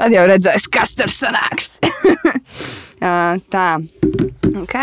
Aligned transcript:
Tad 0.00 0.14
jau 0.16 0.22
redzēs, 0.24 0.64
kas 0.72 0.94
tur 0.96 1.10
sanāks. 1.12 1.74
tā, 3.52 3.64
ok. 4.48 4.76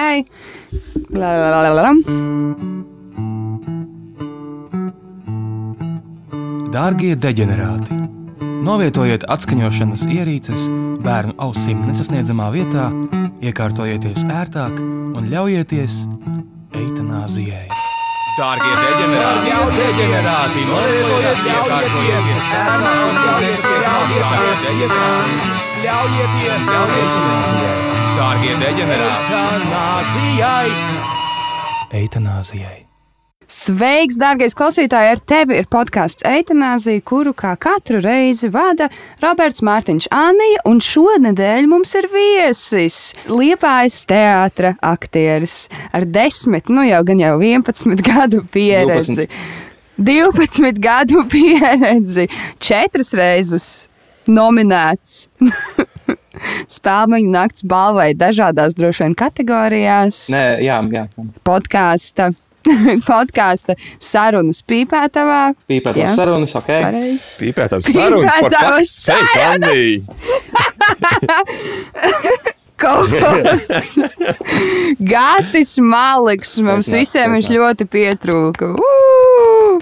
La, 1.18 1.32
la, 1.42 1.62
la, 1.66 1.72
la. 1.74 1.88
Dārgie 6.70 7.16
deģenerāti! 7.18 7.98
Novietojiet 8.68 9.26
atskaņošanas 9.34 10.06
ierīces 10.12 10.68
bērnu 11.02 11.34
ausīm 11.42 11.82
nesasniedzamā 11.88 12.52
vietā, 12.54 12.92
iekārtojieties 13.42 14.22
ērtāk 14.30 14.78
un 14.78 15.32
ļaujieties 15.34 16.04
eitanāzijai. 16.78 17.77
Dārgie 18.38 18.70
deģenerāti! 18.78 19.48
Jau 19.50 19.64
deģenerāti! 19.74 20.66
Novietojiet 20.70 21.40
iekārtojieties 21.50 22.44
bērnu 22.52 22.92
ausīm 22.92 23.40
nesasniedzamā 23.42 24.74
vietā, 24.78 25.08
ļaujieties 25.86 26.70
eitanāzijai! 26.76 27.72
Dārgie 28.20 28.54
deģenerāti! 28.62 29.32
Eitanāzijai! 31.98 32.87
Sveiks, 33.48 34.18
dārgais 34.20 34.52
klausītāj! 34.60 35.06
Ar 35.14 35.20
tevi 35.24 35.56
ir 35.56 35.70
podkāsts 35.72 36.26
Eitanāzija, 36.28 37.00
kuru 37.08 37.32
kā 37.32 37.54
katru 37.56 38.02
reizi 38.04 38.50
vada 38.52 38.90
Roberts 39.24 39.64
Mārtiņš 39.64 40.10
Anija, 40.12 40.66
un 40.68 40.82
šonadēļ 40.84 41.70
mums 41.72 41.96
ir 41.96 42.10
viesis 42.12 42.98
Liepājas 43.32 44.02
teātra 44.10 44.74
aktieris 44.84 45.70
ar 45.96 46.04
10, 46.04 46.68
nu 46.76 46.84
jau 46.90 47.00
gan 47.08 47.24
jau 47.24 47.38
11 47.40 48.04
gadu 48.04 48.42
pieredzi. 48.52 49.30
12 49.96 50.82
gadu 50.90 51.24
pieredzi, 51.32 52.26
četras 52.60 53.14
reizes 53.16 53.70
nominēts. 54.28 55.30
Spēļu 56.76 57.32
nakts 57.32 57.64
balvai 57.64 58.12
dažādās 58.12 58.76
droši 58.76 59.06
vien 59.06 59.16
kategorijās. 59.18 60.26
Nē, 60.36 60.44
jā, 60.68 60.82
jā. 60.92 61.06
Podkāsta, 61.48 62.34
podkāsta 63.10 63.74
sarunas 64.04 64.60
pīpētavā. 64.68 65.42
Pīpēt 65.70 65.96
Jā. 66.02 66.08
uz 66.12 66.16
sarunas, 66.20 66.52
ok. 66.60 66.70
Pareizi. 66.70 67.26
Pīpētājs 67.42 67.86
sarunas 67.94 68.34
par 68.34 68.42
Pīpētavas 68.52 68.90
faksu. 69.08 69.40
Andī! 69.48 69.82
Kosts. 72.78 73.98
Gatis 75.02 75.80
Maliks. 75.82 76.60
Mums 76.62 76.92
visiem 76.94 77.34
viņš 77.38 77.48
ļoti 77.56 77.84
pietrūka. 77.90 78.66
Ū! 78.78 79.82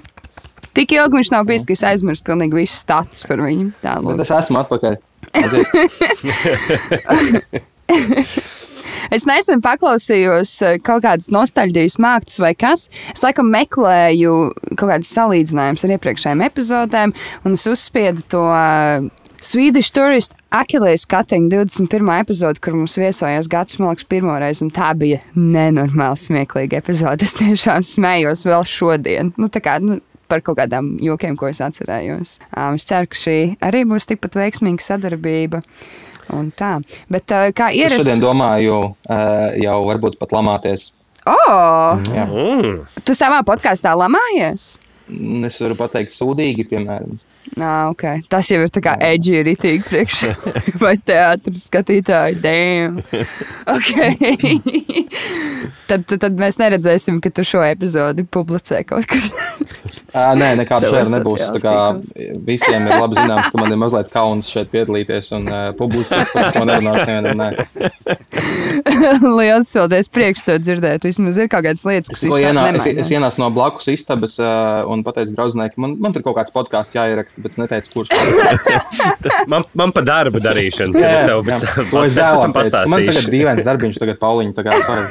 Tik 0.76 0.92
ilgi 0.96 1.16
viņš 1.20 1.30
nav 1.32 1.44
bijis, 1.48 1.66
ka 1.68 1.72
es 1.76 1.84
aizmirsu 1.88 2.24
pilnīgi 2.28 2.58
visus 2.60 2.80
status 2.84 3.24
par 3.28 3.38
viņu. 3.44 3.68
Tā. 3.84 3.92
Es 4.24 4.32
esmu 4.40 4.58
atpakaļ. 4.64 4.94
Es 9.14 9.28
nesen 9.30 9.62
paklausījos 9.66 10.56
eh, 10.66 10.80
kaut 10.86 11.06
kādas 11.06 11.32
nostalģijas 11.34 12.00
mākslas 12.02 12.42
vai 12.44 12.54
kas. 12.58 12.88
Es 13.14 13.24
laikam 13.26 13.52
meklēju 13.54 14.38
kaut 14.76 14.88
kādas 14.88 15.14
salīdzinājumus 15.16 15.86
ar 15.86 15.96
iepriekšējām 15.98 16.48
epizodēm, 16.48 17.16
un 17.46 17.60
es 17.60 17.68
uzspiedu 17.70 18.26
to 18.32 18.42
uh, 18.48 19.06
Swedish 19.46 19.92
Tourist 19.94 20.34
Achilles 20.56 21.06
Cutting 21.06 21.52
21. 21.52 22.10
epizode, 22.20 22.62
kur 22.64 22.74
mums 22.74 22.96
viesojās 22.98 23.50
Gatis 23.52 23.78
Malks 23.78 24.08
pirmoreiz, 24.10 24.64
un 24.66 24.72
tā 24.74 24.90
bija 24.98 25.20
nenormāli 25.38 26.18
smieklīga 26.18 26.80
epizode. 26.82 27.28
Es 27.28 27.38
tiešām 27.38 27.86
smējos 27.86 28.46
vēl 28.48 28.66
šodien. 28.66 29.34
Nu, 29.38 29.52
tā 29.54 29.62
kā, 29.62 29.78
nu, 29.84 30.02
Par 30.26 30.42
kaut 30.42 30.58
kādām 30.58 30.96
jokiem, 31.06 31.36
ko 31.38 31.52
es 31.52 31.60
atcerējos. 31.62 32.40
Um, 32.50 32.80
es 32.80 32.88
ceru, 32.90 33.06
ka 33.12 33.20
šī 33.22 33.36
arī 33.62 33.84
būs 33.86 34.08
tikpat 34.10 34.40
veiksmīga 34.40 34.82
sadarbība. 34.82 35.60
Un 36.34 36.50
tā. 36.58 36.80
Bet, 37.12 37.30
uh, 37.30 37.52
kā 37.56 37.70
Es 37.74 37.80
ierasts, 37.80 38.02
šodien 38.02 38.24
domāju, 38.24 38.80
uh, 39.10 39.50
jau 39.62 39.78
varbūt 39.90 40.18
pat 40.22 40.34
lamāties. 40.36 40.90
Oh, 41.26 42.02
Jā. 42.14 42.26
Mm. 42.30 42.84
tu 43.06 43.16
savā 43.18 43.42
podkāstā 43.46 43.96
lamājies? 43.98 44.76
Es 45.46 45.58
varu 45.62 45.78
pateikt, 45.78 46.14
sūdīgi, 46.14 46.68
piemēram. 46.70 47.18
Ah, 47.62 47.88
okay. 47.90 48.24
Tas 48.28 48.50
jau 48.50 48.58
ir 48.66 48.72
tā 48.74 48.82
kā 48.84 48.96
edži, 49.06 49.38
ir 49.40 49.50
itīgi 49.54 49.86
priekš 49.86 50.22
vai 50.82 50.96
teātris 50.98 51.68
skatītāji. 51.70 52.40
Damn. 52.42 52.98
Okay. 53.70 54.58
tad, 55.90 56.04
tad, 56.10 56.18
tad 56.26 56.42
mēs 56.42 56.60
neredzēsim, 56.60 57.22
ka 57.24 57.32
tu 57.32 57.46
šo 57.48 57.62
epizodi 57.68 58.26
publicē 58.26 58.82
kaut 58.90 59.08
kur. 59.12 59.30
Uh, 60.16 60.32
nē, 60.40 60.50
nekāda 60.62 60.88
šēra 60.94 61.12
nebūs. 61.12 61.42
Tā 61.58 61.60
kā 61.60 61.74
visiem 62.48 62.86
ir 62.88 63.02
labi 63.02 63.18
zināms, 63.20 63.50
ka 63.52 63.60
man 63.60 63.74
ir 63.74 63.80
mazliet 63.82 64.12
kauns 64.14 64.48
šeit 64.48 64.70
piedalīties 64.72 65.32
un 65.36 65.50
uh, 65.52 65.66
publiski 65.76 66.22
par 66.32 66.54
to 66.56 66.64
nerunāt 66.70 67.02
nevienam. 67.04 67.42
Nē. 67.42 67.50
Lielas 69.40 69.74
paldies, 69.76 70.08
prieks 70.12 70.46
to 70.48 70.56
dzirdēt. 70.62 71.04
Vismaz 71.08 71.40
ir 71.42 71.50
kaut 71.52 71.66
kādas 71.68 71.84
lietas, 71.88 72.08
Es, 72.08 72.14
kas 72.14 72.24
tikko 72.24 72.40
vispār 72.40 72.54
ienā, 72.54 72.64
es, 72.80 72.88
es 73.06 73.12
ienācu 73.16 73.42
no 73.44 73.50
blakus 73.56 73.90
istabas 73.92 74.38
uh, 74.40 74.86
un 74.92 75.04
pateicu 75.06 75.36
draudzenei, 75.36 75.72
ka 75.74 75.84
man, 75.84 75.98
man 76.00 76.16
tur 76.16 76.24
kaut 76.26 76.40
kāds 76.40 76.56
podkāsts 76.56 76.96
jāieraksta, 76.96 77.44
bet 77.44 77.56
es 77.56 77.62
neteicu, 77.62 77.92
kurš. 77.96 78.14
Man, 79.52 79.66
man 79.78 79.92
pa 79.94 80.02
darba 80.06 80.40
darīšanas, 80.42 80.96
ja 80.98 81.10
es 81.16 81.24
tev 81.28 81.42
jā. 81.46 81.58
pēc 81.60 81.92
tam 81.92 82.02
Man 82.02 82.12
tagad 82.16 82.54
pastāstīšu. 82.56 83.30
brīvens 83.30 83.66
darbiņš, 83.66 84.00
tagad 84.02 84.18
Pauliņa. 84.22 84.54
sorry. 84.86 85.06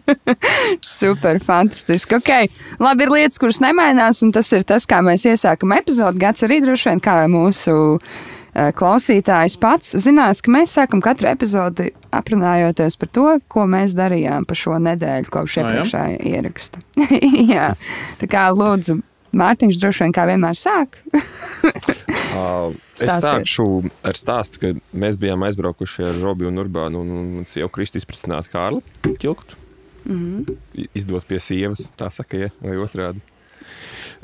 Super, 0.80 1.40
fantastiski. 1.44 2.16
Okay. 2.20 2.48
Labi, 2.82 3.06
ir 3.06 3.12
lietas, 3.12 3.40
kuras 3.42 3.60
nemainās, 3.62 4.11
un 4.22 4.32
tas 4.34 4.50
ir 4.52 4.66
tas, 4.68 4.86
kā 4.88 5.00
mēs 5.04 5.24
iesākam 5.30 5.72
epizodi. 5.76 6.20
Gads 6.22 6.44
arī 6.46 6.60
droši 6.64 6.90
vien 6.90 7.00
kā 7.02 7.14
mūsu 7.32 7.76
eh, 7.96 8.72
klausītājs 8.76 9.56
pats 9.62 9.94
zinās, 10.04 10.42
ka 10.44 10.52
mēs 10.52 10.74
sākam 10.76 11.00
katru 11.04 11.30
epizodi 11.32 11.88
aprunājoties 12.12 12.98
par 13.00 13.12
to, 13.16 13.28
ko 13.48 13.64
mēs 13.70 13.96
darījām 13.98 14.44
pa 14.48 14.58
šo 14.58 14.76
nedēļu 14.82 15.32
kopš 15.32 15.56
jā? 15.56 15.64
iepriekšējā 15.64 16.20
ieraksta. 16.34 16.84
Jā, 17.54 17.72
tā 18.20 18.28
kā 18.30 18.50
lūdzu. 18.52 19.00
Mārtiņš 19.32 19.78
droši 19.80 20.04
vien 20.04 20.12
kā 20.12 20.26
vienmēr 20.28 20.58
sāk. 20.60 20.98
Uh, 21.16 22.74
Es 23.02 23.08
sākšu 23.24 23.64
ar 24.04 24.14
stāstu, 24.14 24.60
ka 24.60 24.68
mēs 24.92 25.16
bijām 25.18 25.42
aizbraukuši 25.48 26.04
ar 26.10 26.20
Robiju 26.20 26.52
un 26.52 26.60
Urbānu 26.60 27.00
un, 27.00 27.08
un, 27.16 27.30
un 27.40 27.48
jau 27.48 27.66
Kristi 27.72 27.98
izpratinātu 27.98 28.52
Kārli 28.52 29.16
Kilkutu. 29.16 29.56
Mm 29.56 29.62
Mhm. 30.04 30.42
-hmm. 30.42 30.88
Izdot 30.94 31.26
pie 31.26 31.40
sievas, 31.40 31.92
tā 31.98 32.10
saka, 32.10 32.36
ja, 32.36 32.48
vai 32.60 32.76
otrādi. 32.76 33.20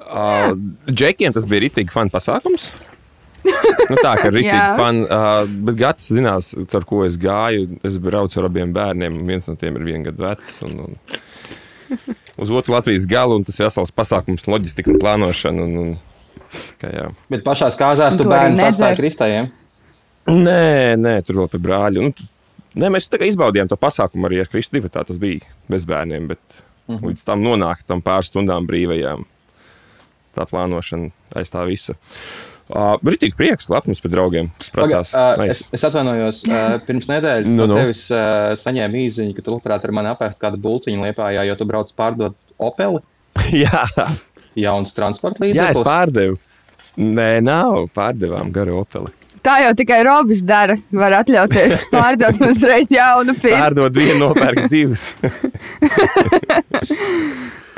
Uh, 0.08 0.54
Džekiem 0.88 1.34
tas 1.36 1.46
bija 1.48 1.66
rītīgi 1.66 1.92
fani 1.92 2.12
pasākums. 2.12 2.70
nu, 3.44 3.96
tā 4.00 4.14
kā 4.18 4.30
rītīgi 4.34 4.78
fani, 4.78 5.04
uh, 5.04 5.42
bet 5.68 5.78
gads 5.80 6.08
zinās, 6.12 6.54
ar 6.56 6.86
ko 6.88 7.02
es 7.06 7.18
gāju. 7.20 7.78
Es 7.86 7.98
braucu 8.02 8.40
ar 8.40 8.48
abiem 8.48 8.72
bērniem, 8.76 9.20
un 9.20 9.28
viens 9.28 9.48
no 9.50 9.56
tiem 9.60 9.76
ir 9.78 9.86
viens 9.90 10.08
gadu 10.08 10.24
vecs. 10.24 10.56
Un, 10.66 10.80
un 10.86 10.96
uz 12.38 12.50
otru 12.50 12.74
Latvijas 12.76 13.06
galu, 13.08 13.36
un 13.38 13.46
tas 13.46 13.58
ir 13.60 13.68
vesels 13.68 13.94
pasākums, 13.94 14.46
loģistika 14.48 14.92
un 14.94 15.00
plānošana. 15.02 15.68
Un, 15.68 15.78
un, 15.82 16.66
kā, 16.80 16.92
jā. 16.94 17.08
Bet 17.32 17.44
pašā 17.46 17.70
kāzās 17.78 18.16
Un 18.16 18.22
tu 18.22 18.28
bērnu 18.30 18.64
atstāji 18.68 19.00
kristējiem. 19.02 19.52
Nē, 20.28 20.96
nē, 21.00 21.18
tur 21.24 21.42
vēl 21.42 21.52
pie 21.52 21.60
brāļa. 21.64 22.04
Nu, 22.04 22.28
nē, 22.78 22.92
mēs 22.92 23.08
izbaudījām 23.08 23.70
to 23.70 23.78
pasākumu 23.80 24.28
arī 24.28 24.42
ar 24.42 24.50
Kristu. 24.52 24.80
Tā 24.88 25.04
tas 25.08 25.20
bija 25.20 25.44
bez 25.72 25.88
bērniem, 25.88 26.28
bet 26.32 26.40
uh 26.52 26.96
-huh. 26.96 27.08
līdz 27.10 27.24
tam 27.24 27.44
nonākt 27.44 27.88
tam 27.88 28.02
pāris 28.04 28.32
stundām 28.32 28.68
brīvajām. 28.68 29.24
Tā 30.38 30.46
plānošana 30.46 31.10
aiz 31.40 31.50
tā 31.50 31.64
visa. 31.66 31.96
Uh, 32.68 32.94
Rītīgi 33.00 33.32
prieks, 33.34 33.70
lepns 33.72 33.98
pie 34.04 34.10
draugiem. 34.12 34.50
Paga- 34.76 35.00
uh, 35.00 35.38
Nice. 35.40 35.64
es, 35.64 35.80
es 35.80 35.84
atvainojos, 35.88 36.42
uh, 36.50 36.74
pirms 36.84 37.08
nedēļas 37.08 37.48
Nu, 37.48 37.62
no, 37.62 37.66
nu. 37.66 37.72
no. 37.72 37.78
tevis 37.80 38.02
uh, 38.12 38.52
saņēmu 38.60 39.00
īziņu, 39.06 39.32
ka 39.38 39.44
tu 39.46 39.54
labprāt 39.56 39.86
ar 39.88 39.94
mani 39.96 40.10
apēst 40.12 40.36
kādu 40.42 40.60
bulciņu 40.66 41.06
liepā, 41.08 41.30
jo 41.48 41.56
tu 41.56 41.66
brauc 41.70 41.88
pārdot 41.96 42.36
Opeli, 42.60 43.00
jā, 43.64 43.84
jauns 44.58 44.92
transporta 44.96 45.46
jā, 45.46 45.54
es 45.54 45.56
līdzeklis. 45.56 45.86
pārdevu. 45.88 46.36
Nē, 46.98 47.30
nav 47.46 47.86
pārdevām 47.96 48.52
garu 48.52 48.80
opeli. 48.82 49.14
Tā 49.40 49.60
jau 49.62 49.70
tikai 49.78 50.00
Robis 50.04 50.40
dara. 50.44 50.74
Var 50.92 51.14
atļauties 51.22 51.84
pārdot 51.94 52.40
uzreiz 52.50 52.90
jaunu 52.92 53.32
pirkstu. 53.38 53.54
Pārdod 53.62 53.96
vienu, 53.96 54.18
nopērk 54.26 54.66
divus. 54.68 55.12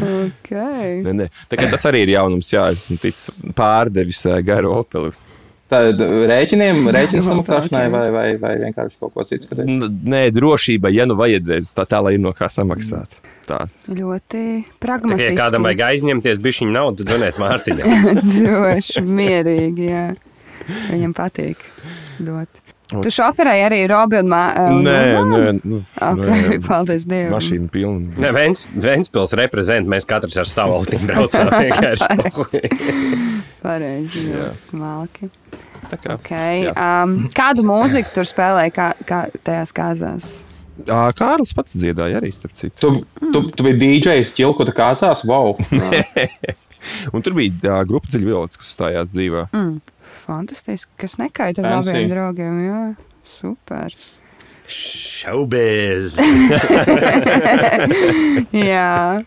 Okay. 0.00 1.00
nē, 1.06 1.16
nē. 1.22 1.26
Tā 1.50 1.58
tas 1.70 1.88
arī 1.90 2.04
ir 2.06 2.14
jaunums, 2.16 2.52
jā, 2.52 2.68
es 2.72 2.86
esmu 2.86 3.00
ticis 3.02 3.30
pārdevis 3.56 4.22
ā, 4.30 4.38
garu 4.46 4.72
opeli. 4.80 5.12
Tad 5.70 6.00
rēķiniem, 6.30 6.82
rēķinu 6.96 7.20
Nu, 7.20 7.26
samaksāšanai 7.28 7.84
vai, 7.92 8.06
vai, 8.14 8.26
vai 8.42 8.54
vienkārši 8.64 8.98
kaut 8.98 9.14
ko 9.14 9.26
citu 9.28 9.54
Nē, 9.60 10.24
drošība, 10.34 10.90
ja 10.94 11.06
nu 11.06 11.14
vajadzēs, 11.20 11.70
tā, 11.76 11.86
tā 11.90 12.00
lai 12.02 12.16
ir 12.16 12.24
no 12.24 12.32
kā 12.36 12.50
samaksāt. 12.50 13.20
Tā. 13.46 13.64
Ļoti 13.90 14.40
Tā 14.40 14.78
pragmatiski. 14.82 15.28
ja 15.32 15.38
kādam 15.38 15.66
vajag 15.66 15.84
aizņemties 15.88 16.42
bišķiņu 16.42 16.74
naudu, 16.74 17.02
tad 17.02 17.14
zvaniet 17.14 17.38
Mārtiņam. 17.42 17.94
Droši, 18.34 19.04
mierīgi. 19.06 19.88
Jā. 19.90 20.04
Viņam 20.90 21.14
patīk 21.16 21.62
dot. 22.22 22.62
Tu 23.04 23.12
šoferēji 23.14 23.62
arī 23.68 23.80
Robi 23.90 24.18
un 24.20 24.28
Māri. 24.32 24.64
Nē, 24.84 24.96
nē, 25.30 25.52
nu, 25.62 25.80
Okay, 26.00 26.40
nē, 26.48 26.58
paldies 26.68 27.06
Dievam. 27.06 27.36
mašīna 27.36 27.70
pilna. 27.70 28.16
Nē, 28.24 28.32
Vents, 28.34 28.66
Ventspils 28.74 29.34
reprezent, 29.38 29.86
mēs 29.90 30.08
katrs 30.08 30.36
ar 30.42 30.50
savu 30.50 30.78
autiņu 30.80 31.06
braucām 31.10 31.50
vienkārši. 31.64 32.62
Pareizi, 33.62 34.26
ļoti 34.30 34.60
smalki. 34.66 35.30
Tā 35.90 35.96
kā, 35.98 36.14
Okay. 36.18 36.66
jā. 36.68 36.74
Um, 36.76 37.16
kādu 37.34 37.64
mūziku 37.66 38.12
tur 38.14 38.28
spēlēja 38.28 38.72
kā, 38.76 38.88
kā 39.08 39.20
tajās 39.46 39.72
kāzās? 39.76 40.28
Kārlis 40.86 41.52
pats 41.56 41.74
dziedāja 41.76 42.20
arī, 42.20 42.30
starp 42.32 42.54
citu. 42.56 42.72
Tu, 42.80 43.28
tu, 43.34 43.42
tu 43.52 43.64
biji 43.66 44.00
DJs, 44.00 44.30
ķilkota 44.38 44.72
kāzās, 44.76 45.24
wow! 45.28 45.56
Un 47.12 47.20
tur 47.20 47.34
bija 47.36 47.74
ā, 47.76 47.80
grupa 47.88 48.08
dziļviolas, 48.08 48.56
kas 48.56 48.70
stājās 48.72 49.10
dzīvē. 49.12 49.42
Mm. 49.52 49.74
Fantastiski, 50.30 50.92
kas 51.00 51.18
nekaita 51.18 51.64
ar 51.64 51.80
labiem 51.80 52.10
draugiem. 52.10 52.58
Jā, 52.62 52.80
super. 53.26 53.94
Šaubies! 54.70 56.14
Jā, 58.70 59.22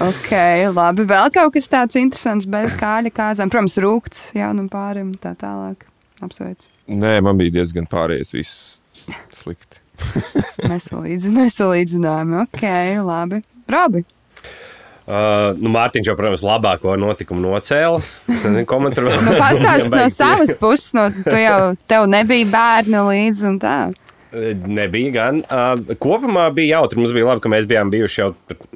ok, 0.00 0.30
labi. 0.72 1.04
Vēl 1.10 1.28
kaut 1.34 1.52
kas 1.58 1.68
tāds 1.68 1.98
interesants 2.00 2.48
bez 2.48 2.78
kāļa 2.80 3.12
kāzām. 3.12 3.52
Protams, 3.52 3.76
rūkts 3.84 4.30
jaunam 4.38 4.70
pārim 4.72 5.12
tā 5.20 5.34
tālāk. 5.36 5.84
Apsveicu. 6.24 6.64
Nē, 6.88 7.18
man 7.26 7.36
bija 7.36 7.58
diezgan 7.58 7.84
pārējais 7.92 8.32
viss 8.32 8.56
slikti. 9.36 9.82
Nesalīdz, 10.64 11.28
nesalīdzinājumi. 11.36 12.44
Ok, 12.46 12.64
labi. 13.04 13.42
Robi. 13.68 14.06
Uh, 15.06 15.52
nu, 15.62 15.70
Mārtiņš 15.70 16.08
jau, 16.10 16.16
protams, 16.18 16.42
labāko 16.42 16.96
notikumu 16.98 17.44
nocēla. 17.44 18.00
Es 18.26 18.42
nezinu, 18.42 18.64
ko 18.66 18.80
man 18.82 18.94
tur 18.94 19.06
vēl 19.06 19.20
Nu, 19.22 19.36
Pastāst 19.44 19.92
no 19.92 20.08
savas 20.10 20.56
puses, 20.58 20.90
no 20.98 21.06
tu 21.14 21.36
jau 21.38 21.60
tev 21.86 22.08
nebija 22.10 22.48
bērni 22.50 23.04
līdzi 23.06 23.46
un 23.52 23.60
tā. 23.62 23.76
Nebija 24.66 25.12
gan. 25.14 25.38
Uh, 25.46 25.94
kopumā 26.02 26.48
bija 26.52 26.80
jautri. 26.80 26.98
Mums 26.98 27.14
bija 27.14 27.30
labi, 27.30 27.44
ka 27.44 27.54
mēs 27.54 27.70
bijām 27.70 27.94
bijuši 27.94 28.20
jau 28.20 28.32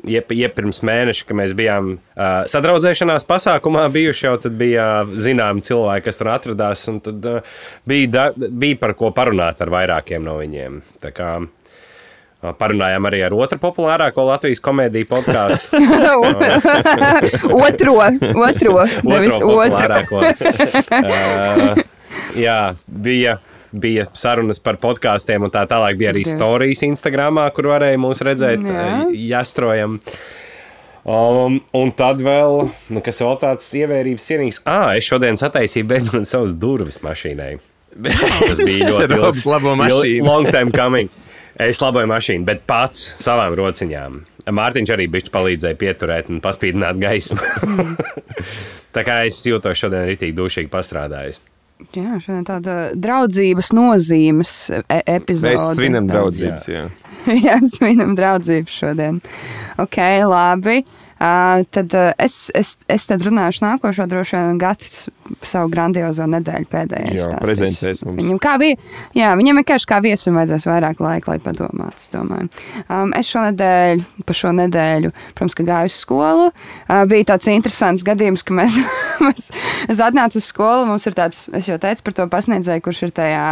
iep, 0.07 0.31
iepirms 0.39 0.85
mēneša, 0.87 1.27
ka 1.27 1.37
mēs 1.43 1.59
bijām 1.59 1.97
uh, 1.99 2.25
sadraudzēšanās 2.49 3.27
pasākumā 3.27 3.89
bijuši. 3.93 4.29
Jau 4.29 4.39
tad 4.47 4.55
bija 4.61 4.87
zināmi 5.11 5.67
cilvēki, 5.67 6.07
kas 6.07 6.23
tur 6.23 6.31
atradās. 6.31 6.87
un 6.95 7.03
Tad 7.05 7.27
uh, 7.27 7.57
bija, 7.91 8.13
da, 8.15 8.29
bija 8.39 8.79
par 8.87 8.95
ko 8.95 9.11
parunāt 9.17 9.59
ar 9.67 9.75
vairākiem 9.75 10.23
no 10.23 10.39
viņiem. 10.39 10.79
Tā 11.03 11.11
kā, 11.17 11.35
uh, 11.43 11.60
Parunājām 12.41 13.05
arī 13.05 13.19
ar 13.27 13.35
otru 13.37 13.59
populārāko 13.61 14.25
Latvijas 14.25 14.63
komēdiju 14.65 15.09
podkāstu. 15.11 15.77
otro, 17.67 17.97
otro, 18.47 18.77
nevis 19.05 19.37
otru. 19.45 20.23
uh, 20.89 21.85
jā, 22.39 22.59
bija. 22.89 23.39
Bija 23.71 24.09
sarunas 24.19 24.59
par 24.59 24.81
podkāstiem, 24.83 25.45
un 25.47 25.53
tā 25.55 25.61
tālāk 25.71 25.95
bija 25.95 26.11
arī 26.11 26.25
stāstījis 26.27 26.81
Instagram, 26.89 27.39
kur 27.55 27.69
varēja 27.71 28.01
mūs 28.03 28.19
redzēt, 28.27 28.65
Jā. 28.67 29.05
jāstrojam. 29.15 30.01
Um, 31.07 31.61
un 31.79 31.93
tad 31.95 32.19
vēl, 32.19 32.65
nu, 32.91 33.03
kas 33.07 33.23
vēl 33.23 33.39
tāds 33.45 33.71
ievērības 33.79 34.27
cienīgs, 34.27 34.61
ah, 34.67 34.91
es 34.99 35.07
šodien 35.07 35.39
sataisīju 35.39 35.87
beidzot 35.87 36.27
savas 36.27 36.59
durvis 36.59 36.99
mašīnai. 37.07 37.61
Tas 38.51 38.59
bija 38.59 38.91
ļoti 38.91 39.17
mašīnu. 39.85 40.27
Long 40.27 40.51
time 40.51 40.75
coming. 40.75 41.11
Es 41.61 41.81
laboju 41.83 42.09
mašīnu, 42.09 42.47
bet 42.49 42.65
pats 42.69 43.15
savām 43.21 43.55
rociņām. 43.59 44.21
Mārtiņš 44.57 44.93
arī 44.95 45.07
bija 45.13 45.33
palīdzēja 45.35 45.77
pieturēt 45.81 46.31
un 46.33 46.41
paspīdināt 46.45 47.01
gaismu. 47.03 47.41
Tā 48.95 49.05
kā 49.07 49.21
es 49.29 49.43
jūtos 49.47 49.79
šodien 49.79 50.09
rītīgi 50.09 50.37
dušīgi 50.39 50.73
pastrādājis. 50.73 51.43
Jā, 51.97 52.17
šodien 52.21 52.47
tāda 52.49 52.79
draudzības 52.97 53.71
nozīmes 53.77 54.55
e 54.81 55.01
epizode. 55.15 55.55
Mēs 55.55 55.77
svinam 55.79 56.09
draudzības. 56.09 56.67
Jā. 56.69 56.87
Jā, 57.47 57.61
svinam 57.69 58.17
draudzības 58.19 58.81
šodien. 58.83 59.21
Ok, 59.81 60.01
labi. 60.29 60.81
Uh, 60.81 61.00
tad 61.21 61.95
es, 62.17 62.37
es, 62.57 62.75
es 62.89 63.05
tad 63.11 63.25
runāšu 63.27 63.65
nākošo 63.67 64.07
droši 64.09 64.39
vien 64.39 64.61
Gatis 64.61 65.09
savu 65.47 65.71
grandiozo 65.71 66.25
nedēļu 66.31 66.69
pēdējais. 66.71 67.19
Jā, 67.19 67.27
stāstīs. 67.27 67.45
prezentēs 67.45 68.03
mums. 68.07 68.19
Viņam, 68.21 68.39
kā 68.43 68.55
bija, 68.61 68.79
jā, 69.17 69.31
viņam 69.39 69.61
vienkārši 69.61 69.89
kā 69.91 70.01
viesim 70.05 70.39
vajadzēs 70.39 70.67
vairāk 70.71 71.03
laika, 71.05 71.35
lai 71.35 71.39
padomātu. 71.45 72.01
Es, 72.01 72.09
domāju. 72.13 72.49
um, 72.87 73.13
es 73.17 73.31
šonadēļ, 73.31 74.03
pa 74.27 74.37
šo 74.37 74.53
nedēļu, 74.57 75.13
protams, 75.37 75.57
ka 75.59 75.67
gāju 75.69 75.93
uz 75.93 75.99
skolu. 76.01 76.49
Uh, 76.51 77.03
bija 77.11 77.29
tāds 77.33 77.51
interesants 77.53 78.07
gadījums, 78.07 78.45
ka 78.47 78.57
mēs, 78.57 78.79
mēs 79.27 79.51
es 79.93 80.03
atnācu 80.03 80.41
uz 80.41 80.49
skolu. 80.49 80.89
Mums 80.91 81.07
ir 81.11 81.19
tāds, 81.19 81.45
es 81.57 81.69
jau 81.71 81.79
teicu 81.83 82.07
par 82.07 82.17
to 82.17 82.29
pasniedzēju, 82.33 82.85
kurš 82.87 83.05
ir 83.07 83.15
tajā 83.21 83.45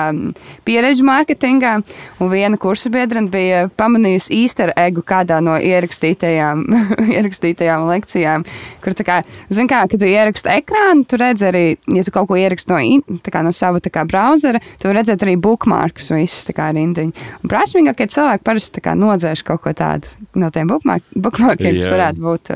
pieredžu 0.68 1.06
mārketingā. 1.08 1.76
Un 2.18 2.32
viena 2.32 2.58
kursa 2.60 2.90
biedrene 2.94 3.30
bija 3.32 3.66
pamanījusi 3.78 4.42
īsteru 4.42 4.74
egu 4.88 5.04
kādā 5.06 5.42
no 5.44 5.58
ierakstītajām, 5.60 6.64
ierakstītajām 7.18 7.57
lekcijām. 7.66 8.44
Kur, 8.84 8.94
tā 8.96 9.06
kā, 9.06 9.16
zin 9.52 9.68
kā, 9.70 9.82
kad 9.90 10.00
tu 10.00 10.08
ieraksti 10.08 10.52
ekrānu, 10.58 11.06
tu 11.08 11.18
redz 11.20 11.44
arī, 11.48 11.64
ja 11.94 12.04
tu 12.06 12.14
kaut 12.14 12.30
ko 12.30 12.38
ieraksti 12.38 12.72
no, 12.72 13.18
kā, 13.26 13.42
no 13.46 13.52
sava 13.56 13.82
kā, 13.82 14.04
brauzera, 14.08 14.62
tu 14.78 14.88
vari 14.88 15.00
redzēt 15.00 15.24
arī 15.26 15.36
bookmarkus 15.40 16.12
visus 16.14 16.46
kā 16.54 16.70
rindiņu. 16.76 17.26
Un 17.42 17.52
prasmīgākie 17.52 18.08
cilvēki 18.14 18.46
parasti 18.46 18.84
kā 18.84 18.94
nodzēš 18.98 19.44
kaut 19.48 19.64
ko 19.64 19.74
tādu 19.76 20.10
no 20.38 20.52
tiem 20.54 20.70
bookmark, 20.70 21.04
bookmarkiem, 21.16 21.80
kas 21.80 21.92
varētu 21.94 22.24
būt 22.24 22.54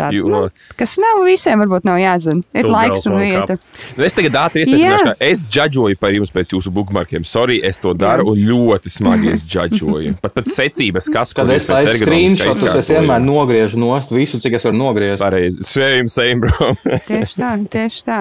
tādi, 0.00 0.20
Jo- 0.20 0.30
nu, 0.32 0.42
kas 0.80 0.96
nav 1.02 1.22
visiem, 1.26 1.60
varbūt 1.64 1.86
nav 1.88 2.00
jāzina. 2.00 2.44
Ir 2.56 2.68
laiks 2.70 3.06
un 3.10 3.18
vieta. 3.20 3.56
Nu, 3.96 4.04
es 4.06 4.16
tagad 4.16 4.38
ātri 4.42 4.64
Jā. 4.64 4.76
iesaistīšu, 4.76 5.04
ka 5.04 5.14
es 5.30 5.44
džudžoju 5.46 6.00
par 6.00 6.16
jums 6.16 6.32
pēc 6.34 6.56
jūsu 6.56 6.72
bookmarkiem. 6.74 7.26
Sorry, 7.28 7.60
es 7.64 7.78
to 7.82 7.94
daru 7.94 8.30
un 8.32 8.40
ļoti 8.50 8.92
smagi 8.92 9.32
es 9.34 9.44
džudžoju. 9.44 10.16
Pat 10.24 10.34
pat 10.36 10.50
secības, 10.52 11.10
kas 11.12 11.34
Kad 11.36 11.50
es 11.54 11.68
taisu 11.68 12.00
screenshotus, 12.00 12.74
es 12.80 12.90
vienmēr 12.92 13.22
nogriežu 13.24 13.80
nost 13.80 14.14
visu, 14.14 14.40
cik 14.42 14.58
es 14.58 14.66
varu 14.68 14.78
nogriezt. 14.80 15.22
Pareizi. 15.22 15.62
Same, 15.66 16.08
same, 16.12 16.40
bro. 16.44 16.72
Tieši 17.10 17.40
tā, 17.40 17.52
tieši 17.70 18.06
tā. 18.06 18.20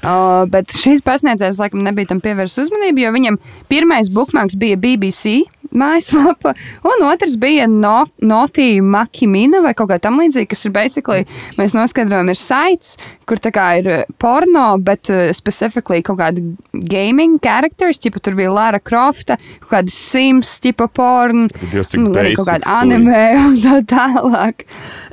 Uh, 0.00 0.44
bet 0.50 0.72
šīs 0.76 1.04
pasniedzējs 1.06 1.60
laikam 1.60 1.84
nebija 1.84 2.12
tam 2.12 2.20
pievērsis 2.24 2.66
uzmanību, 2.66 3.04
jo 3.04 3.14
viņam 3.16 3.40
pirmais 3.70 4.12
bookmarks 4.12 4.58
bija 4.60 4.78
BBC. 4.80 5.40
Mājaslapa, 5.70 6.56
un 6.82 7.04
otrs 7.06 7.36
bija 7.38 7.68
no, 7.70 8.02
Noti 8.26 8.80
Makimina 8.82 9.60
vai 9.62 9.70
kaut 9.78 9.92
kā 9.92 10.00
tam 10.02 10.18
līdzīga, 10.18 10.48
kas 10.50 10.66
ir 10.66 10.72
basically, 10.74 11.19
mēs 11.58 11.74
noskaidrojam, 11.76 12.30
ir 12.32 12.38
saits, 12.40 12.96
kur 13.28 13.40
tā 13.42 13.52
kā 13.54 13.66
ir 13.80 13.90
eh, 13.90 14.04
porno, 14.20 14.66
bet 14.82 15.10
uh, 15.12 15.28
specifically 15.36 16.02
kaut 16.06 16.20
kāda 16.20 16.44
gaming 16.90 17.38
characters, 17.42 18.00
tipa 18.02 18.22
tur 18.22 18.38
bija 18.38 18.52
Lara 18.54 18.80
Crofta, 18.82 19.38
kaut 19.64 19.72
kāda 19.74 19.94
Sims 19.94 20.56
tipa 20.64 20.88
porno, 20.88 21.48
nu, 21.48 22.14
arī 22.20 22.36
kaut 22.38 22.48
kāda 22.50 22.78
anime 22.80 23.26
un 23.40 23.60
tā 23.64 23.80
tālāk. 23.90 24.66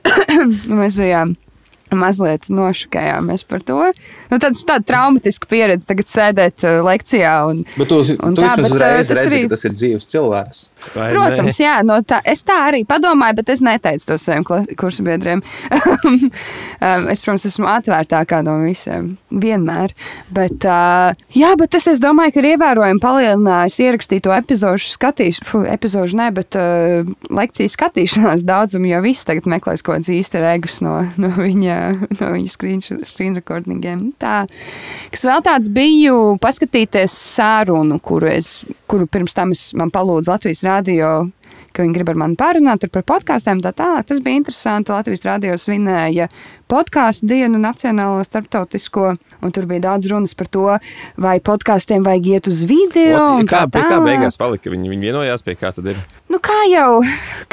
mēs 0.79 0.97
bijām 1.01 1.35
mazliet 1.95 2.49
nošokējāmies 2.51 3.45
par 3.47 3.61
to. 3.63 3.77
Nu, 4.31 4.39
tāds, 4.43 4.63
tāda 4.67 4.83
traumatiska 4.89 5.47
pieredze 5.47 5.87
tagad 5.87 6.09
sēdēt 6.11 6.65
uh, 6.67 6.79
lekcijā. 6.83 7.35
Un, 7.47 7.61
Bet 7.77 7.87
tu, 7.91 8.01
Un 8.03 8.35
tu 8.35 8.43
tā, 8.43 8.55
bet, 8.59 8.71
uzreiz 8.71 9.07
tas 9.07 9.21
redzi, 9.21 9.29
arī- 9.29 9.51
tas 9.53 9.63
ir 9.69 9.77
dzīves 9.77 10.09
cilvēks. 10.11 10.65
Protams, 10.93 11.57
jā, 11.61 11.79
no 11.85 11.99
tā, 12.05 12.19
es 12.27 12.43
tā 12.47 12.59
arī 12.67 12.83
padomāju, 12.87 13.39
bet 13.39 13.49
es 13.55 13.63
neteicu 13.65 14.11
to 14.11 14.17
saviem 14.21 14.45
kla- 14.47 14.65
kursu 14.79 15.05
biedriem. 15.07 15.43
Um, 16.77 17.07
es, 17.09 17.23
protams, 17.25 17.45
esmu 17.47 17.65
atvērtākā 17.71 18.43
no 18.45 18.59
visiem. 18.61 19.07
Vienmēr. 19.33 19.93
Bet, 20.33 20.61
uh, 20.69 21.15
jā, 21.33 21.49
bet 21.57 21.71
tas, 21.73 21.87
es 21.89 22.01
domāju, 22.03 22.35
ka 22.35 22.41
ir 22.43 22.47
ievērojami 22.51 23.01
palielinājis 23.01 23.79
ierakstīto 23.81 24.33
epizodu 24.35 24.83
skatīšanu, 24.83 25.47
fu, 25.47 25.61
epizodu 25.65 26.19
ne, 26.19 26.27
bet 26.35 26.57
uh, 26.59 27.09
lekciju 27.33 27.73
skatīšanās 27.73 28.45
daudzumu, 28.47 28.91
jo 28.91 29.01
viss 29.07 29.25
tagad 29.27 29.49
meklēs 29.49 29.81
kaut 29.81 29.97
kāds 29.97 30.11
īsta 30.13 30.43
regus 30.43 30.77
no, 30.85 30.99
no 31.17 31.31
viņa, 31.33 31.79
no 32.19 32.29
viņa 32.35 32.53
screen, 32.53 32.83
screen 33.09 33.39
recordingiem. 33.39 34.11
Tā, 34.21 34.43
kas 35.13 35.25
vēl 35.31 35.43
tāds 35.49 35.73
biju 35.73 36.37
paskatīties 36.43 37.17
sārunu, 37.37 37.97
kuru, 38.03 38.29
es, 38.37 38.59
kuru 38.85 39.09
pirms 39.09 39.33
tam 39.37 39.55
es 39.55 39.71
man 39.77 39.91
palūdzu 39.93 40.35
Latvijas 40.35 40.61
rādio. 40.77 41.31
ka 41.73 41.83
Viņi 41.83 41.93
grib 41.93 42.09
ar 42.09 42.17
mani 42.17 42.35
pārunāt 42.37 42.87
par 42.89 43.03
podkāstiem, 43.05 43.61
tā 43.61 43.69
tālāk. 43.69 44.07
Tas 44.09 44.19
bija 44.23 44.39
interesanti. 44.39 44.89
Latvijas 44.91 45.25
rādio 45.27 45.53
svinēja 45.61 46.25
podkāstu 46.67 47.27
dienu, 47.29 47.59
nacionālo, 47.61 48.23
starptautisko, 48.25 49.11
un 49.45 49.53
tur 49.53 49.67
bija 49.69 49.83
daudz 49.85 50.09
runas 50.09 50.33
par 50.35 50.49
to, 50.51 50.65
vai 51.21 51.37
podkāstiem 51.39 52.03
vajag 52.07 52.29
iet 52.33 52.49
uz 52.49 52.63
video. 52.67 53.21
un 53.37 53.47
Kā, 53.47 53.65
tā 53.69 53.83
kā 53.85 53.99
beigās 54.03 54.39
palika? 54.41 54.71
Viņi, 54.73 54.89
viņi 54.89 55.09
vienojās 55.11 55.45
pie 55.45 55.55
kā 55.59 55.71
tad 55.75 55.91
ir. 55.93 56.01
Nu, 56.33 56.41
kā 56.43 56.57
jau, 56.71 57.03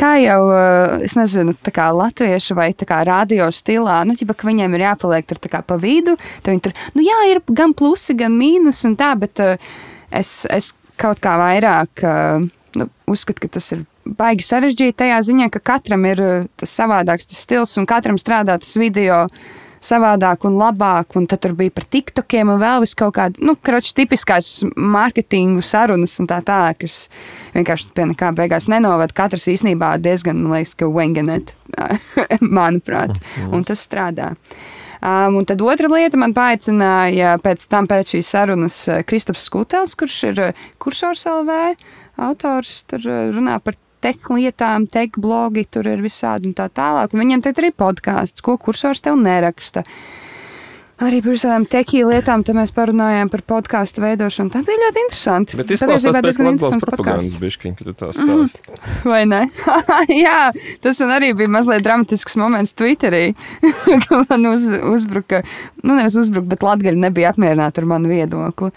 kā 0.00 0.14
jau 0.22 0.40
eh, 0.56 1.04
es 1.06 1.18
nezinu, 1.20 1.54
tā 1.60 1.74
kā 1.76 1.90
latviešu 1.94 2.56
vai 2.58 2.72
tā 2.72 2.88
kā 2.88 3.02
radio 3.06 3.50
stilā, 3.52 4.00
nu, 4.08 4.16
ķipa, 4.18 4.38
ka 4.40 4.48
viņiem 4.48 4.78
ir 4.78 4.86
jāpaliek 4.88 5.28
tur 5.28 5.42
tā 5.42 5.52
kā 5.52 5.62
pa 5.66 5.78
vidu. 5.80 6.16
tad 6.40 6.54
Viņi 6.54 6.64
tur, 6.64 6.74
nu, 6.96 7.04
jā, 7.04 7.20
ir 7.30 7.44
gan 7.52 7.76
plusi, 7.76 8.16
gan 8.18 8.34
mīnus 8.40 8.82
un 8.88 8.96
tā, 8.98 9.12
bet 9.20 9.44
eh, 9.44 9.70
es, 10.10 10.42
es 10.48 10.72
kaut 11.00 11.20
kā 11.22 11.36
vairāk 11.38 12.02
eh, 12.06 12.50
nu, 12.78 12.88
uzskatu, 13.10 13.44
ka 13.44 13.56
tas 13.58 13.72
ir 13.74 13.84
baigi 14.04 14.46
sarežģīti 14.46 14.98
tajā 15.04 15.18
ziņā, 15.28 15.50
ka 15.52 15.62
katram 15.72 16.06
ir 16.08 16.22
eh, 16.22 16.48
tas 16.60 16.78
savādāks 16.80 17.30
tas 17.30 17.44
stils 17.46 17.76
un 17.80 17.88
katram 17.90 18.20
strādā 18.20 18.58
tas 18.60 18.74
video 18.80 19.24
savādāk 19.84 20.46
un 20.48 20.56
labāk, 20.56 21.12
un 21.18 21.26
tad 21.28 21.42
tur 21.44 21.52
bija 21.58 21.72
par 21.74 21.84
tiktokiem 21.92 22.54
un 22.54 22.60
vēl 22.62 22.84
vis 22.84 22.94
kaut 22.96 23.12
kāda, 23.18 23.40
nu, 23.44 23.52
kroči 23.56 23.92
tipiskās 23.98 24.62
mārketingu 24.76 25.60
sarunas 25.64 26.16
un 26.22 26.28
tā 26.30 26.38
tā, 26.46 26.60
kas 26.78 27.02
vienkārši 27.52 27.90
pie 27.92 28.06
nekā 28.14 28.30
beigās 28.38 28.68
nenoved. 28.72 29.12
Katrs 29.12 29.44
īstenībā 29.52 29.94
diezgan, 30.00 30.40
man 30.40 30.56
liekas, 30.56 30.72
ka 30.80 30.88
wengenet, 30.88 31.52
manuprāt, 32.60 33.20
un 33.50 33.66
tas 33.68 33.84
strādā. 33.84 34.32
Um, 35.04 35.36
un 35.36 35.44
tad 35.44 35.60
otra 35.60 35.90
lieta 35.92 36.16
man 36.16 36.32
paaicināja 36.32 37.34
pēc 37.44 37.66
tam, 37.68 37.84
pēc 37.90 38.14
šīs 38.14 38.30
sarunas, 38.32 38.78
eh, 38.88 39.02
Kristaps 39.04 39.42
Skutels, 39.44 39.92
kurš 40.00 40.14
ir 40.30 40.40
eh, 40.40 40.62
kursors 40.80 41.26
LV 41.28 41.74
autors, 42.16 42.82
tur 42.90 43.06
eh, 43.08 43.30
runā 43.34 43.58
par 43.64 43.78
tech 44.04 44.28
lietām, 44.32 44.88
tech 44.90 45.16
blogi, 45.20 45.64
tur 45.64 45.88
ir 45.88 46.04
visādi 46.04 46.50
un 46.50 46.56
tā 46.56 46.68
tālāk. 46.68 47.14
Un 47.14 47.24
viņam 47.24 47.44
te 47.44 47.54
ir 47.56 47.72
podkāsts, 47.72 48.44
ko 48.44 48.58
kursors 48.60 49.00
tev 49.04 49.16
neraksta. 49.20 49.84
Arī 51.02 51.18
par 51.24 51.32
visām 51.34 51.64
tehiju 51.66 52.06
lietām, 52.12 52.44
tad 52.46 52.54
mēs 52.54 52.70
parunājām 52.74 53.26
par 53.32 53.42
podkāstu 53.50 54.04
veidošanu. 54.04 54.52
Tā 54.54 54.60
bija 54.62 54.78
ļoti 54.78 55.00
interesanti. 55.02 55.56
Bet 55.58 55.72
izklausās 55.74 56.04
pēc 56.06 56.26
diezgan 56.28 56.50
interesants 56.52 56.86
propagandas 56.86 57.24
podcasts. 57.24 57.40
bišķiņ, 57.42 57.74
kad 57.80 57.88
tu 57.88 57.94
tā 57.98 58.10
stāsti. 58.14 58.76
Vai 59.10 59.24
ne? 59.26 59.40
Jā, 60.24 60.52
tas 60.84 61.02
man 61.02 61.16
arī 61.16 61.32
bija 61.34 61.50
mazliet 61.50 61.82
dramatisks 61.82 62.38
moments 62.38 62.76
Twitterī, 62.78 63.24
kad 64.06 64.06
man 64.30 64.46
uz, 64.52 64.68
uzbruka, 64.94 65.42
nu 65.82 65.98
nevis 65.98 66.20
uzbruka, 66.22 66.52
bet 66.54 66.62
Latgaļi 66.68 67.02
nebija 67.08 67.34
apmierināti 67.34 67.82
ar 67.82 67.90
manu 67.90 68.14
viedokli. 68.14 68.70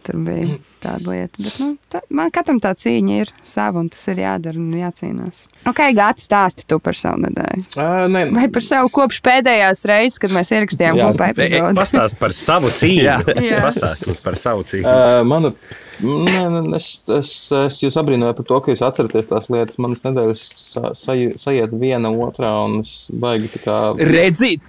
Tur 0.00 0.16
bija 0.24 0.56
tāda 0.80 1.12
lieta. 1.12 1.42
Bet, 1.42 1.56
nu, 1.60 1.74
tā, 1.92 2.00
man 2.16 2.30
katram 2.32 2.60
tā 2.62 2.72
cīņa 2.78 3.18
ir 3.20 3.32
sava, 3.44 3.82
un 3.82 3.90
tas 3.92 4.02
ir 4.08 4.22
jādara 4.22 4.60
un 4.60 4.70
jācīnās. 4.78 5.42
Ok, 5.68 5.82
Gati, 5.96 6.24
stāsti 6.24 6.64
tu 6.70 6.78
par 6.82 6.96
savu 6.96 7.20
nedēļu. 7.26 7.66
Uh, 7.76 8.06
ne, 8.12 8.24
Vai 8.32 8.46
par 8.52 8.64
savu 8.64 8.90
kopš 8.94 9.20
pēdējās 9.26 9.84
reizes, 9.90 10.16
kad 10.22 10.32
mēs 10.34 10.52
ierakstījām 10.56 11.00
Jā, 11.00 11.10
kopā 11.10 11.30
epizodi? 11.34 11.76
Pastāst 11.78 12.18
par 12.20 12.34
savu 12.36 12.72
cīņu. 12.80 13.04
Jā. 13.04 13.18
Jā. 13.50 13.60
Pastāst 13.66 14.08
mums 14.08 14.24
par 14.24 14.40
savu 14.40 14.66
cīņu. 14.70 14.88
Uh, 14.88 15.20
manu, 15.28 15.52
nē, 16.00 16.42
nē, 16.56 16.64
es, 16.80 16.90
es, 17.20 17.36
es 17.60 17.80
jūs 17.84 18.00
abrīnoju 18.00 18.38
par 18.40 18.48
to, 18.48 18.60
ka 18.64 18.74
jūs 18.74 18.84
atceraties 18.88 19.30
tās 19.30 19.52
lietas. 19.52 19.80
Manas 19.82 20.04
nedēļas 20.06 20.44
sa, 20.56 20.94
sa, 20.96 21.16
sajiet 21.44 21.76
viena 21.80 22.12
otrā, 22.24 22.54
un 22.64 22.80
es 22.84 22.94
baigi 23.12 23.52
tā 23.56 23.64
kā 23.66 23.78
Redzīt, 24.00 24.64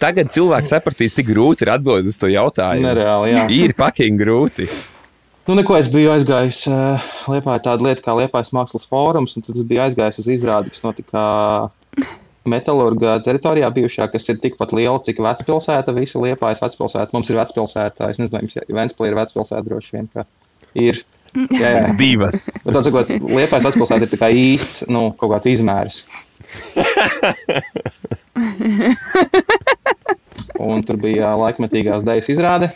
tagad 0.00 0.32
cilvēks 0.34 0.72
sapratīs, 0.74 1.14
cik 1.16 1.30
grūti 1.30 1.66
ir 1.66 1.74
atbildēt 1.74 2.10
uz 2.10 2.18
to 2.20 2.30
jautājumu. 2.32 2.86
nereāli. 2.88 3.32
Jā. 3.34 3.46
Ir 3.54 3.74
paking 3.78 4.20
grūti. 4.20 4.68
Nu, 5.44 5.52
neko, 5.58 5.76
es 5.76 5.90
biju 5.92 6.08
aizgājis 6.14 6.62
uh, 6.72 7.02
Liepā 7.28 7.58
tāda 7.60 7.84
lieta 7.84 8.00
kā 8.06 8.14
Liepājas 8.16 8.54
mākslas 8.56 8.86
fórums, 8.88 9.34
un 9.36 9.44
tad 9.44 9.58
es 9.58 9.66
biju 9.68 9.82
aizgājis 9.84 10.22
uz 10.22 10.30
izrādi, 10.38 10.72
kas 10.72 10.80
notika 10.86 11.24
Metālurga 12.48 13.18
teritorijā 13.24 13.68
bijušā, 13.72 14.08
kas 14.12 14.28
ir 14.32 14.40
tikpat 14.40 14.72
liela, 14.76 14.96
cik 15.04 15.20
vecpilsēta, 15.24 15.92
visa 15.96 16.20
Liepājas 16.20 16.64
vecpilsēta. 16.64 17.12
Mums 17.12 17.28
ir 17.32 17.40
vecpilsēta, 17.40 18.08
es 18.12 18.20
nezinu, 18.22 18.40
vai 18.40 18.80
Ventspilī 18.80 19.12
ir 19.12 19.20
vecpilsēta 19.20 19.64
droši 19.68 19.96
vien, 19.98 20.10
ka 20.12 20.24
ir. 20.80 21.04
Jā, 21.34 21.70
jā. 21.76 21.86
Divas. 22.00 22.48
Bet, 22.64 22.72
tā 22.76 22.84
sakot, 22.88 23.16
Liepājas 23.28 23.68
vecpilsēta 23.68 24.08
ir 24.08 24.12
tā 24.16 24.20
kā 24.24 24.32
īsts, 24.32 24.84
nu, 24.92 25.10
kaut 25.20 25.36
kāds 25.36 25.52
izmērs. 25.52 26.04
Un 30.64 30.82
tur 30.86 30.96
bija 31.00 31.32
laikmetīgās 31.38 32.04
dēļas 32.06 32.28
izrāde, 32.34 32.68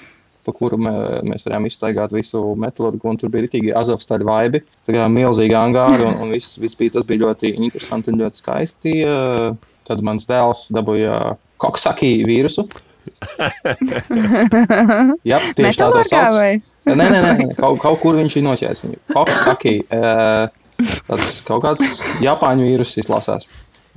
pa 0.46 0.50
kuru 0.56 0.76
mē, 0.80 0.92
mēs 1.28 1.44
varējām 1.46 1.66
iztaigāt 1.68 2.10
visu 2.14 2.38
metālurgu, 2.58 3.04
un 3.10 3.18
tur 3.20 3.28
bija 3.32 3.44
rītīgi 3.44 3.74
azovstaļu 3.76 4.24
vaibi, 4.28 4.58
tā 4.86 4.90
kā 4.96 5.02
milzīgi 5.12 5.56
angāri, 5.58 6.02
un, 6.08 6.14
un 6.24 6.28
viss, 6.34 6.58
viss 6.60 6.78
bija, 6.78 6.94
tas 6.96 7.06
bija 7.08 7.24
ļoti 7.26 7.46
interesanti 7.56 8.12
un 8.12 8.20
ļoti 8.22 8.36
skaisti. 8.42 8.92
Tad 9.88 9.98
mans 10.04 10.24
dēls 10.28 10.60
dabūja 10.74 11.14
koksaki 11.62 12.10
vīrusu. 12.28 12.62
Jā, 15.30 15.38
tieši 15.56 15.78
tā 15.80 15.86
to 15.88 15.96
Metālurgā 15.96 16.10
sauc. 16.10 16.34
vai? 16.36 16.52
Nē, 16.88 17.06
nē, 17.12 17.20
nē, 17.24 17.32
kaut, 17.58 17.76
kaut 17.82 17.98
kur 18.02 18.12
viņš 18.18 18.34
ir 18.38 18.44
noķēris 18.46 18.82
viņu. 18.84 18.98
Koksaki, 19.12 19.74
eh, 19.92 20.44
tāds 21.08 21.32
kaut 21.48 21.62
kāds 21.64 21.82
Japāņu 22.24 22.62
vīrus 22.68 22.92
izlasās. 23.00 23.42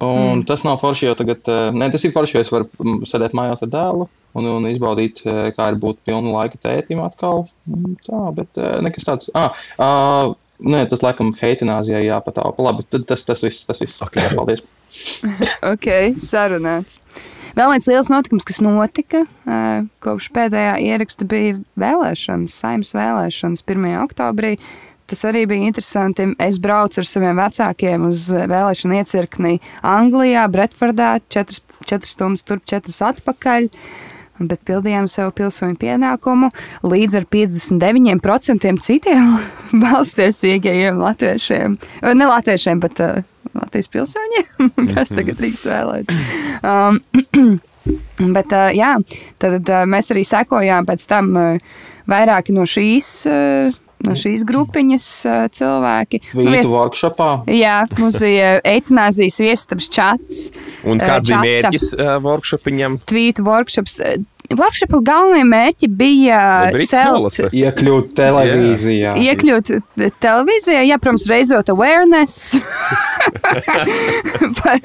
Un 0.01 0.39
mm. 0.39 0.45
tas 0.49 0.63
nav 0.65 0.79
forši, 0.81 1.05
jo 1.05 1.15
tagad, 1.17 1.45
eh, 1.45 1.69
ne, 1.77 1.87
tas 1.93 2.03
ir 2.07 2.13
forši, 2.15 2.37
jo 2.37 2.41
es 2.41 2.51
varu 2.53 2.65
mm, 2.81 3.03
sēdēt 3.09 3.35
mājās 3.37 3.61
ar 3.61 3.69
dēlu 3.69 4.07
un, 4.39 4.47
un 4.49 4.65
izbaudīt, 4.71 5.21
eh, 5.29 5.51
kā 5.53 5.67
ir 5.69 5.77
būt 5.81 6.01
pilnu 6.07 6.33
laika 6.33 6.57
tētim 6.57 7.03
atkal. 7.05 7.45
Mm, 7.69 7.99
Tā, 8.07 8.21
bet 8.37 8.57
eh, 8.57 8.79
nekas 8.81 9.05
tāds. 9.05 9.29
Ah, 9.37 9.59
ah, 9.77 10.31
nē, 10.57 10.87
tas 10.89 11.05
laikam 11.05 11.29
heitinājumā 11.37 12.01
jāpatāpa. 12.07 12.65
Labi, 12.65 12.87
tad 12.89 13.05
tas, 13.13 13.27
tas 13.27 13.45
viss, 13.45 13.67
tas 13.69 13.83
viss. 13.83 14.01
Okay. 14.07 14.25
Jā, 14.25 14.33
paldies. 14.39 14.65
Ok, 15.71 15.87
sarunāts. 16.19 16.97
Vēl 17.55 17.69
viens 17.73 17.85
liels 17.87 18.09
notikums, 18.11 18.45
kas 18.47 18.61
notika 18.63 19.25
kopš 20.03 20.29
pēdējā 20.35 20.77
ieraksta, 20.87 21.27
bija 21.27 21.57
vēlēšanas, 21.79 22.55
saimnes 22.63 22.93
vēlēšanas 22.95 23.63
1. 23.67 23.89
oktobrī. 24.05 24.55
Tas 25.11 25.25
arī 25.27 25.41
bija 25.43 25.67
interesanti. 25.67 26.29
Es 26.39 26.55
braucu 26.63 27.01
ar 27.01 27.07
saviem 27.07 27.39
vecākiem 27.41 28.05
uz 28.07 28.29
vēlēšanu 28.31 28.95
iecirkni 28.95 29.57
Anglijā, 29.83 30.45
Bretfordā, 30.47 31.17
4, 31.35 31.59
4 31.89 32.07
stundas 32.07 32.45
turp, 32.47 32.63
4 32.71 32.95
atpakaļ. 33.09 33.67
Bet 34.41 34.63
pildījām 34.65 35.09
savu 35.11 35.33
pilsoņu 35.35 35.75
pienākumu 35.81 36.47
līdz 36.87 37.19
ar 37.19 37.27
59% 37.35 38.71
citiem 38.87 39.35
valstiesīgajiem 39.83 41.03
latviešiem. 41.03 41.75
Vai 41.99 42.15
Ne 42.15 42.31
latviešiem, 42.31 42.79
bet 42.81 43.03
uh, 43.03 43.19
Latvijas 43.51 43.91
pilsoņiem, 43.91 44.71
kas 44.95 45.11
tagad 45.11 45.43
drīkst 45.43 45.67
vēlēt. 45.67 46.15
Um, 46.63 47.03
bet, 48.39 48.57
jā, 48.79 48.95
tad 49.43 49.75
mēs 49.91 50.15
arī 50.15 50.23
sekojām 50.31 50.87
pēc 50.87 51.07
tam 51.11 51.35
vairāki 52.09 52.55
no 52.55 52.63
šīs. 52.63 53.15
No 54.07 54.15
šīs 54.17 54.43
grupiņas 54.47 55.07
cilvēki. 55.57 56.21
Nu, 56.33 56.45
Vītu 56.45 56.53
vies- 56.55 56.71
workshopā. 56.73 57.29
Jā, 57.51 57.81
mums 57.99 58.17
bija 58.23 58.55
eitanāzijas 58.67 59.37
viestabs 59.43 59.89
čats. 59.93 60.51
Un 60.83 60.99
kāds 61.01 61.29
bija 61.29 61.37
čata. 61.37 61.45
mērķis 61.45 61.87
uh, 61.95 62.15
workshopiņam? 62.25 62.99
Tvītu 63.09 63.45
workshops. 63.45 63.99
Workshopu 64.51 64.99
galvenie 65.05 65.45
mērķi 65.47 65.87
bija 65.95 66.39
celt. 66.89 67.37
Iekļūt 67.55 68.11
televīzijā. 68.17 69.13
iekļūt 69.21 69.71
televīzijā, 70.23 70.81
jā, 70.89 70.97
protams, 71.01 71.27
reizot 71.31 71.71
awareness 71.71 72.57
par, 74.59 74.79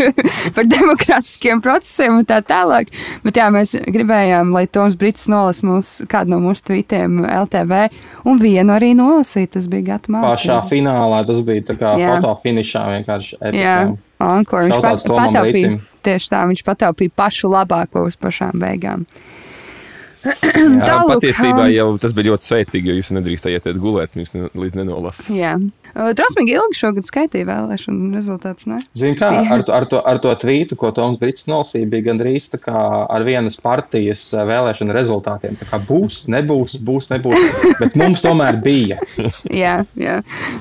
par 0.54 0.68
demokrātiskiem 0.70 1.62
procesiem 1.64 2.20
un 2.20 2.28
tā 2.28 2.40
tālāk. 2.46 2.92
Bet 3.24 3.40
jā, 3.40 3.48
mēs 3.54 3.74
gribējām, 3.74 4.52
lai 4.54 4.66
Toms 4.70 4.96
Brits 4.98 5.26
nolas 5.32 5.62
mūsu, 5.66 6.06
kādu 6.10 6.34
no 6.36 6.40
mūsu 6.44 6.68
tvītiem 6.70 7.24
LTV, 7.26 7.86
un 8.28 8.40
vienu 8.42 8.76
arī 8.76 8.92
nolasīt. 8.98 9.54
Tas 9.56 9.68
bija 9.70 9.94
gata 9.94 10.12
Pašā 10.12 10.60
finālā 10.70 11.22
tas 11.26 11.40
bija 11.46 11.64
tā 11.70 11.78
kā 11.80 11.94
Jā. 12.00 12.16
fotofinišā 12.16 12.82
vienkārši. 12.92 13.38
Jā, 13.40 13.76
epikā. 13.86 13.96
Ankor, 14.26 14.66
viņš 14.66 14.84
pat, 14.84 15.08
pataupīja. 15.10 15.74
Tieši 16.06 16.30
tā, 16.32 16.44
viņš 16.48 16.62
pataupīja 16.66 17.12
pašu 17.18 17.50
labāko 17.52 18.06
uz 18.06 18.16
pašām 18.20 18.54
beigām. 18.62 19.04
Jā, 20.26 20.66
Tālūk, 20.82 21.16
patiesībā 21.16 21.66
jau 21.72 21.88
tas 22.02 22.14
bija 22.16 22.32
ļoti 22.32 22.48
sveitīgi, 22.50 22.90
jo 22.90 23.00
jūs 23.00 23.12
nedrīkstējāt 23.16 23.68
iet 23.70 23.80
gulēt, 23.82 24.14
viņš 24.16 24.32
ne, 24.34 24.48
līdz 24.56 24.78
nenolasīja. 24.80 25.36
Jā, 25.36 26.12
drausmīgi 26.18 26.56
ilgi 26.56 26.78
šogad 26.80 27.08
skaitīja 27.08 27.48
vēlēšanu 27.48 28.10
rezultātus. 28.16 28.68
Ne? 28.70 28.80
Zini, 28.98 29.16
kā 29.18 29.30
ar 29.54 29.64
to, 29.66 29.74
ar, 29.76 29.86
to, 29.90 30.00
ar 30.02 30.20
to 30.22 30.32
tvītu, 30.42 30.78
ko 30.80 30.90
Toms 30.96 31.20
Brits 31.20 31.48
nolasīja, 31.50 31.88
bija 31.92 32.08
gandrīz 32.10 32.48
tā 32.52 32.60
kā 32.62 32.76
ar 33.04 33.26
vienas 33.26 33.58
partijas 33.62 34.24
vēlēšanu 34.34 34.96
rezultātiem. 34.96 35.58
Tā 35.60 35.68
kā 35.70 35.80
būs, 35.88 36.24
nebūs, 36.32 36.78
būs, 36.86 37.10
nebūs. 37.14 37.46
Bet 37.80 37.98
mums 37.98 38.24
tomēr 38.24 38.60
bija. 38.64 38.98
Jā, 39.56 39.78
jā. 39.98 40.18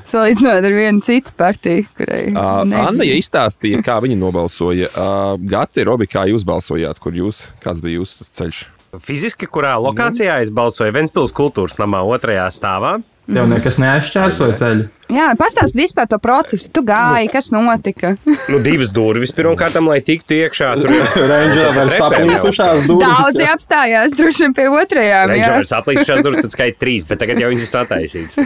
salīdzinot 0.08 0.64
ar 0.64 0.74
vienu 0.74 1.02
citu 1.04 1.34
partiju, 1.36 1.86
kurai 1.98 2.26
Uh. 2.36 2.62
Anna 2.86 3.06
ja 3.06 3.16
izstāstīja, 3.18 3.82
kā 3.86 3.98
viņa 4.04 4.18
nobalsoja. 4.20 4.90
Uh, 4.92 5.34
Gati, 5.50 5.84
Robi, 5.86 6.08
kā 6.10 6.26
jūs 6.30 6.46
balsojāt, 6.46 7.00
kur 7.02 7.16
jūs, 7.16 7.46
kāds 7.64 7.84
bija 7.84 8.00
jūsu 8.00 8.26
ceļš? 8.36 8.64
Fiziski, 9.02 9.48
kurā 9.50 9.74
lokācijā 9.82 10.40
es 10.44 10.52
balsoju 10.54 10.94
Ventspils 10.96 11.34
kultūras 11.36 11.76
namā 11.80 12.04
otrajā 12.06 12.48
stāvā. 12.54 12.98
Tev 13.26 13.48
nekas 13.50 13.74
neaizšķērsoja 13.82 14.54
ceļu. 14.54 14.84
Jā, 15.10 15.32
pastāst 15.38 15.74
vispār 15.78 16.06
to 16.10 16.18
procesu. 16.22 16.68
Tu 16.70 16.82
gāji, 16.86 17.26
kas 17.30 17.48
notika? 17.54 18.12
Nu, 18.52 18.60
divas 18.62 18.92
durvis 18.94 19.32
pirmkārt, 19.34 19.74
lai 19.82 19.98
tiktu 20.06 20.36
iekšā. 20.36 20.68
Tur 20.78 20.92
Range 21.32 21.56
Rover 21.58 21.90
saplīsušās 21.90 22.84
durvis. 22.86 23.02
Daudzi 23.02 23.48
apstājās 23.50 24.14
droši 24.18 24.46
vien 24.46 24.54
pie 24.54 24.68
otrajām. 24.70 25.34
jā. 25.34 25.50
Rangers 25.50 25.74
aplīšās 25.74 26.22
durvis, 26.22 26.44
tad 26.46 26.54
skaita 26.54 26.78
trīs, 26.84 27.06
bet 27.10 27.22
tagad 27.22 27.42
jau 27.42 27.50
viņas 27.50 27.66
ir 27.66 27.72
sataisītas. 27.72 28.38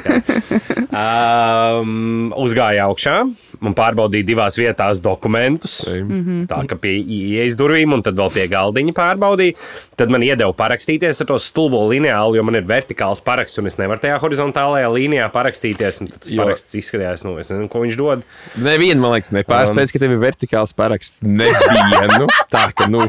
Um, 0.88 2.33
uzgāja 2.47 2.88
augšā 2.88 3.19
un 3.62 3.75
pārbaudīja 3.76 4.26
divās 4.26 4.57
vietās 4.61 5.00
dokumentus. 5.05 5.81
Mhm. 5.87 6.47
Tā 6.50 6.61
kā 6.71 6.79
pie 6.81 6.97
ieejas 7.00 7.57
durvīm, 7.61 7.93
un 7.95 8.02
tad 8.07 8.17
vēl 8.17 8.31
pie 8.33 8.47
galdiņa 8.49 8.95
pārbaudīja. 8.97 9.57
Tad 10.00 10.09
man 10.12 10.23
iedeva 10.25 10.52
parakstīties 10.57 11.21
ar 11.21 11.26
to 11.29 11.37
stulbo 11.38 11.83
lineālu, 11.90 12.37
jo 12.38 12.43
man 12.47 12.57
ir 12.57 12.62
vertikāls 12.69 13.21
paraksts, 13.25 13.59
un 13.61 13.67
es 13.69 13.76
nevaru 13.76 14.00
tajā 14.00 14.19
horizontālajā 14.23 14.88
līnijā 14.95 15.26
parakstīties. 15.35 16.00
Tas 16.21 16.31
Jo- 16.31 16.43
paraksts 16.45 16.75
izskatījās, 16.81 17.25
nu, 17.25 17.37
nezinu, 17.37 17.69
ko 17.69 17.81
viņš 17.85 17.97
dod. 18.00 18.23
Nevienu, 18.57 19.00
man 19.00 19.12
liekas, 19.19 19.31
nepārsteidz, 19.37 19.93
ka 19.93 19.99
tev 19.99 20.17
ir 20.17 20.23
vertikāls 20.25 20.73
paraksts. 20.76 21.21
Nevienu. 21.23 22.26
Tā 22.50 22.71
ka, 22.75 22.87
nu. 22.90 23.05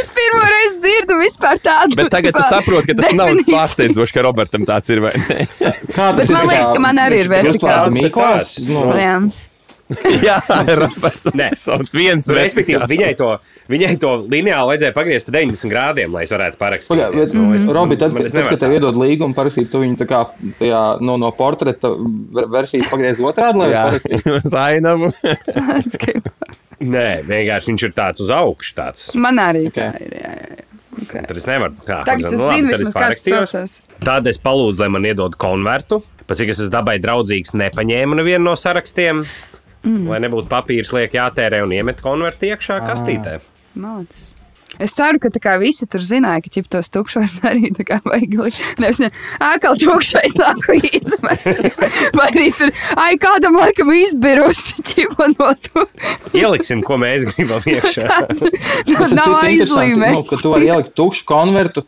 Es 0.00 0.12
pirmo 0.14 0.40
reizi 0.46 0.78
dzirdu 0.80 1.16
vispār 1.20 1.58
tādu. 1.60 1.96
Bet 1.98 2.08
tagad 2.14 2.32
tu 2.38 2.42
saproti, 2.46 2.92
ka 2.94 3.02
tas 3.02 3.12
nav 3.18 3.32
definīciju. 3.32 3.54
pārsteidzoši, 3.56 4.14
ka 4.14 4.22
Robertam 4.24 4.64
tāds 4.68 4.88
ir 4.94 5.00
vai 5.02 5.12
ne. 5.18 5.46
Kā 5.92 6.12
Bet 6.16 6.30
man 6.30 6.46
liekas, 6.48 6.70
ka 6.72 6.78
man 6.80 6.96
arī 7.02 7.24
ir 7.24 7.28
vertikāls. 7.32 7.96
Miklās? 7.98 8.54
Nu, 8.68 8.86
Jā. 8.96 9.18
Jā. 10.26 10.36
Nē. 11.34 11.48
Sauc 11.58 11.90
viens. 11.96 12.26
Nu, 12.28 12.34
Respektīvi, 12.36 12.86
viņai 12.90 13.10
to, 13.18 13.30
viņai 13.72 13.92
to 14.02 14.12
lineāli 14.30 14.68
vajadzēja 14.72 14.94
pagriezt 14.96 15.26
pa 15.28 15.34
90 15.38 15.72
grādiem, 15.72 16.12
lai 16.14 16.22
es 16.26 16.32
varētu 16.34 16.60
parakstīt. 16.60 16.92
Pagā, 16.94 17.08
bet, 17.16 17.34
Nu, 17.34 17.48
es- 17.56 17.66
Robi, 17.66 17.98
tad, 18.00 18.14
man- 18.14 18.26
es 18.28 18.32
tad, 18.34 18.48
kad 18.48 18.60
tev 18.62 18.70
tā. 18.70 18.78
iedod 18.78 18.94
līgumu 19.00 19.34
parakstīt, 19.36 19.70
tu 19.72 19.82
viņu 19.82 19.98
tā 20.02 20.06
kā 20.10 20.22
tajā, 20.60 20.82
no, 21.02 21.16
no 21.20 21.30
portreta 21.36 21.90
ver- 21.98 22.48
versijas 22.54 22.88
pagriez 22.92 23.18
otrādi, 23.18 23.62
lai 23.64 23.70
parakstītu. 23.74 24.36
uz 24.44 24.56
ainavu. 24.62 25.12
Let's 25.24 25.98
go. 26.00 26.16
Nē, 26.80 27.08
vienkārši 27.28 27.74
viņš 27.74 27.82
ir 27.90 27.92
tāds 27.98 28.22
uz 28.24 28.30
augšu. 28.32 28.72
Tāds. 28.78 29.10
Man 29.14 29.36
arī 29.42 29.66
Ok. 29.68 29.76
tā 29.76 29.90
ir. 30.00 30.14
Jā, 30.16 30.30
jā. 30.38 30.66
Okay. 31.00 31.22
Tad 31.26 31.36
es 31.38 31.46
nevaru. 31.48 31.74
Tā, 31.86 32.00
Tagad 32.04 32.32
es 32.34 32.40
labi, 32.40 32.62
zinu, 32.74 32.86
tad 32.90 32.96
parakstījos. 32.96 33.52
saucās. 33.52 33.74
Tad 34.04 34.26
es 34.30 34.38
palūdzu, 34.42 34.80
lai 34.82 34.88
man 34.92 35.06
iedod 35.08 35.36
konvertu. 35.40 36.00
Pēc 36.30 36.40
cik 36.42 36.50
es 36.52 36.60
esmu 36.62 36.70
dabai 36.74 36.96
draudzīgs, 37.02 37.54
nepaņēmu 37.58 38.18
nevienu 38.20 38.44
no 38.50 38.52
sarakstiem. 38.58 39.22
Mm. 39.84 40.10
Lai 40.10 40.20
nebūtu 40.24 40.50
papīrs, 40.50 40.92
liek 40.96 41.14
jātērē 41.16 41.62
un 41.64 41.72
iemet 41.76 42.02
konvertu 42.04 42.50
iekšā 42.50 42.80
kastītē. 42.84 43.38
Malacis. 43.80 44.30
Es 44.80 44.94
ceru, 44.96 45.20
ka 45.20 45.28
tā 45.32 45.42
kā 45.42 45.56
visi 45.60 45.84
tur 45.90 46.00
zināja, 46.04 46.40
ka 46.44 46.52
ķip 46.54 46.68
tos 46.72 46.88
tukšos 46.92 47.40
arī 47.50 47.72
tā 47.76 47.84
kā 47.88 47.98
vajag 48.06 48.36
likt. 48.40 48.60
Nevis, 48.80 49.02
ākal 49.44 49.76
tukšais 49.80 50.36
nāku 50.40 50.78
izmet. 50.88 51.44
Vai 52.18 52.28
arī 52.30 52.48
tur, 52.56 52.72
ai, 52.96 53.12
kādam 53.20 53.58
laikam 53.60 53.92
izbirus 53.94 54.70
ķipa 54.90 55.30
no 55.36 55.52
to. 55.68 55.84
Ieliksim, 56.36 56.84
ko 56.86 56.96
mēs 57.00 57.28
gribam 57.34 57.64
iekšā. 57.68 58.06
Tas 58.30 59.16
nav 59.16 59.36
interesanti, 59.44 59.98
Nu, 60.00 60.22
ka 60.26 60.38
tu 60.40 60.54
vari 60.54 60.70
ielikt 60.70 60.94
tukšu 60.98 61.26
konvertu, 61.28 61.84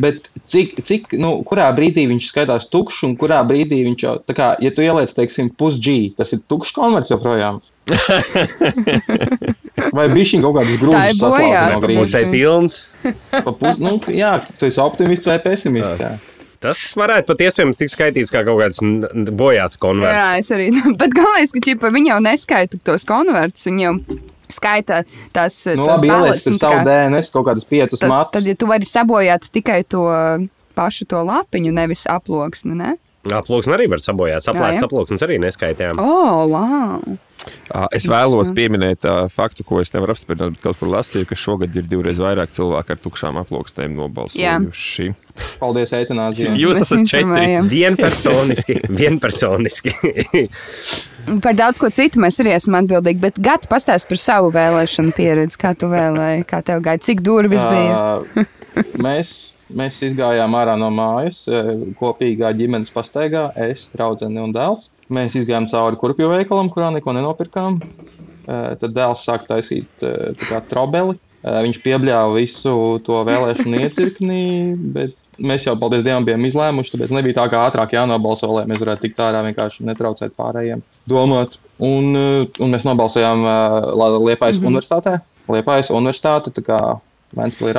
bet 0.00 0.28
cik, 0.50 0.80
cik 0.86 1.14
nu, 1.20 1.36
kurā 1.46 1.68
brīdī 1.76 2.06
viņš 2.10 2.30
skaitās 2.32 2.66
tukšs 2.72 3.04
un 3.08 3.14
kurā 3.20 3.40
brīdī 3.46 3.84
viņš 3.86 4.04
jau, 4.06 4.16
tā 4.26 4.36
kā, 4.36 4.50
ja 4.62 4.72
tu 4.74 4.84
ieliec, 4.84 5.12
teiksim, 5.14 5.52
pusg, 5.54 5.86
tas 6.18 6.32
ir 6.34 6.42
tukšs 6.50 6.74
konverts 6.76 7.12
joprojām. 7.12 7.62
Vai 9.94 10.06
bija 10.12 10.28
šī 10.30 10.40
kaut 10.44 10.60
ir 10.62 10.78
grūtas 10.80 11.18
bojā, 11.20 11.64
no 11.74 11.80
tu 11.82 11.88
grīdas? 11.88 12.00
Pusē 12.04 12.22
pilns. 12.32 12.76
Pus, 13.44 13.80
nu, 13.82 13.96
jā, 14.14 14.36
tu 14.58 14.68
esi 14.70 14.80
optimists 14.82 15.28
vai 15.28 15.38
pesimists. 15.44 16.00
Jā. 16.00 16.14
Tas 16.64 16.80
varētu 16.96 17.28
pat 17.28 17.42
iespējams 17.44 17.76
tikt 17.76 17.92
skaitīts 17.92 18.32
kā 18.32 18.40
kaut 18.46 18.56
kāds 18.62 18.78
bojāts 19.36 19.76
Jā, 19.76 19.82
konverts. 19.82 20.38
es 20.40 20.48
arī. 20.56 20.70
Bet 21.00 21.12
galvenais, 21.12 21.52
ka 21.52 21.60
ķipa, 21.66 21.90
viņi 21.92 22.08
jau 22.14 22.20
neskaita 22.24 22.80
tos 22.88 23.04
konvertus. 23.08 23.66
Viņi 23.68 23.84
jau 23.84 23.92
skaita 24.54 25.02
tās 25.36 25.58
Nu, 25.76 25.84
labi, 25.90 26.08
ieliec 26.08 26.24
balets, 26.30 26.46
un 26.48 26.56
tā 26.56 26.62
savu 26.64 26.78
kā- 26.80 26.86
DNS 26.88 27.30
kaut 27.34 27.46
kādus 27.50 27.68
piecus 27.68 28.00
tas, 28.00 28.08
matus. 28.08 28.32
tad, 28.38 28.48
ja 28.48 28.56
tu 28.56 28.68
vari 28.70 28.88
sabojāt 28.88 29.50
tikai 29.52 29.82
to 29.84 30.06
pašu 30.78 31.04
to 31.10 31.20
lapiņu, 31.20 31.74
nevis 31.76 32.06
aploksni, 32.10 32.72
ne? 32.80 32.94
Aploksni 33.32 33.72
arī 33.76 33.86
var 33.92 34.00
sabojāt. 34.04 34.40
Jā, 34.40 34.40
jā. 34.40 34.46
Saplēsts 34.48 34.84
aploksnis 34.88 35.22
arī 35.24 35.36
neskaitījām. 35.44 36.00
Oh, 36.00 36.44
wow! 36.48 37.18
Es 37.94 38.06
vēlos 38.10 38.52
pieminēt 38.54 39.06
uh, 39.08 39.24
faktu, 39.32 39.64
ko 39.66 39.80
es 39.82 39.92
nevaru 39.94 40.14
apstiprināt, 40.14 40.56
bet 40.56 40.64
kaut 40.64 40.80
kur 40.80 40.90
lasīju, 40.92 41.28
ka 41.28 41.38
šogad 41.38 41.76
ir 41.76 41.86
divreiz 41.88 42.20
vairāk 42.22 42.52
cilvēku 42.54 42.94
ar 42.94 43.00
tukšām 43.04 43.40
aploksnēm 43.42 43.96
nobalsojuši. 43.98 45.10
Paldies, 45.58 45.90
eitanāzijai. 45.96 46.54
Jūs 46.60 46.78
Mēs 46.78 46.84
esat 46.84 47.08
četri. 47.10 47.46
Vienpersoniski, 47.70 48.76
vienpersoniski. 49.00 49.94
Par 51.42 51.56
daudz 51.58 51.80
ko 51.82 51.90
citu 51.94 52.22
mēs 52.22 52.38
arī 52.42 52.54
esam 52.54 52.78
atbildīgi, 52.78 53.22
bet 53.22 53.40
Gati 53.42 53.70
pastāst 53.70 54.08
par 54.10 54.20
savu 54.20 54.52
vēlēšanu 54.54 55.14
pieredzi. 55.16 55.58
Kā 55.60 55.74
tu 55.78 55.90
vēlēji, 55.90 56.46
kā 56.50 56.62
tev 56.66 56.84
gāja, 56.84 57.02
cik 57.08 57.24
durvis 57.26 57.64
bija? 57.64 58.46
Mēs, 59.04 59.53
mēs 59.72 60.00
izgājām 60.08 60.54
ārā 60.58 60.74
no 60.80 60.90
mājas 60.94 61.44
e, 61.48 61.60
kopīgā 61.98 62.52
ģimenes 62.56 62.92
pastaigā. 62.94 63.48
Es, 63.70 63.88
draudzene 63.94 64.42
un 64.44 64.54
dēls. 64.54 64.90
Mēs 65.12 65.36
izgājām 65.40 65.68
cauri 65.70 66.00
kurpju 66.00 66.30
veikalam, 66.32 66.70
kurā 66.72 66.90
neko 66.94 67.14
nenopirkām. 67.16 67.80
E, 67.80 68.60
Tad 68.80 68.94
dēls 68.96 69.24
sāka 69.26 69.54
taisīt 69.54 70.04
e, 70.04 70.34
trobeli. 70.70 71.18
Viņš 71.44 71.76
piebļāva 71.84 72.38
visu 72.38 72.70
to 73.04 73.18
vēlēšanu 73.28 73.82
iecirknī, 73.84 74.44
bet 74.94 75.12
mēs 75.36 75.66
jau, 75.66 75.74
paldies 75.76 76.00
Dievam, 76.06 76.24
bijām 76.24 76.46
izlēmuši. 76.48 76.94
Tāpēc 76.94 77.12
nebija 77.12 77.36
tā 77.42 77.44
kā 77.52 77.60
ātrāk 77.68 77.92
jānobalso, 77.92 78.48
lai 78.54 78.62
mēs 78.70 78.80
varētu 78.80 79.04
tikt 79.04 79.20
ārā 79.20 79.42
vienkārši 79.50 79.84
netraucēt 79.84 80.32
pārējiem 80.40 80.80
domāt. 81.10 81.58
Un, 81.84 82.16
un 82.16 82.72
mēs 82.72 82.86
nobalsojām 82.88 83.44
Liepājas 83.44 84.56
mm 84.56 84.64
-hmm. 84.64 84.70
universitātē. 84.72 85.18
Liepājas 85.52 85.92
universitāte, 85.92 86.54
Vēnspilī 87.34 87.70
ir 87.72 87.78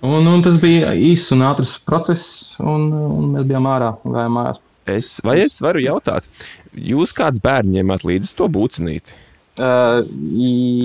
Un, 0.00 0.24
un 0.24 0.42
tas 0.44 0.56
bija 0.60 0.94
īss 0.96 1.32
un 1.34 1.44
ātrs 1.44 1.74
process, 1.84 2.56
un, 2.60 2.88
un 2.90 3.32
mēs 3.34 3.44
bijām 3.48 3.66
ārā 3.68 3.90
un 4.00 4.14
gājām 4.16 4.36
mājās. 4.38 4.60
Es, 4.90 5.08
vai 5.24 5.36
es 5.44 5.58
varu 5.62 5.82
jautāt, 5.84 6.24
jūs 6.72 7.12
kāds 7.16 7.42
bērns 7.44 7.74
ņemat 7.76 8.06
līdzi 8.08 8.32
to 8.38 8.48
būcinīti? 8.52 9.18
Uh, 9.60 10.00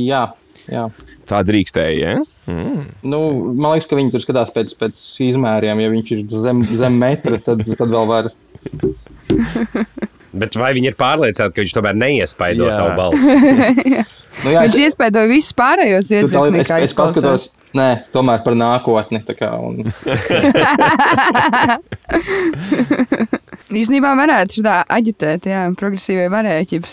jā, 0.03 0.23
jā. 0.67 0.83
Tā 1.29 1.39
drīkstēja, 1.47 1.95
ja? 1.95 2.23
Mm. 2.51 2.89
Nu, 3.07 3.21
man 3.55 3.77
liekas, 3.77 3.87
ka 3.89 3.97
viņi 3.97 4.11
tur 4.13 4.25
skatās 4.25 4.51
pēc, 4.55 4.75
pēc 4.81 5.05
izmēriem. 5.29 5.79
Ja 5.81 5.93
viņš 5.93 6.11
ir 6.17 6.25
zem, 6.35 6.65
zem 6.75 6.99
metra, 7.01 7.39
tad, 7.41 7.63
tad 7.63 7.87
vēl 7.95 8.11
var. 8.11 8.33
Bet 10.35 10.57
vai 10.59 10.71
viņi 10.75 10.91
ir 10.91 10.97
pārliecināti, 10.99 11.55
ka 11.55 11.63
viņš 11.63 11.75
tomēr 11.77 11.95
neiespaido 11.99 12.67
Jā. 12.67 12.77
tavu 12.81 12.91
balsi? 13.01 13.25
Nu, 14.43 14.51
jā, 14.51 14.65
Viņš 14.65 14.77
iespēja 14.83 15.25
visus 15.31 15.55
pārējos 15.55 16.09
iedzirkt, 16.11 16.57
es, 16.59 16.71
es 16.89 16.95
paskatos, 16.97 17.45
nē, 17.77 17.89
tomēr 18.15 18.43
par 18.43 18.53
nākotni. 18.59 19.21
tā 19.23 19.33
Kā, 19.39 19.53
un, 19.55 19.73
Īstenībā 23.73 24.11
varētu 24.19 24.61
tā 24.61 24.75
aģitēt, 24.93 25.47
jā, 25.49 25.61
progresīvai 25.79 26.27
varēķis, 26.29 26.91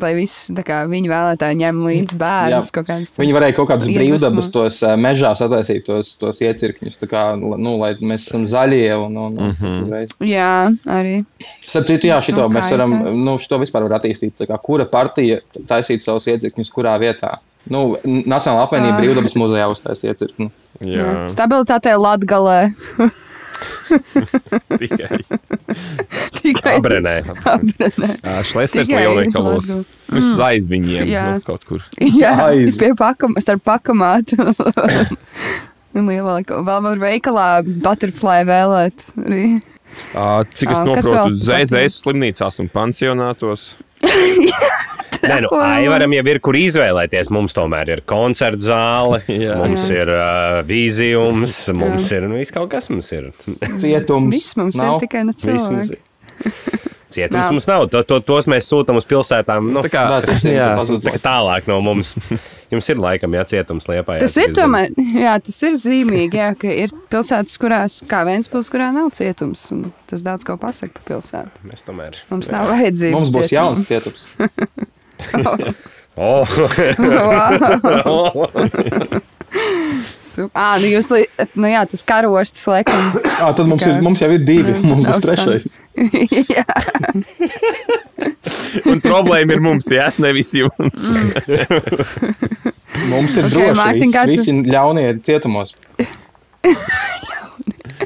lai 0.00 0.12
viss 0.16 0.46
kā 0.64 0.78
viņa 0.88 1.10
vēlētāji 1.12 1.58
ņem 1.60 1.82
līdzi 1.84 2.16
bērnus 2.20 2.70
kaut 2.72 2.86
kādas. 2.88 3.12
viņi 3.20 3.34
varēja 3.36 3.56
kaut 3.58 3.68
kādus 3.68 3.90
brīvdabas 3.92 4.48
tos 4.54 4.78
mežā 4.96 5.34
sataisīt, 5.36 5.84
tos, 5.84 6.14
tos 6.16 6.40
iecirkņus, 6.40 6.96
tā 7.02 7.08
kā, 7.10 7.24
nu, 7.36 7.74
lai 7.82 7.92
mēs 8.00 8.30
esam 8.30 8.46
zaļie. 8.48 8.88
Un, 9.04 9.16
un, 9.16 9.36
un, 9.36 9.50
Mhm. 9.54 9.82
uzreiz. 9.84 10.14
Jā, 10.24 10.72
arī. 10.88 11.18
Starp 11.60 11.86
citu, 11.86 12.08
jā, 12.08 12.16
šito 12.24 12.48
Nu, 12.48 12.54
mēs 12.54 12.70
varam, 12.72 12.92
tā? 13.04 13.12
nu, 13.14 13.36
šito 13.38 13.58
vispār 13.60 13.84
var 13.88 13.98
attīstīt. 14.00 14.32
tā 14.40 14.48
Kā, 14.48 14.56
kura 14.62 14.86
partija 14.88 15.40
taisīt 15.68 16.00
savus 16.02 16.24
iecirkņus, 16.32 16.72
kurā 16.72 16.96
vietā? 16.98 17.38
Nu, 17.68 17.96
Nacionāla 18.04 18.64
apvienība 18.66 18.98
brīvdabas 19.00 19.36
muzejā 19.36 19.68
uztaisīja 19.72 20.14
iecirkni. 20.16 20.50
Jā, 20.80 21.28
Stabilitātē 21.32 21.92
Latgalē. 22.00 22.72
tikai. 24.80 25.20
Tikai 26.40 26.76
Abrenē. 26.78 27.16
Šlesners 28.48 28.88
Tikai 28.88 29.04
lielveikalos. 29.04 29.68
Latgale. 29.70 30.00
Vismaz 30.14 30.42
aiz 30.46 30.68
viņiem, 30.70 31.06
Jā. 31.08 31.24
nu, 31.34 31.44
kaut 31.46 31.64
kur. 31.68 31.84
Jā, 31.98 32.34
Aiz. 32.50 32.78
pie 32.80 32.92
pakam, 32.98 33.36
starp 33.42 33.64
pakamātu. 33.66 34.38
Un 35.96 36.10
lielā 36.10 36.40
vēl 36.44 36.82
var 36.88 37.00
veikalā 37.00 37.48
butterfly 37.64 38.42
vēlēt. 38.48 39.08
Arī. 39.24 39.44
Cik 40.58 40.72
es 40.74 40.80
saprotu, 40.80 41.10
vēl? 41.14 41.36
ZZS 41.38 42.00
slimnīcās 42.02 42.58
un 42.62 42.70
pansionātos. 42.72 43.74
Nē, 45.24 45.38
nu, 45.46 45.50
Aivaram 45.58 46.14
jau 46.16 46.24
ir, 46.32 46.40
kur 46.44 46.58
izvēlēties. 46.58 47.30
Mums 47.34 47.56
tomēr 47.56 47.94
ir 47.96 48.04
koncerta 48.08 48.62
zāle, 48.68 49.20
Jā. 49.44 49.58
mums 49.62 49.86
ir 49.92 50.12
uh, 50.12 50.60
vīzijums, 50.68 51.58
mums 51.78 52.10
ir 52.14 52.28
nu, 52.28 52.38
viss 52.40 52.54
kaut 52.54 52.70
kas. 52.74 52.90
Mums 52.92 53.12
ir. 53.16 53.30
Cietums. 53.82 54.32
Viss 54.34 54.56
mums 54.60 54.80
nav. 54.80 54.98
ir 54.98 55.06
tikai 55.08 55.24
ir. 55.28 56.82
Cietums 57.14 57.44
Nav. 57.44 57.52
mums 57.52 57.66
nav. 57.70 57.86
To, 57.92 58.02
to, 58.02 58.18
tos 58.26 58.48
mēs 58.50 58.66
sūtām 58.66 58.98
uz 58.98 59.06
pilsētām. 59.06 59.68
Nu, 59.74 59.84
Tā 59.86 59.90
kā, 59.92 60.02
Bet 60.10 60.26
tas 60.26 60.42
ir 60.48 60.56
jā, 60.56 60.70
tā 60.74 60.96
kā 61.14 61.20
tālāk 61.22 61.68
no 61.70 61.78
mums. 61.84 62.14
Jums 62.72 62.88
ir 62.90 62.98
laikam 62.98 63.36
jācietums 63.36 63.86
liepā. 63.86 64.16
Tas 64.18 64.34
ir 64.40 64.50
tomēr, 64.56 64.90
jā, 65.20 65.36
tas 65.46 65.60
ir 65.68 65.76
zīmīgi, 65.78 66.40
jā, 66.40 66.48
ka 66.58 66.72
ir 66.74 66.94
pilsētas, 67.12 67.60
kurās, 67.62 68.00
kā 68.10 68.24
Vēnspils, 68.26 68.72
kurā 68.72 68.88
nav 68.96 69.12
cietums. 69.14 69.62
un 69.76 69.92
Tas 70.10 70.24
daudz 70.26 70.46
ko 70.48 70.58
pasaka 70.60 70.98
par 70.98 71.06
pilsētu. 71.12 71.62
Mēs 71.70 71.86
tomēr. 71.86 72.18
Mums 72.32 72.50
nav 72.54 72.72
vajadzības. 72.72 73.14
Mums 73.14 73.32
būs 73.36 73.54
jauns 73.54 73.86
cietums. 73.86 74.26
Oh, 76.16 76.46
Ā, 80.54 80.68
nu 80.82 80.86
jūs, 80.92 81.08
nu 81.58 81.70
jā, 81.70 81.80
tas 81.90 82.04
karostas 82.06 82.62
laikam. 82.70 83.16
Ah, 83.34 83.50
tad 83.54 83.66
mums, 83.66 83.82
ir, 83.82 83.98
mums 84.02 84.22
jau 84.22 84.28
ir 84.34 84.44
divi. 84.46 84.76
Mums 84.86 85.08
būs 85.08 85.22
trešais. 85.24 85.74
jā, 86.54 86.66
un 88.90 89.02
problēma 89.02 89.56
ir 89.58 89.62
mums, 89.64 89.90
jā, 89.90 90.06
nevis 90.22 90.54
jums. 90.58 91.10
Mums 93.10 93.34
ir 93.38 93.48
Ok, 93.48 93.54
droši. 93.56 93.78
Mārtiņ, 93.80 94.10
visi, 94.14 94.14
tu- 94.14 94.30
visi 94.34 94.56
ļaunie 94.70 95.08
ir 95.10 95.20
cietumos. 95.26 95.74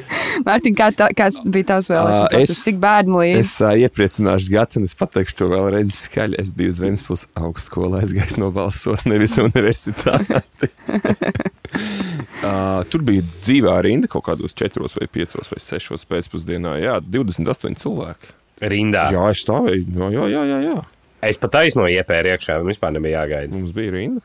Mārtiņ, 0.47 0.75
kā 0.79 0.87
tā, 0.97 1.07
kāds 1.17 1.37
bija 1.45 1.67
tavs 1.73 1.89
vēlēšana? 1.91 2.29
Ā, 2.29 2.41
es- 2.43 2.53
Es... 2.55 2.63
Cik 2.65 2.79
bērnu 2.81 3.19
līdzi? 3.21 3.39
Es 3.43 3.53
uh, 3.61 3.73
iepriecināšu 3.85 4.51
Gats, 4.53 4.79
un 4.79 4.87
es 4.89 4.95
pateikšu 4.97 5.35
to 5.41 5.49
vēlreiz 5.51 5.91
skaļi. 6.05 6.39
Es 6.41 6.49
biju 6.55 6.73
uz 6.73 6.79
Vēnspils 6.83 7.25
augstskolā, 7.39 8.01
aizgājis 8.03 8.37
nobalsot, 8.41 9.05
nevis 9.09 9.35
universitāti. 9.41 10.69
uh, 12.43 12.81
tur 12.91 13.03
bija 13.05 13.23
dzīvā 13.43 13.75
rinda 13.85 14.09
kaut 14.11 14.25
kādos 14.29 14.55
4 14.57 14.87
vai 14.97 15.09
5 15.19 15.37
vai 15.53 15.61
6 15.63 16.07
pēcpusdienā. 16.09 16.77
Jā, 16.83 16.99
28 17.03 17.77
cilvēki. 17.83 18.33
Rindā. 18.69 19.05
Jā, 19.15 19.27
es 19.31 19.43
stāvēju. 19.45 19.85
Jā, 20.11 20.25
jā. 20.33 20.41
jā, 20.49 20.57
jā. 20.73 20.79
Es 21.25 21.39
pat 21.41 21.57
aizno 21.59 21.83
iepēru 21.91 22.31
iekšā, 22.31 22.59
un 22.61 22.69
vispār 22.71 22.93
nebija 22.95 23.25
jāgaida. 23.25 23.51
Mums 23.51 23.73
bija 23.75 23.91
rinda. 23.91 24.21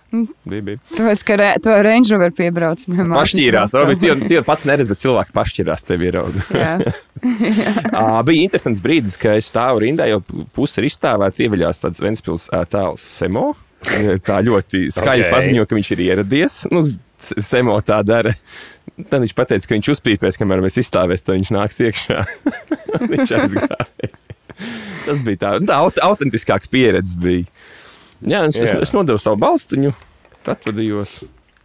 Bija, 0.46 0.62
bija. 0.68 0.82
Tāpēc, 0.92 1.24
ka 1.26 1.38
re, 1.40 1.48
to 1.64 1.74
Range 1.82 2.12
Rover 2.12 2.34
piebrauc. 2.36 2.84
Pašķīrās. 2.86 3.74
braucā. 3.74 3.96
Tie, 4.04 4.12
tie 4.30 4.42
pats 4.46 4.66
neredz, 4.68 4.92
bet 4.92 5.02
cilvēki 5.02 5.34
pašķirās 5.34 5.82
tev 5.88 6.06
ierauga. 6.06 6.46
Jā. 6.54 6.76
Uh, 7.24 8.18
bija 8.26 8.44
interesants 8.44 8.82
brīdis, 8.84 9.14
kad 9.16 9.38
es 9.38 9.46
stāvu 9.48 9.78
rindā, 9.80 10.04
jau 10.10 10.18
puse 10.52 10.82
ir 10.82 10.90
izstāvēta, 10.90 11.40
ieviļās 11.46 11.80
tāds 11.80 12.02
Ventspils 12.04 12.50
tēls 12.68 13.00
Semo. 13.00 13.54
Tā 14.28 14.40
ļoti 14.44 14.88
skaļi 14.92 15.24
Ok. 15.24 15.28
okay. 15.28 15.32
paziņo, 15.32 15.64
ka 15.64 15.78
viņš 15.78 15.90
ir 15.94 16.02
ieradies. 16.04 16.58
Nu, 16.74 16.84
Semo 17.24 17.78
tā 17.86 18.02
dara. 18.04 18.34
Tad 19.10 19.24
viņš 19.24 19.34
teica, 19.34 19.66
ka 19.66 19.74
viņš 19.74 19.90
uzpīpēs, 19.96 20.38
kamēr 20.38 20.62
mēs 20.62 20.78
izstāvēsim, 20.82 21.26
tad 21.26 21.38
viņš 21.38 21.52
nāks 21.56 21.80
iekšā. 21.82 22.18
viņš 23.14 23.32
aizgāja. 23.40 24.10
Tas 25.04 25.22
bija 25.26 25.40
tā, 25.40 25.54
tā 25.66 25.78
aut 25.82 25.98
autentiskāka 26.04 26.70
pieredze. 26.70 27.16
Bija. 27.20 27.48
Jā, 28.22 28.44
es, 28.48 28.56
es, 28.56 28.70
Jā. 28.70 28.78
es 28.86 28.94
nodevu 28.94 29.20
savu 29.20 29.40
balstiņu, 29.42 29.90
atvadījos 30.48 31.18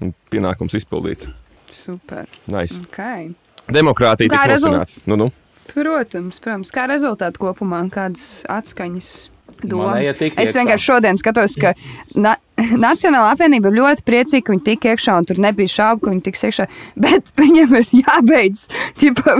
un 0.04 0.16
pienākums 0.34 0.76
izpildīts. 0.80 1.30
Super. 1.72 2.26
Nice. 2.50 2.80
Okay. 2.90 3.30
Demokrātija 3.70 4.42
rezult- 4.50 4.74
nosināta. 4.74 5.06
Nu, 5.06 5.20
nu. 5.20 5.30
Protams, 5.70 6.40
protams, 6.42 6.72
kā 6.74 6.88
rezultāti 6.90 7.38
kopumā, 7.42 7.84
kādas 7.94 8.42
atskaņas. 8.50 9.12
Domas. 9.60 10.16
Es 10.40 10.56
vienkārši 10.56 10.86
šodien 10.86 11.18
skatos, 11.20 11.58
ka 11.60 11.74
na 12.16 12.38
Nacionāla 12.88 13.34
apvienība 13.36 13.72
ir 13.72 13.80
ļoti 13.80 14.06
priecīga, 14.08 14.46
ka 14.48 14.56
viņi 14.56 14.66
tika 14.68 14.94
iekšā, 14.94 15.18
un 15.22 15.30
tur 15.30 15.42
nebija 15.42 15.74
šaubu, 15.74 16.06
ka 16.06 16.14
viņi 16.14 16.26
tiks 16.28 16.46
iekšā. 16.50 16.68
Bet 17.08 17.34
viņam 17.40 17.76
ir 17.82 17.90
jābeidz. 18.04 18.66
Ķipa, 19.00 19.38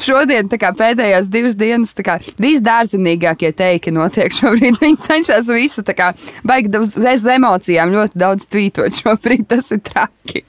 šodien, 0.00 0.50
kā 0.60 0.72
pēdējās 0.76 1.30
divas 1.32 1.56
dienas, 1.60 1.94
kā 1.94 2.18
visdārzenīgākie 2.42 3.52
teiki 3.56 3.94
notiek 3.94 4.34
šobrīd. 4.34 4.80
Viņi 4.84 5.00
cenšas 5.04 5.50
visu, 5.54 5.84
kā 5.96 6.12
baigi 6.46 6.72
uz 6.80 6.96
uz 7.20 7.26
emocijām 7.30 7.92
ļoti 7.94 8.20
daudz 8.20 8.46
tvītot 8.50 8.96
šobrīd. 9.02 9.46
Tas 9.50 9.70
ir 9.74 9.80
traki. 9.84 10.44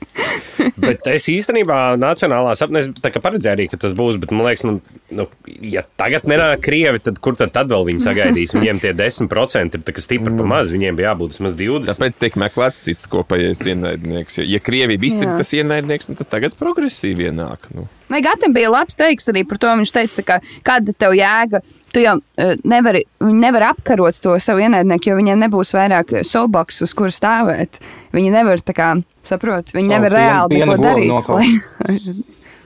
Bet 0.82 1.06
es 1.10 1.28
īstenībā 1.32 1.96
nacionālā 2.00 2.54
sapnē 2.60 2.84
paredzēju 3.02 3.54
arī, 3.56 3.68
ka 3.72 3.80
tas 3.82 3.96
būs. 3.98 4.20
Bet 4.22 4.34
man 4.34 4.48
liekas, 4.48 4.66
nu, 4.68 4.80
nu, 5.14 5.28
ja 5.66 5.84
tagad 6.00 6.28
nenāk 6.30 6.64
krievi, 6.66 7.02
tad 7.04 7.20
kur 7.24 7.38
tad, 7.40 7.54
tad 7.56 7.72
vēl 7.72 7.88
viņi 7.90 8.04
sagaidīs? 8.06 8.56
Viņiem 8.56 8.82
tie 8.84 8.94
10% 8.98 9.80
ir 9.82 10.02
stipri 10.04 10.36
pa 10.38 10.48
maz. 10.48 10.72
Viņiem 10.74 11.00
bija 11.00 11.12
jābūt 11.12 11.36
vismaz 11.36 11.58
20. 11.60 11.91
Tāpēc 11.92 12.18
tiek 12.22 12.38
meklēts 12.40 12.84
cits 12.88 13.10
kopējais 13.12 13.62
ienaidnieks. 13.68 14.40
Ja, 14.42 14.46
ja 14.56 14.60
Krievija 14.64 15.02
bija 15.02 15.28
Jā. 15.28 15.36
tas 15.42 15.52
ienaidnieks, 15.58 16.10
nu, 16.12 16.18
tad 16.20 16.32
tagad 16.32 16.56
progresīvi 16.60 17.30
ienāk. 17.30 17.70
Nu. 17.76 17.86
Vai 18.12 18.20
Gatam 18.26 18.56
bija 18.56 18.72
labs 18.74 18.98
teiks 19.00 19.30
arī 19.32 19.44
par 19.48 19.60
to? 19.62 19.70
Viņš 19.82 19.94
teica, 19.96 20.26
kā, 20.28 20.40
kāda 20.68 20.96
tev 20.98 21.16
jēga. 21.16 21.62
Tu 21.92 22.04
jau 22.06 22.18
uh, 22.20 22.52
nevari, 22.68 23.04
viņi 23.20 23.40
nevar 23.44 23.68
apkarot 23.74 24.16
to 24.24 24.38
savu 24.44 24.64
ienaidnieku, 24.64 25.12
jo 25.12 25.18
viņiem 25.20 25.42
nebūs 25.46 25.74
vairāk 25.76 26.22
soboks, 26.28 26.82
uz 26.86 26.94
kuras 26.96 27.20
stāvēt. 27.20 27.82
Viņi 28.16 28.32
nevar, 28.32 28.64
tā 28.64 28.76
kā, 28.76 28.94
saprot, 29.28 29.74
viņi 29.76 29.90
Savu 29.90 29.96
nevar 29.98 30.16
reāli 30.16 30.62
neko 30.64 30.78
darīt. 30.80 31.12
nokaut. 31.12 32.22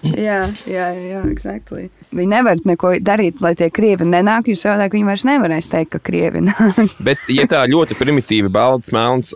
jā, 0.27 0.41
jā, 0.69 0.89
jā, 0.93 1.23
exactly. 1.31 1.89
Viņi 2.15 2.31
nevar 2.31 2.59
neko 2.67 2.93
darīt, 3.03 3.41
lai 3.43 3.51
tie 3.59 3.67
krievi 3.73 4.07
nenāk, 4.07 4.47
jo 4.47 4.55
savādāk 4.59 4.95
viņi 4.95 5.07
vairs 5.09 5.25
nevarēs 5.27 5.69
teikt, 5.71 5.91
ka 5.95 6.01
krievi 6.09 6.45
nāk. 6.45 6.79
Bet, 7.07 7.25
ja 7.31 7.47
tā 7.51 7.65
ļoti 7.67 7.97
primitīvi, 7.99 8.51
balts, 8.53 8.93
melns, 8.95 9.33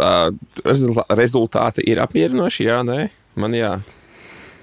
rezultāti 1.20 1.84
ir 1.92 2.00
apmierinoši, 2.04 2.68
jā, 2.70 2.80
nē, 2.88 3.10
man 3.40 3.58
jā, 3.58 3.74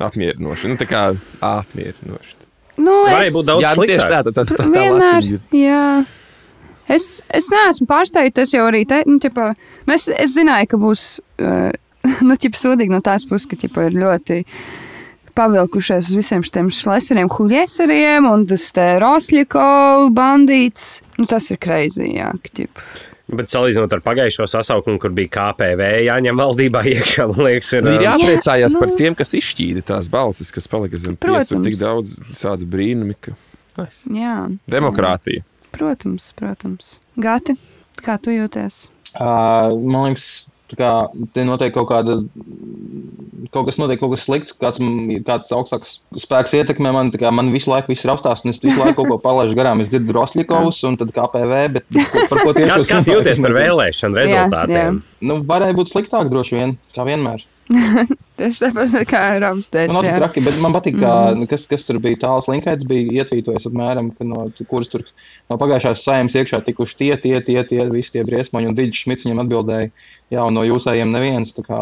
apmierinoši. 0.02 0.72
Nu, 0.72 0.78
tā 0.80 0.88
kā 0.88 1.02
apmierinoši. 1.44 2.36
nu, 2.80 3.02
Varēja 3.08 3.34
būt 3.34 3.50
daudz 3.50 3.66
jā, 3.66 3.74
nu, 3.76 3.88
tieši 3.88 4.04
sliktāk. 4.06 4.30
tā, 4.30 4.32
tā, 4.32 4.44
tā, 4.44 4.46
tā, 4.54 4.64
tā 4.64 4.84
Vienmēr, 4.86 5.28
jā. 5.56 5.82
Es, 6.86 7.18
es 7.34 7.48
neesmu 7.50 7.88
pārsteigts. 7.90 8.44
Es 8.44 8.52
jau 8.54 8.66
arī 8.68 8.84
teicu, 8.86 9.10
nu, 9.10 9.20
ķipa, 9.22 9.50
nu, 9.58 9.94
es, 9.96 10.06
es 10.12 10.36
zināju, 10.36 10.70
ka 10.70 10.80
būs 10.80 11.06
uh, 11.42 11.70
nu, 12.28 12.36
ķipa, 12.38 12.60
sūdīgi 12.60 12.94
no 12.94 13.02
tās 13.04 13.26
puses, 13.28 13.48
ka 13.50 13.58
ķipa, 13.58 13.88
ir 13.88 13.98
ļoti 14.00 14.42
pavilkušies 15.36 16.08
uz 16.10 16.16
visiem 16.18 16.42
šiem 16.46 16.70
šleseriem, 16.72 17.28
huļieseriem 17.32 18.26
un 18.30 18.46
tas 18.50 18.64
te 18.76 18.86
Rosļiko 19.02 19.66
bandīts. 20.16 21.00
Nu, 21.20 21.26
tas 21.30 21.50
ir 21.52 21.60
kreizī, 21.62 22.10
jā, 22.18 22.30
ka 22.42 22.52
ķipa. 22.60 22.86
Bet 23.36 23.50
salīdzinot 23.50 23.90
ar 23.90 24.02
pagājušo 24.06 24.44
sasaukumu, 24.52 25.00
kur 25.02 25.10
bija 25.16 25.32
KPV 25.34 25.86
jāņem 26.06 26.38
valdībā 26.38 26.84
iekšā, 26.94 27.26
man 27.32 27.40
liekas, 27.48 27.72
ir. 27.74 27.82
Nu, 27.82 27.94
ir 27.96 28.04
ā, 28.04 28.12
jāpriecājās 28.12 28.76
Jā, 28.76 28.82
par 28.82 28.92
nu. 28.92 28.98
tiem, 29.00 29.16
kas 29.18 29.34
izšķīda 29.34 29.82
tās 29.88 30.10
balsis, 30.12 30.52
kas 30.54 30.68
palika 30.70 31.00
zem 31.02 31.16
Protams. 31.18 31.48
piesprāta. 31.50 31.64
Tik 31.66 31.78
daudz 31.80 32.14
tādu 32.38 32.68
brīnumu, 32.70 33.16
ka 33.18 33.34
nice. 33.80 34.04
Jā, 34.14 34.36
demokrātija. 34.70 35.42
protams, 35.74 36.30
protams. 36.38 36.92
Gati, 37.18 37.56
kā 38.06 38.14
tu 38.22 38.30
jūties? 38.30 38.84
Uh, 39.16 39.74
man 39.74 40.12
liekas, 40.12 40.28
tā 40.70 40.78
kā 40.78 40.90
te 41.36 41.44
notiek 41.46 41.72
kaut 41.74 41.88
kāda, 41.90 42.18
kaut 43.54 43.68
kas 43.68 43.78
notiek, 43.80 44.00
kaut 44.00 44.14
kas 44.14 44.26
slikts, 44.26 44.54
kāds, 44.58 44.80
kāds 45.26 45.52
augstāks 45.54 45.96
spēks 46.22 46.54
ietekmē 46.58 46.92
man, 46.96 47.12
tā 47.14 47.20
kā 47.22 47.32
man 47.34 47.52
visu 47.54 47.70
laiku 47.72 47.92
viss 47.92 48.06
raustās, 48.08 48.44
un 48.44 48.54
es 48.54 48.62
visu 48.62 48.78
laiku 48.80 49.00
kaut 49.00 49.12
ko 49.12 49.18
palaidu 49.28 49.56
garām. 49.58 49.82
Es 49.84 49.90
dzirdu 49.92 50.16
Rosļikovs 50.16 50.82
un 50.90 50.98
tad 51.00 51.12
KPV, 51.16 51.60
bet 51.78 51.90
par 52.30 52.42
ko 52.42 52.54
tieši 52.56 52.80
jūs 52.82 53.12
jūties 53.12 53.36
es 53.36 53.42
par 53.42 53.56
vēlēšanu 53.56 54.22
rezultātiem? 54.22 55.02
Nu, 55.26 55.40
varēja 55.46 55.78
būt 55.78 55.92
sliktāk 55.94 56.32
droši 56.32 56.60
vien, 56.60 56.78
kā 56.96 57.06
vienmēr. 57.08 57.46
Tieši 58.36 58.60
tāpat 58.66 58.88
kā 59.08 59.20
Rams 59.42 59.68
teica. 59.72 59.94
Man, 59.94 60.04
jā. 60.06 60.10
nav 60.14 60.20
traki, 60.20 60.40
bet 60.44 60.54
man 60.62 60.74
patīk, 60.76 60.96
ka 61.00 61.12
mm. 61.32 61.46
kas, 61.50 61.62
kas 61.70 61.82
tur 61.88 61.96
bija 62.04 62.20
tāls 62.26 62.46
linkaits, 62.50 62.86
bija 62.88 63.22
ietvītojis 63.22 63.68
apmēram, 63.70 64.06
ka 64.16 64.22
no 64.28 64.38
kuras 64.70 64.88
tur 64.92 65.02
no 65.50 65.54
pagājušās 65.60 66.04
saimnes 66.04 66.36
iekšā 66.38 66.58
tikuši 66.66 66.94
tie, 67.00 67.12
tie, 67.22 67.36
tie, 67.46 67.58
tie, 67.66 67.80
visi 67.90 68.14
tie 68.14 68.22
briesmoņi, 68.28 68.68
un 68.70 68.76
Digis 68.76 69.02
Šmits 69.02 69.26
viņam 69.26 69.42
atbildēja, 69.46 69.86
jā, 70.34 70.40
un 70.44 70.52
no 70.58 70.62
jūsējiem 70.68 71.10
neviens, 71.16 71.48
tā 71.56 71.62
kā, 71.66 71.80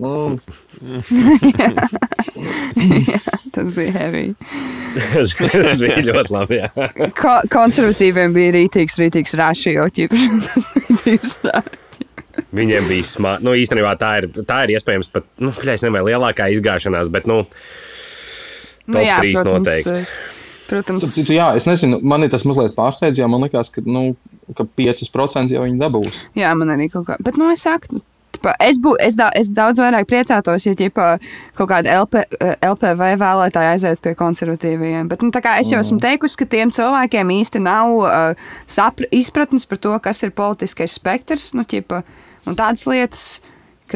nu, 0.00 0.12
Tas 3.52 3.76
bija 3.76 3.92
heavy. 3.92 4.34
Tas 5.12 5.34
bija 5.80 6.02
ļoti 6.06 6.34
labi. 6.34 6.58
Jā. 6.60 6.88
Ko 7.18 7.32
konservatīviem 7.50 8.34
bija 8.36 8.52
rītīgs, 8.54 8.98
rītīgs 9.00 9.34
rašio 9.40 9.88
ķips. 9.96 10.26
Tas 10.46 10.68
bija 10.76 10.98
tieši 11.04 11.36
tā. 11.44 11.62
Viņiem 12.56 12.88
bija 12.90 13.06
smagi. 13.06 13.44
Nu, 13.46 13.54
īstenībā 13.58 13.94
tā 14.00 14.10
ir, 14.20 14.28
tā 14.48 14.64
ir 14.66 14.74
iespējams 14.76 15.10
pat, 15.12 15.26
nu, 15.42 15.52
nezinu, 15.66 16.02
lielākā 16.08 16.50
izgāšanās, 16.56 17.10
bet, 17.12 17.28
nu, 17.30 17.42
Top 18.90 19.02
trīs 19.02 19.40
noteikti. 19.46 20.04
Protams, 20.70 21.02
Starp 21.02 21.16
citu, 21.16 21.34
jā, 21.34 21.48
es 21.58 21.66
nezinu, 21.66 21.98
man 22.06 22.22
ir 22.22 22.30
tas 22.30 22.44
mazliet 22.46 22.76
pārsteidz, 22.76 23.18
jo 23.18 23.26
man 23.30 23.42
liekas, 23.42 23.72
ka, 23.74 23.82
nu, 23.82 24.12
ka 24.54 24.66
5% 24.78 25.54
jau 25.56 25.64
viņi 25.66 25.80
dabūs. 25.80 26.20
jā, 26.38 26.52
man 26.58 26.70
arī 26.76 26.86
kaut 26.92 27.08
kā. 27.08 27.16
Bet, 27.22 27.38
nu, 27.40 27.48
es 27.50 27.64
saku, 27.66 27.98
tipa, 28.40 28.54
es, 28.60 28.78
bū, 28.80 28.94
es, 29.00 29.16
da, 29.16 29.30
es 29.36 29.50
daudz 29.52 29.80
vairāk 29.80 30.08
priecātos, 30.08 30.64
ja 30.66 30.74
ķipa, 30.74 31.18
kaut 31.58 31.70
kāda 31.70 31.92
LP, 32.00 32.24
eh, 32.40 32.56
LPV 32.64 33.12
vēlētāja 33.20 33.74
aiziet 33.74 34.00
pie 34.00 34.14
konservatīviem. 34.14 35.08
Bet, 35.08 35.22
nu, 35.22 35.30
es 35.32 35.70
jau 35.70 35.80
esmu 35.80 36.00
teikusi, 36.00 36.38
ka 36.40 36.48
tiem 36.48 36.70
cilvēkiem 36.70 37.30
īsti 37.36 37.60
nav 37.60 37.92
uh, 38.00 38.50
sapra, 38.66 39.06
izpratnes 39.12 39.66
par 39.66 39.78
to, 39.78 39.94
kas 40.00 40.22
ir 40.22 40.32
politiskais 40.32 40.96
spektrs. 40.96 41.52
Nu, 41.54 41.64
ķipa, 41.64 42.02
un 42.46 42.56
tādas 42.58 42.86
lietas, 42.88 43.28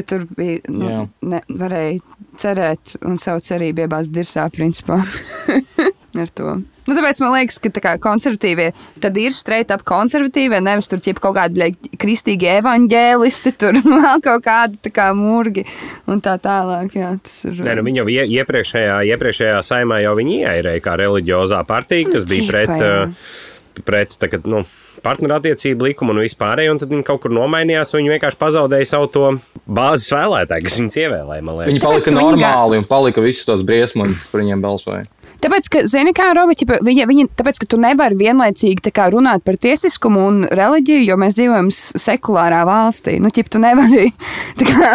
tur 0.05 0.27
bija, 0.37 0.61
nu, 0.69 0.89
Jā. 0.91 1.03
ne, 1.23 1.43
varēja 1.49 2.01
cerēt 2.41 2.97
un 3.07 3.19
savu 3.23 3.45
cerību 3.45 3.87
iebāzt 3.87 4.15
dirsā, 4.15 4.49
principā. 4.53 5.01
Ar 6.15 6.31
to. 6.31 6.53
Nu, 6.85 6.93
tāpēc 6.93 7.19
man 7.25 7.33
liekas, 7.35 7.57
ka 7.65 7.71
kā 7.83 7.95
konservatīvie 8.03 8.69
tad 9.03 9.17
ir 9.19 9.33
straight 9.35 9.73
up 9.75 9.83
konservatīvie, 9.89 10.61
nevis 10.63 10.91
tur 10.91 11.01
ķip 11.03 11.19
kaut 11.23 11.35
kādi 11.39 11.57
bļeļ, 11.57 11.89
kristīgi 12.01 12.51
evaņģēlisti, 12.59 13.55
tur 13.59 13.79
vēl 13.89 14.23
kaut 14.25 14.45
kādi 14.45 14.93
kā 14.95 15.09
murgi 15.17 15.65
un 16.11 16.23
tā 16.25 16.37
tālāk. 16.43 16.95
Jā, 16.99 17.15
tas 17.25 17.41
ir. 17.49 17.59
Nē, 17.65 17.79
nu, 17.81 17.87
viņi 17.89 18.03
jau 18.03 18.07
ie, 18.13 18.21
iepriekšējā, 18.37 19.01
iepriekšējā 19.15 19.59
saimā 19.67 20.03
jau 20.05 20.15
viņi 20.21 20.39
ieairēja 20.43 20.85
kā 20.85 20.97
reliģiozā 21.01 21.65
partija, 21.69 22.13
kas 22.13 22.29
bija 22.29 22.47
ķipa, 22.47 22.53
pret, 22.53 22.75
jā. 22.77 22.95
uh, 23.09 23.85
pret 23.89 24.19
tagad, 24.21 24.47
nu, 24.51 24.63
partnerattiecību 25.05 25.91
likumu 25.91 26.15
un 26.15 26.23
vispārējo, 26.25 26.75
un 26.75 26.81
tad 26.81 26.93
viņi 26.93 27.05
kaut 27.07 27.25
kur 27.25 27.35
nomainījās, 27.35 27.93
un 27.93 28.03
viņi 28.03 28.15
vienkārši 28.15 28.41
pazaudēja 28.41 28.93
savu 28.93 29.11
to 29.13 29.27
bāzes 29.65 30.13
vēlētāju, 30.15 30.69
kas 30.69 30.79
viņus 30.81 31.01
ievēlēja. 31.03 31.45
Viņi 31.45 31.83
Tāpēc, 31.83 31.89
palika 31.89 32.05
ka 32.05 32.13
viņi 32.13 32.23
normāli 32.23 32.81
un 32.81 32.89
palika 32.89 33.25
visus 33.25 33.49
tos 33.49 33.65
briesmoņus, 33.67 34.29
par 34.33 34.45
viņiem 34.45 34.65
balsoja. 34.65 35.05
Tāpēc, 35.43 35.69
ka, 35.73 35.83
zini, 35.91 36.15
kā 36.17 36.31
Robiķi, 36.37 36.67
viņa, 36.87 37.07
viņa, 37.11 37.27
tāpēc, 37.39 37.61
ka 37.63 37.69
tu 37.71 37.79
nevari 37.81 38.17
vienlaicīgi 38.21 38.93
kā, 38.95 39.09
runāt 39.13 39.45
par 39.47 39.59
tiesiskumu 39.61 40.23
un 40.29 40.41
reliģiju, 40.49 41.05
jo 41.09 41.19
mēs 41.21 41.37
dzīvojam 41.39 41.71
sekulārā 41.75 42.63
valstī. 42.69 43.17
Nu, 43.23 43.33
ķip, 43.35 43.51
tu 43.53 43.61
nevari 43.63 44.09
kā, 44.61 44.95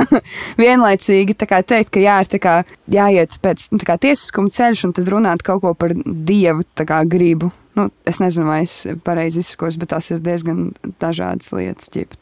vienlaicīgi 0.59 1.37
kā, 1.43 1.61
teikt, 1.61 1.93
ka 1.95 2.03
jā, 2.03 2.19
ir 2.25 2.43
kā, 2.43 2.57
jāiet 2.91 3.39
pēc 3.43 3.69
nu, 3.75 3.81
kā, 3.85 3.99
tiesiskuma 4.01 4.53
ceļš 4.55 4.85
un 4.89 4.95
tad 4.97 5.11
runāt 5.13 5.45
kaut 5.45 5.63
ko 5.65 5.73
par 5.77 5.95
dievu 5.95 6.65
kā, 6.79 7.03
gribu. 7.09 7.51
Nu, 7.77 7.87
es 8.09 8.19
nezinu, 8.19 8.49
vai 8.49 8.63
es 8.65 8.81
pareizi 9.05 9.43
izsakos, 9.43 9.77
bet 9.79 9.93
tās 9.93 10.09
ir 10.11 10.23
diezgan 10.23 10.71
dažādas 10.99 11.53
lietas. 11.55 11.91
Ķip, 11.93 12.17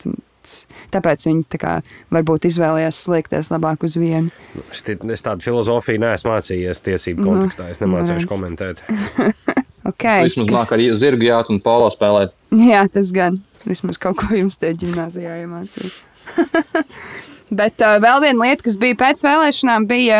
tas- 0.47 0.81
Tāpēc 0.95 1.27
viņi 1.27 1.45
tā 1.53 1.59
kā, 1.61 1.73
varbūt 2.15 2.47
izvēlējās 2.49 3.03
slēgties 3.05 3.51
labāk 3.53 3.83
uz 3.87 3.97
vienu. 3.99 4.31
Es, 4.71 4.81
es 4.87 5.25
tādu 5.25 5.43
filozofiju 5.45 5.99
neesmu 6.05 6.31
mācījies 6.33 6.81
tiesību 6.87 7.21
Nu, 7.25 7.31
kontekstā. 7.33 7.69
Es 7.75 7.83
nemācīšu 7.83 8.31
komentēt. 8.31 8.83
Okay, 9.87 10.25
Vismaz 10.27 10.49
nāk 10.51 10.71
arī 10.75 10.89
zirgu 10.99 11.23
jāt 11.29 11.47
un 11.47 11.61
polo 11.63 11.87
spēlēt. 11.93 12.33
Jā, 12.71 12.81
tas 12.91 13.13
gan. 13.15 13.37
Vismaz 13.63 13.95
kaut 14.03 14.17
ko 14.19 14.35
jums 14.35 14.59
te 14.59 14.73
gimnājā 14.75 15.37
iemācīja. 15.45 15.93
Bet 17.49 17.79
uh, 17.79 17.95
vēl 18.03 18.19
viena 18.25 18.43
lieta, 18.43 18.65
kas 18.65 18.75
bija 18.81 18.95
pēc 18.99 19.21
vēlēšanām, 19.23 19.85
bija 19.87 20.17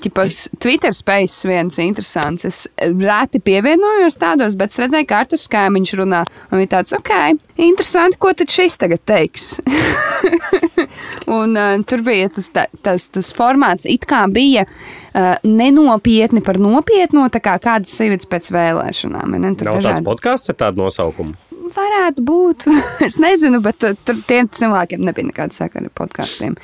ķipas, 0.00 0.46
Twitter 0.64 0.94
space 0.96 1.44
viens 1.48 1.76
interesants. 1.82 2.46
Es 2.48 2.60
reti 2.80 3.40
pievienojos 3.44 4.16
tādos, 4.20 4.56
bet 4.56 4.72
es 4.72 4.80
redzēju, 4.80 5.08
ka 5.10 5.18
Artus 5.24 5.44
Kaimiņš 5.52 5.92
runā. 6.00 6.22
Un 6.48 6.62
bija 6.62 6.70
tāds, 6.78 6.94
ok, 6.96 7.12
interesanti, 7.60 8.16
ko 8.22 8.32
tad 8.32 8.48
šis 8.54 8.80
tagad 8.80 9.04
teiks. 9.04 9.50
un 11.38 11.56
uh, 11.56 11.76
tur 11.86 12.02
bija 12.06 12.30
tas, 12.32 12.48
tā- 12.54 12.68
tas, 12.84 13.08
tas 13.12 13.28
formāts, 13.36 13.84
it 13.88 14.06
kā 14.08 14.22
bija 14.32 14.64
uh, 14.66 15.36
nenopietni 15.44 16.40
par 16.44 16.58
nopietno, 16.62 17.26
tā 17.32 17.42
kā 17.44 17.58
kādas 17.62 17.92
sievietes 18.00 18.28
pēc 18.30 18.50
vēlēšanām. 18.56 19.36
Ne? 19.36 19.52
Tur 19.54 19.68
Nav 19.70 19.78
tāds 19.78 19.90
dažādi- 19.90 20.08
podkāsts 20.08 20.52
ar 20.54 20.60
tādu 20.64 20.84
nosaukumu. 20.86 21.36
Varētu 21.76 22.24
būt. 22.26 22.66
es 23.06 23.18
nezinu, 23.22 23.62
bet 23.64 23.86
uh, 23.86 23.96
tur 24.06 24.20
tiem 24.28 24.50
cilvēkiem 24.50 25.06
nebija 25.06 25.30
nekāda 25.30 25.56
sakara 25.56 25.88
ar 25.88 25.96
podkāstiem, 25.96 26.58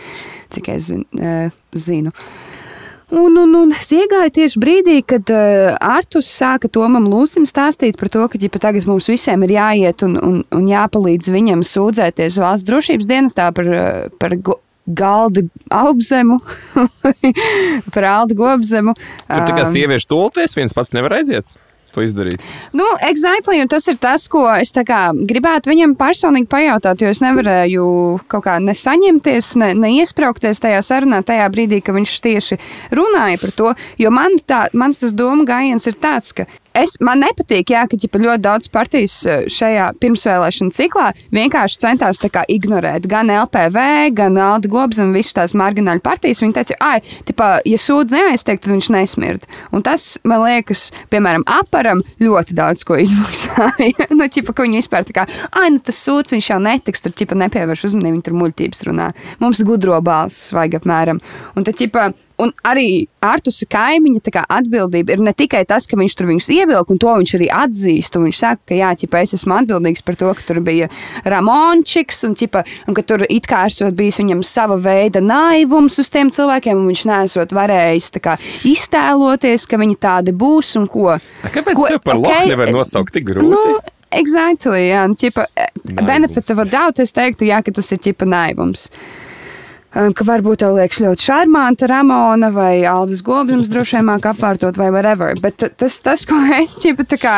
cik 0.55 0.71
es 0.75 0.93
uh, 0.95 1.49
zinu. 1.77 2.15
Un, 3.15 3.37
un, 3.39 3.53
un 3.55 3.71
es 3.71 3.93
iegāju 3.95 4.33
tieši 4.35 4.59
brīdī, 4.59 4.97
kad 5.07 5.31
uh, 5.31 5.77
Artus 5.79 6.27
sāka 6.27 6.67
Tomam 6.67 7.07
Lūsim 7.07 7.45
stāstīt 7.47 8.01
par 8.01 8.11
to, 8.11 8.25
ka 8.27 8.41
ģipa, 8.43 8.59
tagad 8.65 8.89
mums 8.91 9.07
visiem 9.07 9.45
ir 9.47 9.55
jāiet 9.55 10.03
un, 10.03 10.17
un, 10.19 10.41
un 10.51 10.65
jāpalīdz 10.67 11.31
viņam 11.31 11.63
sūdzēties 11.63 12.41
valsts 12.43 12.67
drošības 12.67 13.07
dienestā 13.07 13.53
par, 13.55 13.71
uh, 13.71 14.09
par 14.19 14.35
go, 14.43 14.59
galdu 14.87 15.47
augzemu, 15.71 16.41
par 17.95 18.09
aldu 18.11 18.39
gobzemu. 18.39 18.97
Tur 18.99 19.47
tā 19.47 19.55
kā 19.55 19.63
Um, 19.67 19.71
sieviešu 19.71 20.11
tolties 20.11 20.59
viens 20.59 20.75
pats 20.75 20.95
nevar 20.95 21.19
aiziet. 21.21 21.55
To 21.97 22.05
izdarīt. 22.05 22.43
Nu, 22.77 22.85
exactly, 23.09 23.57
un 23.65 23.71
tas 23.73 23.87
ir 23.89 23.97
tas, 23.97 24.27
ko 24.29 24.45
es 24.53 24.75
kā 24.77 25.01
gribētu 25.17 25.71
viņam 25.73 25.95
personīgi 25.97 26.51
pajautāt, 26.53 27.01
jo 27.01 27.09
es 27.09 27.23
nevarēju 27.25 27.87
kaut 28.29 28.45
kā 28.45 28.59
nesaņemties, 28.61 29.55
ne, 29.63 29.71
neiespraukties 29.81 30.61
tajā 30.61 30.83
sarunā, 30.85 31.23
tajā 31.25 31.49
brīdī, 31.55 31.81
kad 31.81 31.97
viņš 31.97 32.19
tieši 32.27 32.61
runāja 32.99 33.41
par 33.41 33.57
to. 33.57 33.73
Jo 34.03 34.13
man 34.13 34.37
tā, 34.45 34.67
mans 34.77 35.01
tas 35.01 35.17
doma 35.17 35.49
gājiens 35.49 35.89
ir 35.89 35.97
tāds, 35.97 36.37
ka 36.37 36.45
es, 36.77 36.97
man 37.05 37.23
nepatīk, 37.25 37.73
jā, 37.75 37.85
ka 37.89 37.99
ģipa, 38.01 38.21
ļoti 38.23 38.43
daudz 38.45 38.71
partijas 38.73 39.17
eh, 39.29 39.47
šajā 39.53 39.89
pirmsvēlēšana 40.03 40.75
ciklā 40.77 41.07
vienkārši 41.35 41.81
centās 41.83 42.21
tā 42.23 42.31
kā 42.33 42.45
ignorēt 42.53 43.09
gan 43.11 43.31
LPV, 43.33 43.87
gan 44.17 44.39
Alda 44.41 44.71
Gobzem, 44.71 45.13
visu 45.17 45.35
tās 45.37 45.57
margināļu 45.59 46.03
partijas. 46.05 46.43
Viņi 46.45 46.57
teica, 46.59 46.91
tipā, 47.29 47.51
ja 47.67 47.81
sūdu 47.81 48.17
neaiztiek, 48.17 48.61
tad 48.63 48.73
viņš 48.75 48.91
nesmird. 48.95 49.49
Un 49.75 49.85
tas, 49.87 50.09
man 50.27 50.45
liekas, 50.45 50.89
piemēram, 51.13 51.47
aparam 51.51 52.03
ļoti 52.23 52.57
daudz 52.57 52.87
ko 52.87 52.99
izmaksāja. 53.03 54.09
nu, 54.19 54.29
ķipa, 54.33 54.55
ka 54.57 54.67
viņi 54.67 54.83
vispār 54.83 55.09
tā 55.09 55.17
kā, 55.21 55.27
ai, 55.57 55.71
nu 55.75 55.83
tas 55.83 56.01
sūds 56.03 56.37
viņš 56.37 56.53
jau 56.53 56.61
netiks, 56.63 57.05
tur 57.05 57.17
ķipa 57.17 57.39
nepievērš 57.47 57.89
uzmanību, 57.91 58.19
viņi 58.19 58.29
tur 58.29 58.39
muļķības 58.43 58.87
runā. 58.91 59.11
Mums 59.43 59.65
gudro 59.67 59.99
balss 60.05 60.53
vajag 60.57 60.81
apmēram. 60.81 61.23
Un 61.57 61.67
tad, 61.67 61.79
ķipa, 61.81 62.11
Un 62.43 62.53
arī 62.69 63.07
Artusa 63.25 63.65
kaimiņa 63.73 64.43
atbildība 64.53 65.15
ir 65.15 65.23
ne 65.25 65.33
tikai 65.33 65.63
tas, 65.69 65.87
ka 65.89 65.97
viņš 65.97 66.15
tur 66.19 66.29
viņus 66.29 66.49
ievilka, 66.53 66.93
un 66.93 67.01
to 67.01 67.15
viņš 67.17 67.33
arī 67.39 67.49
atzīst. 67.49 68.19
Viņš 68.21 68.41
saka, 68.43 68.61
ka 68.69 68.77
jā, 68.77 68.91
ķipa, 69.01 69.23
es 69.25 69.33
esmu 69.39 69.57
atbildīgs 69.57 70.05
par 70.05 70.19
to, 70.21 70.29
ka 70.37 70.45
tur 70.47 70.61
bija 70.65 70.91
Ramončiks, 71.25 72.23
un, 72.29 72.37
ķipa, 72.39 72.65
un 72.87 72.97
ka 72.99 73.05
tur 73.09 73.25
it 73.29 73.49
kā 73.49 73.65
esot 73.71 73.97
bijis 73.97 74.21
viņam 74.21 74.45
sava 74.47 74.77
veida 74.77 75.23
naivums 75.25 75.99
uz 76.03 76.13
tiem 76.13 76.31
cilvēkiem, 76.35 76.77
un 76.77 76.91
viņš 76.93 77.05
nesot 77.11 77.57
varējis 77.57 78.13
kā, 78.21 78.37
iztēloties, 78.69 79.67
ka 79.71 79.81
viņi 79.81 80.01
tādi 80.03 80.37
būs 80.37 80.77
un 80.81 80.89
ko. 80.93 81.17
Kāpēc 81.47 81.77
Ko- 81.77 81.93
par 82.05 82.19
ok, 82.21 82.27
loku 82.27 82.49
nevar 82.53 82.75
nosaukt 82.75 83.17
tik 83.17 83.31
grūti? 83.33 83.53
Nu, 83.53 83.79
exactly, 84.13 84.91
jā, 84.91 85.07
un, 85.09 85.17
ķipa, 85.17 85.49
Naivums. 85.57 86.07
benefit 86.07 86.51
of 86.53 86.61
a 86.61 86.69
doubt, 86.69 87.01
es 87.01 87.17
teiktu, 87.17 87.49
jā, 87.49 87.63
ka 87.65 87.73
tas 87.73 87.93
ir 87.97 88.03
ķipa 88.11 88.29
naivums. 88.29 88.91
Um, 88.91 89.26
Ka 89.97 90.25
varbūt 90.29 90.61
tev 90.61 90.75
liekas 90.77 90.99
ļoti 91.01 91.25
šarmanta 91.25 91.87
Ramona 91.89 92.51
vai 92.53 92.85
Aldis 92.85 93.23
Gobsams 93.25 93.71
droši 93.73 93.97
vien 93.97 94.09
māk 94.11 94.27
apvārtot 94.29 94.77
vai 94.77 94.91
whatever. 94.93 95.33
Bet 95.41 95.65
tas, 95.81 95.97
tas 96.05 96.27
ko 96.29 96.37
es 96.59 96.75
ķipa, 96.83 97.07
kā, 97.17 97.37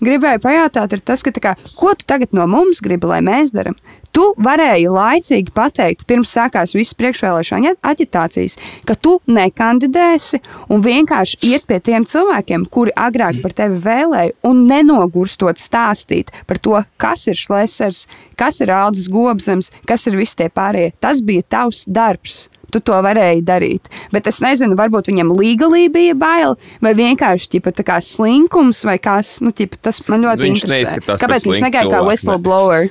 gribēju 0.00 0.40
pajautāt, 0.40 0.96
ir 0.96 1.04
tas, 1.04 1.24
ka 1.26 1.34
kā, 1.36 1.52
ko 1.76 1.92
tu 1.98 2.08
tagad 2.08 2.32
no 2.32 2.48
mums 2.48 2.80
gribi, 2.84 3.10
lai 3.10 3.20
mēs 3.26 3.52
darām? 3.52 3.76
Tu 4.18 4.24
varēji 4.42 4.88
laicīgi 4.90 5.52
pateikt, 5.54 6.00
pirms 6.10 6.32
sākās 6.34 6.72
visas 6.74 6.96
priekšvēlēšana 6.98 7.76
aģitācijas, 7.86 8.56
ka 8.82 8.96
tu 8.98 9.12
nekandidēsi 9.30 10.40
un 10.74 10.82
vienkārši 10.82 11.38
iet 11.52 11.68
pie 11.70 11.78
tiem 11.86 12.02
cilvēkiem, 12.02 12.64
kuri 12.66 12.96
agrāk 12.98 13.38
par 13.44 13.54
tevi 13.54 13.78
vēlēja, 13.84 14.34
un 14.50 14.66
nenogurstot 14.66 15.62
stāstīt 15.62 16.34
par 16.50 16.58
to, 16.58 16.82
kas 16.98 17.28
ir 17.30 17.38
šlēsers, 17.38 18.08
kas 18.34 18.58
ir 18.64 18.74
Aldis 18.74 19.06
Gobsams, 19.06 19.70
kas 19.86 20.10
ir 20.10 20.18
visi 20.18 20.40
tie 20.42 20.50
pārējie. 20.50 20.96
Tas 20.98 21.22
bija 21.22 21.46
tavs 21.54 21.86
darbs. 21.86 22.48
Tu 22.74 22.80
to 22.84 22.96
varēji 23.04 23.44
darīt. 23.48 23.88
Bet 24.12 24.26
es 24.28 24.42
nezinu, 24.44 24.76
varbūt 24.76 25.08
viņam 25.08 25.30
līgalī 25.38 25.86
bija 25.92 26.16
bail, 26.18 26.56
vai 26.84 26.92
vienkārši 26.98 27.54
ķipa, 27.54 27.72
tā 27.78 27.84
kā 27.88 27.96
slinkums, 28.04 28.82
vai 28.84 28.98
kas. 29.00 29.38
Nu, 29.44 29.54
ķipa, 29.56 29.80
tas 29.88 30.02
man 30.08 30.26
ļoti 30.26 30.44
Viņš 30.44 30.64
interesē. 30.66 30.98
Kāpēc 31.08 31.28
pēc 31.32 31.46
viņš 31.48 31.62
negāja 31.64 31.92
kā 31.92 32.02
whistleblower? 32.04 32.90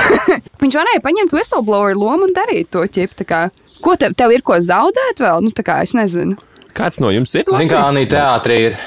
viņš 0.62 0.78
varēja 0.80 1.04
paņemt 1.04 1.34
whistleblower 1.36 1.98
lomu 1.98 2.30
un 2.30 2.36
darīt 2.36 2.72
to 2.72 2.86
ķipa. 2.86 3.28
kā. 3.28 3.42
Ko 3.84 3.96
tev, 4.00 4.16
tev 4.16 4.32
ir 4.32 4.44
ko 4.44 4.56
zaudēt 4.60 5.20
vēl? 5.20 5.44
Nu, 5.44 5.52
kā 5.52 5.80
es 5.84 5.92
nezinu. 5.96 6.38
Kāds 6.76 7.00
no 7.02 7.10
jums 7.12 7.34
ir? 7.36 7.48
Lasījis? 7.48 7.76
Anī 7.80 8.06
teātrī 8.08 8.58
ir. 8.70 8.80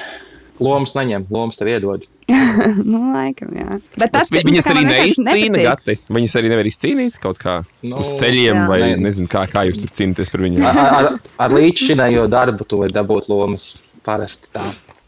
Lomas 0.64 0.94
neņem, 0.96 1.26
lomas 1.34 1.58
tev 1.60 1.72
iedod. 1.74 2.06
Nu, 2.94 3.00
laikam, 3.14 3.52
jā. 3.58 3.80
Bet 4.00 4.14
tas, 4.14 4.30
Bet 4.34 4.46
Viņas 4.48 4.68
kā 4.68 4.74
arī 4.76 4.84
neizcīna 4.88 5.64
gati. 5.66 5.96
Viņas 6.14 6.36
arī 6.40 6.52
nevar 6.54 6.70
izcīnīt 6.70 7.20
kaut 7.24 7.40
kā 7.42 7.60
Nu, 7.84 8.00
uz 8.04 8.14
ceļiem, 8.22 8.62
jā. 8.64 8.66
vai 8.70 8.80
Nē. 8.84 8.96
nezinu, 9.04 9.28
kā, 9.32 9.46
kā 9.52 9.66
jūs 9.68 9.82
tur 9.84 9.92
cīnāties 9.98 10.32
par 10.34 10.44
viņiem. 10.46 10.66
Ar, 10.70 10.82
ar, 11.00 11.10
ar 11.48 11.56
līdzšinējo 11.58 12.26
darbu 12.32 12.68
tu 12.70 12.80
vari 12.84 12.96
dabūt 12.96 13.30
lomas 13.32 13.74
parasti 14.06 14.52
tā. 14.56 14.64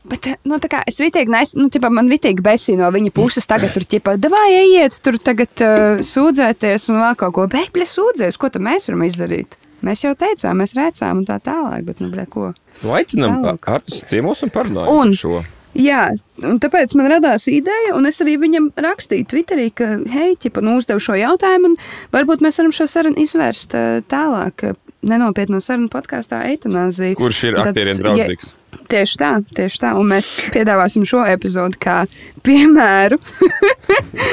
Bet, 0.05 0.27
nu, 0.45 0.59
tā 0.61 0.69
kā 0.69 0.83
es 0.85 0.99
ritīgi, 1.01 1.31
nes, 1.33 1.55
nu, 1.57 1.65
tipā, 1.73 1.89
man 1.89 2.09
ritīgi 2.11 2.43
besī 2.45 2.75
no 2.77 2.91
viņa 2.93 3.09
puses 3.15 3.47
tagad 3.49 3.71
tur, 3.73 3.87
ķipa, 3.89 4.17
vai 4.29 4.47
ejiet 4.53 4.99
tur 5.01 5.17
tagad 5.17 5.63
uh, 5.65 6.03
sūdzēties 6.05 6.91
un 6.93 6.99
vēl 7.01 7.15
kaut 7.23 7.33
ko. 7.39 7.47
Bēgļi 7.49 7.87
sūdzēs, 7.89 8.37
ko 8.37 8.51
tad 8.53 8.61
mēs 8.67 8.85
varam 8.91 9.01
izdarīt? 9.07 9.57
Mēs 9.85 10.05
jau 10.05 10.13
teicām, 10.17 10.61
mēs 10.61 10.75
rēcām 10.77 11.23
un 11.23 11.25
tā 11.25 11.39
tālāk, 11.41 11.81
bet, 11.89 11.99
nu, 12.05 12.11
blē, 12.13 12.27
ko? 12.29 12.51
Nu, 12.83 12.93
aicinām 12.97 13.41
Tālāk. 13.43 13.67
Artus 13.79 14.03
ciemos 14.09 14.41
un 14.45 14.53
parunājam 14.53 14.93
Un- 14.93 15.11
par 15.15 15.19
šo. 15.23 15.41
Jā, 15.75 16.01
un 16.47 16.59
tāpēc 16.63 16.93
man 16.95 17.09
radās 17.11 17.49
ideja, 17.51 17.93
un 17.97 18.07
es 18.07 18.21
arī 18.23 18.37
viņam 18.39 18.69
rakstīju 18.79 19.27
Twitterī, 19.31 19.69
ka, 19.75 19.89
hei, 20.13 20.35
ķipa, 20.39 20.63
nu, 20.63 20.77
uzdevu 20.79 21.03
šo 21.03 21.17
jautājumu, 21.19 21.73
un 21.73 21.77
varbūt 22.15 22.43
mēs 22.45 22.61
varam 22.61 22.71
šo 22.75 22.87
sarunu 22.87 23.19
izvērst 23.25 23.75
tālāk. 24.11 24.69
Nenopietno 25.05 25.59
sarunu 25.61 25.91
podkāstā 25.93 26.39
Eitanāzija. 26.49 27.13
Kurš 27.19 27.43
ir 27.51 27.59
aktieriem 27.61 27.99
ja- 27.99 28.03
draudzīgs? 28.05 28.53
Tieši 28.91 29.17
tā, 29.17 29.29
tieši 29.55 29.79
tā. 29.81 29.91
Un 29.97 30.09
mēs 30.11 30.27
piedāvāsim 30.53 31.05
šo 31.09 31.21
epizodu 31.25 31.77
kā 31.81 32.03
piemēru. 32.45 33.17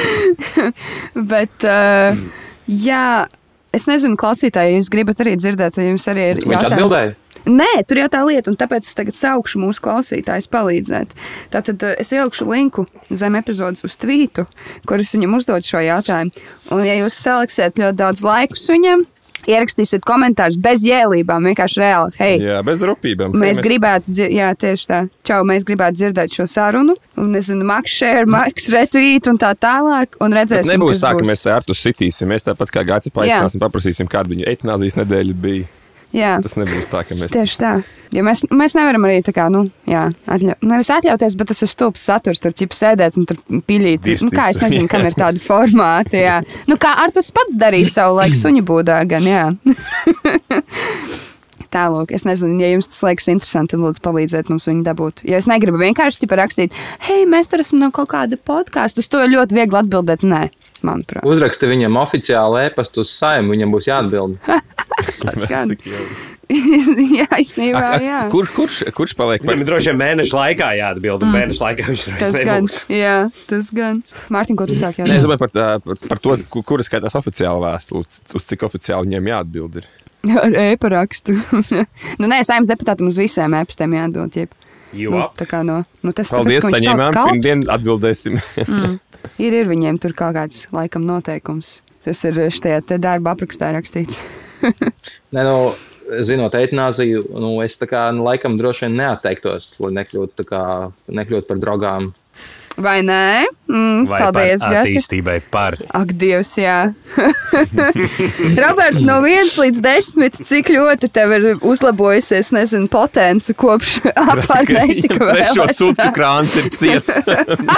Bet, 1.31 1.65
uh, 1.65 2.19
jā, 2.67 3.05
es 3.73 3.87
nezinu, 3.89 4.17
klausītāji, 4.19 4.75
ja 4.75 4.81
jūs 4.81 4.91
gribat 4.93 5.21
arī 5.23 5.35
dzirdēt, 5.39 5.77
vai 5.79 5.87
jums 5.91 6.07
arī 6.11 6.27
ir 6.33 6.41
Viņš 6.43 6.53
jautājumi. 6.55 6.77
atbildēja. 6.77 7.15
Nē, 7.49 7.71
tur 7.87 7.99
jau 7.99 8.09
tā 8.11 8.21
lieta, 8.27 8.51
un 8.51 8.59
tāpēc 8.59 8.87
es 8.87 8.95
tagad 8.95 9.17
saukšu 9.19 9.59
mūsu 9.63 9.83
klausītājus 9.83 10.47
palīdzēt. 10.53 11.15
Tātad 11.51 11.83
eh, 11.83 11.97
es 12.03 12.13
ielikšu 12.15 12.47
linku 12.47 12.85
zem 13.11 13.35
epizodes 13.39 13.83
uz 13.83 13.97
tvītu, 13.99 14.45
kur 14.87 15.03
es 15.03 15.11
viņam 15.15 15.39
uzdodu 15.39 15.67
šo 15.67 15.83
jautājumu. 15.83 16.45
Un, 16.71 16.85
ja 16.87 16.95
jūs 17.01 17.19
saliksiet 17.19 17.81
ļoti 17.81 17.99
daudz 17.99 18.23
laikus 18.23 18.63
viņam, 18.71 19.03
ierakstīsiet 19.49 20.03
komentārus 20.07 20.57
bez 20.61 20.85
jēlībām, 20.87 21.49
vienkārši 21.49 21.81
reāli, 21.81 22.15
hei, 22.19 22.37
Jā, 22.43 22.61
bez 22.65 22.83
rupībām. 22.87 23.35
Mēs 23.35 23.59
Hei, 23.59 23.65
gribētu, 23.67 24.15
jā, 24.31 24.49
tieši 24.59 24.89
tā. 24.89 25.01
Čau, 25.27 25.41
mēs 25.47 25.65
gribētu 25.67 25.99
dzirdēt 25.99 26.39
šo 26.39 26.47
sarunu, 26.49 26.95
un 27.19 27.31
nezinu, 27.35 27.67
Maks 27.67 27.97
share, 27.99 28.25
Maks 28.29 28.69
retweet 28.75 29.27
un 29.31 29.39
tā 29.41 29.53
tālāk, 29.59 30.15
un 30.23 30.31
Bet 30.31 30.45
redzēsim, 30.45 30.77
nebūs 30.77 30.97
kas 30.97 31.05
tā, 31.05 31.13
ka 31.13 31.23
būs. 31.23 31.31
mēs 31.33 31.43
te 31.45 31.53
ar 31.53 31.67
to 31.67 31.75
sitīsim. 31.77 32.31
Mēs 32.31 32.47
tāpat 32.47 32.71
kā 32.73 32.85
gāti 32.87 33.13
paaicināsim, 33.13 33.63
paprasīsim, 33.63 34.11
kāda 34.11 34.31
viņa 34.31 34.47
eitanāzijas 34.53 34.99
nedēļa 35.03 35.39
bija. 35.43 35.71
Jā. 36.13 36.35
Tas 36.45 36.53
nebūs 36.59 36.89
tā, 36.91 37.01
ka 37.07 37.17
mēs 37.17 37.31
Tieši 37.33 37.57
tā. 37.57 37.73
Jo 38.13 38.21
mēs, 38.25 38.43
mēs 38.53 38.75
nevaram 38.77 39.07
arī 39.07 39.23
tā 39.25 39.33
kā, 39.33 39.47
nu, 39.49 39.63
jā, 39.89 40.03
atļau, 40.29 40.53
nevis 40.69 40.91
atļauties, 40.93 41.37
bet 41.39 41.49
tas 41.49 41.63
ir 41.65 41.71
stulbs 41.71 42.03
saturs, 42.05 42.41
tur 42.43 42.53
ķipa 42.53 42.77
sēdēt 42.77 43.17
un 43.17 43.25
tur 43.29 43.39
pīlīt. 43.65 44.03
Distis. 44.05 44.27
Nu, 44.27 44.33
kā 44.35 44.51
es 44.53 44.61
nezinu, 44.61 44.85
kam 44.91 45.07
ir 45.09 45.17
tādi 45.17 45.41
formāti. 45.49 46.21
Jā. 46.21 46.37
Nu, 46.69 46.77
kā 46.81 46.93
ar 47.01 47.13
tas 47.15 47.33
pats 47.33 47.57
darīja 47.57 47.89
savu 47.95 48.19
laiku 48.21 48.37
suņu 48.37 48.65
būdā, 48.69 49.01
gan 49.09 49.25
jā. 49.25 49.47
Tālāk, 51.73 52.11
es 52.13 52.21
nezinu, 52.27 52.59
ja 52.61 52.69
jums 52.69 52.91
tas 52.91 53.01
liekas 53.01 53.31
interesanti, 53.33 53.79
lūdzu 53.81 54.03
palīdziet 54.05 54.49
mums 54.53 54.69
viņu 54.69 54.83
dabūt. 54.85 55.23
Ja 55.25 55.39
es 55.41 55.49
negribu 55.49 55.81
vienkārši 55.81 56.29
rakstīt, 56.29 56.75
hei, 57.07 57.23
mēs 57.25 57.49
tur 57.49 57.63
esam 57.65 57.81
no 57.81 57.89
kaut 57.95 58.11
kāda 58.13 58.37
podkāstu, 58.37 59.01
uz 59.01 59.09
to 59.09 59.23
ļoti 59.25 59.57
viegli 59.57 59.79
atbildēt. 59.81 60.21
Nē, 60.21 60.43
manuprāt. 60.87 61.25
Uzraksti 61.27 61.69
viņam 61.71 61.97
oficiāli 62.01 62.67
e-pastu 62.67 63.03
uz 63.03 63.11
saimu, 63.15 63.53
viņam 63.55 63.73
būs 63.73 63.89
jāatbild. 63.89 64.37
Tas 65.23 65.43
gan. 65.49 65.71
Jā, 66.53 67.25
īstenībā, 67.39 67.79
Ak, 67.79 67.93
ak, 67.95 68.03
jā. 68.03 68.17
Kur, 68.29 68.47
kurš, 68.53 68.81
kurš 68.93 69.13
paliek 69.17 69.41
par 69.41 69.55
Viņam 69.55 69.67
droši 69.69 69.89
vien 69.89 69.99
mēneša 70.01 70.35
laikā 70.37 70.67
jāatbild, 70.77 71.23
un 71.23 71.29
mm. 71.31 71.37
mēneša 71.39 71.63
laikā 71.63 71.85
viņš 71.87 72.03
gan, 72.19 72.35
nebūs. 72.35 72.75
jā, 72.91 73.13
tas 73.49 73.69
gan. 73.73 74.01
Mārtiņ, 74.33 74.57
ko 74.59 74.67
tu 74.69 74.77
sāki? 74.77 75.05
Nē, 75.07 75.17
es 75.17 75.25
domāju 75.25 75.41
par, 75.41 75.53
tā, 75.55 75.67
par, 75.85 76.01
par 76.11 76.21
to, 76.21 76.35
ku- 76.53 76.61
kuras 76.67 76.91
skaitās 76.91 77.15
oficiāli 77.17 77.63
vēstule, 77.63 78.03
uz, 78.03 78.19
uz 78.37 78.47
cik 78.51 78.67
oficiāli 78.67 79.07
viņiem 79.07 79.31
jāatbild. 79.31 79.79
Ir. 79.81 79.87
Ar 80.43 80.59
e-parakstu. 80.67 81.39
nu, 82.19 82.27
nē, 82.27 82.43
saimnes 82.45 82.69
deputātam 82.69 83.09
uz 83.09 83.17
visiem 83.23 83.55
e-pastiem 83.63 83.97
jāatbild. 83.97 84.37
Jeb. 84.43 84.53
Jo, 84.93 85.15
Nu, 85.15 85.23
tā 85.39 85.47
kā 85.49 85.63
no, 85.65 85.79
nu, 86.05 86.13
tas 86.13 86.29
Paldies, 86.29 86.67
tāpēc, 86.67 86.75
saņēmām. 86.75 87.17
Pirmdien 87.31 87.65
atbildēsim. 87.73 88.37
Ir, 89.41 89.55
ir 89.55 89.69
viņiem 89.69 89.99
tur 90.01 90.15
kaut 90.17 90.35
kāds 90.37 90.67
laikam 90.73 91.07
noteikums. 91.07 91.79
Tas 92.03 92.19
ir 92.27 92.39
šajā 92.51 92.81
darba 92.99 93.33
aprakstā 93.33 93.71
rakstīts. 93.75 94.23
Nē, 95.33 95.43
nu, 95.47 95.55
zinot 96.27 96.55
eitanāziju, 96.57 97.25
nu, 97.39 97.53
es 97.63 97.77
tā 97.79 97.87
kā 97.89 98.05
nu, 98.15 98.25
laikam 98.27 98.57
droši 98.59 98.87
vien 98.87 98.97
neatteiktos, 98.99 99.73
lai 99.83 99.93
nekļūtu, 99.99 100.45
kā, 100.49 100.63
nekļūtu 101.07 101.49
par 101.49 101.61
drogām. 101.63 102.11
Vai 102.73 103.03
nē? 103.05 103.45
Mm, 103.69 104.05
vai 104.09 104.19
paldies, 104.23 104.63
par 104.65 104.79
attīstībai 104.81 105.35
par. 105.53 105.75
Ak, 105.93 106.13
Dievs, 106.17 106.55
jā. 106.57 106.77
Roberts, 108.63 109.03
no 109.05 109.19
1 109.21 109.51
līdz 109.61 109.81
10, 109.85 110.39
cik 110.47 110.71
ļoti 110.73 111.09
tev 111.13 111.35
ir 111.37 111.45
uzlabojusies, 111.61 112.49
nezinu, 112.55 112.89
potence 112.91 113.53
kopš 113.53 113.99
apārneitika 114.33 115.19
Trešo 115.21 115.67
vēlēšanās? 115.67 116.15
krāns 116.17 116.57
ir 116.61 116.71
ciets. 116.73 117.21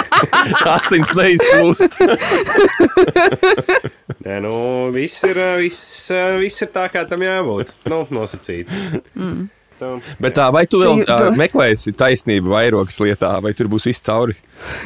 Asins 0.76 1.12
neizplūst. 1.16 2.00
Nē, 4.24 4.40
nu, 4.44 4.54
viss 4.96 5.28
ir, 5.28 5.42
viss, 5.60 6.08
viss 6.40 6.64
ir 6.64 6.72
tā, 6.72 6.88
kā 6.92 7.04
tam 7.10 7.24
jābūt. 7.26 7.76
Nu, 7.92 8.06
nosacīt. 8.16 8.72
Mm. 9.12 9.46
Bet 10.22 10.36
tā, 10.38 10.48
vai 10.54 10.64
tu 10.70 10.80
vēl 10.82 11.02
tu- 11.06 11.32
meklēsi 11.38 11.92
taisnību 11.96 12.52
vairogas 12.54 12.98
lietā, 13.02 13.34
vai 13.44 13.52
tur 13.56 13.68
būs 13.72 13.86
viss 13.90 14.04
cauri? 14.06 14.36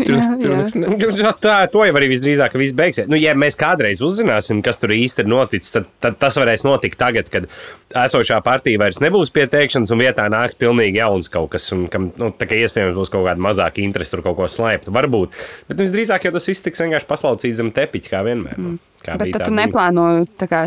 Tur, 0.00 0.16
Jā, 0.16 0.24
tur 0.42 0.50
jā. 0.50 0.56
nekas 0.58 0.74
ne- 0.74 1.32
Tā, 1.46 1.56
to 1.70 1.84
jau 1.86 1.94
arī 1.94 2.08
visdrīzāk 2.10 2.56
viss 2.58 2.74
beigsies. 2.74 3.06
Nu, 3.06 3.14
ja 3.20 3.36
mēs 3.38 3.54
kādreiz 3.58 4.02
uzzināsim, 4.02 4.64
kas 4.66 4.82
tur 4.82 4.90
īsti 4.90 5.22
ir 5.22 5.30
noticis, 5.30 5.70
tad, 5.76 5.86
tad 6.02 6.18
tas 6.18 6.38
varēs 6.40 6.64
notikt 6.66 6.98
tagad, 6.98 7.30
kad 7.30 7.46
esošā 7.94 8.40
partija 8.42 8.80
vairs 8.82 8.98
nebūs 9.02 9.30
pieteikšanas 9.34 9.94
un 9.94 10.02
vietā 10.02 10.26
nāks 10.32 10.58
pilnīgi 10.58 10.98
jauns 10.98 11.30
kaut 11.30 11.52
kas, 11.54 11.70
un 11.76 11.86
kam 11.92 12.10
nu, 12.18 12.32
tā 12.34 12.50
iespējams 12.50 12.98
būs 12.98 13.12
kaut 13.14 13.28
kāda 13.30 13.40
mazāka 13.46 13.78
interese 13.84 14.10
tur 14.16 14.24
kaut 14.26 14.40
ko 14.42 14.50
slēpt. 14.50 14.90
Varbūt. 14.90 15.38
Bet 15.70 15.84
visdrīzāk 15.86 16.26
jau 16.26 16.34
tas 16.34 16.50
viss 16.50 16.66
tiks 16.66 16.82
vienkārši 16.82 17.06
paslaucīts 17.06 17.62
zem 17.62 17.70
tepiņa, 17.76 18.10
kā 18.10 18.24
vienmēr. 18.26 18.58
Mm. 18.58 18.78
Kā 19.06 19.14
Bet 19.16 19.30
tad 19.32 19.46
tā 19.46 19.46
tu 19.48 19.54
neplāno 19.56 20.08
tā 20.36 20.50
kā, 20.50 20.66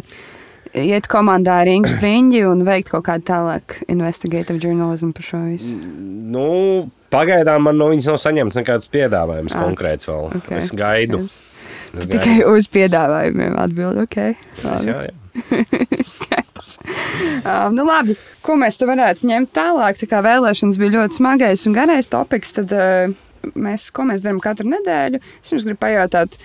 iet 0.80 1.08
komandā 1.12 1.60
ar 1.64 1.70
Ingu 1.72 1.90
Spriņģi 1.92 2.44
un 2.50 2.64
veikt 2.68 2.92
kaut 2.94 3.06
kādu 3.08 3.26
tālāk 3.30 3.78
investigative 3.92 4.60
journalism 4.64 5.12
par 5.16 5.26
šo 5.28 5.42
visu. 5.46 5.78
Nu, 6.34 6.90
pagaidām 7.14 7.66
man 7.68 7.78
no 7.78 7.90
viņas 7.94 8.12
nav 8.12 8.22
saņemts 8.24 8.58
nekāds 8.62 8.90
piedāvājums 8.94 9.56
Ah, 9.56 9.66
konkrēts 9.68 10.10
vēl. 10.10 10.30
Okay. 10.42 10.58
Es 10.62 10.72
gaidu. 10.74 11.24
Skaidrs. 11.28 11.50
Es 11.94 12.08
Tikai 12.10 12.38
gaidu. 12.40 12.56
uz 12.58 12.70
piedāvājumiem 12.74 13.58
atbild. 13.62 14.00
Okay. 14.08 14.34
Es, 14.64 14.88
jā, 14.88 15.04
jā. 15.10 15.14
Skaidrs. 16.16 16.78
Uh, 17.44 17.68
nu, 17.74 17.86
labi, 17.86 18.16
ko 18.46 18.56
mēs 18.58 18.80
te 18.82 18.88
varētu 18.90 19.30
ņemt 19.30 19.52
tālāk? 19.54 20.00
Tā 20.02 20.10
kā 20.10 20.24
vēlēšanas 20.26 20.80
bija 20.82 20.96
ļoti 20.98 21.20
smagais 21.20 21.68
un 21.70 21.78
garais 21.78 22.10
topiks, 22.10 22.56
tad 22.58 22.74
uh, 22.74 23.14
mēs, 23.54 23.92
ko 23.94 24.08
mēs 24.10 24.26
darām 24.26 24.42
katru 24.42 24.70
nedēļu? 24.74 25.22
Es 25.44 25.54
jums 25.54 25.66
gribu 25.70 25.82
pajautāt, 25.86 26.38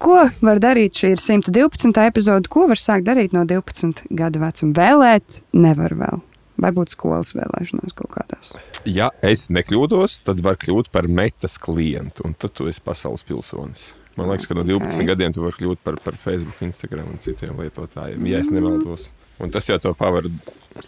ko 0.00 0.16
var 0.44 0.60
darīt? 0.62 0.96
Šī 0.98 1.14
ir 1.14 1.22
112. 1.22 1.92
epizode. 2.06 2.50
Ko 2.52 2.66
var 2.70 2.80
sākt 2.80 3.06
darīt 3.08 3.36
no 3.36 3.44
12 3.48 4.06
gadu 4.16 4.42
vecuma? 4.42 4.74
Vēlēt 4.80 5.40
nevar 5.56 5.96
vēl. 5.98 6.20
Varbūt 6.60 6.92
skolas 6.92 7.32
vēlēšanās 7.32 7.94
kaut 7.96 8.10
kādās. 8.12 8.52
Ja 8.84 9.08
es 9.24 9.46
nekļūdos, 9.52 10.18
tad 10.26 10.42
var 10.44 10.58
kļūt 10.60 10.90
par 10.92 11.08
metas 11.08 11.56
klientu, 11.60 12.26
un 12.28 12.36
tad 12.36 12.52
tu 12.56 12.68
esi 12.68 12.82
pasaules 12.84 13.24
pilsonis. 13.24 13.94
Man 14.18 14.28
liekas, 14.28 14.48
ka 14.50 14.56
no 14.58 14.66
12 14.66 14.82
Ok. 14.82 14.92
okay. 14.92 15.08
gadiem 15.08 15.32
tu 15.32 15.44
vari 15.44 15.56
kļūt 15.56 15.80
par, 15.86 15.96
par 16.04 16.18
Facebook, 16.20 16.58
Instagram 16.66 17.14
un 17.14 17.22
citiem 17.24 17.56
lietotājiem, 17.62 18.26
ja 18.28 18.42
es 18.42 18.50
nemaldos. 18.52 19.08
Un 19.40 19.52
tas 19.54 19.64
jau 19.70 19.78
to 19.80 19.94
paver. 19.96 20.28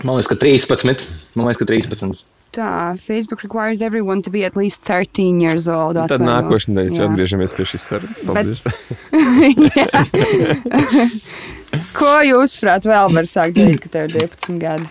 Man 0.05 0.19
liekas, 0.19 0.29
ka 0.29 0.37
13. 0.37 1.07
Man 1.39 1.49
liekas, 1.49 1.63
ka 1.63 1.71
13. 1.71 2.21
Tā, 2.53 2.93
Facebook 3.01 3.41
requires 3.43 3.81
everyone 3.81 4.21
to 4.23 4.29
be 4.31 4.45
at 4.45 4.55
least 4.57 4.83
13 4.85 5.41
years 5.41 5.67
old. 5.73 5.97
Tad 5.97 6.11
atvaino. 6.21 6.43
nākošais 6.43 6.69
nedēļa 6.69 6.99
Jā. 6.99 7.05
atgriežamies 7.09 7.55
pie 7.57 7.65
šīs 7.71 7.81
sarunas. 7.89 8.21
Bet- 8.21 8.29
Paldies! 8.29 8.61
Ko 11.97 12.11
jūs, 12.27 12.57
prāt, 12.61 12.85
vēl 12.89 13.09
var 13.17 13.25
sākt 13.31 13.57
darīt, 13.57 13.81
kad 13.87 13.93
tev 13.97 14.03
ir 14.11 14.15
12 14.29 14.59
gadi? 14.61 14.87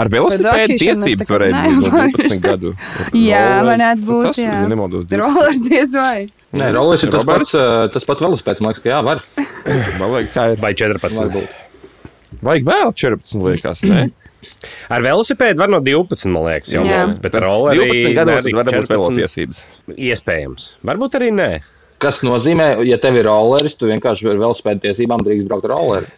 Ar 0.00 0.06
velosipēdu 0.12 0.76
tiesības 0.80 1.28
varētu 1.32 1.60
būt 1.60 1.74
no 1.74 1.80
nevaru. 1.90 2.10
12 2.16 2.40
gadu. 2.44 2.70
Jā, 3.16 3.42
Rollers, 3.42 3.68
varētu 3.72 4.02
būt, 4.06 4.24
Tas, 4.28 4.38
jā. 4.40 4.56
nemaldos, 4.70 5.04
12. 5.10 5.20
Rollers 5.20 5.60
diez 5.66 5.90
vai. 5.98 6.18
Nē, 6.60 6.66
Rolex 6.74 6.98
ir 7.06 7.10
tas 7.12 7.24
Roberts? 7.26 7.52
pats, 7.56 7.92
tas 7.96 8.04
pats 8.08 8.22
velospēds. 8.24 8.60
Man 8.62 8.68
liekas, 8.72 8.82
ka 8.84 8.88
jā, 8.92 8.98
var. 9.06 9.18
Man 10.00 10.08
liekas, 10.14 10.32
kā 10.34 10.42
ir. 10.54 10.58
Vai 10.62 10.72
14. 10.78 11.18
Varbūt. 11.20 11.48
Vajag 12.46 12.64
vēl 12.70 12.88
14, 13.02 13.42
liekas, 13.50 13.78
ne? 13.90 14.00
Ar 14.90 15.02
velosipēdu 15.04 15.58
var 15.62 15.68
no 15.72 15.80
12, 15.84 16.26
man 16.32 16.46
liekas, 16.48 16.72
jau 16.74 16.84
Jā. 16.86 17.02
bet 17.20 17.34
ar 17.38 17.46
rolleri 17.48 17.84
12 17.90 18.14
gados 18.16 18.48
var 18.52 18.64
būt 18.64 18.72
14. 18.72 18.96
velotiesības. 18.96 19.62
Iespējams. 19.96 20.66
Varbūt 20.90 21.18
arī 21.20 21.30
nē. 21.36 21.50
Kas 22.00 22.22
nozīmē, 22.24 22.70
ja 22.88 22.96
tev 22.96 23.18
ir 23.20 23.26
rolleris, 23.28 23.74
tu 23.76 23.84
vienkārši 23.90 24.30
ar 24.32 24.38
velospēdu 24.40 24.86
tiesībām 24.86 25.20
drīkst 25.26 25.48
braukt 25.50 25.66
ar 25.68 25.74
rolleri. 25.76 26.08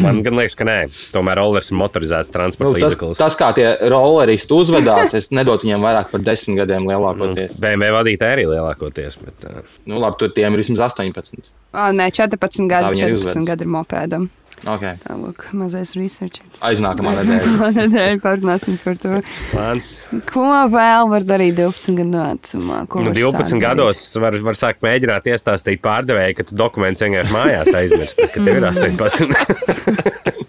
Man 0.00 0.22
gan 0.24 0.32
liekas, 0.38 0.54
ka 0.56 0.64
nē. 0.64 0.76
Tomēr 1.12 1.36
rollers 1.36 1.68
ir 1.68 1.76
motorizēts 1.76 2.30
Nu, 2.32 2.36
transporta 2.38 2.78
tas, 2.80 2.94
līdzeklis. 2.94 3.18
tas, 3.20 3.34
kā 3.36 3.50
tie 3.56 3.66
rolleristi 3.92 4.56
uzvedās, 4.56 5.12
es 5.18 5.28
nedotu 5.36 5.66
viņiem 5.68 5.84
vairāk 5.84 6.08
par 6.14 6.22
desmit 6.24 6.56
gadiem 6.62 6.86
lielākoties. 6.88 7.58
BMW 7.60 7.90
vadītāji 7.98 8.38
arī 8.38 8.46
lielākoties. 8.48 9.18
Bet, 9.20 9.44
uh, 9.50 9.60
Nu, 9.84 10.00
labi, 10.00 10.16
tur 10.22 10.32
tiem 10.32 10.56
ir 10.56 10.62
vismaz 10.64 10.86
18. 10.88 11.52
Oh, 11.74 11.90
nē, 11.92 12.08
14 12.16 12.64
gadi, 12.72 12.94
viņi 12.96 13.04
arī 13.04 13.18
14 13.18 13.20
uzvedas. 13.20 13.46
gadi 13.52 13.66
ir 13.68 13.72
mopēdam. 13.76 14.30
Okay. 14.62 14.94
Tā 15.02 15.16
lūk, 15.18 15.48
mazais 15.58 15.94
research. 15.98 16.42
Aiznākamā 16.62 17.16
nedēļa. 17.18 17.70
Nedēļa 17.80 18.20
parunāsim 18.22 18.76
par 18.82 19.00
to. 19.02 19.18
plāns. 19.50 19.88
Ko 20.28 20.44
vēl 20.70 21.10
var 21.10 21.26
darīt 21.26 21.56
12 21.58 21.98
gadu 21.98 22.20
vecumā? 22.22 22.82
Nu, 22.86 23.08
var 23.08 23.18
12 23.18 23.50
sākt 23.50 23.64
gados 23.64 24.04
var, 24.22 24.38
var 24.46 24.58
sākt 24.58 24.84
mēģināt 24.86 25.26
iestāstīt 25.32 25.82
pārdevēju, 25.82 26.38
ka 26.38 26.46
tu 26.50 26.58
dokumentus 26.62 27.02
vienkārši 27.06 27.34
mājās 27.34 27.72
aizmirsti, 27.82 28.22
bet 28.22 28.36
ka 28.36 28.46
tev 28.46 28.60
ir 28.60 28.68
18. 28.70 30.38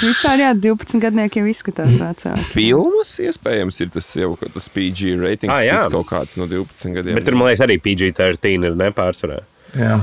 Vispār, 0.00 0.40
jā, 0.40 0.50
12 0.56 1.00
gadniekiem 1.02 1.48
izskatās 1.50 1.94
vecāki. 2.00 2.44
Filmas 2.54 3.12
iespējams 3.22 3.80
ir 3.84 3.90
tas 3.94 4.08
jau 4.16 4.32
tas 4.40 4.68
PG 4.72 5.14
ratings, 5.20 5.52
Ah, 5.54 5.62
jā. 5.66 5.78
kaut 5.92 6.08
kāds 6.10 6.36
no 6.40 6.46
12 6.50 6.94
gadiem. 6.96 7.14
bet 7.18 7.26
tur, 7.28 7.36
man 7.38 7.50
liekas, 7.50 7.64
arī 7.66 7.78
PG-13 7.82 8.68
ir 8.70 8.76
nepārsvarā. 8.80 9.40
Jā. 9.70 10.00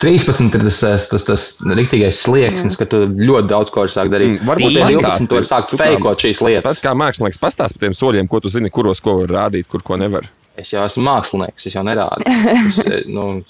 13 0.00 0.54
ir 0.56 0.62
tas, 0.64 0.78
tas, 0.80 1.08
tas, 1.10 1.24
tas 1.28 1.42
rīktīgais 1.76 2.22
slieksnis, 2.24 2.78
ka 2.80 2.86
tu 2.88 3.02
ļoti 3.10 3.50
daudz 3.50 3.68
ko 3.74 3.84
sākt 3.92 4.14
darīt. 4.14 4.38
Mm, 4.38 4.46
varbūt 4.48 4.78
pastāsti. 4.80 5.26
12 5.26 5.28
tu 5.28 5.34
vari 5.36 5.48
sākt 5.50 5.68
Tu 5.68 5.76
kā- 5.76 5.88
fejkot 5.90 6.24
šīs 6.24 6.38
Tas 6.38 6.46
lietas. 6.48 6.80
kā 6.80 6.94
mākslinieks 6.96 7.40
pastāsta 7.42 7.76
par 7.76 7.84
tiem 7.88 7.96
soļiem, 7.98 8.28
ko 8.32 8.40
tu 8.40 8.48
zini, 8.48 8.70
kuros 8.72 9.00
ko 9.04 9.18
var 9.20 9.28
rādīt, 9.28 9.68
kur 9.68 9.82
ko 9.84 9.96
nevar. 10.00 10.24
Es 10.56 10.72
jau 10.72 10.80
esmu 10.84 11.04
mākslinieks, 11.04 11.66
es 11.68 11.74
jau 11.76 11.82
nerādu. 11.84 12.24
Es, 12.70 12.78
eh, 12.86 13.02
nu, 13.12 13.44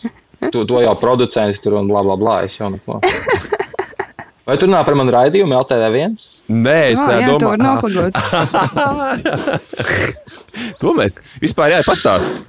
to, 0.48 0.64
to 0.64 0.81
jau 0.85 0.94
producents 1.00 1.61
tur 1.61 1.76
un 1.81 1.88
bla 1.90 2.03
bla 2.07 2.16
bla. 2.16 2.38
Es 2.48 2.57
jau 2.59 2.70
neko. 2.72 3.00
Vai 4.50 4.57
tu 4.59 4.66
runā 4.66 4.81
par 4.83 4.96
manu 4.98 5.12
raidījumu 5.14 5.55
LTV1? 5.55 6.14
Nē, 6.50 6.79
es 6.90 7.03
Oh, 7.05 7.12
jā, 7.14 7.29
domāju, 7.29 7.61
noplagot. 7.62 8.14
to 10.81 10.94
mēs 10.96 11.20
vispār 11.42 11.70
jāpastāst 11.76 12.40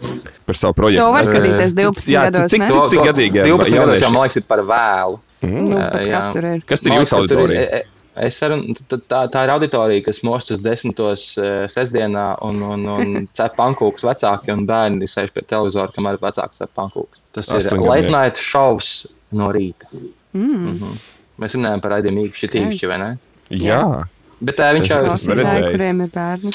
par 0.47 0.57
savu 0.57 0.73
projektu. 0.79 1.03
To 1.03 1.11
var 1.13 1.27
skatīties 1.27 1.75
cik- 1.75 1.83
12 1.83 2.09
jā, 2.15 2.23
gados, 2.29 2.47
Cik, 2.51 2.65
cik, 2.71 2.87
cik 2.95 3.03
gadīgiem 3.11 3.45
12 3.45 3.77
gados 3.77 4.01
jau 4.01 4.09
man 4.15 4.25
liekas 4.25 4.39
ir 4.41 4.47
par 4.49 4.63
vēlu. 4.71 5.19
Nu, 5.41 5.73
bet 5.73 6.03
Jā. 6.05 6.11
kas 6.15 6.27
tur 6.33 6.45
ir? 6.45 6.59
Kas 6.69 6.83
ir 6.85 6.91
jūsu 6.93 7.01
liekas, 7.01 7.11
ka 7.11 7.17
tur 7.35 7.39
ir- 7.39 7.41
auditorija? 7.41 7.83
E- 8.15 8.25
e- 8.25 8.27
Es 8.27 8.39
tad 8.39 9.03
tā, 9.07 9.21
tā 9.31 9.43
ir 9.45 9.53
auditorija, 9.53 10.03
kas 10.05 10.21
mostas 10.23 10.59
desmitos 10.59 11.37
uh, 11.39 11.65
sestdienā 11.71 12.37
un, 12.43 12.61
un, 12.61 12.85
un 12.95 13.27
cep 13.37 13.55
pankūks 13.55 14.03
vecāki 14.03 14.51
un 14.51 14.65
bērni 14.67 15.07
sēž 15.07 15.31
pie 15.33 15.41
televizora, 15.47 15.91
kamēr 15.95 16.19
vecāki 16.21 16.59
cep 16.59 16.71
pankūks. 16.75 17.21
Tas 17.31 17.47
ir 17.49 17.61
Astoņgadnieki. 17.61 17.89
late 17.89 18.11
night 18.11 18.37
šovs 18.41 19.07
no 19.31 19.51
rīta. 19.55 19.87
Mm. 20.33 20.77
-hmm. 20.77 20.97
Mēs 21.39 21.55
runājam 21.55 21.81
par 21.81 21.91
raidījumu 21.95 22.27
īpaši 22.27 22.51
tīkšķi, 22.51 22.87
vai 22.91 22.97
ne? 22.99 23.17
Jā, 23.49 24.03
Bet 24.41 24.59
uh, 24.59 24.71
viņš 24.73 24.87
Es 24.89 24.89
jau 24.89 25.01
ir. 25.05 25.37
redzējis. 25.37 25.71
kuriem 25.75 26.01
ir 26.01 26.09
bērni. 26.13 26.51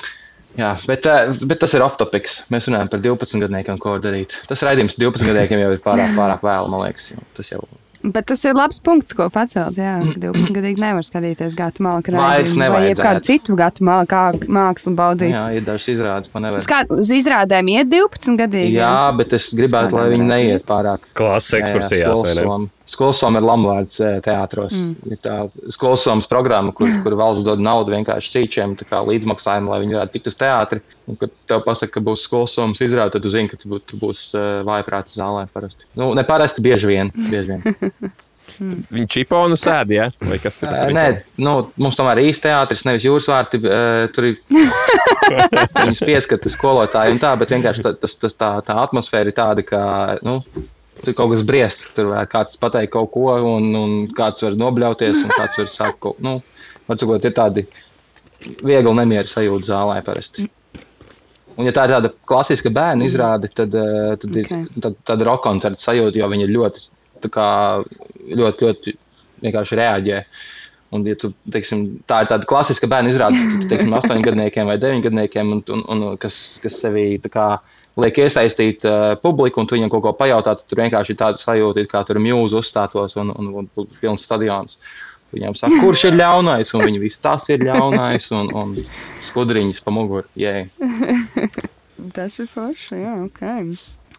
Jā, 0.57 0.70
bet, 0.88 1.07
uh, 1.07 1.36
bet 1.46 1.61
tas 1.61 1.74
ir 1.76 1.82
off-topics. 1.84 2.42
Mēs 2.50 2.66
runājam 2.70 2.88
par 2.90 3.00
12 3.04 3.42
gadniekiem, 3.44 3.78
ko 3.78 3.98
darīt. 4.02 4.38
Tas 4.48 4.62
raidījums 4.66 4.96
12 4.98 5.26
gadniekiem 5.28 5.61
jau 5.61 5.72
ir 5.76 5.82
pārāk, 5.84 6.14
pārāk 6.16 6.42
vēlu, 6.42 6.70
man 6.72 6.82
liekas. 6.86 7.12
Tas 7.36 7.52
jau 7.52 7.61
Bet 8.07 8.28
tas 8.30 8.44
ir 8.46 8.54
labs 8.54 8.78
punkts, 8.84 9.14
ko 9.16 9.26
pacelt. 9.32 9.78
Jā, 9.80 9.96
12 10.22 10.52
gadīgi 10.54 10.82
nevar 10.82 11.07
skatīties 11.07 11.57
gatu 11.59 11.84
Vairs 11.86 12.54
raidījumu 12.54 12.70
vai 12.74 12.82
jebkādu 12.90 13.24
citu 13.26 13.57
gatu 13.59 13.86
malku 13.86 14.50
mākslu 14.52 14.94
baudīt. 14.98 15.34
jā, 15.34 15.44
ir 15.59 15.66
dažs 15.66 15.88
izrādes, 15.96 16.30
ko 16.32 16.42
nevar. 16.44 16.62
Uz, 16.62 16.68
kā, 16.70 16.84
uz 16.92 17.11
izrādēm 17.16 17.72
iet 17.74 17.90
12 17.92 18.38
gadīgi. 18.44 18.78
Jā, 18.78 18.94
bet 19.18 19.36
es 19.38 19.50
gribētu, 19.57 19.98
lai 19.98 20.09
viņi 20.14 20.30
neiet 20.30 20.66
pārāk. 20.68 21.11
Klases 21.16 21.61
ekskursijās, 21.61 22.22
vai 22.22 22.34
ne? 22.38 22.76
Skolsoma 22.87 23.41
ir 23.41 23.47
lamuvārds 23.49 23.97
eh, 23.99 24.18
teātros. 24.22 24.74
Mm. 24.76 25.14
Ir 25.14 25.18
tā 25.24 25.37
skolsomas 25.74 26.28
programma, 26.30 26.70
kur, 26.76 26.91
kur 27.03 27.16
valsts 27.18 27.43
dod 27.47 27.59
naudu 27.62 27.91
vienkārši 27.97 28.30
cīčiem, 28.37 28.76
tā 28.78 28.87
kā 28.87 29.01
līdzmaksājumu, 29.03 29.72
lai 29.72 29.80
viņi 29.82 29.97
varētu 29.99 30.14
tikt 30.14 30.30
uz 30.30 30.39
teātri. 30.39 30.82
Un, 31.11 31.18
kad 31.18 31.34
tev 31.51 31.64
pasaka, 31.66 31.97
ka 31.97 32.05
būs 32.07 32.28
skolsomas 32.28 32.82
izrāde, 32.87 33.16
tad 33.16 33.26
tu 33.26 33.32
zini, 33.34 33.51
ka 33.51 33.59
tu 33.59 33.72
bū- 33.72 33.82
tu 33.82 33.99
būs 33.99 34.28
uh, 34.39 34.62
vājprāta 34.66 35.11
zālē 35.18 35.49
parasti. 35.51 35.89
Nu, 35.99 36.12
ne 36.14 36.22
parasti, 36.26 36.62
bieži 36.62 36.93
vien. 36.93 37.11
Bieži 37.26 37.57
vien. 37.57 38.14
viņi 38.95 39.09
čiponu 39.11 39.59
sēdi, 39.59 39.99
jā? 39.99 40.07
Vai 40.22 40.39
kas 40.41 40.61
ir? 40.62 40.70
Ē, 40.70 40.84
Nē, 40.95 41.07
nu, 41.43 41.57
mums 41.82 41.99
tomēr 41.99 42.22
ir 42.22 42.30
īsta 42.30 42.53
teātris, 42.53 42.84
nevis 42.87 43.05
jūras 43.09 43.26
vārti. 43.32 43.59
Tur 44.14 44.28
ir 44.30 44.39
viņas 45.82 46.05
pieskata 46.07 46.53
skolotāji 46.55 47.16
un 47.16 47.20
tā, 47.22 47.34
bet 47.41 47.53
vienkārši 47.57 47.84
tā, 47.87 47.93
tas, 48.01 48.14
tas, 48.22 48.39
tā, 48.39 48.53
tā 48.66 48.78
atmosfēra 48.87 49.32
ir 49.32 49.37
tāda, 49.37 49.66
ka 49.66 49.80
nu, 50.22 50.39
tur 51.05 51.16
kaut 51.16 51.32
kas 51.34 51.44
briest. 51.47 51.88
Tur 51.97 52.12
kāds 52.32 52.61
pateikt 52.61 52.94
kaut 52.97 53.12
ko, 53.14 53.30
un, 53.57 53.70
un 53.78 53.97
kāds 54.16 54.47
var 54.47 54.59
nobļauties, 54.59 55.24
un 55.24 55.34
kāds 55.34 55.61
var 55.62 55.72
sākt 55.72 56.01
kaut 56.01 56.20
ko. 56.20 56.26
Nu, 56.26 56.38
Atsakot, 56.86 57.24
ir 57.26 57.34
tādi 57.34 57.64
viegli 58.62 58.92
nemieru 58.94 59.26
sajūta 59.26 59.72
zālē 59.72 60.03
parasti. 60.07 60.47
Un, 61.57 61.64
ja 61.64 61.72
tā 61.72 61.86
ir 61.86 61.94
tāda 61.94 62.11
klasiska 62.28 62.70
bērnu 62.74 63.07
izrāde, 63.09 63.49
tad, 63.57 63.74
eh, 63.74 64.12
tad, 64.20 64.30
Ok. 64.30 64.44
okay. 64.44 64.82
tad, 64.84 64.99
tad 65.09 65.24
roka 65.24 65.49
koncerta 65.49 65.80
sajūta, 65.80 66.20
jo 66.20 66.28
viņi 66.28 66.44
ir 66.44 66.53
ļoti, 66.53 66.84
kā, 67.32 67.49
ļoti, 68.28 68.66
ļoti 68.66 68.94
vienkārši 69.47 69.78
reaģē. 69.80 70.20
Un, 70.94 71.07
ja 71.09 71.16
tu, 71.18 71.32
teiksim, 71.51 71.86
tā 72.07 72.20
ir 72.22 72.30
tāda 72.30 72.47
klasiska 72.49 72.86
bērnu 72.92 73.11
izrāde, 73.11 73.40
tad, 73.40 73.64
teiksim, 73.72 73.97
astoņgadniekiem 73.99 74.68
vai 74.68 74.76
deviņgadniekiem, 74.84 75.55
un, 75.57 75.64
un, 75.72 75.82
un, 75.88 76.05
kas, 76.20 76.59
kas 76.62 76.78
sevī 76.84 77.09
kā, 77.24 77.49
liek 78.01 78.20
iesaistīt 78.20 78.86
uh, 78.88 79.14
publiku, 79.22 79.62
un 79.62 79.68
tu 79.68 79.76
viņam 79.76 79.92
kaut 79.92 80.05
ko 80.05 80.14
pajautāt, 80.18 80.62
tad 80.62 80.70
tur 80.70 80.82
vienkārši 80.84 81.14
ir 81.14 81.20
tāda 81.20 81.40
sajūta, 81.40 81.82
it 81.82 81.90
kā 81.92 82.03
tur 82.07 82.20
mūzu 82.22 82.61
uzstātos 82.61 83.16
un, 83.20 83.32
un, 83.32 83.53
un 83.62 83.68
būtu 83.76 84.01
pilns 84.03 84.26
stadions. 84.28 84.78
Viņam 85.34 85.57
saka, 85.59 85.80
kurš 85.84 86.07
ir 86.11 86.18
ļaunais, 86.20 86.72
un 86.76 86.86
viņi 86.86 87.03
visi 87.03 87.22
tas 87.24 87.49
ir 87.53 87.64
ļaunais, 87.66 88.30
un, 88.36 88.53
un 88.57 88.74
skudriņas 89.30 89.84
pa 89.84 89.94
muguru. 89.94 90.28
Yeah. 90.36 90.68
Tas 92.12 92.34
ir 92.42 92.49
forši. 92.53 92.99
Jā, 93.01 93.14
ok. 93.24 93.40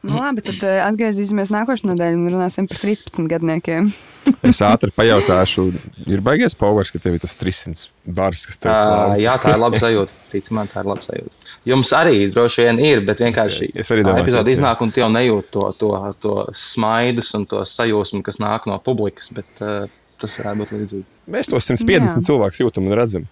Nu, 0.05 0.17
labi, 0.17 0.43
tad 0.45 0.61
uh, 0.61 0.79
atgriezīsimies 0.87 1.49
nākošajā 1.53 1.91
nedēļā 1.91 2.17
un 2.17 2.29
runāsim 2.35 2.67
par 2.69 2.79
13 2.81 3.29
gadniekiem. 3.31 3.89
Es 4.49 4.59
ātri 4.65 4.91
pajautāšu, 4.91 5.69
ir 6.11 6.21
baigies 6.25 6.57
powers, 6.59 6.91
ka 6.91 6.99
tev 7.01 7.15
ir 7.15 7.21
tas 7.23 7.37
300 7.39 7.87
bars, 8.17 8.43
kas 8.49 8.59
tev 8.59 8.73
klausa? 8.73 9.21
jā, 9.23 9.37
tā 9.39 9.53
ir 9.53 9.61
laba 9.61 9.79
sajūta. 9.79 10.17
Tic 10.33 10.49
man, 10.55 10.69
tā 10.71 10.83
ir 10.83 10.89
laba 10.91 11.05
sajūta. 11.05 11.46
Jums 11.67 11.91
arī 11.95 12.27
droši 12.31 12.67
vien 12.67 12.81
ir, 12.83 13.03
bet 13.07 13.21
vienkārši 13.23 13.71
tā 13.75 14.17
epizode 14.21 14.53
iznāk, 14.53 14.81
un 14.83 14.93
tu 14.93 15.01
jau 15.01 15.09
nejūti 15.11 15.51
to, 15.55 15.65
to, 15.81 15.93
to 16.23 16.35
smaidus 16.55 17.33
un 17.35 17.47
to 17.49 17.63
sajūsmu, 17.67 18.21
kas 18.25 18.39
nāk 18.43 18.69
no 18.71 18.77
publikas. 18.83 19.31
Bet, 19.35 19.49
uh, 19.59 19.89
tas 20.21 20.37
varētu 20.39 20.61
būt 20.61 20.73
līdzīgi. 20.75 21.05
Mēs 21.33 21.51
to 21.51 21.59
150 21.59 22.07
Jā. 22.07 22.23
cilvēku 22.29 22.63
jūtam 22.63 22.87
un 22.87 22.95
redzam. 22.97 23.27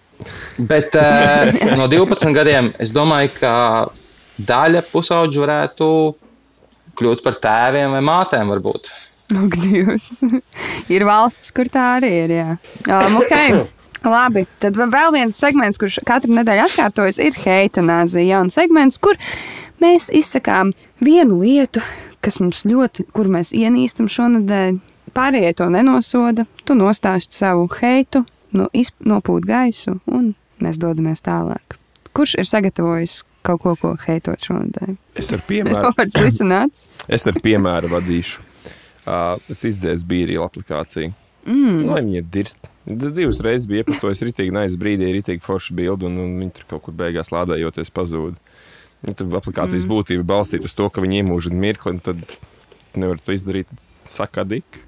Bet 0.58 0.96
uh, 1.00 1.48
no 1.80 1.88
12 1.92 2.36
gadiem 2.36 2.70
es 2.82 2.92
domāju, 2.94 3.32
ka 3.40 3.54
daļa 4.36 4.84
pusauģu 4.90 5.44
varētu 5.44 5.88
kļūt 6.96 7.24
par 7.24 7.40
tēviem 7.42 7.96
vai 7.96 8.02
mātēm. 8.04 8.52
Varbūt. 8.54 8.92
Ak, 9.36 9.56
Dievs. 9.58 10.20
ir 10.94 11.06
valsts, 11.08 11.50
kur 11.56 11.70
tā 11.72 11.96
arī 11.98 12.12
ir. 12.24 12.36
Jā. 12.36 12.50
Um, 12.86 13.18
okay. 13.22 13.56
Labi, 14.06 14.44
tad 14.62 14.76
vēl 14.78 15.12
viens 15.14 15.36
segments, 15.38 15.78
kurš 15.80 16.00
katru 16.06 16.34
nedēļu 16.36 16.66
atkārtojas, 16.66 17.18
ir 17.22 17.38
heitanāzija. 17.42 18.36
Jauns 18.36 18.56
segments, 18.58 19.00
kur 19.02 19.18
mēs 19.82 20.08
izsakām 20.14 20.72
vienu 21.02 21.40
lietu, 21.42 21.82
kas 22.24 22.38
mums 22.42 22.64
ļoti, 22.68 23.08
kur 23.16 23.30
mēs 23.32 23.54
ienīstam 23.56 24.10
šonadēļ. 24.10 24.78
Pārējie 25.16 25.54
to 25.58 25.68
nenosoda. 25.72 26.44
Tu 26.68 26.76
nostāsti 26.76 27.38
savu 27.40 27.66
heitu, 27.80 28.24
no, 28.54 28.68
nopūt 29.06 29.48
gaisu, 29.48 29.98
un 30.06 30.34
mēs 30.62 30.78
dodamies 30.82 31.24
tālāk. 31.26 31.78
Kurš 32.16 32.36
ir 32.40 32.48
sagatavojis 32.48 33.20
kaut 33.46 33.62
ko, 33.62 33.74
ko 33.80 33.92
heitot 34.06 34.42
šonadēļ? 34.46 34.94
Es 35.18 35.32
ar 35.34 35.42
piemēru, 35.48 35.92
es 37.18 37.26
ar 37.26 37.42
piemēru 37.42 37.92
vadīšu. 37.96 38.46
Uh, 39.06 39.36
es 39.52 39.60
izdzēsu 39.68 40.06
bīrīlu 40.10 40.42
aplikāciju. 40.42 41.12
Mm. 41.46 41.84
Lai 41.86 42.00
viņi 42.02 42.18
ir 42.18 42.32
dirst. 42.34 42.58
Tas 42.86 43.10
divas 43.10 43.40
reizes 43.42 43.66
bija 43.66 43.82
iepazīstojis 43.82 44.22
rītīgi 44.28 44.54
nais 44.54 44.76
brīdī, 44.78 45.08
rītīgi 45.16 45.42
forši 45.42 45.74
bildi, 45.74 46.06
un, 46.06 46.20
un 46.22 46.36
viņi 46.38 46.52
tur 46.54 46.68
kaut 46.70 46.84
kur 46.86 46.94
beigās 46.94 47.32
lādējoties 47.34 47.90
pazūd. 47.94 48.36
Nu, 49.02 49.14
Tur 49.14 49.34
aplikācijas 49.40 49.84
mm. 49.84 49.90
būtība 49.90 50.26
balstīta 50.26 50.68
uz 50.68 50.74
to, 50.76 50.86
ka 50.90 51.02
viņi 51.02 51.20
iemūžina 51.20 51.58
mirkli, 51.66 51.96
un 51.96 51.98
tad 52.02 52.22
nevar 52.96 53.18
to 53.20 53.34
izdarīt. 53.34 53.68
dik. 54.46 54.80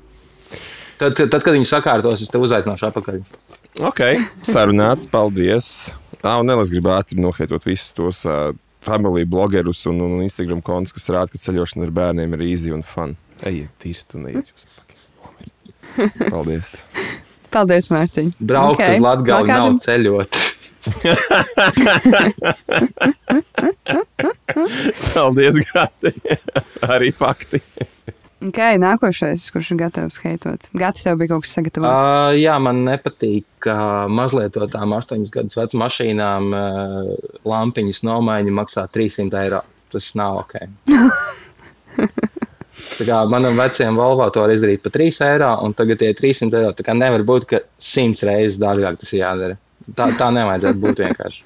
Tad, 0.98 1.14
tad, 1.14 1.28
tad, 1.30 1.42
kad 1.42 1.52
viņi 1.54 1.68
sakārtos, 1.68 2.22
es 2.22 2.30
te 2.30 2.38
uzaicināšu 2.38 2.88
atpakaļ. 2.88 3.20
Ok, 3.86 4.02
sarunāts, 4.46 5.06
paldies. 5.10 5.92
Ah, 6.22 6.40
un 6.40 6.50
Elis 6.50 6.72
grib 6.72 6.88
ātri 6.90 7.20
noheitot 7.20 7.66
visus 7.66 7.92
tos 7.94 8.24
uh, 8.26 8.50
familiju 8.82 9.28
blogerus 9.30 9.84
un, 9.90 10.00
un 10.06 10.22
Instagram 10.24 10.62
kontus, 10.66 10.96
kas 10.96 11.10
rāda, 11.14 11.34
ka 11.34 11.42
ceļošana 11.42 11.86
ar 11.86 11.94
bērniem 12.00 12.34
ir 12.38 12.46
easy 12.48 12.74
un 12.74 12.82
fun. 12.86 13.14
Ejiet, 13.46 13.70
tīrst 13.82 14.18
un 14.18 14.30
ejiet. 14.32 14.54
Paldies. 16.30 16.80
Paldies, 17.54 17.86
Mārtiņ. 17.92 18.28
Braukt 18.38 18.72
Ok. 18.76 18.80
okay. 18.82 18.96
uz 18.96 19.02
Latviju 19.04 19.34
kādam? 19.48 19.64
nav 19.64 19.72
ceļot. 19.84 20.32
Paldies, 25.14 25.54
Gati. 25.72 26.12
Arī 26.88 27.12
fakti. 27.12 27.60
Ok, 28.38 28.58
nākošais, 28.78 29.48
kurš 29.50 29.72
ir 29.74 29.78
gatavs 29.80 30.20
heitot. 30.22 30.68
Gati, 30.78 31.02
tev 31.02 31.16
bija 31.18 31.32
kaut 31.32 31.42
kas 31.46 31.56
sagatavots. 31.58 32.04
Uh, 32.06 32.36
jā, 32.38 32.54
man 32.62 32.84
nepatīk, 32.86 33.42
ka 33.64 33.74
mazliet 34.06 34.54
no 34.60 34.66
tām 34.70 34.94
astoņas 34.94 35.32
gadus 35.34 35.58
vecām 35.58 35.82
mašīnām 35.82 36.42
uh, 36.54 37.10
lampiņas 37.48 38.04
nomaiņa 38.06 38.52
maksā 38.60 38.82
300 38.94 39.40
eiro. 39.42 39.60
Tas 39.90 40.06
nav 40.18 40.32
ok. 40.44 40.54
Manam 43.30 43.58
vecajam 43.58 43.96
Volvo 43.98 44.26
to 44.34 44.42
var 44.44 44.52
izdarīt 44.54 44.82
par 44.84 44.94
3 44.96 45.22
eiro, 45.28 45.52
un 45.64 45.76
tagad 45.76 46.00
tie 46.02 46.12
300 46.16 46.60
eiro. 46.60 46.74
Tā 46.76 46.86
kā 46.86 46.96
nevar 46.96 47.24
būt, 47.28 47.46
ka 47.50 47.62
100 47.82 48.28
reizes 48.28 48.58
dārgāk 48.62 48.98
tas 49.00 49.14
jādara. 49.14 49.58
Tā, 49.96 50.10
tā 50.20 50.28
nevajadzētu 50.34 50.82
būt 50.82 51.00
vienkārši. 51.00 51.44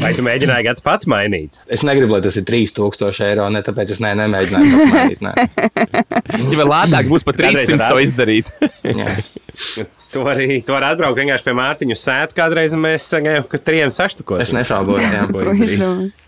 Vai 0.00 0.12
tu 0.16 0.24
mēģināji 0.24 0.66
gadu 0.66 0.84
pats 0.84 1.08
mainīt? 1.08 1.56
Es 1.72 1.84
negribu, 1.86 2.16
lai 2.16 2.22
tas 2.24 2.36
ir 2.40 2.44
3000 2.48 3.24
eiro, 3.28 3.48
ne 3.52 3.62
tāpēc 3.64 3.94
es 3.94 4.02
ne, 4.04 4.12
nemēģināju 4.20 4.74
to 4.74 4.86
mainīt. 4.92 5.24
Nē. 5.24 5.32
Ja 6.52 6.60
vēl 6.60 6.70
lētāk 6.72 7.10
būs 7.12 7.26
pat 7.28 7.40
Kādreiz 7.40 7.72
300 7.72 7.90
to 7.92 7.98
izdarīt. 8.04 8.52
Tu 10.12 10.20
arī 10.28 10.58
tu 10.66 10.74
vari 10.74 10.90
atbraukt 10.92 11.16
vienkārši 11.16 11.46
pie 11.46 11.54
Mārtiņa 11.56 11.94
uz 11.96 12.02
sētu 12.04 12.36
kādreiz, 12.36 12.74
un 12.76 12.82
mēs 12.84 13.06
sagājām, 13.08 13.46
ka 13.48 13.60
trijiem 13.64 13.92
saštukos. 13.94 14.42
Es 14.44 14.50
nešaubos. 14.52 15.00
jā. 15.00 15.22
Ko 15.32 15.44
izdarīt? 15.56 16.26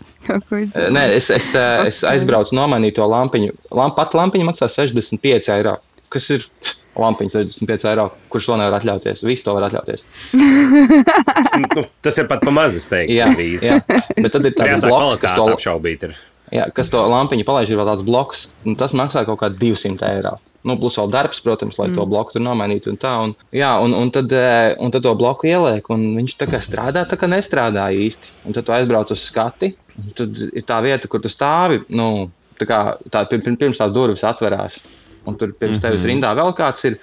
Nē, 0.95 1.03
es, 1.19 1.29
es, 1.33 1.51
eh, 1.59 1.83
es 1.91 1.99
aizbraucu 2.09 2.57
nomainīt 2.57 2.97
to 2.97 3.05
lampiņu. 3.05 3.53
Lamp, 3.77 3.93
pat 3.99 4.17
lampiņa 4.17 4.47
maksā 4.49 4.69
65 4.73 5.51
eiro. 5.53 5.75
Kas 6.09 6.29
ir 6.33 6.45
lampiņa 6.97 7.35
65 7.45 7.85
eiro? 7.91 8.07
Kurš 8.33 8.49
to 8.49 8.57
nevar 8.57 8.79
atļauties? 8.79 9.21
Visi 9.27 9.45
to 9.45 9.53
var 9.57 9.67
atļauties. 9.69 10.05
Nu, 11.75 11.83
tas 12.03 12.17
ir 12.19 12.27
pat 12.29 12.41
pamazs, 12.43 12.77
es 12.79 12.87
teiktu. 12.91 13.15
Jā, 13.15 13.27
gandrīz. 13.29 13.63
jā. 13.65 13.77
bet 14.17 14.31
tad 14.33 14.47
ir 14.47 14.55
tāds 14.59 14.85
bloks, 14.87 15.19
kas 15.21 15.35
to, 15.37 15.45
apšaubīt. 15.53 16.03
Ir. 16.07 16.15
jā, 16.55 16.65
kas 16.75 16.91
to 16.93 17.01
lampiņu 17.11 17.45
palaiž. 17.47 17.71
Ir 17.71 17.79
vēl 17.81 17.89
tāds 17.93 18.05
bloks, 18.07 18.45
un 18.67 18.77
tas 18.79 18.95
maksā 18.97 19.25
kaut 19.27 19.39
kā 19.43 19.49
200 19.51 20.05
eiro. 20.09 20.35
Nu, 20.65 20.73
plus 20.81 20.95
vēl 20.97 21.11
darbs, 21.13 21.41
protams, 21.45 21.77
lai 21.77 21.91
mm. 21.91 21.97
to 21.99 22.05
bloku 22.09 22.33
tur 22.33 22.41
nomainītu. 22.41 22.89
Un 22.89 22.97
tā, 23.01 23.11
un, 23.21 23.35
jā, 23.53 23.69
un, 23.85 23.93
un, 23.93 24.09
tad, 24.13 24.31
eh, 24.33 24.71
un 24.81 24.93
tad 24.93 25.03
to 25.05 25.11
bloku 25.17 25.45
ieliek, 25.51 25.85
un 25.93 26.07
viņš 26.17 26.33
tā 26.39 26.47
kā 26.49 26.61
strādā, 26.63 27.03
tā 27.05 27.19
kā 27.21 27.29
nestrādā 27.29 27.83
īsti. 27.93 28.33
Un 28.49 28.57
tad 28.57 28.65
tu 28.65 28.73
aizbrauc 28.73 29.13
uz 29.13 29.27
skati, 29.27 29.75
un 30.01 30.15
tad 30.17 30.41
ir 30.47 30.65
tā 30.65 30.79
vieta, 30.85 31.11
kur 31.11 31.21
tu 31.21 31.29
stāvi. 31.29 31.83
Nu, 31.93 32.31
tā 32.57 32.65
kā 32.69 32.79
tā, 33.13 33.27
pir- 33.29 33.43
pir- 33.45 33.59
pirms 33.61 33.83
tās 33.83 33.93
durvis 33.93 34.25
atverās, 34.25 34.79
un 35.29 35.37
tur 35.37 35.53
pirms 35.59 35.83
tevis 35.83 36.07
rindā 36.07 36.33
vēl 36.37 36.55
kāds 36.57 36.89
ir. 36.89 36.97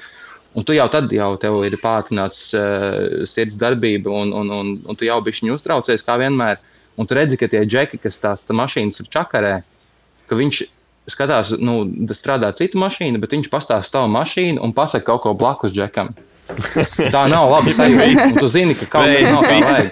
Un 0.53 0.67
tu 0.69 0.75
jau 0.77 0.85
tad 0.93 1.09
jau 1.09 1.31
tev 1.41 1.63
ir 1.65 1.79
pātrināts 1.81 2.51
uh, 2.59 3.23
sirds 3.25 3.57
darbība, 3.57 4.11
un, 4.13 4.35
un, 4.37 4.51
un, 4.53 4.75
un 4.85 4.99
tu 4.99 5.07
jau 5.07 5.17
bišķiņu 5.25 5.55
uztraucies, 5.57 6.05
kā 6.05 6.19
vienmēr. 6.21 6.59
Un 7.01 7.09
tu 7.09 7.17
redzi, 7.17 7.39
ka 7.41 7.49
tie 7.49 7.63
džeki, 7.65 8.03
kas 8.03 8.21
tās 8.21 8.43
tā 8.45 8.53
mašīnas 8.53 9.01
ir 9.01 9.09
čakarē, 9.15 9.55
ka 10.29 10.37
viņš 10.37 10.61
skatās, 11.11 11.55
nu, 11.59 11.83
da 11.87 12.15
strādā 12.17 12.53
citu 12.59 12.81
mašīnu, 12.83 13.21
bet 13.23 13.35
viņš 13.35 13.51
pastāsta 13.53 13.99
savu 13.99 14.13
mašīnu 14.15 14.63
un 14.63 14.75
pasaka 14.77 15.09
kaut 15.11 15.25
ko 15.25 15.35
blakus 15.39 15.75
džekam. 15.75 16.13
Tā 17.13 17.25
nav 17.31 17.49
laba 17.51 17.73
sajūta. 17.79 18.29
Tu 18.39 18.51
zini, 18.51 18.77
ka 18.79 18.89
kaut 18.93 19.11
kas 19.11 19.25
nav 19.27 19.43
vajag. 19.49 19.91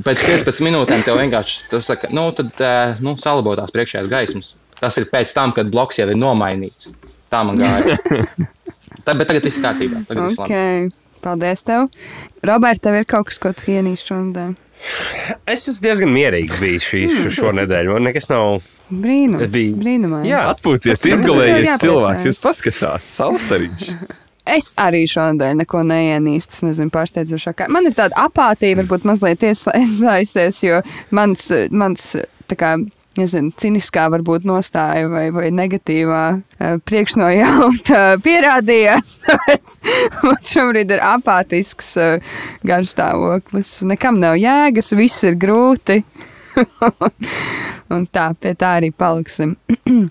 Pēc 0.00 0.22
15 0.24 0.64
minūtēm 0.64 1.02
tev 1.04 1.18
vienkārši 1.20 1.80
saka, 1.84 2.08
nu, 2.14 2.30
tad, 2.36 2.54
eh, 2.64 3.00
nu, 3.04 3.16
salabo 3.20 3.52
tās 3.58 3.72
priekšējās 3.74 4.08
gaismas. 4.08 4.54
Tas 4.80 4.96
ir 4.96 5.10
pēc 5.12 5.34
tam, 5.36 5.52
kad 5.56 5.68
bloks 5.72 6.00
jau 6.00 6.08
ir 6.08 6.16
nomainīts. 6.16 6.88
Tā 7.30 7.42
man 7.44 7.60
gāja. 7.60 7.98
Tā, 9.04 9.14
bet 9.16 9.28
tagad 9.28 9.44
viss 9.46 9.60
kārtībā. 9.60 10.02
Tagad 10.08 10.28
viss 10.28 10.40
labi. 10.40 10.56
Ok, 10.56 11.20
paldies 11.24 11.64
tev. 11.68 11.86
Roberts, 12.46 12.82
tev 12.84 12.98
ir 12.98 13.06
kaut 13.08 13.28
kas, 13.28 13.38
ko 13.40 13.52
tu 13.56 13.70
ienīsti 13.72 14.12
šodien? 14.12 14.56
Es 15.48 15.68
esmu 15.68 15.84
diezgan 15.84 16.12
mierīgs 16.12 16.60
bijis 16.60 16.88
šī, 16.88 17.02
šo, 17.12 17.32
šo 17.36 17.52
nedēļu. 17.60 17.96
Man 17.96 18.08
nekas 18.08 18.30
nav. 18.32 18.60
Brīnums. 18.90 19.42
Es 19.46 19.52
biju- 19.54 19.76
Brīnumaini. 19.80 20.28
Jā, 20.32 20.42
Atpūties, 20.54 21.04
izgulējies 21.14 21.76
cilvēks. 21.82 22.26
Jūs 22.30 22.42
paskatās, 22.44 23.10
salstariņš. 23.20 23.92
Es 24.50 24.72
arī 24.80 25.04
šodien 25.06 25.60
neko 25.60 25.82
neienīstu. 25.86 26.56
Es 26.56 26.62
nezinu, 26.64 26.90
pārsteidzošāk. 26.90 27.68
Man 27.70 27.86
ir 27.86 27.92
tāda 27.94 28.16
apātija, 28.24 28.78
varbūt 28.80 29.04
mazliet 29.06 29.44
ieslēgsies, 29.46 30.62
jo 30.66 30.80
mans, 31.14 31.44
mans 31.70 32.16
tā 32.50 32.56
kā. 32.58 32.72
Nezinu, 33.18 33.50
ciniskā 33.58 34.04
varbūt 34.14 34.44
nostāja 34.46 35.08
vai, 35.10 35.24
vai 35.34 35.48
negatīvā 35.50 36.20
uh, 36.38 36.76
priekšnojauta 36.86 38.02
pierādījās. 38.24 39.16
Man 40.22 40.38
šobrīd 40.46 40.94
ir 40.94 41.02
apātisks 41.04 41.90
uh, 41.98 42.22
garstāvoklis. 42.64 43.80
Nekam 43.90 44.22
nav 44.22 44.38
jēgas, 44.38 44.94
viss 44.96 45.26
ir 45.26 45.34
grūti. 45.42 45.98
Un 47.90 48.06
tā, 48.06 48.30
pie 48.38 48.54
tā 48.58 48.76
arī 48.80 48.92
paliksim. 48.94 49.56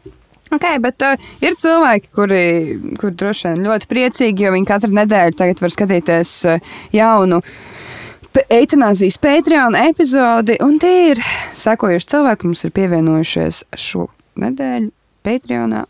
Okay, 0.49 0.79
bet 0.81 1.03
uh, 1.05 1.27
ir 1.45 1.53
cilvēki, 1.61 2.07
kuri, 2.09 2.45
kuri 2.97 3.13
droši 3.21 3.51
vien 3.51 3.67
ļoti 3.67 3.85
priecīgi, 3.91 4.47
jo 4.47 4.53
viņi 4.55 4.65
katru 4.65 4.89
nedēļu 4.97 5.53
var 5.61 5.73
skatīties 5.75 6.31
uh, 6.49 6.71
jaunu 6.89 7.37
eitanāzijas 8.49 9.19
Patreon 9.21 9.77
epizodi, 9.77 10.57
un 10.65 10.79
tie 10.81 11.11
ir 11.11 11.21
sekojuši 11.53 12.09
cilvēki, 12.15 12.41
kas 12.41 12.49
mums 12.49 12.65
ir 12.65 12.73
pievienojušies 12.81 13.63
šo 13.77 14.09
nedēļu 14.41 14.89
Patreonā, 15.27 15.85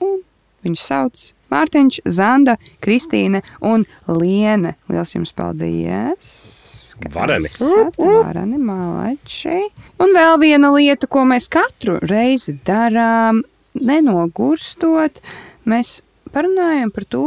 viņus 0.68 0.88
sauc 0.92 1.28
Mārtiņš, 1.50 2.04
Zanda, 2.06 2.60
Kristīne 2.84 3.42
un 3.66 3.88
Liene. 4.12 4.76
Lielas 4.92 5.16
jums 5.16 5.32
paldies! 5.34 6.59
Ka 7.04 7.12
Vareni. 7.14 7.50
esat 7.50 8.00
Vareni, 8.00 8.58
malači. 8.58 9.70
Un 10.00 10.16
vēl 10.16 10.40
viena 10.42 10.72
lieta, 10.76 11.08
ko 11.08 11.26
mēs 11.28 11.50
katru 11.52 12.00
reizi 12.02 12.58
darām, 12.68 13.44
nenogurstot, 13.80 15.22
mēs 15.70 16.00
parunājam 16.34 16.92
par 16.94 17.08
to, 17.10 17.26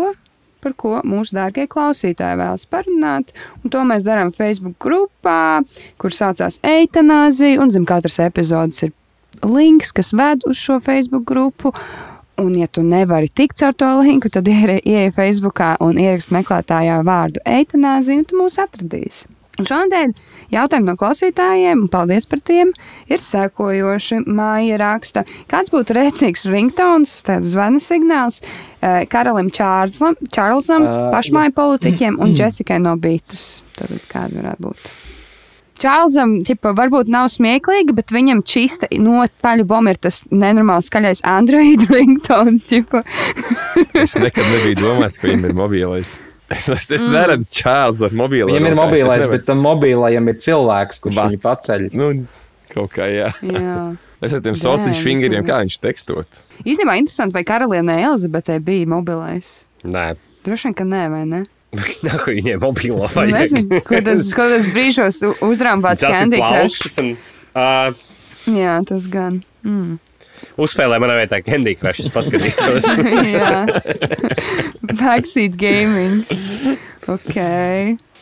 par 0.62 0.76
ko 0.78 1.00
mūsu 1.08 1.34
dārgie 1.36 1.66
klausītāji 1.70 2.38
vēlas 2.38 2.68
parunāt. 2.70 3.34
Un 3.62 3.74
to 3.74 3.82
mēs 3.88 4.06
darām 4.06 4.32
Facebook 4.34 4.78
grupā, 4.82 5.62
kur 5.98 6.14
saucās 6.14 6.60
Eitanāzija, 6.62 7.58
un 7.62 7.74
zem 7.74 7.86
katras 7.88 8.20
epizodes 8.22 8.84
ir 8.86 8.94
links, 9.42 9.92
kas 9.92 10.12
ved 10.14 10.46
uz 10.48 10.60
šo 10.60 10.78
Facebook 10.84 11.26
grupu. 11.28 11.74
Un, 12.40 12.54
ja 12.56 12.66
tu 12.66 12.82
nevari 12.82 13.28
tikt 13.28 13.58
caur 13.60 13.74
to 13.76 13.90
linku, 14.00 14.30
tad 14.32 14.48
ieej 14.48 15.12
Facebookā 15.14 15.74
un 15.84 16.00
ieraksti 16.00 16.38
meklētājā 16.38 17.02
vārdu 17.06 17.42
eitanāzija, 17.44 18.22
un 18.22 18.26
tu 18.26 18.38
mūs 18.40 18.56
atradīsi. 18.62 19.28
Un 19.62 19.68
šodien 19.68 20.12
jautājumi 20.50 20.88
no 20.88 20.96
klausītājiem, 20.98 21.84
un 21.84 21.90
paldies 21.92 22.26
par 22.26 22.40
tiem, 22.42 22.72
ir 23.06 23.22
sekojoši. 23.22 24.24
Māja 24.26 24.78
raksta, 24.82 25.22
kāds 25.50 25.70
būtu 25.70 25.94
rēcīgs 25.94 26.48
ringtons, 26.50 27.14
tāds 27.26 27.52
zvana 27.54 27.78
signāls 27.82 28.40
eh, 28.42 29.04
karalim 29.12 29.52
Čārlzam, 29.54 30.18
Čārlzam 30.34 30.88
Ā, 30.88 30.96
pašmāju 31.14 31.54
politiķiem 31.60 32.18
un 32.18 32.34
Jessikai 32.40 32.80
no 32.82 32.96
Bītas. 32.98 33.60
Tad 33.78 33.94
kāda 34.10 34.40
varētu 34.40 34.66
būt? 34.66 34.90
Čārlzam, 35.82 36.34
ķipa, 36.46 36.74
varbūt 36.78 37.08
nav 37.10 37.30
smieklīgi, 37.32 37.94
bet 37.96 38.12
viņam 38.14 38.42
čista 38.46 38.90
nopaļu 38.90 39.66
bomba 39.66 39.94
ir 39.94 40.02
tas 40.02 40.20
nenormāli 40.30 40.86
skaļais 40.86 41.22
Android 41.26 41.86
ringtone. 41.94 42.58
ķipa. 42.66 43.06
Es 43.94 44.18
nekad 44.18 44.46
nebiju 44.46 44.82
domājis, 44.82 45.22
ka 45.22 45.30
viņam 45.30 45.48
ir 45.48 45.58
mobilais. 45.58 46.18
Es, 46.52 46.68
es, 46.72 46.88
es 46.98 47.08
neredzu 47.10 47.50
čālu 47.62 48.06
ar 48.08 48.16
mobilo. 48.18 48.48
Viņam 48.50 48.70
ir 48.70 48.78
mobilais, 48.78 49.26
bet 49.30 49.44
tam 49.48 49.62
mobilajam 49.64 50.30
ir 50.32 50.38
cilvēks, 50.42 51.02
kurš 51.04 51.18
Vats. 51.18 51.32
viņu 51.32 51.42
paceļ. 51.44 51.86
Nu, 51.96 52.08
kaut 52.74 52.92
kā, 52.96 53.08
jā. 53.12 53.30
Jā. 53.46 53.76
Es 54.22 54.30
ar 54.36 54.38
tiem 54.38 54.54
es 54.54 54.98
fingeriem, 55.02 55.42
kā 55.42 55.56
viņš 55.64 55.80
tekstot. 55.82 56.36
Īstenībā 56.62 56.94
interesanti, 57.00 57.34
vai 57.34 57.42
karalienē 57.42 57.96
Elizabetei 58.06 58.60
bija 58.62 58.86
mobilais. 58.86 59.64
Nē, 59.82 60.12
Droši 60.46 60.68
vien, 60.68 60.76
ka 60.78 60.86
nē, 60.86 61.00
vai 61.10 61.22
ne? 61.26 61.40
Nāk, 62.06 62.28
viņiem 62.28 62.60
mobilo 62.62 63.00
Nu, 63.02 63.10
vajag. 63.10 63.34
Nezinu, 63.34 63.80
ko 63.86 63.98
tas, 64.06 64.28
ko 64.36 64.46
tas 64.52 64.66
brīžos 64.70 65.18
u- 65.26 65.34
uzrāmbāts 65.48 66.02
Tas 66.04 66.14
ir 66.14 66.18
Candy 66.20 66.38
Crush. 66.42 66.98
un 67.02 67.12
uh, 67.58 67.98
Jā, 68.46 68.76
tas 68.86 69.06
gan. 69.10 69.40
Mm. 69.66 69.98
Uzspēlē 70.60 70.98
manā 71.02 71.18
vietā 71.20 71.42
Candy 71.44 71.74
Crush. 71.78 72.04
Es 72.04 72.12
paskatījos. 72.12 72.86
Jā. 73.36 73.66
Backseat 74.98 75.56
gaming. 75.60 76.24
Ok. 77.10 77.36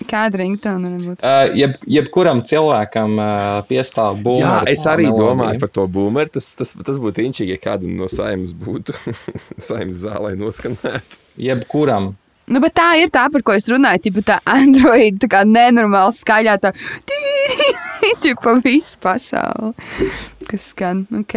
Kāda 0.08 0.40
ringtona 0.40 0.88
var 0.94 1.02
būt? 1.04 1.20
Uh, 1.20 1.50
jeb, 1.58 1.74
jebkuram 1.84 2.40
cilvēkam 2.48 3.18
uh, 3.20 3.58
piestāv 3.68 4.16
Jā, 4.16 4.22
būvniecība. 4.24 4.72
es 4.72 4.86
arī 4.88 5.10
domāju 5.12 5.60
par 5.60 5.72
to 5.76 5.84
būmeru. 5.92 6.32
Tas, 6.38 6.48
tas, 6.56 6.72
tas 6.86 7.00
būtu 7.02 7.24
inčīgi, 7.26 7.58
ja 7.58 7.60
kādam 7.60 7.98
no 8.00 8.08
saimnes 8.08 8.54
būtu 8.56 8.96
saimnes 9.68 10.00
zālē 10.06 10.32
noskanēt. 10.40 11.18
Jebkuram. 11.40 12.14
Nu, 12.50 12.58
bet 12.62 12.74
tā 12.74 12.88
ir 12.98 13.12
tā, 13.14 13.28
par 13.30 13.44
ko 13.46 13.54
es 13.54 13.68
runāju. 13.70 14.02
Tipa 14.08 14.24
tā 14.26 14.38
Android, 14.50 15.20
tā 15.22 15.30
kā 15.30 15.44
nenormāli 15.46 16.16
skaļā, 16.18 16.56
tā 16.62 16.74
tīri 17.06 18.34
pa 18.44 18.56
visu 18.64 18.98
pasauli. 19.02 20.10
Kas 20.50 20.72
skan, 20.72 21.04
ok. 21.14 21.36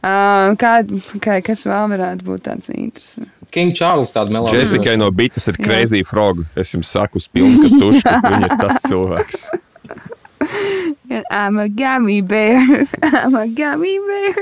Uh, 0.00 0.56
kā, 0.58 0.80
okay 1.20 1.44
kas 1.46 1.62
vēl 1.70 1.92
varētu 1.92 2.26
būt 2.26 2.48
tāds 2.48 2.72
interesants? 2.74 3.30
King 3.54 3.74
Charles 3.74 4.10
tādu 4.14 4.34
melodiju. 4.34 4.62
Jessikai 4.62 4.96
no 4.98 5.10
bites 5.14 5.48
ir 5.50 5.58
Jā. 5.58 5.64
crazy 5.66 6.02
frog. 6.06 6.44
Es 6.58 6.70
jums 6.74 6.90
saku, 6.90 7.22
uz 7.22 7.26
pilnu, 7.30 7.64
ka 7.64 7.70
tuši, 7.82 8.04
ka 8.06 8.20
viņa 8.26 8.46
ir 8.46 8.56
tas 8.60 8.82
cilvēks. 8.86 9.48
I'm 11.30 11.58
a 11.58 11.68
gummy 11.68 12.20
bear. 12.22 12.86
I'm 13.02 13.34
a 13.34 13.46
gummy 13.48 13.98
bear. 13.98 14.34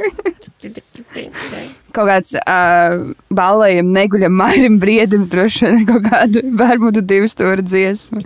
Kaut 1.97 2.05
kāds 2.11 2.35
uh, 2.37 3.15
balējam, 3.33 3.89
neguļam, 3.97 4.35
mairim, 4.39 4.77
briedim, 4.83 5.25
droši 5.33 5.65
vien 5.65 5.87
kaut 5.89 6.05
kāda 6.05 6.43
Bermudu 6.61 7.01
divu 7.01 7.31
stūra 7.33 7.65
dziesma. 7.65 8.23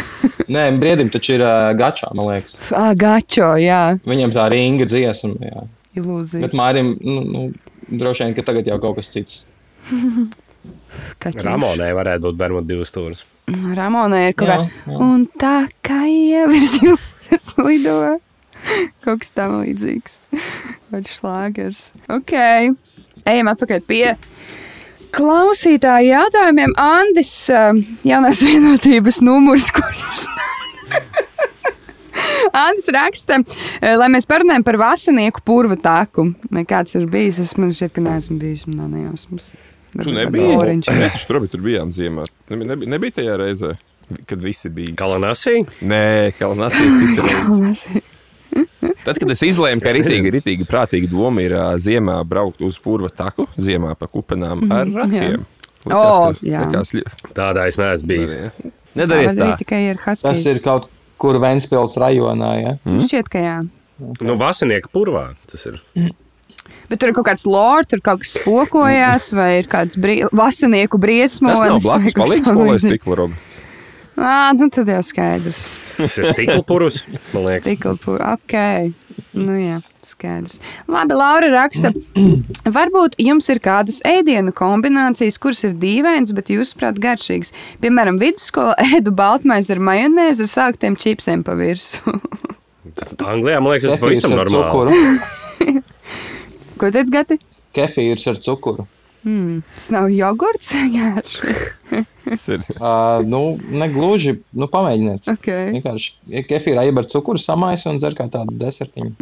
Nē, 0.54 0.66
briedim 0.80 1.08
taču 1.12 1.38
ir 1.38 1.44
uh, 1.46 1.72
gačā, 1.78 2.12
man 2.14 2.28
liekas. 2.30 2.58
Ah, 2.76 2.92
gačo, 2.98 3.54
jā, 3.60 3.96
Viņam 4.06 4.34
tā 4.36 4.46
ringa 4.52 4.86
dziesma. 4.90 5.32
Jā. 5.42 5.64
ilūzija. 5.98 6.44
Bet 6.44 6.56
Mārim, 6.58 6.92
nu, 7.00 7.22
nu, 7.24 7.46
droši 7.88 8.26
vien, 8.26 8.36
ka 8.36 8.44
tagad 8.46 8.68
jau 8.68 8.78
kaut 8.84 9.00
kas 9.00 9.10
cits. 9.14 9.40
Ramonai 11.46 11.90
varētu 11.96 12.28
būt 12.28 12.38
Bermuda 12.38 12.68
divas 12.68 12.92
stūres. 12.92 13.24
Ramonai 13.46 14.28
ir 14.28 14.38
kaut 14.38 14.52
kā. 14.52 14.94
Un 14.98 15.26
tā 15.38 15.56
kā 15.86 16.04
jau 16.10 16.46
virs 16.50 16.78
jūras 16.82 17.52
lido. 17.62 17.98
Kaut 19.04 19.22
kas 19.22 19.32
tam 19.36 19.60
līdzīgs. 19.62 20.18
Vai 20.90 21.02
šlāgers. 21.06 21.90
Ok. 22.12 22.34
Ejam 23.26 23.50
atpakaļ 23.50 23.82
pie 23.86 24.04
klausītāju 25.16 26.12
jautājumiem. 26.12 26.74
Andis, 26.80 27.32
um, 27.52 27.80
jaunās 28.06 28.42
vienotības 28.44 29.22
numurs, 29.24 29.70
kurš. 29.74 30.26
Andis 32.56 32.88
raksta, 32.94 33.40
eh, 33.80 33.94
lai 33.98 34.08
mēs 34.12 34.28
parunājam 34.28 34.64
par 34.66 34.78
vasanieku 34.80 35.42
purva 35.46 35.76
tāku. 35.80 36.30
Vai 36.52 36.64
kāds 36.68 36.96
ir 36.96 37.08
bijis? 37.10 37.40
Es 37.42 37.56
man 37.60 37.72
šķiet, 37.74 37.94
ka 37.96 38.04
neesmu 38.04 38.38
bijis. 38.40 38.66
Man 38.68 38.82
nav 38.82 38.92
nejausmas. 38.94 39.50
Tu 39.96 40.12
nebija. 40.12 40.56
Mēs 40.96 41.16
taču 41.16 41.30
tur, 41.30 41.46
tur 41.48 41.62
bijām 41.64 41.92
ziemā. 41.96 42.26
Nebija, 42.50 42.70
nebija, 42.72 42.92
nebija 42.96 43.16
tajā 43.20 43.38
reizē, 43.40 43.72
kad 44.28 44.44
visi 44.44 44.72
bija. 44.72 44.96
Kalanasī? 44.98 45.62
Nē, 45.80 46.34
Kalnasī 46.40 46.84
cita 47.00 47.28
reize. 47.28 48.04
Tad, 49.06 49.18
kad 49.20 49.30
es 49.30 49.42
izlēmu, 49.46 49.82
ka 49.84 49.92
ritīgi, 49.94 50.32
ritīgi 50.34 50.66
prātīga 50.68 51.10
doma 51.10 51.44
ir 51.44 51.54
ā, 51.58 51.66
ziemā 51.82 52.18
braukt 52.28 52.62
uz 52.66 52.78
purva 52.82 53.10
taku, 53.12 53.46
ziemā 53.60 53.94
pa 53.98 54.08
kupenām 54.10 54.66
ar 54.72 54.90
rakiem. 54.90 55.46
O, 55.86 56.34
jā. 56.42 56.64
likās, 56.66 56.90
li... 56.96 57.04
Tādā 57.36 57.68
es 57.70 57.78
neesmu 57.78 58.10
bijis. 58.10 58.36
Nedariet 58.98 59.38
tā. 59.38 59.52
Tikai 59.60 59.82
ir 59.92 60.00
Tas 60.00 60.24
Haskijs. 60.24 60.46
ir 60.50 60.62
kaut 60.64 60.88
kur 61.20 61.38
Ventspils 61.42 61.94
rajonā. 62.00 62.52
Ja? 62.58 62.76
Šķiet, 62.82 63.30
ka 63.30 63.42
jā. 63.42 63.56
Nu, 63.96 64.36
vasarnieka 64.40 64.90
purvā 64.92 65.30
tas 65.48 65.62
ir. 65.70 65.78
Bet 66.90 67.00
tur 67.00 67.10
ir 67.10 67.16
kaut 67.16 67.26
kāds 67.30 67.46
lords, 67.48 67.90
tur 67.92 68.02
kaut 68.04 68.22
kas 68.22 68.36
spokojās, 68.36 69.30
vai 69.36 69.50
ir 69.60 69.70
kāds 69.70 69.98
brī... 70.00 70.20
vasanieku 70.34 71.00
briesmonis. 71.02 71.62
Tas 71.62 71.70
nav 71.70 71.82
blakus 71.86 72.18
palīgs 72.18 72.50
skolai 72.50 72.68
līdzīgs. 72.74 72.92
stikla 72.94 73.18
roga. 73.22 73.40
Ā, 74.16 74.36
nu 74.58 74.70
tad 74.72 74.90
jau 74.90 75.02
skaidrs. 75.04 75.66
Tas 75.96 76.14
ir 76.20 76.28
stikla 76.30 76.62
purus, 76.66 77.00
man 77.32 77.46
liekas. 77.48 77.98
Pū, 78.04 78.16
ok. 78.20 78.56
Nu 79.36 79.54
jā, 79.56 79.78
skaidrs. 80.04 80.58
Labi, 80.92 81.16
Laura 81.16 81.48
raksta, 81.52 81.92
varbūt 82.76 83.16
jums 83.20 83.48
ir 83.52 83.60
kādas 83.64 84.02
ēdienu 84.08 84.52
kombinācijas, 84.56 85.38
kuras 85.40 85.62
ir 85.68 85.76
dīvainas, 85.80 86.34
bet 86.36 86.52
jūsuprāt 86.52 87.00
garšīgas. 87.00 87.52
Piemēram, 87.84 88.20
vidusskolā 88.20 88.76
ēdu 88.96 89.12
baltmaizi 89.16 89.74
ar 89.76 89.82
majonēzi 89.88 90.46
ar 90.46 90.52
sāktiem 90.52 90.98
čipsiem 91.00 91.44
pa 91.46 91.56
virsmu. 91.58 92.18
Anglijā, 93.24 93.60
man 93.60 93.74
liekas, 93.74 93.88
tas 93.88 93.96
ir 93.96 94.04
pavisam 94.04 94.36
ar 94.36 94.52
normāli. 94.52 95.80
Ko 96.80 96.92
teic, 96.92 97.08
Gati? 97.12 97.40
Kefīrs 97.76 98.28
ar 98.32 98.40
cukuru. 98.40 98.86
Tas 99.26 99.88
nav 99.90 100.08
jogurts. 100.14 100.72
Tas 102.26 102.48
ir 102.50 102.60
Uh, 102.76 103.22
nu, 103.22 103.56
negluži, 103.70 104.40
nu, 104.58 104.66
pamēģiniet. 104.70 105.28
Ok. 105.30 105.46
Vienkārši 105.76 106.42
kefīrā 106.50 106.82
ieber 106.88 107.06
cukuru, 107.10 107.38
samais 107.40 107.86
un 107.86 108.00
dzer 108.02 108.16
kā 108.18 108.26
tādu 108.32 108.54
desertiņu. 108.60 109.14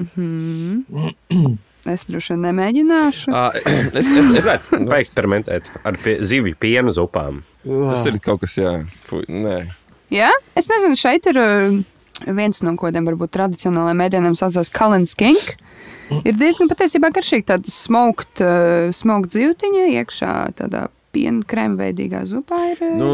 Es 1.85 2.07
droši 2.09 2.33
vien 2.33 2.47
nemēģināšu. 2.47 3.29
Ā, 3.29 3.43
es, 4.01 4.09
es, 4.09 4.31
es, 4.41 4.47
Varētu 4.47 4.79
paeksperimentēt 4.89 5.67
ar 5.85 5.99
pie, 6.01 6.15
zivju 6.25 6.57
piena 6.57 6.95
zupām. 6.97 7.43
tas 7.61 8.07
ir 8.09 8.17
kaut 8.25 8.41
kas, 8.41 8.55
jā. 8.57 8.73
Fui, 9.05 9.21
nē. 9.29 9.59
Jā, 10.15 10.31
es 10.57 10.71
nezinu, 10.73 10.97
šeit 10.97 11.29
ir 11.29 11.41
uh, 11.43 11.77
viens 12.25 12.65
no 12.65 12.73
kodiem, 12.81 13.05
varbūt 13.11 13.35
tradicionālajiem 13.37 14.01
mēdieniem 14.01 14.39
saucās 14.41 14.73
Kalens 14.73 15.13
Skink. 15.13 15.59
Ir 16.25 16.37
diezgan 16.37 16.69
patiesībā 16.71 17.11
garšīgi 17.15 17.49
tāda 17.53 17.73
smaukt, 17.73 18.43
uh, 18.45 18.91
smaukt 18.95 19.35
zīltiņa 19.37 19.87
iekšā 20.01 20.35
tādā 20.59 20.89
piena 21.15 21.45
krēmveidīgā 21.47 22.25
zupā. 22.27 22.59
Ir, 22.73 22.83
uh, 22.83 22.95
Nu, 22.99 23.11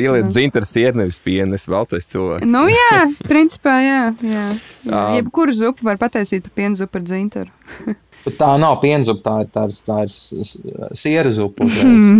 ieliet 0.00 0.32
zintars 0.32 0.72
iet 0.80 0.96
nevis 0.98 1.20
pienes, 1.22 1.68
veltais 1.68 2.08
cilvēks. 2.08 2.48
Nu, 2.48 2.64
jā, 2.72 3.04
principā, 3.28 3.78
jā. 3.84 4.02
jā. 4.24 4.48
jā. 4.48 4.50
Jā. 4.88 5.06
Jebkuru 5.18 5.52
zupu 5.52 5.84
var 5.84 5.98
pataisīt 6.00 6.46
par 6.46 6.54
pienu 6.56 6.78
zupu 6.80 6.96
ar 7.00 7.04
dzintaru. 7.04 7.50
Bet 8.24 8.36
tā 8.40 8.48
nav 8.60 8.78
pienzupa, 8.82 9.20
tā 9.22 9.34
ir, 9.44 9.50
tā 9.52 9.64
ir, 9.68 9.76
tā 9.86 9.98
ir 10.08 10.96
siera 10.98 11.30
zupa. 11.32 11.68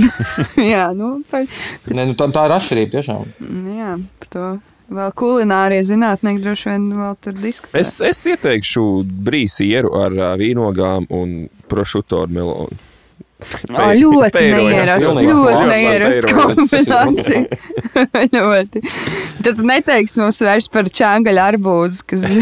jā, 0.75 0.85
nu, 0.97 1.15
par, 1.31 1.49
Nē, 1.89 2.05
nu, 2.11 2.17
tā, 2.19 2.29
tā 2.35 2.45
ir 2.47 2.55
atšķirība 2.59 2.93
tiešām. 2.99 3.33
jā, 3.75 3.95
par 4.21 4.31
to. 4.35 4.45
Vēl 4.89 5.13
kulinārie 5.21 5.83
zinātnieki 5.85 6.41
droši 6.41 6.71
vien 6.71 6.85
vēl 6.97 7.17
tur 7.21 7.35
diskutē. 7.43 7.77
Es, 7.83 7.99
es 8.01 8.23
ieteikšu 8.31 8.85
brīsieru 9.27 9.93
ar 10.01 10.15
vīnogām 10.41 11.11
un 11.13 11.41
prošuto 11.69 12.23
ar 12.25 12.33
melonu. 12.33 12.79
Jā, 13.39 13.93
ļoti 13.95 14.33
Peirojas, 14.35 14.65
neierasta, 14.67 15.13
ļoti 15.23 15.67
neierasta 15.69 16.33
kombinācija. 16.33 17.43
ļoti. 18.35 18.83
Tad 19.45 19.61
tu 19.61 19.67
neteiksi 19.69 20.23
mums 20.25 20.41
vairs 20.43 20.67
par 20.73 20.91
čāngaļu 20.91 21.45
arbūzu, 21.53 22.05
kas... 22.09 22.29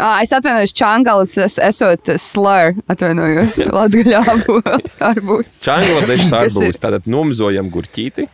Ah, 0.00 0.22
es 0.24 0.30
atvainojos, 0.32 0.72
čāngalis 0.72 1.34
es, 1.44 1.58
esot 1.60 2.08
slur, 2.16 2.78
atvainojos, 2.88 3.58
latgaļā 3.68 4.22
arbūz. 5.04 5.58
Ir? 5.60 5.74
arbūs. 6.40 6.78
Tātad 6.80 7.04
nomizojam 7.04 7.68
gurķīti, 7.74 8.24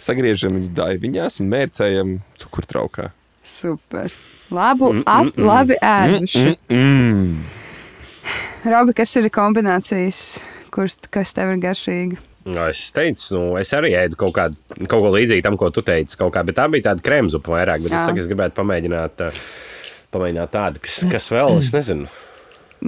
sagriežam 0.00 0.56
viņu 0.56 0.72
daiviņās 0.76 1.40
un 1.42 1.50
mērcējam 1.52 2.14
cukurtraukā. 2.40 3.10
Super. 3.44 4.12
Labu, 4.50 4.90
ap, 5.08 5.36
labi 5.38 5.76
ēduši. 5.78 6.56
Mm. 6.72 7.44
Robi, 8.66 8.96
kas 8.98 9.14
ir 9.16 9.30
kombinācijas, 9.32 10.24
kuras, 10.74 10.98
kas 11.12 11.32
tev 11.36 11.54
ir 11.54 11.62
garšīgi? 11.62 12.18
Nu, 12.50 12.56
Es 12.66 12.86
teicu, 12.96 13.26
nu, 13.36 13.42
es 13.60 13.70
arī 13.76 13.92
ēdu 13.98 14.16
kaut, 14.20 14.32
kādu, 14.36 14.56
kaut 14.88 15.04
ko 15.04 15.12
līdzīgu 15.12 15.44
tam, 15.44 15.58
ko 15.60 15.68
tu 15.74 15.84
teici. 15.84 16.16
kaut 16.18 16.32
Kā, 16.34 16.42
bet 16.46 16.56
tā 16.56 16.66
bija 16.72 16.88
tāda 16.90 17.04
krēmzupa 17.04 17.52
vairāk. 17.52 17.84
Es, 17.84 17.94
saku, 18.08 18.22
es 18.22 18.28
gribētu 18.30 18.56
pamēģināt, 18.56 19.22
ā, 19.26 19.30
pamēģināt 20.14 20.52
tādu, 20.56 20.82
kas, 20.84 20.98
kas 21.12 21.28
vēl, 21.32 21.58
es 21.60 21.70
nezinu. 21.76 22.08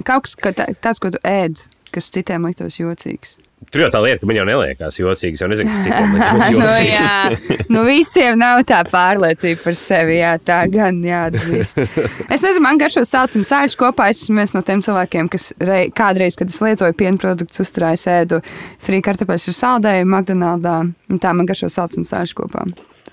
Kaut 0.01 0.25
kas 0.25 0.33
ka 0.41 0.53
tā, 0.57 0.67
tāds, 0.81 1.01
ko 1.01 1.13
tu 1.13 1.21
ēd, 1.21 1.61
kas 1.93 2.09
citiem 2.13 2.49
liktos 2.49 2.79
jocīgs. 2.81 3.37
Tur 3.73 3.81
jau 3.81 3.89
tā 3.89 3.99
lieta, 4.05 4.21
ka 4.21 4.29
man 4.29 4.37
jau 4.37 4.45
neliekās 4.45 4.99
jocīgs. 5.01 5.41
Jau 5.41 5.47
nezinu, 5.49 5.71
kas 5.71 5.81
citiem 5.87 6.11
liekas 6.15 6.51
nu, 6.53 6.59
jocīgs. 6.61 6.91
jā, 6.93 7.63
nu, 7.73 7.83
visiem 7.87 8.37
nav 8.37 8.61
tā 8.69 8.83
pārliecība 8.91 9.63
par 9.63 9.77
sevi. 9.81 10.19
Jā, 10.19 10.35
tā 10.45 10.59
gan 10.69 10.99
jāatzīst. 11.03 11.81
Es 12.29 12.45
nezinu, 12.45 12.61
man 12.67 12.81
garšo 12.81 13.01
sāls 13.09 13.39
un 13.39 13.47
sāļš 13.49 13.77
kopā. 13.81 14.11
Es 14.13 14.21
esmu 14.27 14.37
viens 14.43 14.53
no 14.53 14.61
tiem 14.65 14.85
cilvēkiem, 14.85 15.31
kas 15.33 15.49
rei, 15.65 15.87
kādreiz, 15.95 16.37
kad 16.37 16.53
es 16.53 16.61
lietoju 16.61 16.93
piena 17.01 17.17
produktus, 17.17 17.65
uzturēju 17.65 18.05
ēdu 18.13 18.41
frī 18.85 19.01
kartupeļus 19.09 19.49
ar 19.55 19.59
saldējumu 19.63 20.13
McDonaldā. 20.19 20.77
un 21.09 21.23
Tā 21.23 21.33
man 21.33 21.49
garšo 21.49 21.71
sāls 21.73 21.97
un 21.97 22.05
sāļš 22.05 22.37
kopā. 22.37 22.67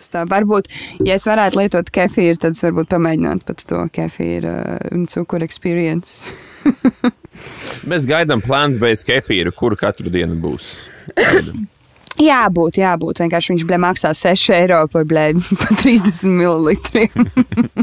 Tā 0.09 0.25
varbūt, 0.31 0.71
ja 1.07 1.19
es 1.19 1.27
varētu 1.29 1.61
lietot 1.61 1.91
kefīru, 1.93 2.39
tad 2.41 2.57
es 2.57 2.65
varbūt 2.65 2.89
pamēģinātu 2.95 3.49
pat 3.51 3.67
to 3.69 3.83
kefīru 3.93 4.55
uh, 4.55 4.79
un 4.97 5.05
cukuru 5.11 5.45
experience. 5.45 6.33
Mēs 7.91 8.09
gaidām 8.09 8.41
plānu-based 8.45 9.09
kefīru, 9.09 9.53
kuru 9.57 9.79
katru 9.81 10.13
dienu 10.13 10.39
būs. 10.41 10.73
Gaidam. 11.17 11.67
Jābūt, 12.21 12.77
jābūt. 12.81 13.23
Vienkārši 13.23 13.55
viņš 13.55 13.63
blē 13.69 13.79
maksā 13.81 14.11
6 14.19 14.51
eiro 14.53 14.81
par, 14.93 15.07
blē, 15.09 15.31
par 15.61 15.71
30 15.81 16.27
ml. 16.29 16.75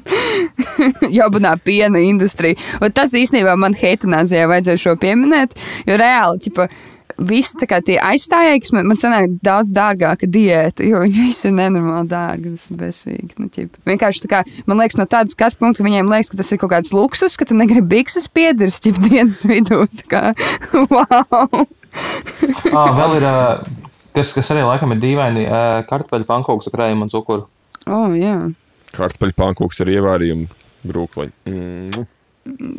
Jobunā 1.17 1.55
piena 1.63 2.01
industrija. 2.03 2.59
Un 2.81 2.93
tas 2.93 3.15
īstenībā 3.17 3.55
man 3.57 3.77
heitanāzijā 3.77 4.45
vajadzēja 4.51 4.83
šo 4.83 4.95
pieminēt, 5.01 5.57
jo 5.89 5.97
reāli, 5.97 6.43
ķipa, 6.45 6.67
Visi 7.17 7.57
tie 7.57 7.97
aizstājēji, 7.97 8.61
kas 8.61 8.73
man, 8.75 8.87
man 8.91 8.99
sanāk 9.01 9.31
daudz 9.45 9.71
dārgāka 9.73 10.27
diēta, 10.29 10.85
jo 10.85 11.01
viņi 11.01 11.23
visi 11.27 11.47
ir 11.49 11.55
nenormāli 11.57 12.11
dārgi. 12.11 12.53
Tas 12.53 12.67
ir 12.69 12.77
besīgi. 12.81 13.29
Nu, 13.41 13.49
ķip. 13.53 13.79
Vienkārši 13.89 14.23
tā 14.25 14.29
kā, 14.31 14.41
man 14.69 14.81
liekas, 14.81 14.99
no 14.99 15.07
tādas 15.09 15.33
skatu 15.33 15.57
punkta, 15.61 15.81
ka 15.81 15.87
viņiem 15.87 16.11
liekas, 16.11 16.29
ka 16.29 16.37
tas 16.41 16.53
ir 16.53 16.61
kaut 16.61 16.73
kāds 16.75 16.93
luksus, 16.93 17.37
ka 17.39 17.47
tu 17.49 17.57
negribi 17.57 17.97
bikses 17.97 18.29
piedirs, 18.29 18.77
ķip 18.85 19.01
dienas 19.07 19.41
vidū. 19.49 19.85
Tā 20.03 20.07
kā, 20.11 20.23
wow! 20.93 21.65
Ah, 22.75 22.91
vēl 22.99 23.17
ir, 23.17 23.25
uh, 23.25 23.87
kas, 24.13 24.35
arī 24.53 24.67
laikam 24.67 24.93
ir 24.93 25.01
dīvaini, 25.01 25.47
kartupeļu 25.89 26.29
pankūks 26.29 26.69
ar 26.69 26.77
krējumu 26.77 27.07
un 27.07 27.13
cukuru. 27.13 27.47
Oh, 27.87 28.13
jā. 28.17 28.37
Kartupeļu 28.93 29.37
pankūks 29.41 29.81
ar 29.81 29.91
ievārījumu 29.95 30.47
brūkliņu. 30.87 31.35
Mm. 31.49 32.05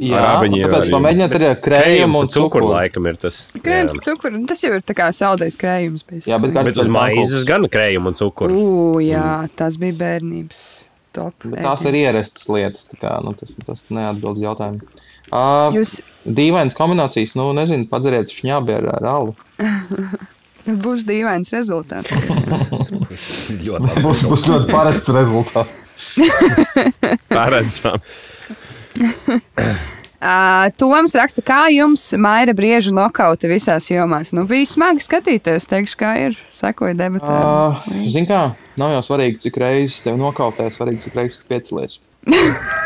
Jā, 0.00 0.22
un 0.40 0.54
tāpēc 0.54 0.84
arī. 0.84 0.92
pamēģiniet 0.94 1.34
arī 1.38 1.48
ar 1.48 1.56
Krējums 1.58 1.84
krējumu 1.84 2.18
un 2.18 2.26
un 2.26 2.28
cukuru 2.32 2.48
cukuru. 2.48 2.68
laikam 2.72 3.08
ir 3.10 3.16
tas. 3.20 3.38
Krējums, 3.54 3.94
Jā. 3.96 4.04
cukurs. 4.08 4.38
Tas 4.48 4.62
jau 4.64 4.70
ir 4.78 4.84
tā 4.88 4.94
kā 4.96 5.08
saldējs 5.12 5.58
krējums. 5.60 6.04
bijis. 6.08 6.28
Jā, 6.30 6.38
bet, 6.42 6.54
Bet 6.54 6.78
uz 6.78 6.88
maizes 6.88 7.44
gan 7.48 7.66
krējumu 7.68 8.12
un 8.12 8.18
cukuru. 8.18 8.60
Ugh, 8.62 9.02
jā, 9.04 9.48
tas 9.56 9.76
bija 9.80 9.98
bērnības 10.00 10.62
top. 11.12 11.34
Tās 11.58 11.84
ir 11.88 11.98
ierastas 12.00 12.48
lietas, 12.52 12.88
kā, 13.00 13.18
nu, 13.24 13.34
tas, 13.38 13.54
tas 13.66 13.84
neatbild 13.90 14.38
uz 14.38 14.46
jautājumu. 14.46 14.80
Uh, 15.28 15.68
Jūs 15.76 15.98
Dīvainas 16.24 16.76
kombinācijas, 16.76 17.34
nu, 17.36 17.50
nezinu, 17.56 17.84
padzeriet 17.90 18.32
šņābi 18.32 18.78
ar, 18.78 18.88
ar 18.96 19.08
alu. 19.12 19.34
būs 20.84 21.04
dīvains 21.08 21.52
rezultāts. 21.56 22.12
Būs, 23.08 24.20
būs 24.28 24.42
ļoti 24.48 24.68
parasts 24.70 25.08
rezultāts. 25.16 26.18
Paredzams. 27.32 28.18
Uh, 30.18 30.66
Toms 30.74 31.12
raksta, 31.14 31.44
kā 31.46 31.68
jums 31.70 32.02
Maira 32.18 32.50
brieža 32.50 32.90
nokauta 32.90 33.46
visās 33.46 33.86
jomās. 33.86 34.32
Nu, 34.34 34.42
bija 34.50 34.66
smagi 34.66 35.04
skatīties, 35.04 35.68
teikšu, 35.70 35.94
kā 36.00 36.10
ir. 36.24 36.38
Sekoja 36.50 36.96
debatēm. 36.98 37.36
Uh, 37.38 37.84
Zini, 38.02 38.26
kā, 38.26 38.40
nav 38.82 38.96
jau 38.96 39.04
svarīgi, 39.12 39.38
cik 39.46 39.60
reizes 39.62 40.02
tevi 40.02 40.18
nokautē, 40.18 40.66
svarīgi, 40.74 41.04
cik 41.06 41.20
reizes 41.20 41.46
piecelies. 41.46 42.00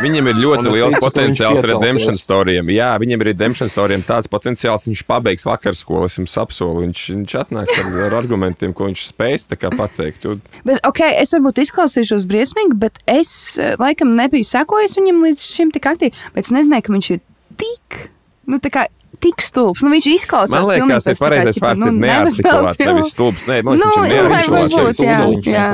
Viņam 0.03 0.29
ir 0.31 0.37
ļoti 0.39 0.71
liels 0.71 0.93
ticu, 0.95 1.03
potenciāls 1.03 1.59
viņš 1.63 1.71
redemption 1.73 2.19
storijam. 2.21 2.69
Jā, 2.71 2.91
viņam 3.03 3.23
ir 3.25 3.29
redemption 3.33 3.71
storijam 3.71 4.05
tāds 4.07 4.29
potenciāls, 4.31 4.85
viņš 4.91 5.03
pabeigs 5.09 5.47
vakarskolu, 5.49 6.07
es 6.07 6.19
jums 6.21 6.37
apsolu. 6.39 6.85
Viņš, 6.85 7.03
viņš 7.17 7.35
atnāks 7.41 7.81
ar, 7.83 7.91
ar 8.07 8.17
argumentiem, 8.21 8.75
ko 8.77 8.87
viņš 8.91 9.05
spēs 9.09 9.49
tā 9.51 9.59
kā 9.59 9.73
pateikt. 9.75 10.27
Un 10.31 10.43
Bet, 10.69 10.83
ok, 10.87 11.01
es 11.19 11.35
varbūt 11.35 11.63
izklausīšos 11.65 12.27
briesmīgi, 12.31 12.79
bet 12.85 13.03
es 13.11 13.33
eh, 13.59 13.75
laikam 13.83 14.15
nebiju 14.19 14.47
sekojis 14.47 14.99
viņam 15.01 15.23
līdz 15.27 15.47
šim 15.49 15.73
tik 15.75 15.89
aktīvi. 15.91 16.15
Bet 16.37 16.47
es 16.47 16.55
nezināju, 16.55 16.87
ka 16.87 16.95
viņš 16.99 17.11
ir 17.17 17.23
tik, 17.65 18.03
nu, 18.47 18.61
tā 18.63 18.71
kā. 18.75 18.89
Tik 19.23 19.39
stulbs. 19.45 19.85
Nu, 19.85 19.91
viņš 19.93 20.07
izklausās. 20.17 20.65
Man 20.67 20.89
liekas, 20.89 21.05
tas 21.05 21.15
ir 21.15 21.21
pareizais 21.23 21.59
vārds. 21.63 21.79
nu, 21.79 21.93
ir 21.93 21.99
neartikulēts, 22.03 22.79
nevis 22.81 23.11
stulbs. 23.13 23.45
Nē, 23.47 23.61
man 23.63 23.77
liekas, 23.79 23.93
Nu, 23.95 24.03
viņš 24.03 24.15
ir 24.17 24.31
varbūt, 24.33 24.73
neartikulēts. 25.07 25.51
jā. 25.53 25.67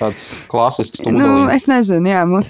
Tāds 0.00 0.24
klasisks 0.50 1.04
Nu, 1.04 1.12
stūdenis. 1.12 1.52
es 1.54 1.66
nezinu, 1.70 2.10
jā. 2.10 2.24
Man, 2.26 2.48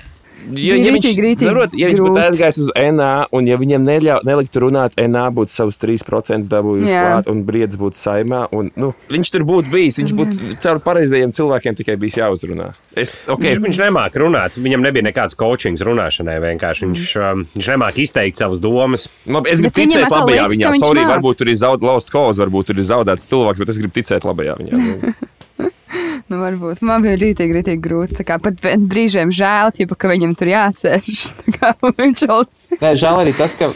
Ja, 0.56 0.76
ja 0.78 0.92
viņš, 0.94 1.06
ritīgi 1.18 1.46
zarot, 1.48 1.74
ja 1.76 1.90
viņš 1.90 2.00
pat 2.04 2.18
aizgājis 2.28 2.58
uz 2.62 2.70
NA, 2.74 3.12
un 3.34 3.48
ja 3.50 3.58
viņam 3.60 3.84
neļau, 3.84 4.18
neliktu 4.26 4.62
runāt, 4.64 4.96
NA 4.96 5.26
būtu 5.34 5.52
savus 5.52 5.78
3% 5.82 6.48
dabūjuši 6.50 6.92
Jā. 6.92 7.02
klāt, 7.04 7.30
un 7.32 7.42
briedis 7.48 7.78
būtu 7.80 8.00
saimā. 8.00 8.44
Un, 8.56 8.70
nu, 8.78 8.92
viņš 9.12 9.32
tur 9.34 9.44
būtu 9.48 9.72
bijis. 9.72 10.00
Viņš 10.00 10.14
būtu 10.18 10.58
caur 10.64 10.80
pareizajiem 10.84 11.34
cilvēkiem 11.36 11.78
tikai 11.78 11.98
bijis 12.00 12.18
jāuzrunā. 12.20 12.70
Es, 12.98 13.16
okay. 13.26 13.54
Viņš, 13.54 13.64
viņš 13.66 13.80
nemāca 13.84 14.22
runāt. 14.22 14.58
Viņam 14.58 14.84
nebija 14.86 15.06
nekāds 15.08 15.38
coachings 15.38 15.84
runāšanai. 15.86 16.38
Vienkārši. 16.44 16.88
Viņš, 16.88 17.14
um, 17.22 17.44
viņš 17.54 17.70
nemāca 17.74 18.02
izteikt 18.04 18.42
savas 18.42 18.62
domas. 18.62 19.08
Labi, 19.28 19.52
es 19.52 19.62
gribu 19.62 19.74
Bet 19.74 19.92
ticēt 19.92 20.12
labajā 20.12 20.46
liekas, 20.46 20.56
viņā. 20.56 20.74
Sorry, 20.82 21.06
varbūt 21.08 21.42
tur 21.42 21.52
ir 21.52 21.58
zaudēts 21.60 22.12
kods, 22.14 22.42
varbūt 22.42 22.70
tur 22.70 22.80
ir 22.80 22.88
zaudēts 22.88 23.28
cilvēks, 23.30 23.62
bet 23.62 23.74
es 23.74 23.82
gribu 23.82 23.98
ticēt 24.00 24.28
labajā 24.28 24.58
viņā. 24.62 24.78
Nu, 26.28 26.40
varbūt 26.42 26.82
man 26.84 27.04
bija 27.04 27.16
rītīgi, 27.16 27.54
rītīgi 27.56 27.80
grūti. 27.84 28.24
Pat 28.28 28.60
brīžiem 28.90 29.32
žēl, 29.32 29.72
ķipa, 29.76 29.96
ka 29.96 30.10
viņam 30.12 30.34
tur 30.36 30.50
jāsēž. 30.52 31.24
Kā 31.56 31.72
jau 31.80 32.42
Nē, 32.78 32.92
žēl 33.00 33.22
arī 33.22 33.32
tas, 33.36 33.56
ka, 33.58 33.70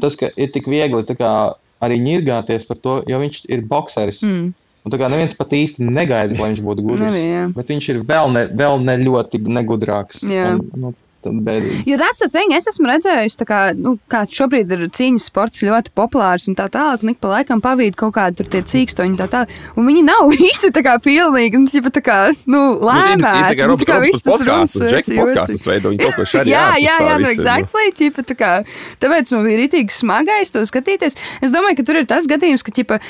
tas, 0.00 0.16
ka 0.16 0.32
ir 0.40 0.52
tik 0.54 0.70
viegli 0.72 1.04
kā, 1.18 1.34
arī 1.84 2.00
ņirgāties 2.00 2.64
par 2.68 2.80
to, 2.80 2.98
jo 3.08 3.20
viņš 3.20 3.44
ir 3.52 3.64
bokseris. 3.68 4.22
Mm. 4.24 4.50
Un 4.82 4.90
tā 4.90 4.98
kā 4.98 5.06
neviens 5.12 5.36
pat 5.38 5.52
īsti 5.54 5.84
negaida, 5.86 6.34
lai 6.40 6.48
viņš 6.50 6.62
būtu 6.66 6.82
gudrs. 6.82 7.12
Arī. 7.12 7.26
Bet 7.54 7.68
viņš 7.70 7.88
ir 7.92 8.00
vēl 8.08 8.32
ne, 8.34 8.46
vēl 8.58 8.80
ne 8.82 8.96
ļoti 9.04 9.38
negudrāks. 9.46 10.24
Un, 10.26 10.64
nu. 10.74 10.94
Jo 11.88 11.98
tas 12.00 12.20
ir 12.24 12.30
tas, 12.32 12.56
es 12.58 12.68
esmu 12.72 12.88
redzējis, 12.90 13.38
kā, 13.48 13.60
nu, 13.78 13.94
kā 14.10 14.24
šobrīd 14.30 14.72
ir 14.74 14.84
cīņas 14.94 15.28
sports 15.30 15.64
ļoti 15.66 15.92
populārs 15.98 16.48
un 16.50 16.56
tā 16.58 16.68
tālāk. 16.72 17.04
Un 17.04 17.12
ik 17.12 17.20
pa 17.22 17.30
laikam 17.36 17.62
pavīd 17.64 17.96
kaut 17.98 18.14
kādi 18.16 18.40
tur 18.40 18.50
tie 18.52 18.62
cīkstoņi 18.72 19.14
un 19.14 19.18
tā 19.20 19.28
tālāk. 19.32 19.52
Un 19.78 19.88
viņi 19.88 20.04
nav 20.06 20.30
visi 20.34 20.72
tā 20.74 20.84
kā 20.84 20.96
pilnīgi, 21.02 21.60
un 21.60 21.68
ķipa 21.70 21.92
tā 21.94 22.04
kā, 22.04 22.18
nu, 22.50 22.62
lēmēti. 22.82 23.60
nu, 23.70 23.78
tā 23.80 23.88
kā 23.88 24.00
viss 24.04 24.26
tas 24.26 24.42
runas, 24.46 24.78
podkāstus, 24.78 25.66
veido, 25.68 25.92
viņi 25.92 26.06
kaut 26.06 26.18
ko 26.18 26.28
šādi 26.34 26.54
Jā, 26.54 26.64
jā, 26.82 26.96
jā, 27.06 27.18
nu, 27.22 27.30
exactly, 27.32 27.92
ķipa, 27.98 28.26
tā 28.28 28.38
kā, 28.38 28.54
tāpēc 29.02 29.34
man 29.36 29.46
bija 29.48 29.62
rītīgi 29.62 29.94
smagais 29.94 30.54
to 30.54 30.64
skatīties. 30.68 31.18
Es 31.44 31.54
domāju, 31.54 31.80
ka 31.80 31.86
tur 31.88 32.02
ir 32.02 32.10
tas 32.10 32.28
gadījums, 32.30 32.64
ka, 32.66 32.74
ķipa, 32.74 33.00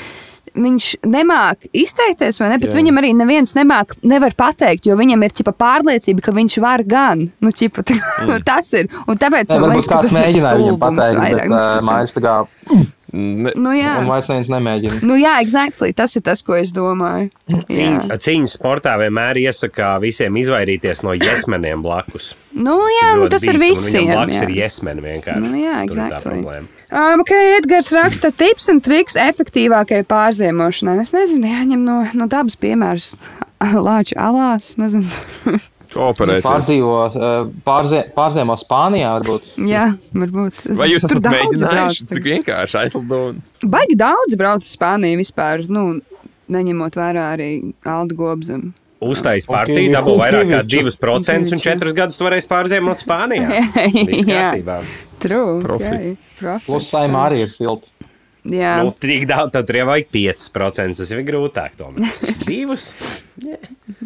viņš 0.53 0.87
nemāk 1.09 1.67
izteikties, 1.73 2.39
vai 2.41 2.51
ne? 2.51 2.59
Bet 2.61 2.71
Jā. 2.71 2.77
viņam 2.79 2.99
arī 3.01 3.13
neviens 3.17 3.55
nemāk, 3.57 3.95
nevar 4.05 4.35
pateikt, 4.37 4.85
jo 4.89 4.97
viņam 4.99 5.25
ir 5.25 5.35
ķipa, 5.39 5.53
pārliecība, 5.57 6.23
ka 6.25 6.33
viņš 6.35 6.57
var 6.63 6.83
gan. 6.87 7.27
Nu, 7.43 7.53
ķipa, 7.53 7.85
tā, 7.89 7.97
mm. 7.97 8.43
Tas 8.47 8.69
ir. 8.77 8.89
Un 9.07 9.19
tāpēc 9.21 9.53
Nē, 9.53 9.59
man 9.63 9.75
liekas, 9.77 9.89
ka 9.89 10.01
tas 10.05 10.13
ir 10.13 10.19
mēģināja 10.19 10.59
viņam 10.61 10.81
pateikt, 10.83 11.21
vairāk. 11.23 11.41
bet 11.41 11.53
Nu, 11.53 11.61
uh, 11.61 11.85
mājas 11.89 12.13
tā 12.17 12.23
kā, 12.25 12.35
Ne, 13.13 13.51
Nu, 13.53 13.69
jā. 13.77 13.93
vairs 14.07 14.27
neviens 14.31 14.49
nemēģina. 14.49 14.99
Nu, 15.05 15.13
jā, 15.21 15.35
exactly. 15.43 15.91
Tas 15.93 16.15
ir 16.17 16.23
tas, 16.25 16.41
ko 16.45 16.55
es 16.57 16.71
domāju. 16.73 17.29
Jā. 17.45 17.59
Cīņ, 17.69 17.97
cīņas 18.25 18.55
sportā 18.57 18.95
vienmēr 18.97 19.37
iesaka 19.43 19.91
visiem 20.01 20.33
izvairīties 20.41 21.03
no 21.05 21.13
jesmeniem 21.13 21.83
blakus. 21.85 22.31
Nu, 22.57 22.79
jā, 22.89 23.11
nu, 23.19 23.27
tas 23.29 23.45
ir 23.45 23.59
un 23.59 23.61
visiem. 23.61 24.09
Blakus 24.09 24.39
jā. 24.39 24.47
ir 24.47 24.55
jesmeni 24.63 25.05
vienkārši. 25.05 25.43
Nu, 25.45 25.61
jā, 25.61 25.83
exactly. 25.85 26.41
Um, 26.93 27.21
okay, 27.21 27.53
Edgars 27.59 27.93
raksta 27.93 28.33
tips 28.33 28.67
un 28.73 28.81
triks 28.85 29.17
efektīvākai 29.17 30.01
pārziemošanai. 30.09 30.99
Es 31.05 31.13
nezinu, 31.13 31.53
jāņem 31.53 31.85
no, 31.85 31.99
no 32.17 32.29
dabas 32.29 32.57
piemērs. 32.57 33.13
Lāča 33.87 34.17
alās, 34.25 34.73
nezinu. 34.81 35.59
Kooperēt. 35.93 36.41
Pārdzīvo, 36.45 36.93
pārzie, 37.65 38.03
pārziemo 38.15 38.55
Spānijā 38.59 39.11
varbūt. 39.19 39.51
Jā, 39.69 39.85
varbūt. 40.13 40.63
Vai 40.79 40.89
jūs 40.91 41.05
tur 41.07 41.21
brauc. 41.23 41.99
tik 42.09 42.23
vienkārši 42.27 42.79
aizlidot? 42.83 43.41
Baigi 43.63 43.97
daudz 43.99 44.35
brauc 44.39 44.63
uz 44.65 44.71
Spāniju 44.75 45.21
vispār, 45.21 45.65
nu, 45.69 45.99
neņemot 46.53 46.97
vērā 46.99 47.27
arī 47.37 47.49
Aldu 47.85 48.17
Gobzemu. 48.19 48.73
Uztais 49.03 49.43
Un 49.49 49.55
partiju, 49.57 49.89
dabū 49.91 50.13
vairāk 50.15 50.47
kā 50.47 50.59
Kiviju- 50.63 50.93
2% 50.95 51.51
un 51.51 51.59
Kiviju- 51.59 51.63
4 51.65 51.93
gadus 51.97 52.15
tu 52.17 52.23
varēsi 52.23 52.47
pārziemot 52.47 53.03
Spānijā. 53.03 53.49
Viss 54.07 54.23
Jā. 54.23 54.53
kārtībā. 54.53 54.77
True. 55.19 55.57
Profit. 55.63 55.91
Okay. 55.91 56.17
Profit. 56.39 56.65
Plus 56.69 56.87
saimā 56.91 57.25
arī 57.29 57.41
ir 57.43 57.51
silti. 57.51 57.91
Jā. 58.43 58.77
Nu, 58.83 58.91
tik 58.91 59.23
daudz, 59.27 59.53
tad 59.55 59.67
tur 59.67 59.75
jau 59.81 59.85
vajag 59.87 60.07
5%. 60.11 60.97
Tas 60.99 61.11
ir 61.15 61.21
grūtāk. 61.27 61.75
tomēr. 61.79 62.11
Divus. 62.47 62.89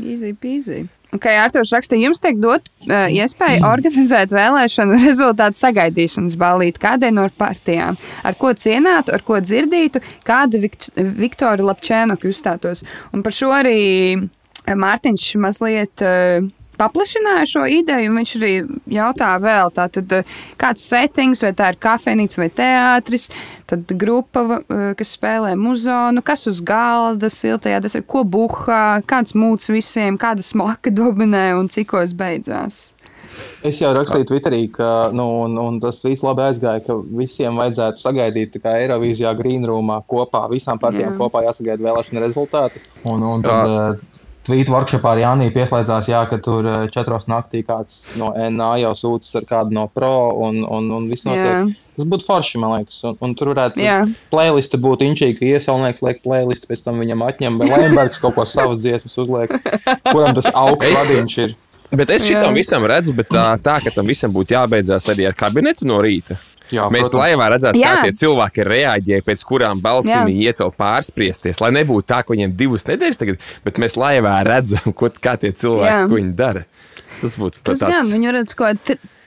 Easy 0.01 0.33
peasy. 0.33 0.83
Okay, 1.17 1.37
Artošs 1.41 1.73
raksta, 1.73 1.97
jums 1.97 2.21
tiek 2.21 2.37
dot 2.41 2.67
uh, 2.85 3.07
iespēja 3.09 3.65
organizēt 3.73 4.33
vēlēšanu 4.35 4.99
rezultātu 5.07 5.59
sagaidīšanas 5.61 6.37
balīti 6.39 6.83
kādai 6.83 7.11
no 7.15 7.25
partijām. 7.37 7.97
Ar 8.27 8.37
ko 8.39 8.53
cienātu, 8.57 9.15
ar 9.17 9.25
ko 9.25 9.41
dzirdītu, 9.41 10.03
kāda 10.27 10.61
Vikt 10.61 10.91
Viktora 10.95 11.65
Lapčēnoka 11.71 12.29
uzstātos. 12.29 12.85
Un 13.15 13.25
par 13.25 13.35
šo 13.35 13.51
arī 13.55 13.79
Mārtiņš 14.67 15.27
mazliet 15.41 16.05
uh, 16.05 16.45
paplašināja 16.77 17.45
šo 17.53 17.65
ideju, 17.69 18.11
un 18.11 18.19
viņš 18.21 18.33
arī 18.39 18.51
jautā 18.97 19.31
vēl, 19.43 19.71
tātad, 19.75 20.17
eh, 20.19 20.35
kāds 20.59 20.85
settings, 20.87 21.43
vai 21.43 21.53
tā 21.57 21.71
ir 21.73 21.79
kafejnīca 21.81 22.41
vai 22.41 22.49
teātris, 22.49 23.29
tad 23.67 23.85
grupa, 23.87 24.61
eh, 24.61 24.93
kas 24.97 25.17
spēlē 25.17 25.55
muzonu, 25.59 26.23
kas 26.23 26.47
uz 26.47 26.61
galda 26.61 27.27
siltajā, 27.27 27.81
tas 27.81 27.95
ir 27.95 28.03
ko 28.03 28.23
buhā, 28.23 29.03
kāds 29.03 29.33
mūts 29.33 29.69
visiem, 29.73 30.17
kāda 30.17 30.43
smaka 30.43 30.91
dominē 30.91 31.59
un 31.59 31.67
cikos 31.67 32.13
beidzās. 32.13 32.93
Es 33.67 33.79
jau 33.81 33.91
rakstīju 33.93 34.27
Twitterī, 34.29 34.61
ka 34.73 35.09
nu, 35.13 35.25
un, 35.43 35.57
un 35.61 35.79
tas 35.83 35.99
viss 36.05 36.25
labi 36.25 36.45
aizgāja, 36.47 36.83
ka 36.85 36.95
visiem 37.19 37.57
vajadzētu 37.59 38.01
sagaidīt 38.01 38.57
Eirovīzijā 38.61 39.33
Greenroomā 39.37 39.99
kopā, 40.09 40.45
visām 40.51 40.81
partijām 40.81 41.13
Jā. 41.13 41.17
kopā 41.21 41.43
jāsagaida 41.45 41.85
vēlēšana 41.89 42.23
rezultāti. 42.25 42.81
Un, 43.05 43.25
un 43.27 43.45
tad 43.45 43.73
uh, 43.73 44.05
Tvītu 44.47 44.71
workshopā 44.71 45.11
ar 45.11 45.19
Jāniju 45.19 45.51
pieslēdzās, 45.51 46.07
jā, 46.07 46.21
ka 46.29 46.37
tur 46.43 46.63
uh, 46.63 46.85
četros 46.91 47.27
naktī 47.27 47.65
kāds 47.67 47.99
no 48.19 48.29
NA 48.31 48.69
jau 48.79 48.93
sūdzas 48.95 49.41
ar 49.41 49.47
kādu 49.49 49.75
no 49.75 49.83
pro 49.91 50.31
un, 50.45 50.61
un, 50.63 50.87
un 50.95 51.09
viss 51.11 51.27
Jā. 51.27 51.33
notiek. 51.35 51.75
Tas 51.97 52.07
būtu 52.07 52.27
forši, 52.29 52.61
man 52.61 52.75
liekas. 52.77 53.01
Un, 53.09 53.17
un 53.25 53.35
tur 53.35 53.51
varētu 53.51 53.83
Jā. 53.83 53.97
playliste 54.31 54.79
būt 54.79 55.03
inčīga, 55.03 55.39
ka 55.41 55.49
iesaulnieks 55.51 56.03
liek 56.05 56.23
playlisti, 56.23 56.69
pēc 56.71 56.85
tam 56.85 57.03
viņam 57.03 57.25
atņem, 57.27 57.59
bet 57.59 57.73
Lembergs 57.73 58.21
kaut 58.23 58.37
ko 58.37 58.47
savas 58.47 58.79
dziesmas 58.83 59.19
uzliek, 59.19 59.51
kuram 60.13 60.37
tas 60.37 60.47
augsts 60.53 60.95
vadiņš 61.01 61.39
ir. 61.43 61.57
Bet 61.97 62.11
es 62.11 62.27
šitam 62.27 62.51
Jā. 62.51 62.55
visam 62.55 62.87
redzu, 62.87 63.15
bet 63.15 63.31
tā, 63.31 63.49
tā 63.63 63.79
ka 63.83 63.91
tam 63.95 64.07
visam 64.07 64.31
būtu 64.35 64.55
jābeidzās 64.55 65.07
arī 65.11 65.27
ar 65.27 65.35
kabinetu 65.35 65.87
no 65.87 65.99
rīta. 66.03 66.39
Jā, 66.73 66.87
Mēs 66.91 67.07
protams. 67.07 67.21
laivā 67.23 67.45
redzētu, 67.53 67.79
kā 67.79 67.91
tie 68.03 68.11
cilvēki 68.19 68.65
reaģē, 68.67 69.21
pēc 69.23 69.43
kurām 69.47 69.79
balsīm 69.83 70.27
iecēl 70.33 70.73
pārspriesties. 70.75 71.61
Lai 71.63 71.69
nebūtu 71.71 72.07
tā, 72.11 72.23
ka 72.27 72.33
viņiem 72.35 72.55
divas 72.59 72.83
nedēļas 72.89 73.21
tagad, 73.21 73.39
bet 73.63 73.79
mēs 73.79 73.95
laivā 73.95 74.35
redzam, 74.47 74.91
ko, 74.97 75.09
kā 75.23 75.37
tie 75.39 75.53
cilvēki, 75.55 76.09
dara. 76.35 76.65
Tas 77.21 77.37
būtu 77.39 77.63
Tas 77.63 77.79
gan, 77.81 77.95
tāds. 77.95 78.11
viņi 78.13 78.33
redz, 78.35 78.53
ko 78.57 78.67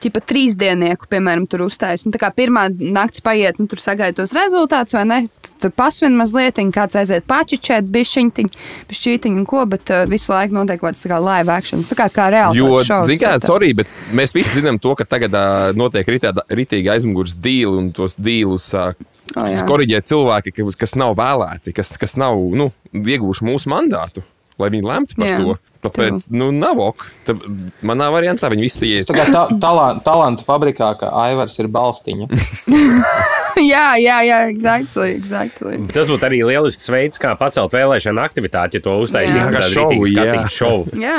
ķipa 0.01 0.23
trīsdienieku, 0.25 1.09
piemēram, 1.13 1.45
tur 1.51 1.67
uzstājas. 1.67 2.07
Nu, 2.09 2.13
kā 2.21 2.31
pirmā 2.35 2.67
naktis 2.73 3.23
paiet, 3.25 3.59
nu, 3.61 3.67
tur 3.71 3.83
sagaida 3.83 4.23
tos 4.23 4.33
rezultātus, 4.37 4.97
vai 4.97 5.05
ne? 5.09 5.19
Tur 5.61 5.73
pasvin 5.77 6.17
mazliet, 6.17 6.57
kāds 6.75 6.97
aiziet 6.97 7.27
pačičēt, 7.29 7.89
bišķiņtiņ, 7.93 8.49
bišķītiņ 8.91 9.37
un 9.43 9.47
ko, 9.49 9.67
bet 9.69 9.93
uh, 9.93 10.07
visu 10.11 10.33
laiku 10.33 10.57
notiek 10.57 10.81
kaut 10.81 10.97
tā 10.97 11.13
kā 11.13 11.21
live 11.21 11.53
actions, 11.53 11.89
tā 11.91 11.99
kā, 11.99 12.09
kā 12.13 12.31
reāli. 12.33 12.59
Jo, 12.63 12.81
ir 12.81 12.89
tāds. 13.37 13.47
sorry, 13.47 13.73
bet 13.77 13.87
mēs 14.17 14.35
visi 14.37 14.57
zinām 14.61 14.81
to, 14.81 14.95
ka 14.99 15.05
tagad 15.05 15.37
uh, 15.37 15.71
notiek 15.77 16.09
ritā- 16.09 16.33
ritīgi 16.49 16.91
aizmugures 16.97 17.37
dīli 17.37 17.77
un 17.85 17.93
tos 17.97 18.17
dīlus 18.19 18.73
uh, 18.79 18.93
O, 19.31 19.45
jā. 19.47 19.63
korģē 19.63 20.01
cilvēki, 20.03 20.51
ka- 20.57 20.73
kas 20.81 20.97
nav 20.99 21.13
vēlēti, 21.15 21.71
kas, 21.77 21.93
kas 22.01 22.17
nav 22.19 22.35
nu, 22.59 22.73
ieguvuši 22.91 23.45
mūsu 23.47 23.71
mandātu, 23.71 24.25
lai 24.59 24.71
viņi 24.75 24.89
lemtu 24.89 25.15
par 25.21 25.29
Jā, 25.29 25.37
to. 25.39 25.55
Tāpēc, 25.81 26.27
nu, 26.37 26.51
nav 26.53 26.81
ok. 26.85 27.07
Tad 27.25 27.45
Manā 27.87 28.11
variantā 28.13 28.51
viņi 28.53 28.67
visi 28.67 28.91
iet. 28.91 29.07
tā 29.09 29.17
kā 29.17 29.25
ta, 29.33 29.47
talan, 29.63 30.03
talantu 30.05 30.45
fabrikā, 30.45 30.91
ka 31.01 31.09
Aivars 31.23 31.57
ir 31.63 31.71
balstiņa. 31.73 32.29
jā, 33.73 33.87
jā, 34.01 34.19
jā, 34.29 34.41
exactly, 34.53 35.15
exactly. 35.17 35.79
Tas 35.95 36.13
būtu 36.13 36.29
arī 36.29 36.43
lielisks 36.45 36.91
veids, 36.93 37.21
kā 37.23 37.33
pacelt 37.41 37.73
vēlēšanu 37.73 38.21
aktivitāti, 38.21 38.77
ja 38.77 38.85
to 38.85 38.99
uztaisīt 39.07 39.41
Jā. 39.41 39.49
kā 39.57 39.63
šovu. 39.65 40.05
šovu, 40.05 40.11
jā. 40.13 40.45
šovu. 40.53 41.01
Jā, 41.01 41.19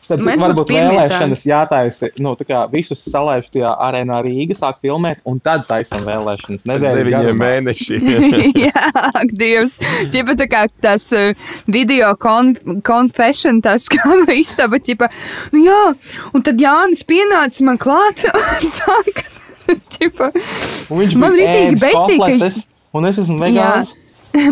Starp 0.00 0.22
Mēs 0.24 0.38
citu, 0.38 0.44
varbūt 0.46 0.70
vēlēšanas 0.72 1.42
jātaisa, 1.44 2.08
nu, 2.24 2.32
tā 2.38 2.46
kā 2.48 2.60
visus 2.72 3.02
salaiž 3.04 3.50
tajā 3.52 3.68
arēnā 3.84 4.22
Rīgā, 4.24 4.56
sāk 4.56 4.78
filmēt, 4.80 5.20
un 5.28 5.36
tad 5.44 5.66
taisam 5.68 6.06
vēlēšanas. 6.08 6.64
Nedēļas 6.70 7.26
mēnešiem. 7.36 8.06
jā, 8.64 8.84
ak, 8.96 9.34
Dievs. 9.36 9.76
Ķipa 10.14 10.36
tā 10.40 10.46
kā 10.50 10.62
tas 10.80 11.04
uh, 11.16 11.34
video 11.68 12.14
kon 12.20 12.54
confession, 12.86 13.60
tas 13.64 13.88
kā 13.92 14.16
istaba, 14.32 14.80
ķipa, 14.80 15.10
nu 15.52 15.66
jā, 15.66 15.80
un 16.32 16.46
tad 16.48 16.60
Jānis 16.64 17.04
pienāca 17.08 17.66
man 17.68 17.80
klāt 17.80 18.24
un 18.30 18.70
sāka, 18.72 19.26
ķipa, 19.98 20.30
Viņš 20.90 21.18
Man 21.20 21.36
bija 21.36 21.50
ritīgi 21.50 21.74
ēdis 21.74 21.84
besī, 21.84 22.16
ka- 22.16 22.24
kotletes, 22.24 22.62
un 22.96 23.10
es 23.10 23.20
esmu 23.22 23.36
vegāns. 23.44 23.92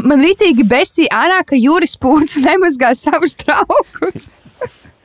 man 0.05 0.20
rītīgi 0.22 0.68
besī 0.68 1.09
ārā, 1.09 1.40
ka 1.49 1.57
Juris 1.57 1.96
Pūts 1.96 2.36
nemazgā 2.44 2.92
savus 2.99 3.38
traukus. 3.40 4.28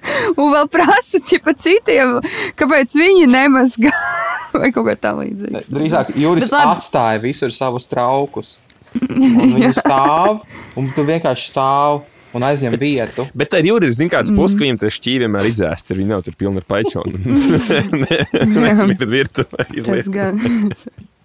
Un 0.39 0.53
vēl 0.53 0.69
prasa 0.71 1.21
ķipa 1.23 1.55
citiem, 1.59 2.17
kāpēc 2.59 2.95
viņi 2.99 3.27
nemazgā. 3.31 3.93
Vai 4.53 4.69
kaut 4.73 4.87
kā 4.89 4.95
tā 4.99 5.13
līdzīga. 5.17 5.63
Drīzāk 5.73 6.13
Juris 6.19 6.51
Bet 6.51 6.57
atstāja 6.61 7.21
visur 7.23 7.53
savus 7.55 7.87
traukus. 7.89 8.57
Un 8.93 9.55
Viņi 9.57 9.71
stāv, 9.73 10.43
un 10.77 10.91
tu 10.93 11.05
vienkārši 11.07 11.47
stāv. 11.49 12.03
un 12.37 12.43
aizņem 12.45 12.75
vietu. 12.81 13.25
Bet 13.37 13.51
tā 13.53 13.59
ir 13.61 13.71
arī 13.73 13.89
kāds 14.09 14.29
mm. 14.31 14.37
puses, 14.37 14.57
ka 14.57 14.65
viņam 14.65 14.77
tas 14.81 14.93
šķīvi 14.93 15.25
vienmēr 15.25 15.49
izēst. 15.49 15.89
Viņi 15.93 16.09
nav 16.09 16.21
tur 16.25 16.37
pilni 16.37 16.61
ar 16.61 16.67
paičonu. 16.69 17.17
Nesmieties 18.53 19.09
virtuvē. 19.09 19.67
Tas 19.85 20.09
gan. 20.13 20.39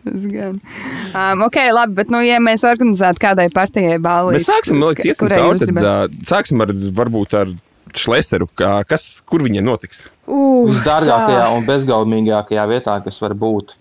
Tas 0.05 0.27
gan. 0.29 0.59
Um, 1.13 1.47
ok, 1.49 1.57
labi, 1.75 1.97
bet, 1.97 2.13
nu, 2.13 2.21
ja 2.25 2.39
mēs 2.45 2.65
organizētu 2.69 3.25
kādai 3.25 3.49
partijai 3.53 3.97
balvu, 4.01 4.37
Mēs 4.37 4.49
sāksim, 4.49 4.81
liekas, 4.85 5.09
iesim 5.09 5.33
cauri. 5.33 5.65
Tad, 5.65 5.81
uh, 5.81 6.29
sāksim 6.29 6.65
ar, 6.65 6.73
varbūt 7.01 7.37
ar 7.41 7.53
Šleseru. 7.97 8.49
Kā, 8.59 8.83
kas, 8.89 9.21
kur 9.29 9.43
viņa 9.47 9.63
notiks? 9.65 10.05
Uh, 10.29 10.67
Visdārgākajā 10.69 11.47
un 11.57 11.65
bezgalīgākajā 11.69 12.67
vietā, 12.69 12.99
kas 13.05 13.21
var 13.23 13.35
būt. 13.39 13.77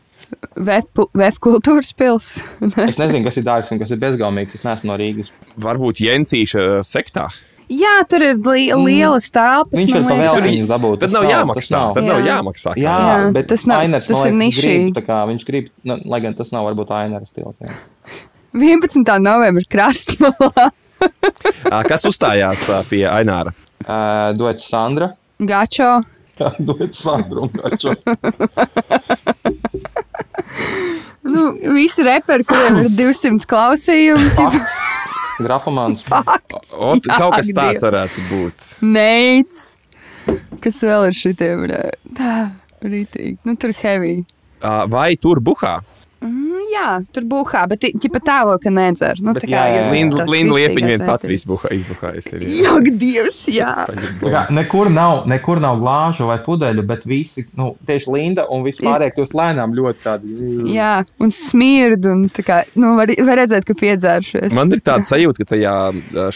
Vēf 0.58 1.38
kultūras 1.44 1.94
pils. 1.96 2.38
Es 2.90 2.98
nezinu, 3.00 3.24
kas 3.28 3.38
ir 3.40 3.46
dārgs 3.48 3.72
un 3.72 3.80
kas 3.80 3.92
ir 3.92 4.00
bezgalīgs. 4.02 4.56
Es 4.60 4.64
neesmu 4.68 4.92
no 4.92 4.98
Rīgas. 5.00 5.32
Varbūt 5.60 6.02
Jensīša 6.04 6.82
sektā. 6.88 7.28
Jā, 7.68 7.98
tur 8.08 8.24
ir 8.24 8.38
li 8.48 8.70
lielas 8.72 9.28
telpas. 9.36 9.76
Viņš 9.76 9.92
man 9.98 10.06
var 10.06 10.08
pa 10.08 10.16
liekas. 10.16 10.38
vēlreiz 10.40 10.70
dabūt. 10.72 11.00
Tad 11.02 11.10
tas 11.10 11.16
nav 11.18 11.26
tas 11.28 11.34
jāmaksā. 11.34 11.80
nav. 11.84 11.94
Tad 11.98 12.06
nav 12.08 12.20
Jā. 12.22 12.28
jāmaksā. 12.38 12.74
Jā, 12.80 12.94
Jā, 13.04 13.18
bet 13.36 13.48
tas 13.52 13.66
nav- 13.68 13.82
Ainars, 13.84 14.08
tas 14.08 14.24
ir 14.24 14.32
nišīgi. 14.40 14.86
grib, 14.88 14.96
tā 14.96 15.04
kā 15.04 15.18
viņš 15.28 15.44
grib, 15.50 15.68
nu, 15.84 15.98
lai 16.08 16.20
gan 16.24 16.34
tas 16.38 16.54
nav 16.56 16.64
varbūt 16.70 16.94
Ainars 16.96 17.28
stils. 17.34 17.58
jā. 17.60 17.76
11. 18.56 19.04
novembra 19.20 19.64
krastmalā. 19.70 20.70
Kas 21.92 22.08
uzstājās 22.08 22.64
pie 22.90 23.04
Aināra? 23.06 23.52
Uh, 23.88 24.34
Dod 24.36 24.60
Sandra. 24.60 25.14
Gačo. 25.40 26.02
Jā, 26.38 26.52
dod 26.60 26.92
Sandru 26.94 27.48
un 27.48 27.54
Gaču. 27.56 27.96
Nu, 31.28 31.74
visi 31.76 32.04
reperi, 32.08 32.46
kuriem 32.48 32.78
ir 32.86 32.88
200 32.96 33.48
klausījumi. 33.52 34.30
ķipa, 34.38 34.52
Fakts. 34.54 34.76
Grafomāns. 35.44 36.06
Ot, 36.88 37.10
kaut 37.12 37.36
kas 37.36 37.52
tāds 37.58 37.84
varētu 37.84 38.24
būt. 38.30 38.70
Neits. 38.88 39.66
Kas 40.64 40.80
vēl 40.88 41.10
ir 41.10 41.18
šitiem? 41.18 41.66
bļā? 41.66 41.82
Tā, 42.18 42.38
rītīgi. 42.84 43.38
Nu, 43.48 43.58
tur 43.60 43.76
heavy. 43.82 44.22
Ā, 44.64 44.88
Vai 44.92 45.12
tur 45.20 45.44
buhā? 45.44 45.78
Mm, 46.78 46.84
jā, 46.84 47.12
tur 47.14 47.26
būhā, 47.30 47.64
bet 47.72 47.86
ķipa 47.98 48.20
tālo, 48.22 48.58
ka 48.62 48.70
nedzer. 48.74 49.18
Nu, 49.24 49.34
Bet 49.34 49.44
tā 49.46 49.50
jā, 49.50 49.64
jā, 49.74 49.80
jā. 49.82 49.92
Linda 49.96 50.26
Liepiņa 50.30 50.88
vien 50.92 51.02
pat 51.02 51.24
vērtības. 51.26 51.32
visbuhā 51.34 51.72
izbuhājas. 51.74 52.30
ir, 52.34 52.46
jā. 52.54 52.74
Dievs, 53.02 53.40
jā. 53.52 53.72
Kā 54.22 54.44
Nekur 54.54 54.90
nav, 54.94 55.26
nekur 55.30 55.62
nav 55.64 55.80
glāžu 55.82 56.28
vai 56.30 56.38
pudeļu, 56.46 56.86
bet 56.88 57.06
visi, 57.10 57.46
nu, 57.58 57.72
tieši 57.88 58.12
Linda 58.14 58.46
un 58.54 58.64
vispārējie 58.68 59.16
kļūst 59.18 59.36
lēnām 59.38 59.76
ļoti 59.78 60.04
tādi. 60.06 60.38
Jā, 60.74 60.94
un 61.24 61.34
smird, 61.34 62.06
un 62.06 62.28
tā 62.34 62.46
kā, 62.46 62.62
nu, 62.78 62.96
var, 63.00 63.12
var 63.28 63.42
redzēt, 63.42 63.66
ka 63.68 63.74
piedzēršies. 63.78 64.54
Man 64.58 64.72
ir 64.72 64.84
tāda 64.86 65.08
sajūta, 65.12 65.44
ka 65.44 65.56
tajā 65.56 65.76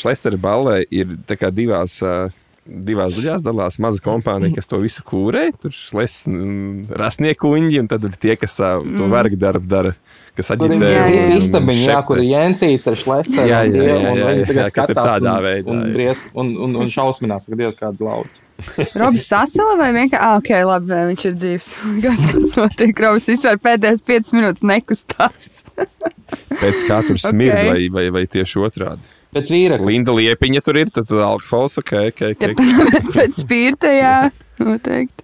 Šlesera 0.02 0.38
ballē 0.42 0.82
ir 0.89 1.18
tā 1.30 1.38
kā 1.39 1.54
divās. 1.54 2.02
ā, 2.02 2.30
Divās 2.62 3.16
daļās 3.18 3.42
dalās 3.42 3.80
maza 3.82 4.00
kompānija, 4.06 4.54
kas 4.54 4.68
to 4.70 4.78
visu 4.80 5.02
kūrē. 5.04 5.48
Tur 5.60 5.74
ir 5.74 6.92
rasniekuņi, 7.02 7.80
un 7.82 7.88
tad 7.89 8.06
ir 8.06 8.14
tie, 8.22 8.36
kas 8.39 8.54
to 8.62 9.08
vergu 9.12 9.39
darbu 9.42 9.68
dara, 9.68 9.94
kas 10.38 10.52
aģitē. 10.56 10.78
Jā, 10.92 11.02
jā. 11.12 11.24
un 11.28 11.34
istabiņa, 11.38 11.84
jā, 11.92 11.98
kur 12.08 12.22
ir 12.22 12.28
jēncīts 12.32 12.88
ar 12.92 12.96
šlēsēm. 13.02 13.42
Jā, 13.50 13.60
jā, 13.68 13.82
jā, 13.82 13.98
jā, 13.98 14.14
jā, 14.20 14.30
jā, 14.36 14.46
ka 14.46 14.54
tur 14.54 14.62
skatās 14.72 15.02
tādā 15.12 15.34
un- 15.38 15.44
veidā, 15.48 15.68
Un, 15.76 15.84
jā. 15.86 15.92
bries, 15.98 16.24
un, 16.34 16.54
un, 16.68 16.76
un 16.84 16.92
šausminās, 16.96 17.46
ka 17.50 17.60
Dievs 17.60 17.78
kādu 17.80 18.08
lauķu. 18.08 18.48
Robs 19.02 19.24
sasala 19.26 19.74
vai 19.80 19.90
vienkārši, 19.96 20.22
ah, 20.22 20.36
ok, 20.38 20.52
labi, 20.70 21.00
viņš 21.12 21.24
ir 21.32 21.38
dzīves. 21.42 21.70
Kas, 22.06 22.26
kas 22.32 22.52
notiek? 22.60 23.00
Robs 23.06 23.30
vispār 23.32 23.58
pēdējās 23.64 24.04
5 24.06 24.36
minūtes 24.38 24.66
nekustās. 24.70 25.50
Pēc 26.62 26.84
kā 26.88 27.02
tur 27.08 27.18
smird, 27.20 27.58
Ok. 27.58 27.72
vai, 27.74 27.88
vai, 27.92 28.06
vai 28.20 28.24
tieši 28.30 28.62
otrādi. 28.64 29.02
Pēc 29.32 29.48
vīra, 29.52 29.78
Linda 29.88 30.12
Liepiņa 30.12 30.62
tur 30.64 30.78
ir, 30.80 30.90
tad, 30.92 31.08
tad 31.08 31.22
alkohols, 31.24 31.78
ok, 31.80 31.92
ok. 32.12 32.22
Ja 32.28 32.50
ok. 32.52 32.62
pēc, 32.92 33.10
pēc 33.16 33.38
spīrta, 33.42 33.92
jā, 33.96 34.16
noteikti. 34.60 35.24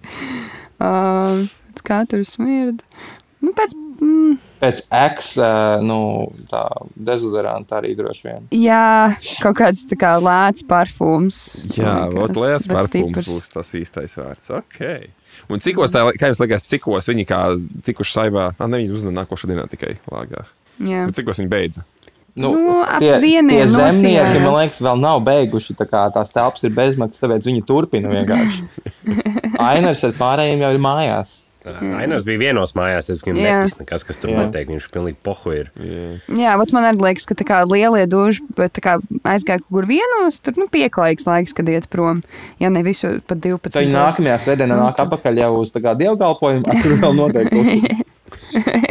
Uh, 0.80 1.44
pēc 1.70 1.82
kā 1.88 1.98
tur 2.08 2.22
smird. 2.28 2.80
Nu, 3.44 3.52
pēc, 3.56 3.74
mm, 4.00 4.38
pēc 4.62 4.82
X, 4.90 5.30
uh, 5.40 5.78
nu, 5.84 5.98
tā 6.50 6.62
dezodoranta 6.94 7.78
arī 7.80 7.94
droši 7.98 8.26
vien. 8.26 8.48
jā, 8.54 9.14
kaut 9.44 9.58
kāds 9.60 9.84
tā 9.90 9.98
kā 10.00 10.16
lēts 10.22 10.64
parfums. 10.68 11.42
Jā, 11.76 12.00
bet 12.14 12.34
parfums 12.34 12.88
stiprs. 12.90 13.28
būs 13.30 13.52
tas 13.54 13.74
īstais 13.78 14.18
vārds. 14.20 14.50
Okay. 14.62 15.10
Un 15.52 15.62
cikos, 15.64 15.92
tā, 15.94 16.02
kā 16.18 16.32
jums 16.32 16.40
liekas, 16.42 16.66
cikos 16.68 17.10
viņi 17.12 17.28
kā 17.28 17.42
tikuši 17.86 18.16
saimā? 18.16 18.50
Ah, 18.58 18.66
ne, 18.66 18.82
viņi 18.82 18.96
uzzina 18.96 19.14
nākošā 19.22 19.50
dienā 19.50 19.68
tikai 19.70 19.96
lāgā. 20.10 20.46
Jā. 20.78 21.06
Bet 21.08 21.18
cikos 21.18 21.40
viņi 21.42 21.52
beidza? 21.52 21.84
Nu, 22.38 22.52
Nu, 22.54 22.84
tie, 23.02 23.16
tie 23.18 23.64
zemnieki, 23.66 24.38
man 24.44 24.52
liekas, 24.54 24.78
vēl 24.84 25.00
nav 25.02 25.24
beiguši. 25.26 25.74
tā 25.74 25.88
kā 25.90 26.04
Tās 26.14 26.30
telpas 26.30 26.62
ir 26.62 26.70
bezmaksas, 26.76 27.22
tāpēc 27.24 27.48
viņi 27.50 27.64
turpina 27.66 28.12
vienkārši. 28.12 28.68
Ainars 29.70 30.04
ar 30.06 30.14
pārējiem 30.20 30.62
jau 30.62 30.70
ir 30.76 30.78
mājās. 30.84 31.32
Ainors 31.66 32.24
bija 32.24 32.38
vienos 32.38 32.72
mājās, 32.78 33.08
es 33.10 33.24
viņam 33.26 33.38
Jā. 33.42 33.54
nepis 33.64 33.74
nekas, 33.80 34.04
kas 34.06 34.20
tur 34.22 34.30
Jā. 34.30 34.36
notiek. 34.44 34.68
Viņš 34.70 34.86
pilnīgi 34.94 35.18
pohu 35.26 35.52
ir. 35.56 35.70
Jā, 36.30 36.52
vat 36.60 36.70
man 36.72 36.86
arī 36.86 37.00
liekas, 37.02 37.26
ka 37.28 37.34
tā 37.34 37.44
kā 37.48 37.58
lielie 37.66 38.04
tā 38.72 38.80
kā 38.84 38.94
aizgāja 39.26 39.58
kaut 39.64 39.72
kur 39.74 39.88
vienos, 39.90 40.38
tur 40.40 40.54
nu, 40.56 40.68
pieklājīgs 40.70 41.26
laiks, 41.26 41.52
kad 41.58 41.68
iet 41.68 41.88
prom. 41.90 42.22
Ja 42.62 42.70
ne 42.70 42.84
visu 42.86 43.18
pat 43.26 43.42
12. 43.42 43.74
Tad 43.74 43.90
nākamajā 43.90 44.38
sēdienā 44.46 44.70
Nu, 44.78 44.86
nāk 44.86 44.96
tad- 44.96 45.10
atpakaļ 45.10 45.42
jau 45.42 45.50
uz 45.64 45.74
dievkalpojumu, 45.98 46.78
tur 46.82 46.96
vēl 47.02 47.18
notiek 47.18 47.50
klusums. 47.50 48.06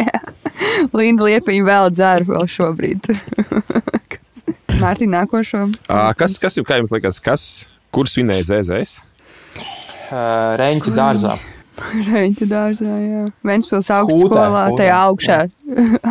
Linda 0.98 1.24
Liepiņa 1.28 1.66
vēl 1.72 1.92
dzer 1.96 2.26
vēl 2.28 2.46
šobrīd. 2.52 3.10
Mārtiņa 4.82 5.14
nākošo. 5.24 5.64
À, 5.90 6.12
kas, 6.18 6.36
kas, 6.42 6.58
jums- 6.60 6.68
kā 6.70 6.78
jums 6.84 6.92
liekas, 6.94 7.18
kas, 7.24 7.44
kur 7.96 8.06
svinēja 8.12 8.46
ZZS? 8.52 9.00
Uh, 10.12 10.54
Reņķi 10.62 10.94
dārzā. 10.94 11.38
Reņķa 11.78 12.46
dārzā, 12.50 12.94
jā. 12.98 13.24
Ventspils 13.46 13.90
augstskolā, 13.94 14.64
kūtē, 14.72 14.78
tajā 14.82 14.96
augšā. 15.08 15.38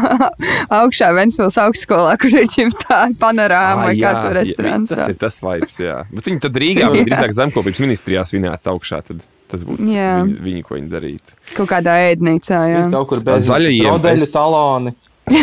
augšā 0.81 1.09
Ventspils 1.17 1.57
augstskolā, 1.59 2.13
kur 2.23 2.37
ir 2.39 2.47
ģim 2.53 2.71
tā 2.85 3.01
panorāma, 3.19 3.89
kā 3.99 4.13
to 4.23 4.35
restorāns. 4.37 4.93
Tas 4.95 5.11
ir 5.11 5.19
tas 5.21 5.41
vibes, 5.43 5.79
jā. 5.83 5.97
Bet 6.13 6.31
viņi 6.31 6.43
tad 6.47 6.61
Rīgā, 6.63 6.87
vai 6.93 7.03
drīzāk 7.09 7.35
zemkopības 7.41 7.83
ministrijā 7.83 8.23
svinētu 8.29 8.73
augšā, 8.77 9.03
tad 9.09 9.25
tas 9.51 9.63
būtu 9.67 9.83
viņi, 9.87 10.39
viņi, 10.43 10.63
ko 10.67 10.79
viņi 10.79 10.91
darītu. 10.91 11.37
Kaut 11.59 11.71
kādā 11.71 11.97
ēdnīcā, 12.13 12.61
jā. 12.71 12.85
Ir 12.87 12.95
kaut 12.95 13.11
kur 13.13 13.25
bez 13.27 13.51
Zaļajiem 13.51 13.91
rodeļu 13.91 14.27
es- 14.27 14.35
taloni. 14.35 14.95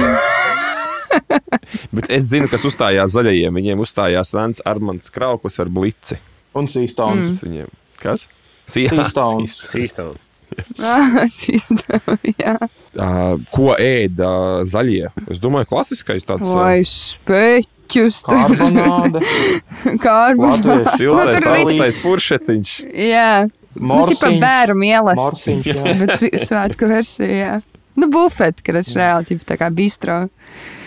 Bet 1.93 2.07
es 2.11 2.25
zinu, 2.31 2.47
kas 2.51 2.63
uzstājās 2.67 3.13
zaļajiem. 3.13 3.53
Viņiem 3.59 3.81
uzstājās 3.83 4.33
Vents 4.33 4.63
Armants 4.65 5.11
Krauklis 5.13 5.59
ar 5.61 5.69
blici. 5.71 6.17
Un 6.57 6.65
sīstons. 6.69 7.27
Tas 7.35 7.43
viņiem. 7.45 7.69
Kas? 8.01 8.25
Seastones. 8.69 9.57
Sīstons. 9.71 10.21
Ah, 10.85 11.23
jā. 12.37 12.51
Uh, 12.93 13.39
ko 13.49 13.71
ēda 13.73 14.27
zaļie? 14.69 15.07
Es 15.33 15.39
domāju, 15.41 15.65
klasiskais 15.71 16.21
tāds 16.27 16.45
uh, 16.45 16.59
Vai 16.59 16.83
speķus 16.85 18.19
tur. 18.27 18.37
Karbonāde. 18.37 19.23
Karbonāde. 20.05 20.75
Latvijas 20.75 20.99
siltais, 21.01 21.39
Nu, 21.41 21.51
arī- 21.55 21.63
augstais 21.63 22.01
furšetiņš. 22.03 22.73
Jā. 22.93 23.25
Nu, 23.73 23.81
tipā 23.81 24.29
Morsiņš. 24.29 24.37
bēru 24.45 24.75
mīlestības. 24.77 25.23
Morsiņš, 25.25 25.71
jā. 25.73 25.95
Bet 26.03 26.45
svētku 26.45 26.91
versijā. 26.91 27.31
jā. 27.39 27.55
Nu, 27.97 28.11
bufeti, 28.13 28.61
kad 28.69 28.77
es 28.83 28.93
reāli 28.97 29.31
tipu 29.33 29.49
tā 29.49 29.57
kā 29.57 29.71
bistro. 29.73 30.19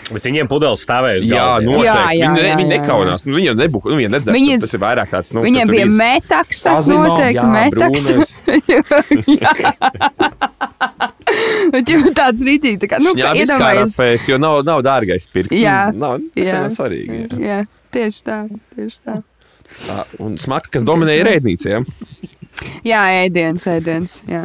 Bet 0.07 0.23
viņiem 0.23 0.47
pudeles 0.47 0.79
stāvēja 0.85 1.17
uz 1.19 1.25
Jā, 1.27 1.35
galda. 1.35 1.65
noteikti. 1.67 1.83
Jā, 1.87 1.95
jā, 2.15 2.27
viņi, 2.31 2.39
jā, 2.39 2.43
viņi 2.55 2.63
jā, 2.63 2.67
nekaunās. 2.77 3.25
Nu, 3.27 3.35
viņi 3.35 3.47
jau 3.49 3.55
nebūs. 3.59 3.83
Nu, 3.91 3.95
viņi 3.99 4.11
nedzer. 4.13 4.31
Viņi- 4.37 4.59
tas 4.63 4.71
ir 4.73 4.79
vairāk 4.79 5.07
tāds. 5.11 5.33
Nu, 5.35 5.43
Viņiem 5.43 5.67
bija 5.73 5.83
metaksa, 5.91 6.77
noteikti 6.79 7.35
Jā, 7.35 7.43
metaksa. 7.51 8.23
Jā. 9.41 9.51
Viņam 11.73 12.05
tāds 12.15 12.43
rītīgi, 12.47 12.77
tā 12.81 12.87
kā, 12.93 12.97
nu, 13.03 13.11
Jā, 13.19 13.33
iedomājies. 13.35 13.95
kārapēs, 13.97 14.27
jo 14.31 14.37
nav, 14.39 14.61
nav 14.67 14.79
dārgais 14.85 15.25
pirkt. 15.33 15.51
Jā. 15.57 15.79
Nav, 15.93 16.19
tas 16.33 16.45
Jā. 16.45 16.53
jā. 16.53 16.59
nav 16.63 16.71
svarīgi. 16.77 17.17
Jā. 17.19 17.25
Jā, 17.43 17.57
tieši 17.95 18.19
tā, 18.29 18.37
tieši 18.77 18.97
tā. 19.03 19.13
Tā, 19.87 19.97
Un 20.23 20.31
smaka, 20.41 20.67
kas 20.77 20.83
dominē 20.87 21.13
ir 21.19 21.27
ēdnīca. 21.35 21.67
Ja? 21.75 21.79
Jā, 22.87 23.01
ēdiens, 23.25 23.63
ēdiens, 23.69 24.11
jā. 24.29 24.43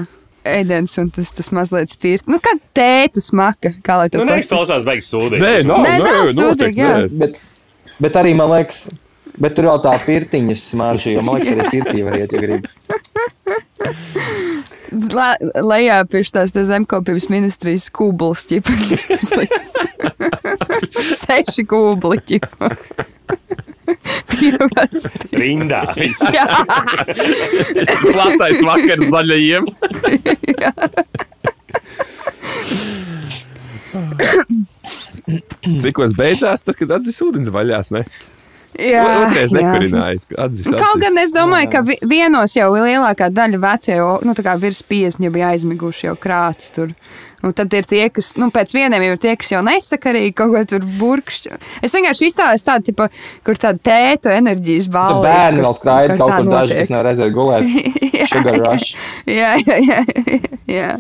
Ēdiens 0.49 0.97
un 0.99 1.11
tas, 1.15 1.31
tas 1.37 1.53
mazliet 1.55 1.93
spīrt. 1.95 2.27
Nu, 2.31 2.41
kā 2.43 2.57
tēta 2.75 3.23
smaka, 3.23 3.71
kā 3.87 3.97
lai 4.01 4.09
to 4.11 4.19
Nu, 4.23 4.27
neizklausās 4.33 4.83
beigas 4.87 5.11
sūdīgi. 5.13 5.43
Nē, 5.43 5.53
nav, 5.69 5.85
Nē, 5.85 5.93
nē, 5.93 6.03
nav 6.03 6.19
noteikti 6.19 6.41
sūdīgi, 6.41 6.83
jā. 6.83 6.91
nē. 6.99 7.07
Bet, 7.21 7.39
bet 8.03 8.19
arī 8.23 8.33
man 8.39 8.51
liekas, 8.51 8.81
bet 9.39 9.55
tur 9.59 9.69
jau 9.71 9.77
tā 9.85 9.93
pirtiņas 10.07 10.65
smarža, 10.73 11.15
jo 11.15 11.23
man 11.27 11.39
liekas, 11.39 11.55
arī 11.55 11.65
pirtī 11.77 12.03
var 12.09 12.19
iet, 12.19 12.35
ja 12.35 12.43
grib. 12.43 12.67
La- 15.17 15.39
Lejā 15.65 16.03
pie 16.11 16.21
tās 16.29 16.53
te 16.53 16.63
zemkopības 16.69 17.31
ministrijas 17.33 17.87
kūbulis 17.97 18.45
ķipas. 18.51 18.91
Seši 21.23 21.65
kūbli 21.71 22.19
ķipa. 22.29 22.73
Pierasti. 24.33 25.29
Rindā. 25.37 25.83
viss. 25.99 26.23
Jā, 26.35 26.47
Platais 28.13 28.63
vakars 28.67 29.09
zaļajiem. 29.13 29.67
Cikos 35.83 36.15
beidzās, 36.19 36.63
tad, 36.67 36.77
kad 36.79 36.95
atzīs 36.99 37.21
ūdens 37.25 37.51
vaļās, 37.55 37.91
ne? 37.95 38.05
Jā, 38.81 39.03
Otrais 39.27 39.53
jā. 39.53 39.59
nekurināja. 39.61 40.23
Atzīst, 40.47 40.71
Kaut 40.81 41.01
gan 41.03 41.19
es 41.21 41.35
domāju, 41.37 41.69
ka 41.75 41.83
vi- 41.85 41.99
vienos 42.09 42.55
jau 42.57 42.71
lielākā 42.73 43.29
daļa 43.31 43.61
vecie, 43.61 43.99
nu, 44.25 44.33
tā 44.39 44.43
kā 44.47 44.55
virs 44.61 44.81
50 44.89 45.27
jau 45.27 45.33
bija 45.35 45.51
aizmiguši 45.53 46.07
jau 46.09 46.15
krāts 46.17 46.73
tur. 46.73 46.95
Un 47.43 47.53
tad 47.59 47.75
ir 47.75 47.87
tie, 47.91 48.05
kas, 48.15 48.33
nu, 48.39 48.51
pēc 48.55 48.71
vieniem 48.77 49.03
jau 49.03 49.15
ir 49.17 49.21
tie, 49.23 49.33
kas 49.41 49.51
jau 49.51 49.63
nesakarīgi 49.67 50.35
kaut 50.39 50.53
ko 50.55 50.61
tur 50.71 50.85
burkšķi. 51.01 51.57
Es 51.83 51.95
vienkārši 51.97 52.29
izstāstu 52.31 52.69
tādu, 52.69 52.87
tipa, 52.91 53.09
kur 53.47 53.59
tāda 53.59 53.83
tēta 53.83 54.37
enerģijas 54.39 54.87
Tur 54.87 54.95
balva. 54.95 55.23
bērni 55.27 55.65
vēl 55.67 55.75
skraida 55.79 56.19
kaut 56.21 56.35
kur 56.37 56.51
daži, 56.53 56.77
kas 56.79 56.93
nevar 56.95 57.09
redzēt 57.11 57.35
gulēt. 57.35 57.67
Sugar 58.33 58.61
rush. 58.63 58.95
Jā, 59.27 59.57
jā, 59.67 59.79
jā. 59.83 59.99
jā. 60.71 60.93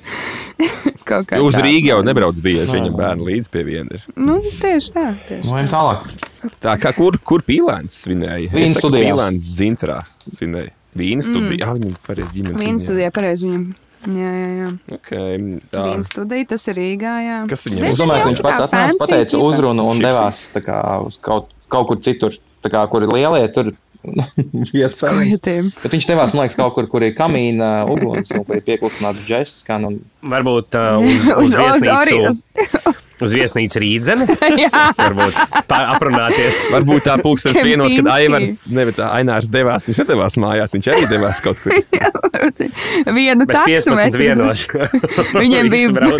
Uz. 1.47 1.57
Rīgas 1.62 1.88
jau 1.93 2.01
nebrauc 2.07 2.38
bieži. 2.43 2.68
Viņam 2.72 2.95
bērni 2.99 3.26
līdz 3.28 3.51
pie 3.53 3.62
viena 3.66 3.97
ir. 3.99 4.05
Nu, 4.18 4.38
tieši 4.43 4.93
tā. 4.95 5.07
Tieši 5.28 5.47
Nu, 5.49 5.57
tā. 5.59 5.64
tālāk. 5.72 6.53
Tā 6.62 6.74
kā 6.82 6.93
kur, 6.97 7.18
kur 7.26 7.43
pīlēns 7.47 8.03
svinēja? 8.05 8.51
Saku, 8.53 8.88
studijā. 8.88 9.11
Pīlēns 9.11 9.49
dzintrā 9.55 10.01
svinēja. 10.26 10.72
Vīna 10.99 11.24
studija. 11.24 11.62
Jā, 11.64 11.72
viņam 11.78 11.95
pareizi 12.07 12.34
ģimenes. 12.36 12.61
Viena 12.61 12.76
ziņā. 12.76 12.84
studija 12.86 13.11
pareizi 13.14 13.47
viņam. 13.49 13.64
Jā, 14.03 14.30
jā, 14.34 14.48
jā. 14.59 14.68
Okay, 14.96 15.36
tā. 15.70 15.84
Viena 15.86 16.07
studija, 16.07 16.46
tas 16.50 16.66
ir 16.72 16.78
Rīgā. 16.80 17.12
Jā. 17.22 17.36
Kas 17.50 17.66
viņam 17.68 17.84
Es 17.84 17.84
Diezgan 17.92 18.03
domāju, 18.03 18.22
ka 18.22 18.30
viņš 18.32 18.42
pats 18.46 18.64
atnāca, 18.66 18.98
pateica 19.05 19.42
uzrunu 19.46 19.86
un 19.92 20.03
devās 20.03 20.40
kā, 20.57 20.80
uz 21.07 21.20
kaut, 21.22 21.53
kaut 21.70 21.88
kur 21.92 22.00
citur, 22.03 22.34
tā 22.64 22.72
kā, 22.74 22.82
kur 22.90 23.07
ir 23.07 23.14
lielie. 23.14 23.46
Tur. 23.55 23.72
Bet 24.03 25.92
viņš 25.94 26.09
devās, 26.11 26.32
man 26.34 26.42
liekas, 26.42 26.59
kaut 26.59 26.74
kur, 26.74 26.88
kur 26.90 27.07
ir 27.07 27.14
kamīna 27.14 27.70
uguns, 27.86 28.32
un 28.34 28.42
kur 28.48 28.59
ir 28.59 28.64
pieklusināts. 28.66 29.22
Skan, 29.62 29.86
un... 29.86 30.00
Varbūt 30.26 30.74
uh, 30.74 30.98
uz, 30.98 31.14
uz, 31.22 31.30
Uz- 31.36 31.46
uz 31.46 31.57
viesnīcu, 31.61 31.94
Orijas. 32.00 32.42
uz 32.42 32.98
viesnīcu 33.31 33.79
rīdzeni. 33.79 34.27
Jā. 34.64 34.70
Varbūt 34.99 35.39
pa- 35.70 35.85
aprunāties. 35.95 36.64
Varbūt 36.75 37.07
tā 37.07 37.14
Kempinski. 37.55 37.70
vienos, 37.70 37.95
kad 38.01 38.11
Aivars, 38.16 38.57
nevis 38.66 38.97
tā 38.99 39.11
Ainārs 39.20 39.47
devās, 39.53 39.87
viņš 39.87 40.03
nedavās 40.03 40.39
mājās, 40.43 40.75
viņš 40.75 40.91
arī 40.97 41.07
devās 41.12 41.39
kaut 41.45 41.62
kur. 41.62 41.73
Vienu 43.23 43.47
Bez 43.47 43.55
15 43.55 43.62
taksometru. 43.62 44.18
vienos. 44.27 44.66
Viņiem 45.43 45.70
bija. 45.70 46.16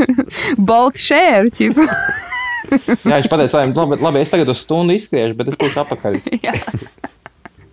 Bolt 0.59 1.01
share. 1.03 1.51
ķipa. 1.51 1.89
Jā, 2.73 3.19
viņš 3.19 3.27
pateica, 3.29 3.65
labi, 3.67 3.99
labi, 4.01 4.23
es 4.23 4.31
tagad 4.33 4.49
uz 4.55 4.63
stundu 4.63 4.95
izskriešu, 4.97 5.35
bet 5.37 5.51
es 5.53 5.59
būšu 5.61 5.83
apakaļ. 5.83 6.21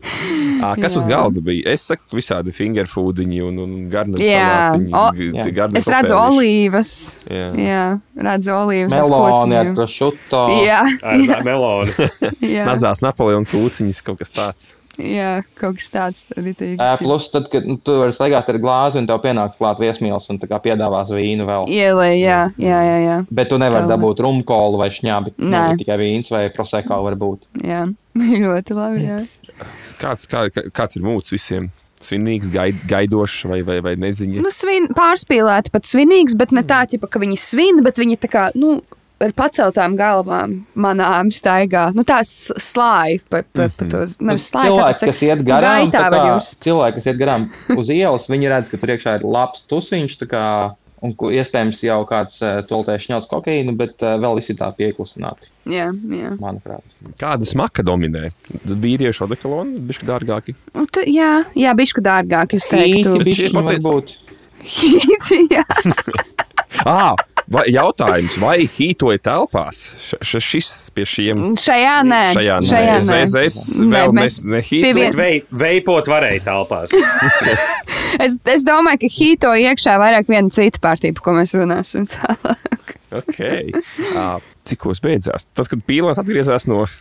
Jā. 0.10 0.45
Ā, 0.70 0.74
Kas 0.82 0.97
uz 0.99 1.05
Jā. 1.07 1.16
galda 1.16 1.39
bija? 1.43 1.72
Es 1.72 1.86
saku, 1.88 2.03
visādi 2.18 2.51
fingerfoodiņi 2.55 3.38
un, 3.47 3.60
un 3.64 3.76
Jā. 4.20 4.49
Es 5.80 5.88
redzu 5.88 6.18
olīvas. 6.20 6.91
Jā. 7.30 7.45
Jā, 7.55 7.84
redzu 8.20 8.51
olīvas. 8.57 8.91
uz 8.91 9.14
Meloni 9.14 9.60
ar 9.62 9.72
prošuto. 9.78 10.41
Jā, 10.66 10.82
jā, 12.43 12.66
Mazās 12.68 12.99
Napoleona 13.05 13.47
kūciņas 13.49 14.03
kaut 14.03 14.20
kas 14.20 14.36
tāds. 14.36 14.68
jā, 14.99 15.30
kaut 15.55 15.78
kas 15.80 15.88
tāds. 15.93 16.26
Arī 16.36 16.51
Ē, 16.76 16.89
Plus, 16.99 17.30
tad, 17.32 17.47
kad 17.53 17.64
nu, 17.70 17.78
tu 17.80 17.95
vari 18.01 18.12
staigāt 18.16 18.51
ar 18.51 18.60
glāzi, 18.60 18.99
un 18.99 19.07
tev 19.07 19.22
pienāks 19.24 19.55
klāt 19.62 19.80
viesmīlis, 19.80 20.28
un 20.34 20.41
tā 20.41 20.49
kā 20.51 20.60
piedāvās 20.66 21.14
vīnu 21.16 21.47
vēl. 21.47 21.70
Ielē, 21.72 22.10
jā, 22.20 22.41
jā, 22.60 22.82
jā, 22.89 22.97
jā, 23.05 23.18
Bet 23.32 23.53
tu 23.53 23.62
nevari 23.62 23.88
dabūt 23.88 24.20
rumkolu 24.26 24.82
vai 24.82 24.89
šņābi. 24.91 25.38
Nē. 25.39 25.64
Tikai 25.80 25.99
vīns 26.03 26.34
vai 26.36 26.49
proseko 26.51 26.99
var 27.07 27.16
būt. 27.16 27.47
jā. 27.64 27.86
Ļoti 28.43 28.76
labi, 28.76 29.05
jā. 29.05 29.20
Kāds, 30.00 30.28
kā, 30.32 30.45
kā- 30.54 30.70
kāds 30.72 30.95
ir 31.00 31.04
mūts 31.04 31.34
visiem? 31.36 31.70
Svinīgs, 32.00 32.47
gaid, 32.54 32.78
gaidošs 32.88 33.41
vai, 33.52 33.58
vai, 33.68 33.82
vai 33.84 33.95
neziņa? 34.00 34.39
Nu, 34.39 34.52
svin, 34.56 34.86
pārspīlēti 34.95 35.74
pat 35.74 35.84
svinīgs, 35.89 36.38
bet 36.39 36.54
ne 36.56 36.64
tā, 36.64 36.86
ķipa, 36.88 37.10
ka 37.12 37.20
viņi 37.20 37.36
svin, 37.43 37.82
bet 37.84 38.00
viņi 38.00 38.16
tā 38.24 38.30
kā, 38.32 38.43
nu, 38.56 38.78
ar 39.20 39.34
paceltām 39.36 39.97
galvām 40.00 40.54
manām 40.80 41.28
staigā. 41.36 41.89
Nu, 41.93 42.06
tā 42.08 42.22
s- 42.24 42.54
slāja 42.56 43.20
pa, 43.30 43.41
pa, 43.43 43.68
pa 43.68 43.84
to, 43.91 44.06
Cilvēki, 44.72 44.93
tas 44.95 45.04
kas 45.10 45.20
iet 45.28 45.43
garām, 45.43 45.68
gaitā 45.91 46.06
kā, 46.08 46.22
cilvēki, 46.64 46.95
kas 47.02 47.10
iet 47.12 47.20
garām 47.20 47.50
uz 47.76 47.89
ielas, 47.91 48.30
viņi 48.32 48.47
redz, 48.56 48.72
ka 48.72 48.78
tur 48.80 48.95
iekšā 48.95 49.18
ir 49.20 49.28
labs 49.28 49.68
tusiņš, 49.68 50.16
tā 50.24 50.30
kā, 50.32 50.45
un 51.06 51.14
iespējams 51.34 51.82
jau 51.86 52.00
kāds 52.10 52.39
uh, 52.43 52.60
toltēs 52.70 53.06
šņauts 53.08 53.30
kokaīnu, 53.32 53.76
bet 53.80 54.04
uh, 54.06 54.18
vēl 54.22 54.39
visi 54.39 54.56
tā 54.60 54.70
pieklusināti, 54.78 55.52
Jā, 55.70 55.89
jā. 55.93 56.34
manuprāt. 56.41 56.84
Kāda 57.22 57.47
smaka 57.47 57.86
dominē? 57.86 58.32
Vīriešu 58.66 59.28
odekoloni, 59.28 59.80
bišķi 59.89 60.10
dārgāki. 60.10 60.58
Un 60.76 60.89
tu, 60.91 61.04
jā, 61.08 61.32
jā 61.58 61.76
bišku 61.78 62.04
dārgāk, 62.06 62.58
es 62.60 62.68
teiktu. 62.70 63.16
Īti 63.16 63.24
Bet 63.24 63.34
šie 63.36 63.50
bišķi 63.50 63.66
varbūt. 63.70 64.18
jā. 65.56 65.66
Ah, 66.86 67.16
vai, 67.52 67.66
jautājums, 67.74 68.36
vai 68.41 68.56
hītoja 68.70 69.20
telpās? 69.26 69.82
Š, 70.22 70.39
šis 70.43 70.70
pie 70.95 71.06
šiem. 71.10 71.43
Šajā 71.60 71.95
nē. 72.08 72.22
Šajā 72.38 72.58
nē. 72.62 72.70
Šajā 72.70 72.95
Es, 73.00 73.10
nē. 73.10 73.20
es, 73.24 73.36
es 73.43 73.60
Nē, 73.82 73.89
vēl 73.95 74.16
mēs 74.20 74.38
ne, 74.43 74.56
nehītoju. 74.58 74.95
vien- 75.00 75.18
Vei, 75.20 75.34
veipot 75.66 76.08
varēja 76.12 76.43
telpās. 76.50 76.93
Es, 78.20 78.34
es 78.52 78.64
domāju, 78.66 79.04
ka 79.04 79.08
hīto 79.14 79.52
iekšā 79.54 79.93
vairāk 80.02 80.28
viena 80.32 80.50
cita 80.52 80.80
pārtība, 80.82 81.22
ko 81.24 81.32
mēs 81.38 81.54
runāsim 81.56 82.08
tālāk. 82.10 82.95
Okay. 83.22 83.70
Ah, 84.18 84.41
Cikos 84.68 85.00
beidzās? 85.04 85.45
Tad, 85.56 85.70
kad 85.72 85.84
pīlāns 85.88 86.20
atgriezās 86.20 86.66
no. 86.68 86.82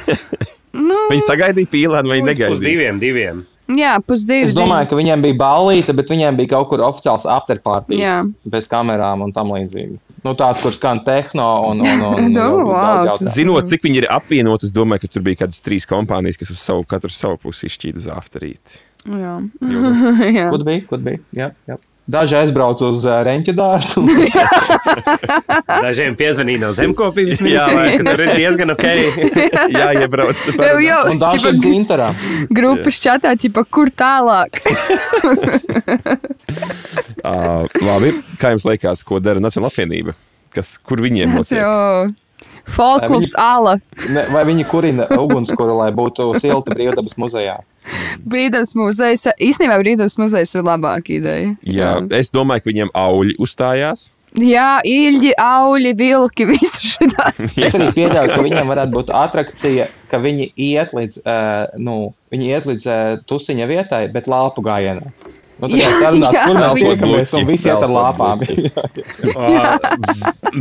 Nu, 0.80 0.96
Viņi 1.10 1.24
sagaidīja 1.26 1.68
pīlānu 1.72 2.12
vai 2.12 2.20
Uz 2.22 2.26
negaidīja? 2.28 2.62
diviem, 2.62 2.98
diviem. 3.02 3.40
Jā, 3.78 3.96
pusdivi. 4.06 4.48
Es 4.48 4.54
domāju, 4.56 4.90
ka 4.90 4.98
viņiem 4.98 5.24
bija 5.24 5.38
ballīte, 5.40 5.94
bet 5.96 6.12
viņiem 6.12 6.38
bija 6.38 6.54
kaut 6.56 6.70
kur 6.72 6.84
oficiāls 6.86 7.26
afterpartijas. 7.30 8.00
Jā. 8.00 8.16
Bez 8.50 8.68
kamerām 8.70 9.26
un 9.26 9.34
tam 9.36 9.52
līdzīgi. 9.54 9.98
Nu, 10.24 10.34
tāds, 10.36 10.60
kur 10.60 10.74
skan 10.76 11.00
tehno 11.06 11.48
un, 11.70 11.80
un, 11.80 12.02
un, 12.10 12.24
un 12.26 12.36
vēl 12.36 12.58
wow. 12.68 13.14
Zinot, 13.32 13.70
cik 13.70 13.86
viņi 13.86 14.02
ir 14.02 14.08
apvienoti, 14.12 14.68
es 14.68 14.74
domāju, 14.76 15.06
ka 15.06 15.14
tur 15.14 15.24
bija 15.24 15.44
kādas 15.44 15.62
trīs 15.64 15.88
kompānijas, 15.88 16.40
kas 16.40 16.52
uz 16.52 16.60
savu, 16.60 16.84
katru 16.88 17.12
savu 17.14 17.40
pusi 17.40 17.70
izšķīda 17.70 18.02
uz 18.02 18.10
afterīti. 18.12 18.82
Jā. 19.08 19.38
Jā. 20.38 20.50
Kur 20.52 20.66
bija? 20.66 20.84
Kur 20.90 21.00
bija? 21.04 21.22
Jā, 21.36 21.52
jā. 21.68 21.80
Daži 22.10 22.34
aizbrauca 22.40 22.88
uz 22.90 23.04
uh, 23.06 23.20
reņķa 23.26 23.52
dārstu. 23.54 24.02
Dažiem 25.68 26.16
piezvanīja 26.18 26.62
no 26.64 26.70
zemkopības 26.74 27.38
Jā, 27.38 27.66
ministrijas, 27.68 27.98
ka 28.00 28.06
tur 28.08 28.22
ir 28.24 28.32
diezgan 28.40 28.74
ok. 28.74 28.86
Jā, 29.76 29.90
iebrauc. 30.00 30.46
Jau, 30.56 30.78
jau, 30.82 31.00
un 31.12 31.20
daži 31.22 31.52
ir 31.52 31.60
dzintarā. 31.60 32.08
grupas 32.50 32.98
čatā, 33.04 33.36
ķipa, 33.38 33.66
kur 33.70 33.92
tālāk? 33.94 34.58
Uh, 37.20 37.68
labi, 37.84 38.14
kā 38.40 38.54
jums 38.54 38.64
liekas, 38.64 39.02
ko 39.06 39.18
dara 39.20 39.42
Nacionāla 39.44 39.68
apvienība? 39.68 40.14
Kas, 40.54 40.72
kur 40.80 41.02
viņiem 41.04 41.34
notiek? 41.36 41.60
jau 41.60 42.08
Folklubs 42.70 43.34
Ala. 43.38 43.76
Vai 44.32 44.44
viņi 44.48 44.64
kurina 44.70 45.06
ugunskura, 45.20 45.74
lai 45.82 45.90
būtu 45.94 46.30
silta 46.40 46.74
brīvdabas 46.74 47.16
muzejā? 47.20 47.58
Brīdams 48.30 48.74
muzejs. 48.78 49.26
Īstenībā 49.40 49.80
brīdams 49.80 50.16
muzejs 50.20 50.54
ir 50.56 50.64
labāka 50.66 51.14
ideja. 51.16 51.52
Jā, 51.64 51.96
es 52.16 52.32
domāju, 52.34 52.64
ka 52.64 52.72
viņiem 52.72 52.94
auļi 52.96 53.36
uzstājās. 53.40 54.10
Jā, 54.38 54.78
īļi, 54.86 55.32
auļi, 55.42 55.90
vilki, 55.98 56.46
visu 56.52 56.92
šitās. 56.92 57.48
Es 57.56 57.74
arī 57.74 57.90
pieļauju, 57.96 58.30
ka 58.30 58.44
viņiem 58.46 58.70
varētu 58.70 58.94
būt 58.94 59.10
atrakcija, 59.16 59.88
ka 60.10 60.20
viņi 60.22 60.52
iet 60.54 60.94
līdz, 60.94 61.22
uh, 61.24 61.80
nu, 61.82 62.12
viņi 62.30 62.52
iet 62.52 62.68
līdz 62.70 62.86
uh, 62.86 63.18
tusiņa 63.26 63.66
vietai, 63.70 64.04
bet 64.14 64.30
lāpu 64.30 64.62
gājienā. 64.66 65.10
Nu, 65.60 65.68
tā 65.68 65.78
kā 65.80 65.90
sarunāts, 66.00 66.38
kur 66.40 66.56
mēs 66.56 66.78
tiekamies, 66.80 67.32
un 67.36 67.46
visi 67.48 67.68
iet 67.68 67.84
ar 67.86 67.94
lāpām. 67.94 68.44
Uh, 69.30 69.76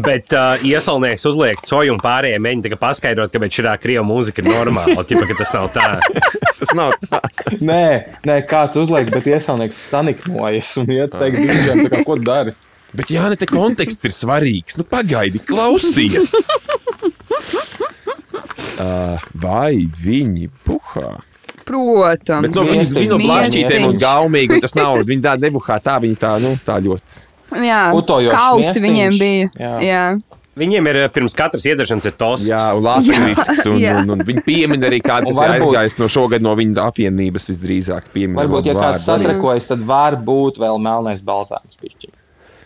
bet 0.04 0.34
uh, 0.36 0.62
iesaulnieks 0.66 1.24
uzliek 1.30 1.62
coju 1.66 1.94
un 1.96 2.00
pārējie 2.02 2.38
mēģina 2.44 2.66
tikai 2.66 2.78
paskaidrot, 2.82 3.32
ka 3.34 3.50
šī 3.56 3.74
krievu 3.82 4.04
mūzika 4.08 4.44
ir 4.44 4.50
normāla. 4.50 5.04
Tipa, 5.08 5.26
ka 5.30 5.38
tas 5.40 5.54
nav 5.56 5.70
tā. 5.74 5.88
Tas 6.60 6.74
nav 6.76 6.96
tā. 7.06 7.22
nē, 7.64 7.84
nē, 8.28 8.38
kāds 8.50 8.80
uzliek, 8.80 9.10
bet 9.14 9.28
iesaulnieks 9.32 9.80
stanikmojas 9.90 10.74
un 10.82 10.92
iet 10.92 11.16
teikt, 11.16 11.40
dižiem, 11.40 11.86
tā 11.86 11.94
kā 11.94 12.04
ko 12.08 12.20
dari. 12.20 12.56
Bet 12.96 13.14
jā, 13.14 13.28
ne 13.32 13.40
te 13.40 13.48
konteksts 13.50 14.10
ir 14.10 14.16
svarīgs. 14.16 14.80
Nu, 14.80 14.88
pagaidi, 14.88 15.42
klausies! 15.46 16.36
Uh, 18.80 19.20
vai 19.36 19.90
viņi 20.00 20.46
buhā? 20.64 21.18
Protams. 21.70 22.48
Bet 22.48 22.56
no 22.58 22.64
viņi, 22.66 22.80
Miestiņš. 22.82 23.00
viņi 23.04 23.12
no 23.14 23.20
blašķītiem 23.22 23.88
un 23.92 24.00
gaumīgi, 24.02 24.58
tas 24.64 24.74
nav. 24.78 25.04
Viņi 25.10 25.22
tā 25.28 25.36
nebuhā, 25.42 25.78
tā 25.86 26.00
viņi 26.02 26.18
tā, 26.22 26.34
nu, 26.42 26.56
tā 26.66 26.80
ļoti. 26.82 27.22
Jā, 27.66 27.84
kausi 28.34 28.82
viņiem 28.84 29.16
bija. 29.22 29.50
Jā. 29.58 29.74
Jā. 29.86 30.04
Viņiem 30.60 30.88
ir 30.92 30.98
uh, 31.06 31.10
pirms 31.14 31.32
katras 31.38 31.64
iedzešanas 31.70 32.08
ir 32.10 32.16
tosts. 32.20 32.48
Jā, 32.50 32.64
un 32.76 32.84
lāčakrisks, 32.84 33.62
un, 33.72 33.78
un, 33.80 34.10
un 34.18 34.24
viņi 34.28 34.42
piemin 34.44 34.82
arī 34.84 34.98
kādu, 35.00 35.30
Un 35.30 35.38
kas 35.38 35.40
ir 35.40 35.54
varbūt- 35.54 35.70
aizgājis 35.70 35.96
no 36.02 36.10
šogad 36.12 36.44
no 36.44 36.56
viņa 36.60 36.88
apvienības 36.90 37.48
visdrīzāk. 37.54 38.10
Piemin 38.12 38.36
Varbūt, 38.42 38.68
ja 38.68 38.76
kāds 38.76 39.06
satrakojas, 39.08 39.70
tad 39.72 39.86
var 39.88 40.18
būt 40.20 40.60
vēl 40.60 40.82
melnais 40.84 41.22
balzāms 41.24 41.80
pišķi. 41.80 42.12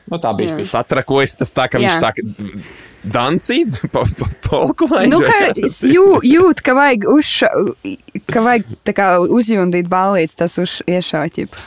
Nu, 0.09 0.17
tā 0.17 0.31
bija 0.35 0.55
pišķi. 0.57 0.71
Satrakojas 0.73 1.37
tas 1.43 1.53
tā, 1.53 1.67
ka 1.69 1.77
viņš 1.83 1.91
Jā. 1.91 1.99
saka, 2.01 2.25
dancīt, 3.03 3.79
pa, 3.93 4.05
pa, 4.19 4.29
polku 4.45 4.87
lai. 4.91 5.05
Nu, 5.11 5.19
ka 5.23 5.53
jū, 5.57 6.07
jūt, 6.23 6.63
ka 6.65 6.75
vajag, 6.77 7.07
uzša, 7.13 7.51
ka 8.31 8.43
vajag 8.45 8.93
kā 8.95 9.07
uzjundīt 9.27 9.89
balīti, 9.91 10.37
tas 10.39 10.57
uz 10.61 10.79
iešāķip. 10.87 11.57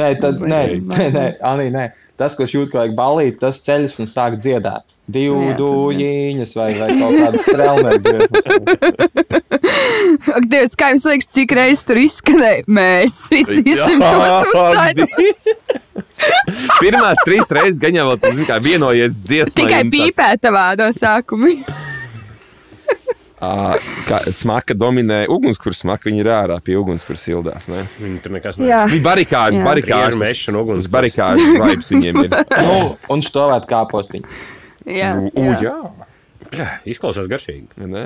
Nē, 0.00 0.12
tad, 0.22 0.42
nē, 0.42 0.62
nē, 0.90 1.08
nē. 1.16 1.26
Anī, 1.46 1.68
nē. 1.74 1.88
Tas, 2.20 2.36
kurš 2.36 2.52
jūt, 2.56 2.70
ka 2.72 2.82
vajag 2.82 2.94
balīt, 2.98 3.38
tas 3.40 3.60
ceļas 3.64 3.96
un 4.02 4.08
sāk 4.10 4.36
dziedāt. 4.42 4.96
Divu 5.10 5.40
tas 5.48 5.58
dūjiņas 5.58 6.52
vai, 6.58 6.70
vai 6.76 6.90
kaut 7.00 7.16
kādas 7.16 7.46
strēlnieku. 7.48 8.08
Ak, 10.36 10.44
Dievs, 10.50 10.76
kā 10.78 10.92
jums 10.92 11.06
liekas, 11.08 11.28
cik 11.36 11.54
reizes 11.56 11.86
tur 11.88 12.00
izskanēja? 12.00 12.66
Mēs 12.68 13.16
svitīsim 13.28 14.02
tos 14.12 14.52
uztaisīt. 14.52 15.52
Pirmās 16.80 17.22
trīs 17.24 17.52
reizes 17.56 17.80
jau 17.96 18.10
vēl 18.10 18.18
tu 18.20 18.34
zini, 18.34 18.48
kā 18.48 18.58
vienojies 18.62 19.16
dziesmā. 19.24 19.56
Tikai 19.62 19.84
pīpē 19.92 20.34
tavā 20.42 20.66
no 20.80 20.90
sākuma. 20.96 21.54
Kā 23.40 24.20
smaka 24.36 24.74
dominē 24.76 25.22
ugunskura 25.32 25.76
smaka, 25.76 26.10
viņi 26.10 26.20
ir 26.20 26.28
ārā 26.34 26.58
pie 26.64 26.76
ugunskura 26.76 27.20
sildās. 27.20 27.70
Ne? 27.72 27.86
Viņi 27.96 28.20
tur 28.24 28.34
nekas 28.36 28.60
Jā. 28.60 28.82
Viņi 28.90 29.04
barikāžas, 29.06 29.64
barikāžas. 29.64 30.44
Un 30.52 30.60
ugunskurs. 30.60 30.84
Tas 30.84 30.92
barikāžas 30.92 31.56
vibes 31.56 31.90
viņiem 31.94 32.22
ir. 32.26 32.36
Nu, 32.66 32.78
un 33.16 33.24
stāvēt 33.24 33.68
kāpostiņu. 33.70 34.40
Jā, 34.90 35.14
U, 35.32 35.44
jā. 35.44 35.56
jā. 35.64 36.08
Izklausās 36.88 37.28
garšīgi. 37.30 37.68
Ne? 37.86 38.04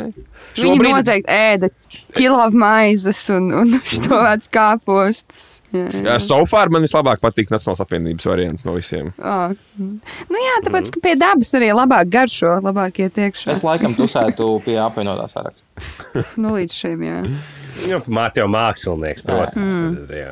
Viņi 0.59 0.77
Šobrīd... 0.77 0.91
noteikti 0.93 1.33
ēda 1.33 1.71
ķilāvu 2.19 2.61
maizes 2.61 3.23
un, 3.35 3.49
un 3.57 3.77
štovēts 3.95 4.51
kāpostus. 4.53 5.47
Jā, 5.75 5.87
Jā, 6.05 6.17
so 6.23 6.41
far 6.51 6.73
man 6.73 6.85
vislabāk 6.85 7.23
patīk 7.23 7.53
Nacionālās 7.55 7.83
apvienības 7.85 8.29
variants 8.29 8.67
no 8.69 8.77
visiem. 8.77 9.11
Oh. 9.19 9.55
Nu 9.79 10.43
jā, 10.43 10.59
tāpēc, 10.67 10.93
ka 10.95 11.03
pie 11.05 11.15
dabas 11.21 11.55
arī 11.57 11.73
labāk 11.75 12.13
garšo, 12.13 12.59
labāk 12.65 13.01
iet 13.07 13.21
iekšā. 13.25 13.55
Es 13.57 13.65
laikam 13.67 13.97
tusētu 13.97 14.51
pie 14.67 14.79
apvienotā 14.83 15.29
saraksta. 15.33 15.65
Nu, 16.41 16.53
līdz 16.55 16.75
šim, 16.77 17.03
jā. 17.03 17.19
Nu, 17.25 17.99
Māte 18.15 18.43
jau 18.43 18.49
mākslinieks, 18.51 19.25
protams. 19.27 20.07
tad, 20.07 20.15
jā. 20.15 20.31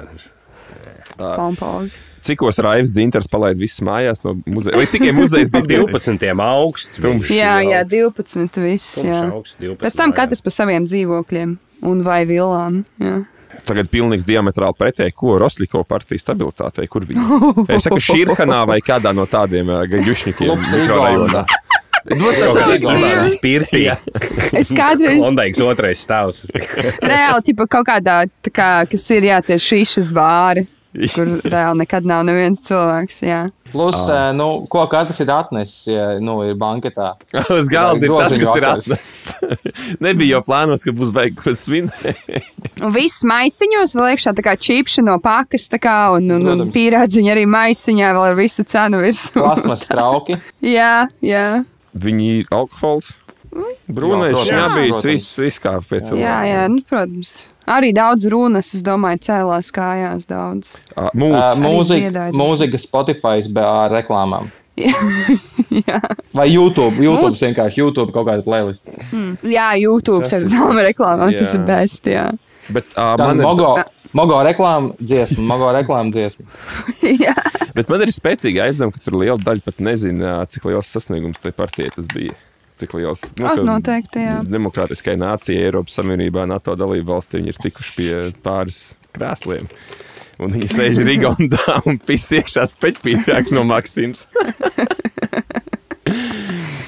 Cikos 2.22 2.60
Raivs 2.62 2.92
Dzintars 2.94 3.28
palaid 3.32 3.58
visus 3.60 3.82
mājās 3.84 4.22
no 4.26 4.36
muzeja? 4.46 4.78
Vai 4.78 4.86
cikiem 4.90 5.18
muzejs 5.20 5.52
bija 5.54 5.82
12. 5.82 6.30
augsts. 6.46 7.00
Tumšs. 7.02 7.28
viņš 7.28 7.34
Jā, 7.34 7.58
jā, 7.66 7.82
12 7.88 8.62
viss, 8.62 8.96
jā. 9.02 9.20
augsts, 9.28 9.58
12, 9.60 9.82
Pēc 9.82 10.00
tam 10.00 10.14
katrs 10.16 10.44
pa 10.44 10.54
saviem 10.54 10.86
dzīvokļiem 10.88 11.54
un 11.90 12.02
vai 12.06 12.22
vilām, 12.28 12.82
jā. 13.02 13.20
Tagad 13.66 13.90
pilnīgs 13.92 14.24
diametrāli 14.26 14.74
pretēji, 14.74 15.14
ko 15.14 15.36
Rosliko 15.38 15.84
partija 15.86 16.18
stabilitātei, 16.18 16.88
kur 16.90 17.04
viņi. 17.06 17.66
Es 17.70 17.86
saku, 17.86 18.00
Širhanā 18.02 18.62
vai 18.66 18.80
kādā 18.82 19.12
no 19.14 19.28
tādiem 19.30 19.70
gaļušņikiem 19.92 20.64
mikrorajonā. 20.72 21.44
Nu, 22.02 22.32
ir. 22.34 23.62
Es 24.58 24.72
kādreiz 24.74 25.20
Klondaiks 25.20 25.60
otrais 25.62 26.00
stāvs. 26.02 26.40
reāli, 26.98 27.44
tipa, 27.46 27.68
kaut 27.70 27.86
kādā, 27.86 28.24
tā 28.42 28.50
kā, 28.50 28.68
kas 28.90 29.04
ir, 29.14 29.28
jā, 29.30 29.38
tie 29.46 29.58
šīšas 29.62 30.10
bāri, 30.14 30.66
kur 31.16 31.28
reāli 31.48 31.80
nekad 31.82 32.06
nav 32.08 32.24
neviens 32.28 32.60
cilvēks, 32.66 33.22
jā. 33.24 33.40
Plus, 33.72 33.96
ah. 34.12 34.28
nu, 34.36 34.66
ko 34.68 34.82
katrs 34.92 35.22
ir 35.24 35.30
atnesis, 35.32 35.86
ja 35.88 36.18
nu, 36.20 36.34
ir 36.44 36.58
banketā. 36.60 37.14
Uz 37.56 37.70
galda 37.72 38.04
ir 38.04 38.12
tas, 38.12 38.34
kas 38.36 38.58
ir 38.60 38.66
atnests. 38.68 39.32
Nebija 40.04 40.36
jau 40.36 40.42
plānos, 40.50 40.84
ka 40.84 40.92
būs 40.92 41.12
beigas 41.16 41.64
svinēt. 41.64 42.20
Un 42.82 42.92
viss 42.92 43.24
maisiņos 43.24 43.96
vēl 43.96 44.10
iekšā 44.12 44.34
tā 44.36 44.44
kā 44.44 44.54
čipši 44.60 45.06
no 45.06 45.16
pakas, 45.24 45.70
tā 45.72 45.80
kā, 45.80 45.96
un, 46.18 46.28
un, 46.28 46.42
un 46.44 46.50
Protams. 46.52 46.74
pīrādziņa 46.76 47.32
arī 47.32 47.46
maisiņā 47.48 48.12
vēl 48.18 48.26
ar 48.28 48.36
visu 48.42 48.66
cenu 48.68 49.00
virsmu. 49.06 49.40
Plasmas 49.40 49.88
trauki. 49.88 50.36
jā, 50.60 51.06
jā. 51.24 51.46
Viņi 51.92 52.46
alkohols, 52.52 53.14
brūnais, 53.88 54.32
Jā, 54.32 54.36
protams. 54.36 54.50
šņabīts, 54.52 54.92
Protams. 54.92 55.08
viss, 55.12 55.32
viss 55.46 55.60
kā 55.64 55.74
pēc 55.80 56.02
Jā, 56.02 56.10
cilvēka. 56.12 56.44
jā, 56.52 56.62
nu, 56.72 56.84
protams. 56.88 57.32
Arī 57.70 57.92
daudz 57.94 58.24
runas, 58.32 58.72
es 58.74 58.82
domāju, 58.82 59.20
cēlās 59.28 59.68
kājās 59.74 60.26
daudz. 60.26 60.76
Uh, 60.96 61.10
mūzika, 61.14 62.10
dziedāja. 62.10 62.32
mūzika 62.34 62.80
Spotify 62.82 63.38
ar 63.62 63.92
reklāmām. 63.94 64.50
Vai 66.32 66.46
YouTube, 66.48 66.96
YouTube 67.02 67.34
Mūts. 67.34 67.42
vienkārši 67.44 67.82
YouTube 67.82 68.12
kaut 68.14 68.26
kāda 68.28 68.42
playlist. 68.46 68.82
jā 69.44 69.68
YouTube 69.80 70.24
Tas 70.24 70.32
ar 70.38 70.46
ir- 70.46 70.52
tām 70.54 70.80
reklāmām, 70.80 71.34
tas 71.38 71.54
ir 71.54 71.64
best, 71.68 72.06
jā. 72.08 72.30
Bet, 72.72 72.86
uh, 72.96 73.14
Tā 73.18 73.26
man 73.26 73.38
ir, 73.40 73.44
mogo, 73.46 73.72
mogo 74.16 74.38
reklāma 74.46 74.94
dziesma, 75.00 75.44
mogo 75.52 75.70
reklāma 75.76 76.12
dziesma. 76.14 76.46
jā. 77.26 77.34
bet 77.74 77.88
man 77.90 78.04
ir 78.06 78.12
spēcīga 78.14 78.66
aizdevuma, 78.68 78.94
ka 78.96 79.02
tur 79.04 79.18
liela 79.20 79.36
daļa 79.42 79.64
pat 79.66 79.80
nezina, 79.82 80.34
cik 80.48 80.64
liels 80.70 80.90
sasniegums 80.94 81.42
tai 81.42 81.52
partijai 81.56 81.92
tas 81.94 82.08
bija. 82.12 82.34
Cik 82.82 82.94
liels 82.98 83.22
nu, 83.38 83.46
Ah, 83.46 83.58
noteikti, 83.62 84.22
jā. 84.26 84.38
Demokrātiskai 84.50 85.14
nācijai, 85.20 85.68
Eiropas 85.68 85.94
Savienībā, 86.00 86.46
NATO 86.50 86.74
dalību 86.78 87.12
valstī 87.14 87.38
viņi 87.40 87.52
ir 87.54 87.60
tikuši 87.62 87.92
pie 87.98 88.10
pāris 88.42 88.80
krēsliem. 89.14 89.68
Un 90.42 90.56
viņi 90.56 90.70
sēž 90.76 91.02
Rigondā 91.06 91.76
un 91.86 92.00
pis 92.02 92.24
iekšā 92.40 92.64
speķpītāks 92.72 93.54
no 93.54 93.62
Maksims. 93.68 94.26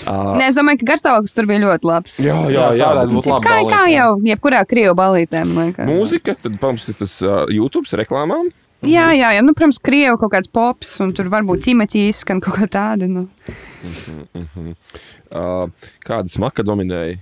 Nē, 0.05 0.49
es 0.51 0.57
domāju, 0.59 0.81
ka 0.83 0.89
garstāvoklis 0.93 1.33
tur 1.37 1.47
bija 1.49 1.63
ļoti 1.63 1.89
labs. 1.89 2.19
jā, 2.21 2.35
Jā, 2.53 2.67
tā 2.77 2.89
varētu 2.91 3.15
būt 3.17 3.29
labi. 3.31 3.47
Kā, 3.47 3.55
kā 3.71 3.83
jau 3.93 4.09
jebkurā 4.27 4.61
krievu 4.69 4.93
balītē, 4.99 5.45
man 5.49 5.71
liekas. 5.71 5.89
Mūzika, 5.89 6.35
tad, 6.37 6.59
protams, 6.61 6.85
ir 6.93 6.99
tas 6.99 7.15
uh, 7.25 7.45
YouTube 7.53 7.89
reklāmām. 8.03 8.51
Jā, 8.89 9.09
jā, 9.17 9.31
jā, 9.37 9.43
nu, 9.45 9.55
protams, 9.57 9.79
krievu 9.83 10.19
kaut 10.21 10.33
kāds 10.35 10.51
pops, 10.53 10.97
un 11.05 11.13
tur 11.17 11.31
varbūt 11.33 11.65
ķimeķis 11.69 12.25
skan 12.25 12.41
kaut 12.45 12.59
kā 12.61 12.69
tāda. 12.71 13.09
Nu. 13.11 13.27
Uh, 15.35 15.71
kāda 16.05 16.31
smaka 16.31 16.65
dominēja? 16.67 17.19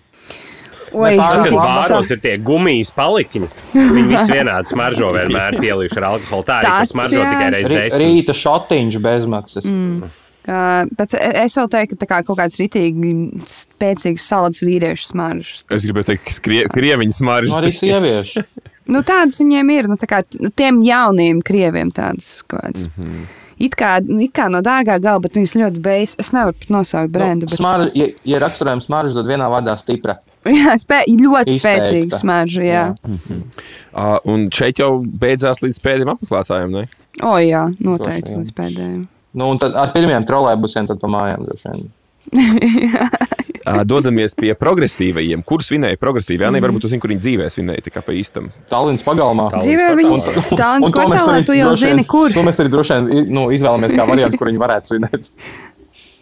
Oi, 0.93 1.15
Tas, 1.17 1.39
kas 1.41 1.47
ir 1.49 1.55
bāros 1.57 2.11
ir 2.13 2.19
tie 2.21 2.33
gumijas 2.45 2.91
palikiņi, 2.93 3.47
viņi 3.73 4.09
visi 4.11 4.35
vienādi 4.37 4.69
smaržo 4.75 5.09
vienmēr 5.15 5.57
pielīši 5.63 5.97
ar 6.03 6.09
alkoholu. 6.11 6.45
Tā 6.51 6.59
Tas, 6.61 6.91
tas 6.91 6.93
smaržo 6.93 7.23
jā. 7.23 7.31
tikai 7.31 7.47
reiz 7.55 7.71
desmit. 7.71 8.03
Rīta 8.03 8.37
šotiņš 8.37 8.99
bezmaksas. 9.07 9.69
Mm. 9.71 10.11
Uh, 10.43 10.83
bet 10.99 11.15
es 11.17 11.55
vēl 11.57 11.69
teiktu, 11.71 11.95
ka 11.97 12.03
tā 12.03 12.09
kā 12.11 12.19
kaut 12.27 12.41
kāds 12.43 12.59
rītīgi 12.61 13.15
spēcīgs 13.49 14.25
salads 14.27 14.65
vīriešu 14.67 15.09
smaržas. 15.15 15.63
Es 15.73 15.87
gribēju 15.87 16.09
teikt, 16.11 16.25
ka 16.29 16.35
skrie, 16.37 16.65
krieviņu 16.69 17.15
Nu, 17.15 17.19
smaržas. 17.23 17.57
arī 17.63 17.71
sieviešu. 17.79 18.43
Nu, 18.91 19.03
tādas 19.07 19.39
viņiem 19.43 19.71
ir, 19.75 19.89
nu, 19.91 19.99
tā 20.01 20.09
kā 20.11 20.23
nu, 20.41 20.51
tiem 20.55 20.83
jauniem 20.87 21.43
krieviem 21.45 21.93
tādas 21.95 22.41
kaut 22.47 22.61
kādas. 22.65 22.89
Mm. 22.97 23.05
-hmm. 23.05 23.31
It 23.63 23.77
kā, 23.79 24.01
nu, 24.03 24.19
it 24.25 24.33
kā 24.35 24.49
no 24.51 24.59
dārgā 24.65 24.97
gala, 24.99 25.21
bet 25.23 25.37
viņas 25.39 25.55
ļoti 25.55 25.83
beidz. 25.85 26.15
Es 26.19 26.33
nevaru 26.33 26.57
pat 26.59 26.71
nosaukt 26.75 27.13
brendu. 27.15 27.47
Nu, 27.47 27.51
Bet, 27.51 27.61
smar, 27.61 27.85
ja, 27.95 28.09
ja 28.25 28.41
raksturojam 28.43 28.81
smaržu, 28.83 29.15
tad 29.15 29.29
vienā 29.31 29.47
vārdā 29.53 29.77
stipra. 29.79 30.17
jā, 30.63 30.75
spē, 30.81 31.05
ļoti 31.07 31.55
Izteikta. 31.55 31.87
spēcīga 31.87 32.19
smarža. 32.19 32.63
Jā. 32.63 32.85
Uh, 33.93 34.19
un 34.25 34.49
šeit 34.51 34.83
jau 34.83 34.97
beidzās 35.05 35.63
līdz 35.63 35.79
pēdējiem 35.85 36.11
apmeklētājiem. 36.17 36.75
Ne? 36.75 36.89
O, 37.23 37.37
jā, 37.39 37.69
noteikti 37.79 38.21
Droši 38.21 38.33
vien. 38.33 38.43
līdz 38.43 38.53
pēdējiem. 38.59 39.03
Nu, 39.33 39.49
un 39.49 39.63
tad 39.63 39.77
ar 39.79 39.93
pirmiem 39.95 40.27
trolēbusiem 40.29 40.91
tad 40.91 40.99
pa 41.01 41.13
mājām 41.13 41.47
droši 41.47 41.69
vien. 41.71 41.87
Dodamies 43.87 44.35
pie 44.39 44.55
progresīvajiem. 44.59 45.43
Kurus 45.47 45.71
vinēja 45.73 45.99
progresīvi? 46.01 46.41
Jā, 46.43 46.51
Mhm. 46.51 46.55
mm 46.57 46.59
-hmm. 46.59 46.67
varbūt 46.67 46.85
jūs 46.85 46.93
zināt, 46.93 47.01
kur 47.01 47.11
viņi 47.11 47.23
dzīvēs. 47.25 47.59
Vinēja 47.61 47.83
tā 47.87 47.91
kā 47.95 48.03
pa 48.03 48.13
īstam. 48.13 48.51
Tallinas 48.71 49.03
pagalmā. 49.05 49.51
Tallinas 49.51 49.67
Dzīvē 49.67 49.89
to 49.89 50.57
mēs 50.57 50.91
kvartālā, 50.93 51.45
tu 51.47 51.53
jau 51.53 51.75
zini, 51.75 52.05
kur. 52.05 52.33
To 52.33 52.43
mēs 52.43 52.59
arī 52.61 52.69
droši 52.71 52.95
vien 53.07 53.27
nu, 53.33 53.51
izvēlamies 53.51 53.93
kā 53.95 54.07
variantu, 54.09 54.39
kur 54.39 54.49
viņi 54.49 54.59
varētu 54.59 54.87
svinēt. 54.87 55.29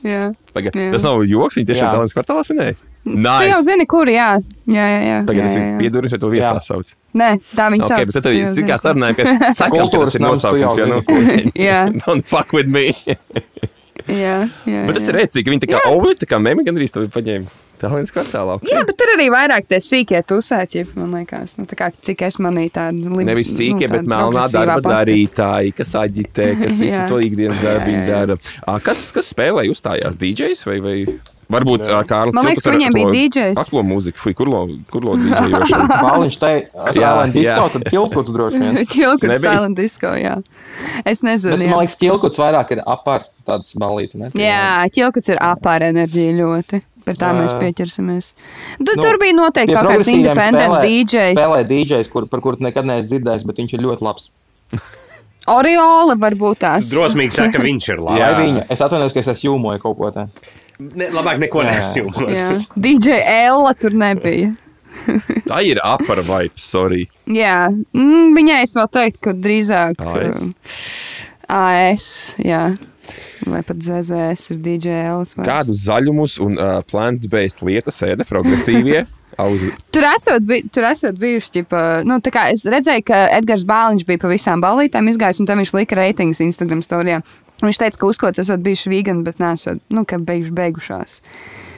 Jā. 0.04 0.32
Tagad, 0.54 0.72
Jā. 0.74 0.92
tas 0.92 1.02
nav 1.02 1.20
joks. 1.28 1.56
Viņi 1.56 1.66
tiešām 1.66 1.92
tālāk 1.94 2.12
kvartālā 2.16 2.42
vinēja. 2.50 2.74
Tu 3.04 3.10
jau 3.10 3.56
Nice. 3.60 3.62
zini, 3.64 3.86
kur, 3.86 4.06
jā. 4.08 4.40
Jā, 4.66 4.86
jā, 4.88 5.00
jā. 5.04 5.26
Tagad 5.26 5.36
jā, 5.42 5.46
tas 5.46 5.56
ir 5.56 5.62
jā, 5.62 5.68
jā. 5.72 5.78
pieduris, 5.78 6.10
vai 6.10 6.18
to 6.18 6.28
vietā 6.28 6.54
Jā. 6.54 6.60
sauc. 6.62 6.94
Nē, 7.14 7.30
tā 7.56 7.70
viņa 7.70 7.84
Ok, 7.84 7.88
sauc. 7.88 8.06
bet 8.06 8.22
tad 8.22 8.54
zini, 8.54 8.68
kā 8.68 8.76
kur. 8.76 8.84
sarunājam, 8.84 9.14
ka 9.16 9.22
ka 9.54 9.70
Kultūras 9.70 10.20
nosaukums. 10.20 10.76
Jā, 10.76 10.86
nu. 10.88 11.02
Jā. 11.68 11.92
Don't 12.06 12.24
fuck 12.26 12.52
with 12.52 12.66
me. 12.66 12.92
Jā, 14.10 14.36
jā, 14.66 14.84
Bet 14.88 14.96
tas 14.98 15.06
jā. 15.06 15.12
ir 15.12 15.18
rēcīgi, 15.20 15.44
ka 15.46 15.52
viņi 15.54 15.62
tā 15.64 15.68
kā 15.70 15.80
Jā. 15.80 15.90
ovļi, 15.94 16.14
tā 16.22 16.26
kā 16.30 16.38
memi 16.42 16.64
gandrīz 16.66 16.94
to 16.94 17.04
paņēma. 17.14 17.50
Tālīnas 17.80 18.12
kvartālā. 18.12 18.58
ok. 18.58 18.66
Jā, 18.68 18.82
bet 18.84 18.96
tur 19.00 19.08
arī 19.14 19.30
vairāk 19.32 19.64
tie 19.70 19.78
sīkie 19.80 20.18
tusēķi, 20.28 20.82
man 20.98 21.14
liekas. 21.16 21.54
Nu, 21.56 21.64
tā 21.64 21.78
kā, 21.80 21.86
cik 22.04 22.26
es 22.26 22.36
manīju 22.36 22.74
tādu 22.76 23.06
līniju. 23.08 23.28
Nevis 23.30 23.54
sīkie, 23.56 23.88
bet 23.88 24.04
melnā 24.10 24.42
darba 24.52 24.82
darītāji, 24.84 25.72
kas 25.78 25.94
aģitē, 25.96 26.50
kas 26.60 26.76
visu 26.84 27.00
to 27.08 27.22
ikdienas 27.24 27.62
darbiņu 27.64 28.02
dara. 28.10 28.36
Ā, 28.68 28.76
Kas, 28.84 29.06
kas 29.16 29.32
spēlēja, 29.32 29.72
uzstājās 29.72 30.20
DJs 30.20 30.66
vai, 30.68 30.76
vai 30.84 30.96
varbūt 31.54 31.86
ā, 31.90 32.00
Kārlis? 32.08 32.34
Man 32.36 32.46
liekas, 32.48 32.62
ka 32.66 32.74
viņiem 32.74 32.94
bija 32.96 33.10
DJs. 33.14 33.58
Aklo 33.62 33.82
mūziku, 33.86 34.20
fui, 34.22 34.34
kurlo, 34.38 34.62
kurlo. 34.92 35.16
Bāliņš 36.06 36.38
te 36.42 36.50
Jā, 36.56 36.92
Silent 36.96 37.34
Disco, 37.36 37.56
jā. 37.64 37.68
tad 37.74 37.88
ķilkuts 37.90 38.34
droši 38.36 38.60
vien. 38.62 38.78
Tilkuts 38.94 39.26
Nebija? 39.32 39.42
Silent 39.56 39.80
Disco, 39.80 40.12
jā. 40.20 40.36
Es 41.04 41.24
nezinu. 41.26 41.56
Bet, 41.58 41.66
jā. 41.66 41.72
man 41.74 41.82
liekas, 41.84 41.98
ķilkuts 42.00 42.40
vairāk 42.42 42.74
ir 42.76 42.84
apar 42.86 43.26
tāds 43.48 43.74
balīti. 43.78 44.20
Ne? 44.22 44.30
Jā, 44.38 44.86
ķilkuts 44.94 45.32
ir 45.34 45.42
apāra 45.42 45.90
enerģija 45.94 46.36
ļoti. 46.38 46.82
Pie 47.00 47.14
tā 47.16 47.30
mēs 47.32 47.48
Jā. 47.48 47.58
pieķersimies. 47.62 48.26
Tu, 48.76 48.84
Nu, 48.92 49.00
tur 49.00 49.16
bija 49.18 49.32
noteikti 49.32 49.72
kaut 49.72 49.88
kāds 49.88 50.10
independent 50.12 50.68
spēlē- 50.68 50.82
DJs. 50.84 51.30
Spēlē 51.38 51.62
DJs, 51.70 52.10
kur, 52.12 52.26
par 52.28 52.42
kuru 52.44 52.60
nekad 52.60 52.84
neesi 52.86 53.08
dzirdējis, 53.14 53.46
bet 53.48 53.56
viņš 53.62 53.72
ir 53.78 53.84
ļoti 53.86 54.04
labs. 54.04 54.26
Oriola 55.50 56.14
varbūt 56.20 56.60
tās. 56.62 56.90
Drosmīgi 56.92 57.34
saka, 57.34 57.54
ka 57.56 57.62
viņš 57.68 57.88
ir 57.94 58.02
labs. 58.04 58.36
viņa? 58.38 58.64
Es 58.70 58.82
atvainojos, 58.84 59.14
ka 59.16 59.24
es 59.32 59.42
jūmoju 59.46 59.80
kaut 59.82 59.96
ko 59.98 60.10
tādu. 60.14 60.52
Ne, 60.80 61.10
labāk 61.12 61.38
neko. 61.42 61.62
Jā. 61.66 62.48
DJ 62.84 63.18
Ella 63.20 63.74
tur 63.78 63.94
nebija. 64.00 64.52
Tā 65.46 65.60
ir 65.64 65.78
apara 65.86 66.22
vibes, 66.26 66.64
sorry. 66.66 67.04
Jā, 67.30 67.68
mm, 67.94 68.32
viņai 68.36 68.62
es 68.64 68.72
vēl 68.76 68.88
teiktu, 68.92 69.20
ka 69.28 69.34
drīzāk 69.38 70.00
AS. 70.02 70.42
uh, 70.50 71.60
AS. 71.60 72.08
Jā. 72.42 72.64
vai 73.50 73.62
pat 73.66 73.80
ZZS 73.82 74.50
ir 74.52 74.58
DJLs. 74.62 75.32
vai- 75.38 75.46
Kādus 75.48 75.80
zaļumus 75.86 76.36
un 76.44 76.58
uh, 76.60 76.80
plant-based 76.86 77.62
lietas 77.66 78.02
ēda 78.06 78.26
progresīvie? 78.28 79.04
Auzi. 79.40 79.70
Tur 79.94 80.04
esot, 80.10 80.42
bi 80.44 80.58
tur 80.74 80.84
esot 80.90 81.16
bijuši, 81.18 81.50
ģipa, 81.54 81.80
nu, 82.04 82.18
tā 82.20 82.32
kā 82.34 82.48
es 82.52 82.66
redzēju, 82.68 83.04
ka 83.08 83.20
Edgars 83.38 83.62
Bāliņš 83.64 84.04
bija 84.08 84.20
pa 84.20 84.28
visām 84.28 84.60
balītēm 84.60 85.08
izgājis, 85.08 85.40
un 85.40 85.48
tam 85.48 85.62
viņš 85.62 85.72
lika 85.78 85.96
reitingus 85.96 86.42
Instagram 86.44 86.82
storijā. 86.84 87.22
Viņš 87.60 87.80
teica, 87.80 87.98
ka 88.00 88.08
uzkots 88.08 88.40
esot 88.40 88.62
bijuši 88.64 88.92
vegani, 88.92 89.24
bet 89.26 89.40
nesot, 89.42 89.82
nu, 89.92 90.04
ka 90.08 90.18
beiguši 90.22 90.54
beigušās. 90.56 91.18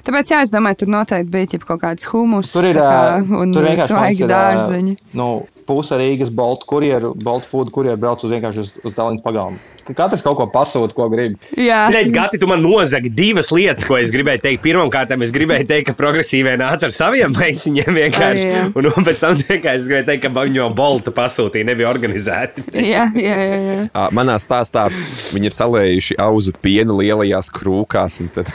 Tāpēc, 0.07 0.31
jā, 0.33 0.41
es 0.43 0.51
domāju, 0.51 0.81
tur 0.83 0.91
noteikti 0.91 1.31
bija 1.31 1.63
kaut 1.63 1.83
kāds 1.85 2.09
humus 2.11 2.51
Tur 2.55 2.67
ir, 2.67 2.79
kā, 2.79 3.21
un 3.23 3.53
tur 3.55 3.67
vienkārši 3.69 3.95
svaigi 3.95 4.29
dārziņi. 4.31 4.97
Nu, 5.19 5.29
puse 5.69 5.99
Rīgas 5.99 6.33
Bolt 6.35 6.67
kurjeru, 6.71 7.13
Bolt 7.15 7.47
food 7.47 7.71
kurjeru 7.75 8.01
brauc 8.03 8.25
uz 8.27 8.35
vienkārši 8.35 8.65
uz, 8.65 8.73
uz 8.83 8.97
Tallinas 8.97 9.23
pagalmu. 9.23 9.61
Katrs 9.91 10.23
kaut 10.25 10.37
ko 10.39 10.47
pasūta, 10.53 10.95
ko 10.97 11.09
grib. 11.13 11.35
Jā, 11.59 11.85
Nē, 11.93 12.05
Gati, 12.15 12.39
tu 12.41 12.47
man 12.51 12.63
nozagi 12.63 13.11
divas 13.13 13.51
lietas, 13.55 13.87
ko 13.89 13.99
es 13.99 14.13
gribēju 14.15 14.43
teikt. 14.45 14.63
Pirmkārt, 14.65 15.11
es 15.27 15.35
gribēju 15.35 15.67
teikt, 15.69 15.91
ka 15.91 15.97
progresīvie 15.99 16.55
nāca 16.61 16.89
ar 16.89 16.95
saviem 16.95 17.35
maisiņiem 17.37 17.99
vienkārši. 17.99 18.47
Ai, 18.47 18.53
jā. 18.55 18.65
un, 18.79 18.91
un 18.93 19.09
pēc 19.09 19.25
tam 19.25 19.39
vienkārši 19.41 19.83
es 19.83 19.89
gribēju 19.89 20.09
teikt, 20.11 20.25
ka 20.27 20.33
viņu 20.37 20.69
bolta 20.79 21.15
pasūtīja, 21.15 21.69
nebija 21.73 21.91
organizēti. 21.91 22.67
jā, 22.79 23.09
jā, 23.19 23.37
jā, 23.37 23.59
jā. 23.67 23.79
Uh, 23.91 24.09
manā 24.19 24.39
stāstā 24.43 24.87
viņi 25.35 25.51
ir 25.51 25.57
salējuši 25.57 26.19
auzu 26.23 26.55
pienu 26.63 26.99
lielajās 27.01 27.51
krūkās. 27.55 28.21
un 28.23 28.31
Tad, 28.33 28.47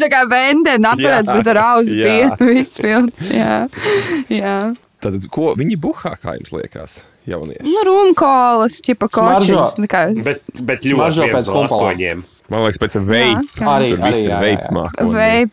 tā 0.00 0.08
kā 0.12 0.22
vendena 0.30 0.94
aparāts, 0.94 1.30
Jā, 1.30 1.38
bet 1.38 1.50
ar 1.52 1.60
auzu 1.62 1.96
pienu 1.98 2.50
viss 2.50 2.78
films. 2.78 3.24
Jā, 3.30 3.64
jā. 4.32 4.56
tad, 5.04 5.18
ko 5.32 5.54
viņi 5.58 5.78
buhā, 5.80 6.14
kā 6.22 6.36
jums 6.38 6.54
liekas, 6.54 7.02
jaunieši? 7.30 7.64
Nu, 7.64 7.82
rumkolas, 7.88 8.80
Smaržo. 9.12 9.40
kočiņas. 9.54 9.78
nu 9.78 9.86
Bet, 10.24 10.42
bet 10.60 10.84
ļoti 10.84 11.00
viens 11.24 11.34
pēc 11.34 11.50
astoņiem. 11.64 12.24
Man 12.52 12.60
liekas, 12.66 12.78
pēc 12.82 12.96
veipa. 13.08 13.66
Arī, 13.78 13.90
Tur 13.94 14.04
viss 14.04 14.18
arī 14.18 14.22
ir 14.24 14.30
jā, 14.30 14.36
jā, 14.36 14.40
veipa 14.44 14.64
jā. 14.68 14.72
Veip. 15.14 15.50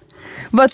Bet 0.51 0.73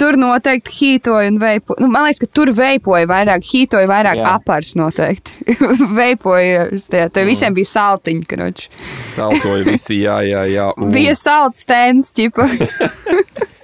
tur 0.00 0.16
noteikti 0.16 0.70
hītoja 0.76 1.28
un 1.32 1.38
veipoja. 1.40 1.80
Nu, 1.82 1.88
man 1.92 2.04
liekas, 2.06 2.20
ka 2.22 2.26
tur 2.32 2.52
veipoja 2.56 3.06
vairāk, 3.10 3.42
hītoja 3.44 3.88
vairāk 3.90 4.20
Jā. 4.20 4.34
apars 4.38 4.74
noteikti. 4.76 5.32
veipoja, 6.00 6.68
uz 6.72 6.86
tie, 6.88 7.02
Mm. 7.08 7.12
te 7.12 7.24
visiem 7.24 7.54
bija 7.56 7.68
saltiņi, 7.72 8.24
kroči. 8.30 8.68
Saltoja 9.06 9.64
visi, 9.66 9.98
jā, 10.04 10.20
jā, 10.24 10.44
jā. 10.48 10.70
un- 10.78 10.92
Bija 10.94 11.14
salds 11.18 11.60
stends, 11.66 12.12
ķipa. 12.16 12.46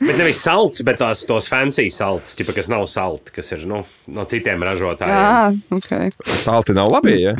Bet 0.00 0.16
nevis 0.16 0.40
salds, 0.44 0.82
bet 0.84 0.98
tās 1.00 1.22
tos 1.28 1.48
fancy 1.50 1.86
salds, 1.92 2.34
ķipa, 2.38 2.54
kas 2.56 2.68
nav 2.72 2.86
salti, 2.90 3.32
kas 3.36 3.52
ir 3.56 3.66
nu, 3.68 3.82
no 4.12 4.24
citiem 4.28 4.62
ražotājiem. 4.64 5.16
Jā, 5.16 5.76
ok. 5.76 6.26
Salti 6.40 6.76
nav 6.76 6.90
labi, 6.92 7.16
ja? 7.22 7.34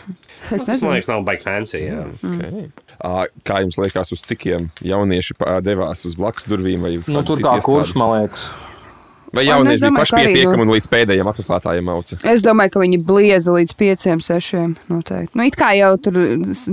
Es 0.51 0.65
Tas, 0.65 0.67
man 0.67 0.75
nezinu. 0.75 0.93
liekas, 0.95 1.11
nav 1.13 1.25
baigi 1.29 1.45
fancy. 1.45 1.83
Jā. 1.85 2.07
Okay. 2.21 2.67
Uh, 3.01 3.23
kā 3.49 3.63
jums 3.65 3.79
liekas, 3.81 4.13
uz 4.13 4.25
cikiem 4.29 4.69
jaunieši 4.85 5.37
devās 5.65 6.05
uz 6.09 6.17
blakus 6.21 6.49
durvīm? 6.51 6.85
Nu, 7.09 7.25
tur 7.29 7.41
kā 7.45 7.57
kurš, 7.65 7.95
man 8.01 8.19
liekas. 8.19 8.49
Vai 9.31 9.45
Ai, 9.45 9.47
nu, 9.47 9.53
jaunieši 9.53 9.77
es 9.77 9.83
bija 9.85 9.93
ka 9.95 10.01
pašpietiekami 10.03 10.59
nu. 10.59 10.67
un 10.67 10.75
līdz 10.75 10.87
pēdējiem 10.91 11.29
apmeklētājiem 11.31 11.91
auca? 11.93 12.19
Es 12.33 12.43
domāju, 12.43 12.73
ka 12.75 12.83
viņi 12.83 12.99
blieza 13.07 13.55
līdz 13.55 13.77
pieciem, 13.79 14.23
sešiem. 14.27 14.75
Noteikti. 14.91 15.39
Nu, 15.39 15.47
it 15.47 15.59
kā 15.59 15.71
jau 15.79 15.93
tur 16.03 16.19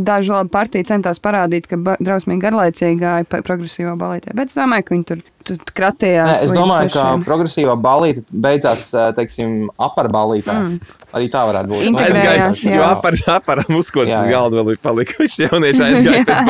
daži 0.07 0.33
labi 0.33 0.53
partija 0.53 0.87
centās 0.89 1.21
parādīt, 1.21 1.69
ka 1.69 1.77
drausmīgi 2.01 2.41
garlaicīgi 2.47 2.97
gāja 3.03 3.27
pa 3.29 3.43
progresīvo 3.45 3.93
balītē. 3.99 4.33
Bet 4.37 4.49
es 4.49 4.57
domāju, 4.57 4.87
ka 4.87 4.95
viņi 4.95 5.05
tur, 5.11 5.21
tur 5.45 5.59
Nē, 5.61 5.75
kratījās. 5.77 6.33
es 6.39 6.49
līdz 6.49 6.57
domāju, 6.57 6.89
ka 6.95 7.03
sešiem. 7.03 7.27
progresīvā 7.29 7.77
balīte 7.85 8.25
beidzās, 8.47 8.87
teiksim, 9.19 9.53
aparbalītā. 9.77 10.57
Mm. 10.57 10.97
Arī 11.13 11.29
tā 11.33 11.45
varētu 11.51 11.73
būt. 11.75 11.85
Integrējās, 11.91 12.65
jā. 12.65 12.79
jo 12.79 12.89
apar, 12.89 13.19
aparam 13.37 13.77
uzkodas 13.77 14.25
galda 14.33 14.63
vēl 14.63 14.73
ir 14.73 14.81
palikuši 14.81 15.45
jaunieši 15.45 15.87
aizgājis 15.91 16.27
pēc 16.33 16.49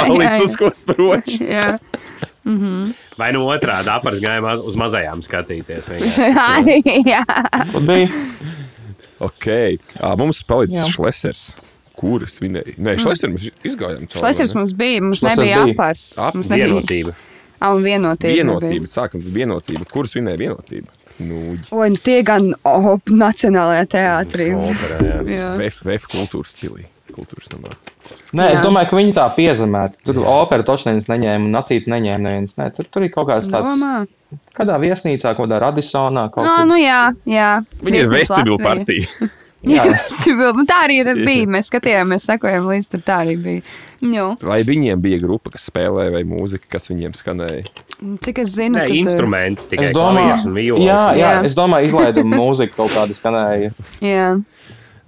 Jā, 1.51 1.67
jā, 1.67 1.77
prošas. 2.47 2.95
Jā, 2.95 3.17
Vai 3.17 3.29
nu 3.35 3.43
otrādi 3.49 3.91
apars 3.93 4.19
gāja 4.23 4.41
maz- 4.45 4.63
uz 4.65 4.75
mazajām 4.79 5.21
skatīties. 5.25 5.87
vienkārši. 5.91 6.33
arī. 6.55 6.77
Jā. 7.07 7.23
Tur 7.71 7.81
bija. 7.87 8.09
Ok, 9.19 9.47
uh, 10.01 10.13
mums 10.19 10.43
palicis 10.45 10.91
šlesers. 10.93 11.47
Kuru 11.97 12.27
svinēja? 12.29 12.75
Nē, 12.77 12.93
šlesers 13.01 13.31
mēs 13.33 13.47
izgājām 13.65 14.03
cauri. 14.05 14.19
Šlesers 14.21 14.53
mums 14.53 14.73
bija, 14.77 15.01
mums 15.01 15.17
Šlesers 15.23 15.39
nebija 15.41 15.63
bija. 15.65 15.73
apars. 15.73 16.03
Ap- 16.21 16.35
Mums 16.37 16.49
nebija 16.51 16.67
Vienotība. 16.69 17.15
Ah, 17.57 17.71
un 17.73 17.81
vienotība. 17.81 18.35
Vienotība. 18.37 18.85
Sākam 18.91 19.23
ar 19.25 19.31
vienotību. 19.33 19.87
Kuru 19.89 20.05
svinēja 20.11 20.37
vienotība? 20.43 20.93
Nu, 21.17 21.57
Oi, 21.73 21.87
nu 21.89 21.97
tie 21.97 22.19
gan 22.21 22.51
op, 22.69 23.09
Nacionālajā 23.09 23.87
teātrī. 23.89 24.51
Operā, 24.53 24.99
jā. 25.01 25.15
Jā. 25.33 25.47
VF, 25.57 25.79
VF 25.89 26.05
kultūras 26.13 26.53
stilī. 26.53 26.85
Kultūras 27.17 27.49
namā. 27.55 27.73
Nē, 28.37 28.51
es 28.53 28.59
Jā. 28.61 28.65
domāju, 28.67 28.91
ka 28.91 28.99
viņi 28.99 29.15
tā 29.17 29.25
piezemēti. 29.35 29.99
Tur 30.05 30.21
opera 30.29 30.63
točs 30.67 30.85
neviens 30.87 31.09
neņēma, 31.09 31.47
un 31.49 31.55
nacīti 31.57 31.89
neņēma 31.91 32.23
neviens. 32.27 32.53
Nē, 32.59 32.69
tur, 32.77 32.85
tur 32.93 33.07
ir 33.07 33.11
kaut 33.15 33.27
kāds 33.31 33.49
tāds. 33.49 33.73
Domā? 33.73 34.05
Kādā 34.57 34.77
viesnīcā, 34.83 35.33
kaut 35.35 35.47
kādā 35.47 35.59
Radisonā. 35.65 36.27
Kaut 36.31 36.45
No, 36.45 36.55
kur. 36.61 36.69
nu 36.69 36.77
jā, 36.79 37.01
jā. 37.25 37.49
Viņa 37.81 38.03
ir 38.05 38.09
Latvija. 38.13 38.63
partija. 38.63 39.07
Jā, 39.67 39.83
vestibilu. 39.89 40.51
Nu, 40.53 40.63
tā 40.69 40.75
arī 40.85 40.99
ir 41.01 41.07
bija. 41.25 41.47
Mēs 41.49 41.67
skatījāmies, 41.71 42.23
sekojām 42.29 42.67
līdz 42.69 42.87
tur. 42.91 43.01
Tā 43.03 43.15
arī 43.25 43.33
bija. 43.41 43.63
Nu, 44.05 44.27
Vai 44.45 44.59
viņiem 44.63 45.01
bija 45.01 45.17
grupa, 45.23 45.49
kas 45.55 45.65
spēlēja, 45.71 46.13
vai 46.13 46.21
mūzika, 46.29 46.69
kas 46.75 46.85
viņiem 46.91 47.15
skanēja? 47.17 47.63
cik 48.23 48.43
es 48.45 48.53
zinu, 48.53 48.77
tad, 48.77 48.93
instrumenti 48.93 49.65
tikai 49.71 49.87
Es 49.89 49.95
domāju, 49.97 50.21
klavieres 50.21 50.45
un 50.45 50.53
violas. 50.53 50.85
jā, 50.85 50.99
jā, 51.17 51.31
Jā. 51.33 51.43
es 51.49 51.55
domāju, 51.57 51.89
izlaidām 51.89 52.29
mūziku 52.37 52.77
kaut 52.77 52.93
kādu 52.93 53.17
skanēju. 53.17 53.73
Jā, 54.05 54.27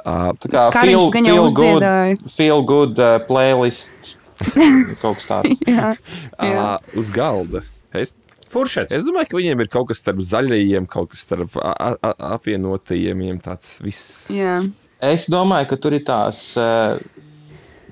Uh, 0.04 0.32
Tā 0.40 0.52
kā 0.54 0.64
feel, 0.76 1.10
feel 1.12 1.52
good, 1.56 1.86
feel 2.32 2.64
good 2.68 3.02
uh, 3.02 3.20
playlist. 3.28 4.16
kaut 5.02 5.20
kas 5.20 5.28
tāds. 5.28 5.62
jā. 5.68 5.94
jā. 6.40 6.66
uh, 6.80 7.00
uz 7.00 7.12
galda. 7.16 7.64
Es, 7.96 8.16
Furšets. 8.50 8.94
es 8.96 9.06
domāju, 9.06 9.30
ka 9.30 9.40
viņiem 9.40 9.64
ir 9.64 9.72
kaut 9.72 9.90
kas 9.92 10.02
starp 10.02 10.22
zaļajiem, 10.26 10.88
kaut 10.90 11.12
kas 11.14 11.26
starp 11.28 11.58
apvienotajiem. 11.60 13.26
Tāds 13.46 13.78
viss. 13.86 14.30
jā. 14.34 14.58
Es 15.00 15.30
domāju, 15.32 15.70
ka 15.70 15.78
tur 15.80 15.96
ir 15.96 16.04
tās 16.08 16.42
uh, 16.60 17.00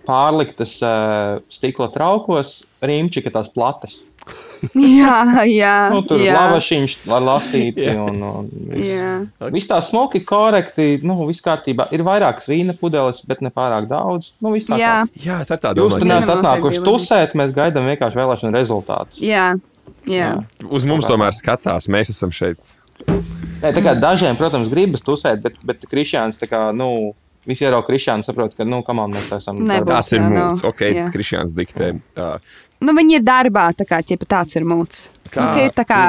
pārliktas 0.08 0.76
uh, 0.84 1.40
stikla 1.52 1.88
traukos, 1.94 2.62
rīmčika 2.84 3.32
tās 3.32 3.52
plates. 3.54 4.02
Jā, 5.00 5.44
jā. 5.50 5.74
Nu, 5.94 6.02
tur 6.08 6.22
jā. 6.22 6.34
lavašiņš 6.38 6.96
ar 7.14 7.24
lasīti 7.26 7.88
un, 7.94 8.18
un 8.24 8.48
viss. 8.72 8.90
Jā. 8.90 9.12
Viss 9.54 9.70
tā 9.70 9.78
smuki, 9.86 10.22
korekti, 10.28 10.88
nu, 11.08 11.18
viss 11.30 11.44
kārtībā. 11.46 11.90
Ir 11.96 12.04
vairākas 12.08 12.50
vīna 12.50 12.76
pudeles, 12.78 13.22
bet 13.30 13.44
ne 13.46 13.52
pārāk 13.54 13.88
daudz. 13.92 14.32
Nu, 14.44 14.52
viss 14.56 14.70
tā 14.70 14.80
Jā, 14.82 14.96
kā. 15.06 15.22
Jā, 15.26 15.38
es 15.46 15.54
ar 15.54 15.62
tā 15.64 15.74
Jūs 15.78 15.96
tur 15.98 16.04
domāju. 16.04 16.12
neesat 16.14 16.34
atnākuši 16.40 16.84
tusēt, 16.88 17.38
mēs 17.40 17.54
gaidām 17.58 17.88
vienkārši 17.94 18.22
vēlēšanu 18.24 18.56
rezultātus. 18.58 19.22
jā. 19.22 19.52
jā. 20.10 20.34
ka 20.62 20.72
Uz 20.74 20.88
mums 20.90 21.08
tomēr 21.10 21.36
skatās, 21.36 21.88
mēs 21.92 22.12
esam 22.16 22.34
šeit. 22.36 22.60
Nē, 23.08 23.72
tā 23.74 23.82
kā 23.86 23.94
dažiem, 23.98 24.36
protams, 24.38 24.70
gribas 24.74 25.02
tusēt, 25.06 25.42
bet, 25.42 25.56
bet 25.66 25.86
Krišjāns, 25.90 26.38
tā 26.42 26.50
kā, 26.50 26.68
nu, 26.76 27.14
visi 27.48 27.66
ierauga 27.66 27.88
Krišjānu, 27.88 28.26
saprot, 28.28 28.54
ka, 28.58 28.66
nu, 28.68 28.82
kamā 28.86 29.08
mēs 29.10 29.32
esam. 29.38 29.62
Nebūs. 29.66 29.88
Tāds 29.90 30.14
ir 30.14 30.22
jā, 30.22 30.30
nav. 30.34 30.64
Ok, 30.68 30.84
Jā. 30.94 31.06
Krišjāns 31.14 31.56
diktē. 31.58 31.94
Uh, 32.18 32.36
Nu, 32.84 32.94
viņi 32.94 33.18
ir 33.20 33.24
darbā, 33.26 33.70
tā 33.78 33.88
kā 33.90 34.02
ķipa, 34.06 34.28
tāds 34.30 34.58
ir 34.60 34.66
mūks. 34.70 35.08
Kā? 35.28 35.44
Nu, 35.44 35.64
ir 35.66 35.74
tā 35.76 35.84
kā 35.84 36.02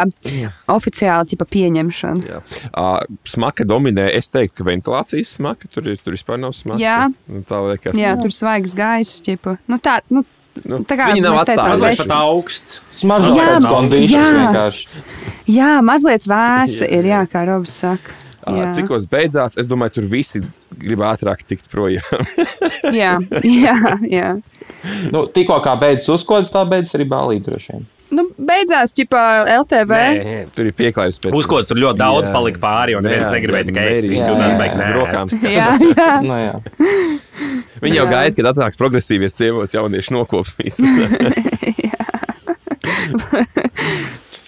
oficiāli 0.70 1.32
ķipa, 1.32 1.46
pieņemšana. 1.50 2.26
jā. 2.28 2.40
uh, 2.70 3.00
smaka 3.26 3.64
dominē. 3.66 4.08
Es 4.14 4.28
teiktu, 4.30 4.60
ka 4.60 4.68
ventilācijas 4.68 5.32
smaka 5.40 5.70
tur, 5.72 5.88
ir, 5.90 5.98
tur 6.04 6.14
vispār 6.14 6.38
nav 6.38 6.54
smaka. 6.54 6.78
Jā. 6.82 6.98
Nu, 7.26 7.42
tā 7.48 7.58
liekas. 7.66 7.98
Jā, 7.98 8.14
tur 8.20 8.34
svaigs 8.34 8.76
gaiss. 8.78 9.22
Nu, 9.66 9.80
tā, 9.82 10.00
nu, 10.10 10.24
Nu, 10.66 10.80
tā 10.82 10.96
kā 10.98 11.12
viņi 11.12 11.22
nav 11.22 11.36
atstājuši. 11.44 11.68
Mazliet 11.70 11.92
veš- 11.92 12.00
pat 12.02 12.14
augsts. 12.18 12.78
Smaržo 12.98 13.34
Jā, 13.36 13.44
pēc 13.52 13.66
kondīcijas 13.70 14.10
jā. 14.10 14.38
vienkārši. 14.38 15.02
jā, 15.54 15.68
mazliet 15.86 16.26
vēsa 16.26 16.82
Jā, 16.82 16.88
ir, 16.98 17.04
jā. 17.06 17.20
jā, 17.22 17.28
kā 17.30 17.42
Robs 17.46 17.76
saka. 17.84 18.16
Jā, 18.48 18.64
cikos 18.74 19.04
beidzās, 19.06 19.58
es 19.60 19.68
domāju, 19.70 19.98
tur 19.98 20.08
visi 20.10 20.40
grib 20.72 21.02
ātrāk 21.04 21.44
tikt 21.46 21.68
projām. 21.70 22.26
jā, 23.02 23.18
jā, 23.44 23.76
jā. 24.08 24.28
Nu, 25.14 25.26
tikko 25.32 25.60
kā 25.64 25.76
beidzas 25.80 26.08
uzkodas, 26.18 26.52
tā 26.54 26.64
beidzas 26.68 26.96
arī 26.98 27.06
balīt 27.10 27.46
droši 27.48 27.74
vien. 27.74 27.86
Nu, 28.08 28.24
beidzās, 28.40 28.94
ķipa, 28.96 29.22
LTV. 29.58 29.96
Nē, 30.16 30.36
tur 30.56 30.70
ir 30.70 30.72
pieklājības 30.78 31.18
pēc 31.20 31.34
Uzkodas 31.36 31.68
tur 31.68 31.76
ļoti 31.82 32.00
daudz 32.00 32.30
Jā. 32.30 32.32
palika 32.32 32.62
pāri, 32.62 32.94
un 32.96 33.04
neviens 33.04 33.28
negribēja 33.34 33.68
tikai 33.68 33.84
ēst. 33.90 34.08
Visi 34.08 34.24
jā, 34.24 34.32
baigi 34.38 34.78
uz 34.78 34.80
nē. 34.80 34.88
rokām. 34.96 35.32
Jā, 35.44 35.68
jā. 35.92 36.08
Nu, 36.24 36.38
jā. 36.40 36.54
Viņi 37.84 38.00
jau 38.00 38.06
gaida, 38.08 38.32
kad 38.38 38.50
atnāks 38.54 38.80
progresīvie 38.80 39.28
ciemos 39.36 39.76
jaunieši 39.76 40.16
nokops 40.16 40.56
visu. 40.56 40.88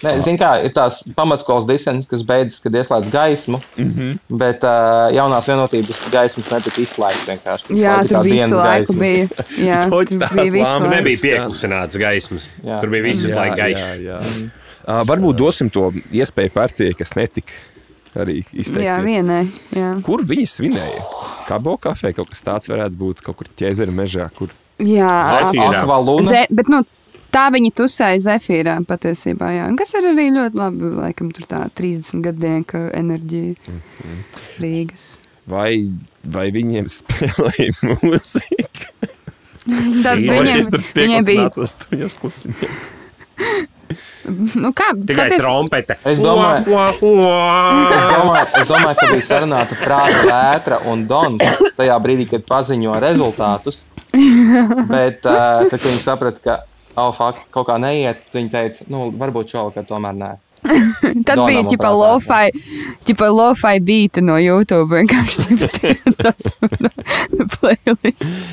Nē, 0.01 0.15
zin 0.25 0.37
kā, 0.41 0.49
ir 0.65 0.71
tās 0.73 1.01
pamatskolas 1.15 1.67
disens, 1.69 2.07
kas 2.09 2.23
beidzas, 2.25 2.59
kad 2.63 2.73
ieslēdz 2.73 3.11
gaismu, 3.13 3.59
mm 3.77 3.83
Mhm. 3.85 3.99
-hmm. 4.01 4.37
bet 4.41 4.63
uh, 4.63 5.13
jaunās 5.13 5.47
vienotības 5.47 6.01
gaismas 6.11 6.51
netika 6.51 6.81
izslēgts 6.81 7.27
vienkārši. 7.29 7.75
jā 7.77 7.99
tur 8.07 8.17
kā 8.17 8.23
visu 8.23 8.55
laiku 8.55 8.93
gaisma. 8.93 8.99
bija. 8.99 9.27
Jā, 9.69 9.81
tur 9.89 10.29
bija 10.33 10.51
visu 10.51 10.79
laiku. 10.79 10.95
Nebija 10.95 11.17
pieklusināts 11.21 11.97
gaismas. 11.97 12.49
Jā. 12.65 12.79
Tur 12.81 12.89
bija 12.89 13.03
jā, 13.03 13.55
gaišs. 13.55 13.81
jā. 14.01 14.19
Uh, 14.87 15.03
varbūt 15.05 15.35
dosim 15.37 15.69
to 15.69 15.91
iespēju 16.11 16.49
partijai, 16.49 16.93
kas 16.97 17.13
netika 17.15 17.53
arī 18.15 18.43
izteikties. 18.53 18.83
Jā, 18.85 18.97
vienai. 19.05 19.47
Jā. 19.75 20.01
Kur 20.01 20.23
viņi 20.25 20.47
svinēja? 20.49 21.03
kabo 21.47 21.77
kafejnīca, 21.77 22.15
kaut 22.15 22.29
kas 22.29 22.41
tāds 22.43 22.69
varētu 22.69 22.95
būt 22.97 23.21
kaut 23.21 23.35
kur 23.37 23.47
ķēzera 23.59 23.91
mežā, 23.91 24.29
kur 24.35 24.49
Jā. 24.79 25.41
Akvalūna. 25.45 26.45
Bet 26.49 26.67
nu, 26.69 26.81
tā 27.31 27.45
viņi 27.53 27.71
tusēja 27.77 28.19
Zefīrā 28.27 28.75
patiesībā. 28.87 29.49
Jā. 29.55 29.67
Un 29.71 29.77
Kas 29.79 29.93
ir 29.97 30.07
arī 30.11 30.29
ļoti 30.35 30.59
labi, 30.59 30.91
laikam, 30.99 31.31
tur 31.35 31.47
tā 31.49 31.63
30 31.77 32.21
gadu 32.25 32.51
enerģija 32.93 33.55
Rīgas. 34.61 35.09
vai, 35.47 35.87
vai 36.23 36.47
viņiem 36.51 36.87
spēlēja 36.91 37.73
mūziku. 37.83 38.87
Tad 40.03 40.17
viņiem, 40.17 40.63
viņiem 40.95 41.25
bija. 41.25 41.49
pieklusinātos 41.49 41.75
tuņas 41.85 42.15
klusiņiem. 42.21 42.79
Nu, 44.55 44.69
kā, 44.77 44.91
Tikai 44.95 45.25
paties- 45.27 45.41
trompete. 45.41 45.95
Es 46.07 46.19
domāju- 46.21 46.67
Ua, 46.71 46.85
ua, 47.01 47.31
Es 47.91 48.01
ua. 48.01 48.11
domāju, 48.13 48.47
es 48.61 48.67
domāju, 48.69 48.95
ka 48.99 49.07
bija 49.11 49.25
sarunāta 49.27 49.77
prāta 49.81 50.21
vētra 50.29 50.77
un 50.87 51.05
dons 51.09 51.41
tajā 51.77 51.97
brīdī, 52.03 52.27
kad 52.29 52.45
paziņo 52.45 52.93
rezultātus. 53.01 53.81
Bet 54.93 55.25
uh, 55.25 55.65
tad, 55.65 55.69
kad 55.73 55.79
viņi 55.87 56.01
saprata, 56.03 56.39
ka 56.43 56.57
oh, 56.95 57.11
fuck, 57.15 57.43
kaut 57.53 57.69
kā 57.69 57.77
neiet, 57.81 58.23
viņi 58.33 58.51
teica, 58.53 58.87
nu, 58.91 59.09
varbūt 59.19 59.53
šovakar 59.55 59.87
tomēr 59.89 60.17
nē. 60.17 60.31
Tad 61.25 61.39
Donam 61.39 61.47
bija 61.49 61.63
prātā. 61.65 61.91
lo-fi, 61.97 62.51
ģipa 63.07 63.29
lo-fi 63.33 63.79
beati 63.81 64.21
no 64.21 64.37
YouTube. 64.37 64.93
Vienkārši 64.93 65.57
tas 66.21 66.51
playlists. 67.55 68.51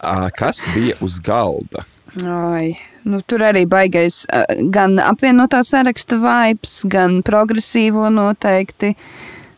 Ā, 0.00 0.30
Kas 0.38 0.64
bija 0.74 0.96
uz 1.04 1.20
galda? 1.24 1.84
Ai, 2.24 2.76
nu, 3.04 3.18
tur 3.26 3.42
arī 3.44 3.64
baigais 3.68 4.22
ā, 4.30 4.44
gan 4.72 4.96
apvienotā 5.02 5.64
saraksta 5.66 6.16
vibes, 6.22 6.80
gan 6.88 7.20
progresīvo 7.26 8.08
noteikti. 8.14 8.94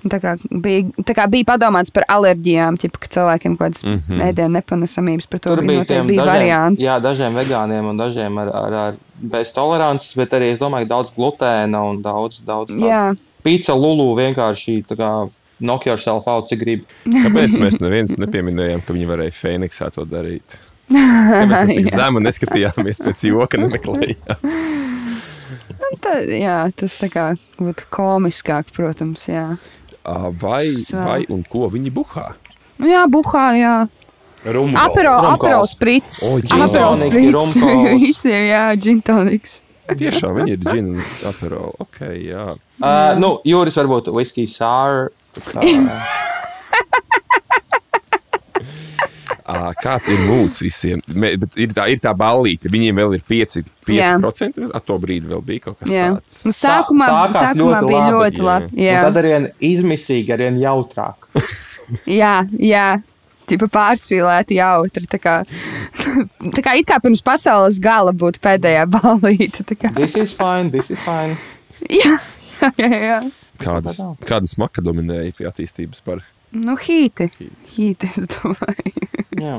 Tā 0.07 0.19
kā 0.23 0.35
bija, 0.51 0.85
tā 1.09 1.15
kā 1.17 1.25
bija 1.31 1.49
padomāts 1.49 1.93
par 1.95 2.05
alerģijām, 2.13 2.77
ķipa, 2.83 3.01
ka 3.03 3.09
cilvēkiem 3.17 3.57
kaut 3.57 3.65
kādas 3.65 3.85
mm. 3.87 4.03
-hmm. 4.09 4.25
ēdienu 4.29 4.53
nepanesamības, 4.59 5.27
par 5.27 5.41
to 5.41 5.55
Tur 5.55 5.65
bija, 5.67 5.85
tiem 5.85 6.07
bija 6.07 6.25
dažiem, 6.25 6.33
varianti. 6.33 6.85
jā, 6.85 6.99
dažiem 7.03 7.35
vegāniem 7.35 7.89
un 7.91 7.97
dažiem 7.97 8.39
ar, 8.39 8.53
ar, 8.61 8.77
ar 8.83 9.01
bez 9.17 9.53
tolerances, 9.57 10.15
bet 10.17 10.37
arī 10.37 10.53
es 10.53 10.61
domāju, 10.61 10.87
ka 10.87 10.95
daudz 10.95 11.13
glutēna 11.17 11.83
un 11.91 12.03
daudz, 12.03 12.43
daudz 12.45 12.77
pizza 13.43 13.75
lulu 13.75 14.15
vienkārši 14.19 14.83
knock 15.59 15.87
yourself 15.87 16.29
out, 16.29 16.49
cik 16.51 16.61
grib. 16.61 16.87
Kāpēc 17.07 17.57
mēs 17.63 17.81
neviens 17.81 18.13
nepieminējām, 18.21 18.83
ka 18.85 18.93
viņi 18.93 19.07
varēja 19.09 19.37
Fēniksā 19.41 19.91
to 19.95 20.05
darīt? 20.05 20.59
Kāpēc 20.93 21.53
mēs 21.53 21.73
tik 21.73 21.95
zemu 21.95 22.23
neskatījāmies 22.23 23.03
pēc 23.03 23.25
joka, 23.31 23.61
nemeklējām? 23.63 24.51
tā, 26.03 26.19
jā, 26.29 26.59
tas 26.77 26.99
tā 27.01 27.11
kā 27.13 27.27
būtu 27.59 27.89
komiskāk, 27.95 28.71
protams, 28.77 29.27
jā. 29.31 29.49
Vai, 30.41 30.71
vai 30.93 31.21
un 31.33 31.43
ko 31.51 31.67
viņi 31.73 31.91
buhā? 31.95 32.27
Nu, 32.79 32.87
jā, 32.91 33.03
buhā, 33.11 33.47
jā. 33.59 33.77
Apero 34.47 35.65
sprits. 35.67 36.21
Tonic, 36.47 36.77
sprits. 37.03 37.57
Visiem, 37.99 38.43
jā, 38.53 38.65
džintoniks. 38.79 39.61
Tiešām 39.87 40.35
viņi 40.41 40.55
ir 40.55 40.63
džina 40.63 40.95
un 40.95 41.03
apero. 41.31 41.73
Ok, 41.83 42.01
jā. 42.19 42.45
Uh, 42.79 43.15
nu, 43.19 43.37
Jūris 43.47 43.79
varbūt 43.79 44.11
whisky 44.15 44.47
sour. 44.51 45.11
Kāds 49.83 50.09
ir 50.11 50.19
mūts 50.27 50.63
visiem? 50.65 51.03
Ir 51.15 51.75
tā, 51.77 51.85
ir 51.93 52.01
tā 52.03 52.11
ballīte, 52.19 52.71
viņiem 52.73 52.99
vēl 52.99 53.17
ir 53.19 53.25
5%. 53.29 53.73
5% 53.87 54.73
ap 54.75 54.87
to 54.89 54.97
brīdi 54.99 55.31
vēl 55.31 55.43
bija 55.47 55.69
kaut 55.69 55.77
kas 55.79 55.91
Jā. 55.93 56.07
tāds. 56.17 56.39
Nu, 56.49 56.55
sākumā, 56.57 57.07
sākās 57.07 57.37
sākumā 57.39 57.61
ļoti 57.61 57.91
bija 57.93 58.01
labi, 58.01 58.17
ļoti 58.17 58.41
jā. 58.41 58.47
labi. 58.49 58.71
Un 58.73 58.83
Jā, 58.83 58.97
tad 59.07 59.21
arvien 59.23 59.47
izmisīgi, 59.71 60.35
arvien 60.35 60.59
jautrāk. 60.59 61.29
jā, 62.21 62.33
jā. 62.59 62.87
Tipa 63.47 63.69
pārspīlēti 63.71 64.57
jautri. 64.59 65.07
Tā 65.07 65.21
kā, 65.23 65.37
tā 66.57 66.67
kā 66.67 66.75
it 66.81 66.89
kā 66.91 66.99
pirms 67.05 67.23
pasaules 67.23 67.79
gala 67.79 68.11
būtu 68.11 68.43
pēdējā 68.43 68.89
balīte. 68.99 69.63
tā 69.69 69.79
kā. 69.79 69.95
This 69.95 70.19
is 70.19 70.35
fine, 70.35 70.73
this 70.75 70.91
is 70.91 70.99
fine. 71.07 71.39
Jā, 71.87 72.17
jā, 72.83 72.91
jā. 72.91 73.21
Kādas, 73.63 74.03
kādas 74.27 74.59
maka 74.61 74.83
dominēja 74.85 75.33
pie 75.39 75.47
attīstības 75.49 76.03
par 76.05 76.27
Nu, 76.57 76.77
hīti. 76.81 77.29
Hīti, 77.77 78.09
es 78.17 78.29
domāju. 78.33 79.09
Jā. 79.37 79.57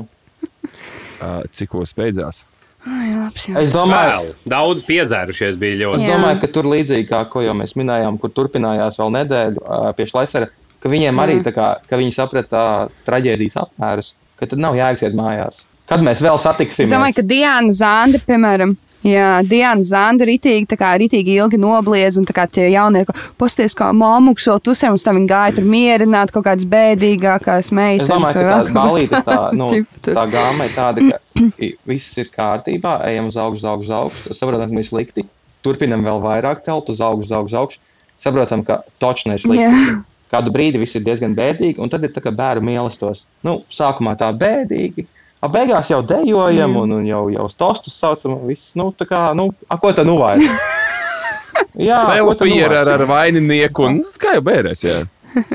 uh, 1.22 1.42
cikos 1.54 1.92
beidzās? 1.98 2.44
Ai, 2.88 3.10
labs, 3.12 3.48
jā. 3.50 3.56
Es 3.60 3.72
domāju, 3.74 4.10
Vēl. 4.12 4.28
Daudz 4.52 4.84
piedzērušies 4.86 5.56
bija 5.60 5.74
Es 5.76 5.80
ļoti. 5.82 6.04
Jā. 6.06 6.14
domāju, 6.14 6.40
ka 6.44 6.50
tur 6.54 6.68
līdzīgi 6.70 7.08
kā 7.10 7.24
ko 7.30 7.42
jau 7.42 7.54
mēs 7.58 7.74
minējām, 7.78 8.18
kur 8.22 8.30
turpinājās 8.36 9.00
vēl 9.02 9.14
nedēļu 9.18 9.64
ā, 9.66 9.80
pie 9.98 10.06
Šlesera, 10.10 10.48
ka 10.82 10.92
viņiem 10.92 11.18
arī 11.22 11.40
Jā. 11.40 11.46
tā 11.48 11.54
kā, 11.56 11.68
ka 11.90 11.98
viņi 12.00 12.14
saprata 12.14 12.60
ā, 12.62 12.76
traģēdijas 13.08 13.58
apmērus, 13.64 14.12
ka 14.38 14.46
tad 14.50 14.62
nav 14.62 14.78
jāiziet 14.78 15.16
mājās. 15.18 15.64
Kad 15.90 16.04
mēs 16.06 16.22
vēl 16.22 16.38
satiksimies? 16.38 16.86
Es 16.86 16.94
domāju, 16.94 17.18
ka 17.18 17.26
Diana 17.26 17.74
Zanda, 17.74 18.20
piemēram, 18.28 18.76
Jā, 19.06 19.38
Diana 19.46 19.84
Zanda 19.86 20.26
ritīgi, 20.26 20.66
tā 20.72 20.76
kā 20.78 20.90
ritīgi 20.98 21.36
ilgi 21.38 21.58
nobliez, 21.60 22.16
un 22.18 22.24
tā 22.26 22.34
kā 22.34 22.48
tie 22.50 22.66
jaunie, 22.72 23.04
ka 23.06 23.14
pasties 23.38 23.76
kā 23.78 23.92
māmukso 23.94 24.56
tusē, 24.58 24.90
un 24.90 24.98
tā 24.98 25.14
viņi 25.14 25.30
gāja 25.30 25.54
tur 25.58 25.68
mierināt 25.70 26.32
kaut 26.34 26.48
kādas 26.48 26.66
bēdīgākās 26.68 27.70
meitenes. 27.70 28.08
Es 28.08 28.10
domāju, 28.10 28.34
ka 28.34 28.42
vai 28.42 28.48
tā 28.48 28.56
vēl 28.56 28.66
kaut 28.66 28.78
balītes, 28.80 29.24
tā, 29.28 29.38
nu, 29.54 29.70
tā 30.18 30.24
gāma 30.32 30.66
ir 30.66 30.74
tāda, 30.74 31.04
ka 31.14 31.70
viss 31.86 32.18
ir 32.18 32.32
kārtībā, 32.34 32.96
ejam 33.06 33.30
uz 33.30 33.38
augšu, 33.38 33.62
uz 33.62 33.68
augšu, 33.70 33.86
uz 33.86 33.94
augšu. 34.00 34.38
Saprotam, 34.40 34.72
ka 34.72 34.80
mēs 34.80 34.90
slikti. 34.90 35.28
Turpinam 35.62 36.02
vēl 36.06 36.18
vairāk 36.22 36.64
celt 36.66 36.90
uz 36.90 37.02
augšu, 37.02 37.28
uz 37.28 37.34
augšu, 37.38 37.54
uz 37.54 37.58
augšu. 37.62 37.84
Saprotam, 38.18 38.64
ka 38.66 38.80
točni 38.98 39.36
ir 39.36 39.44
slikti. 39.44 39.62
Jā. 39.62 40.00
Kādu 40.32 40.52
brīdi 40.52 40.80
viss 40.82 40.98
ir 40.98 41.06
diezgan 41.06 41.32
bēdīgi, 41.38 41.78
un 41.80 41.90
tad 41.92 42.02
ir 42.04 42.10
tā 42.12 42.20
kā 42.24 42.32
bērnu 42.34 42.66
mīlestos. 42.66 43.24
Nu, 43.46 43.62
sākumā 43.72 44.12
tā 44.20 44.28
bēdīgi. 44.36 45.06
A 45.40 45.48
beigās 45.52 45.90
jau 45.92 46.00
dejojam, 46.02 46.76
un, 46.80 46.92
un 46.98 47.04
jau, 47.06 47.28
jau 47.30 47.46
stostus 47.52 47.94
saucam, 48.00 48.34
un 48.40 48.48
viss, 48.50 48.72
nu, 48.78 48.88
tā 48.98 49.06
kā, 49.06 49.20
nu, 49.38 49.50
a, 49.68 49.78
ko 49.78 49.92
tad 49.94 50.08
nu 50.08 50.16
vajag? 50.18 50.42
Jā, 51.88 52.00
nu 52.02 52.34
Selfija 52.34 52.66
ar, 52.70 52.88
ar, 52.96 53.04
vaininieku, 53.06 53.86
un 53.86 54.00
kā 54.18 54.34
jau 54.38 54.42
bērēs, 54.46 54.82
jā. 54.86 54.98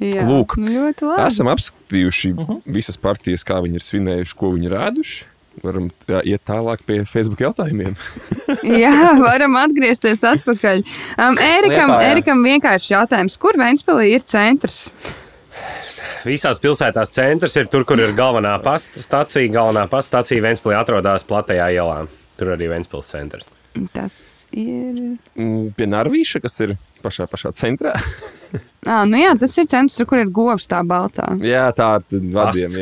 Jā, 0.00 0.24
Lūk, 0.28 0.56
nu, 0.60 0.68
ļoti 0.72 1.06
labi. 1.06 1.22
Esam 1.26 1.48
apskatījuši 1.52 2.32
uh 2.32 2.36
Mhm. 2.40 2.52
-huh. 2.52 2.60
visas 2.76 2.96
partijas, 2.96 3.44
kā 3.44 3.60
viņi 3.62 3.74
ir 3.80 3.84
svinējuši, 3.84 4.36
ko 4.36 4.52
viņi 4.52 4.66
ir 4.70 4.76
ēduši. 4.80 5.24
Varam 5.64 5.86
jā, 6.08 6.20
iet 6.24 6.42
tālāk 6.44 6.82
pie 6.86 7.04
Facebook 7.08 7.40
jautājumiem. 7.40 7.94
Jā, 8.82 9.16
varam 9.16 9.56
atgriezties 9.56 10.20
atpakaļ. 10.24 10.82
Um, 11.16 11.38
Ērikam, 11.40 11.90
Liepājā. 11.94 12.10
Ērikam 12.10 12.42
vienkārši 12.44 12.92
jautājums, 12.92 13.38
kur 13.40 13.56
Ventspēlī 13.56 14.10
ir 14.18 14.20
centrs? 14.20 14.90
Visās 16.26 16.58
pilsētās 16.62 17.12
centrs 17.14 17.54
ir 17.60 17.68
tur, 17.70 17.84
kur 17.86 18.00
ir 18.02 18.14
galvenā 18.18 18.56
pasta 18.64 19.02
stacija. 19.02 19.46
Galvenā 19.54 19.86
pasta 19.90 20.16
stacija 20.16 20.42
Vēnspilī 20.44 20.74
atrodas 20.78 21.26
platajā 21.28 21.68
ielā. 21.76 22.00
Tur 22.36 22.54
arī 22.56 22.70
Vēnspils 22.72 23.12
centrs. 23.12 23.46
Tas 23.92 24.16
ir. 24.56 25.16
Mm, 25.36 25.70
Pie 25.76 25.86
Narvīša, 25.92 26.40
kas 26.44 26.58
ir 26.64 26.76
pašā, 27.04 27.28
pašā 27.30 27.54
centrā. 27.56 27.94
Ah, 28.86 29.02
nu 29.02 29.18
jā, 29.18 29.32
tas 29.34 29.50
ir 29.58 29.64
centrs, 29.66 29.96
tur, 29.98 30.06
kur 30.06 30.20
ir 30.22 30.28
govs 30.30 30.68
tā 30.70 30.78
baltā. 30.86 31.24
jā, 31.42 31.64
tā 31.74 31.88
ir 32.14 32.28
vadiem. 32.30 32.76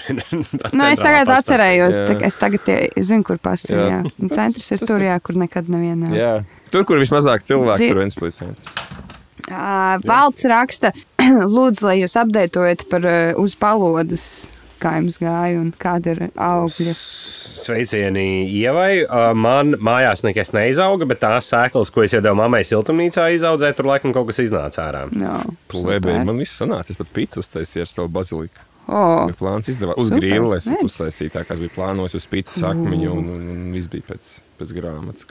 Nu, 0.74 0.88
es 0.88 0.98
tagad 0.98 1.30
atcerējos, 1.30 2.00
jā. 2.00 2.16
ka 2.18 2.26
es 2.26 2.36
tagad 2.40 2.64
tie, 2.66 2.78
zinu, 2.98 3.22
kur. 3.22 3.38
Jā. 3.38 4.00
Un 4.18 4.32
Centrs 4.34 4.72
ir 4.74 4.82
tur, 4.82 5.04
jā, 5.06 5.14
kur 5.22 5.38
nekad 5.38 5.70
nevienā. 5.70 6.10
Jā. 6.18 6.32
Tur, 6.74 6.82
kur 6.88 6.98
vismazāk 6.98 7.46
cilvēku, 7.46 7.78
Dzi- 7.78 7.92
tur 7.94 8.02
viens 8.02 8.18
pēc 8.18 8.40
centra. 8.42 8.74
Uh, 9.46 10.02
Valds 10.02 10.42
raksta, 10.50 10.90
lūdzu, 11.56 11.86
lai 11.88 11.96
jūs 12.02 12.16
apdeitojat 12.20 12.86
par 12.90 13.06
uh, 13.06 13.32
uz 13.40 13.56
palodas, 13.58 14.26
kā 14.82 14.96
jums 14.98 15.18
gāja 15.20 15.58
un 15.60 15.72
kāda 15.80 16.14
ir 16.14 16.22
augļa. 16.32 16.92
Sveicieni 16.96 18.44
Ievai. 18.58 19.06
Man 19.38 19.74
mājās 19.82 20.22
nekas 20.26 20.52
neizauga, 20.56 21.08
bet 21.08 21.22
tās 21.24 21.48
sēklas, 21.52 21.90
ko 21.94 22.04
es 22.04 22.14
iedevu 22.16 22.38
mammai 22.38 22.62
siltumnīcā 22.68 23.30
izaudzēt, 23.38 23.78
tur 23.78 23.88
laikam 23.90 24.14
kaut 24.16 24.28
kas 24.30 24.42
iznāca 24.44 24.84
ārā. 24.84 25.06
No, 25.16 25.38
Plēbēji, 25.72 26.24
man 26.28 26.42
viss 26.42 26.60
sanāca. 26.60 26.92
Es 26.92 27.00
pat 27.00 27.12
pīcis 27.16 27.42
uztaisīju 27.42 27.86
ar 27.86 27.92
savu 27.92 28.12
baziliku. 28.18 28.66
oh, 28.86 29.32
plāns 29.40 29.72
izdevās. 29.72 29.98
Uz 29.98 30.12
Super, 30.12 30.22
grīla 30.22 30.60
es 30.60 30.68
uztaisīju 30.70 31.32
tā, 31.34 31.42
kā 31.48 31.56
es 31.56 31.64
biju 31.64 31.74
plānojis 31.74 32.20
uz 32.20 32.28
pīcis 32.30 32.60
sakmiņu, 32.62 33.16
un, 33.16 33.32
un, 33.34 33.48
un 33.56 33.64
viss 33.74 33.90
bija 33.90 34.12
pēc, 34.12 34.30
pēc 34.60 34.76
grāmatas, 34.76 35.26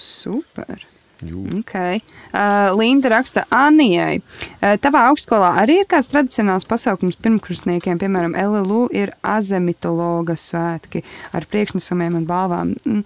super. 0.00 0.88
Okay. 1.22 2.00
Uh, 2.32 2.74
Linda 2.78 3.08
raksta, 3.08 3.44
Anijai, 3.54 4.18
uh, 4.18 4.74
tavā 4.82 5.04
augstskolā 5.08 5.52
arī 5.62 5.78
ir 5.80 5.88
kāds 5.88 6.10
tradicionāls 6.10 6.66
pasākums 6.68 7.16
pirmkursniekiem, 7.22 8.00
piemēram, 8.00 8.34
LLU 8.34 8.88
ir 8.92 9.12
azemitologa 9.22 10.34
svētki 10.40 11.04
ar 11.34 11.46
priekšnesumiem 11.50 12.18
un 12.18 12.26
balvām. 12.28 12.72
Mm, 12.82 13.04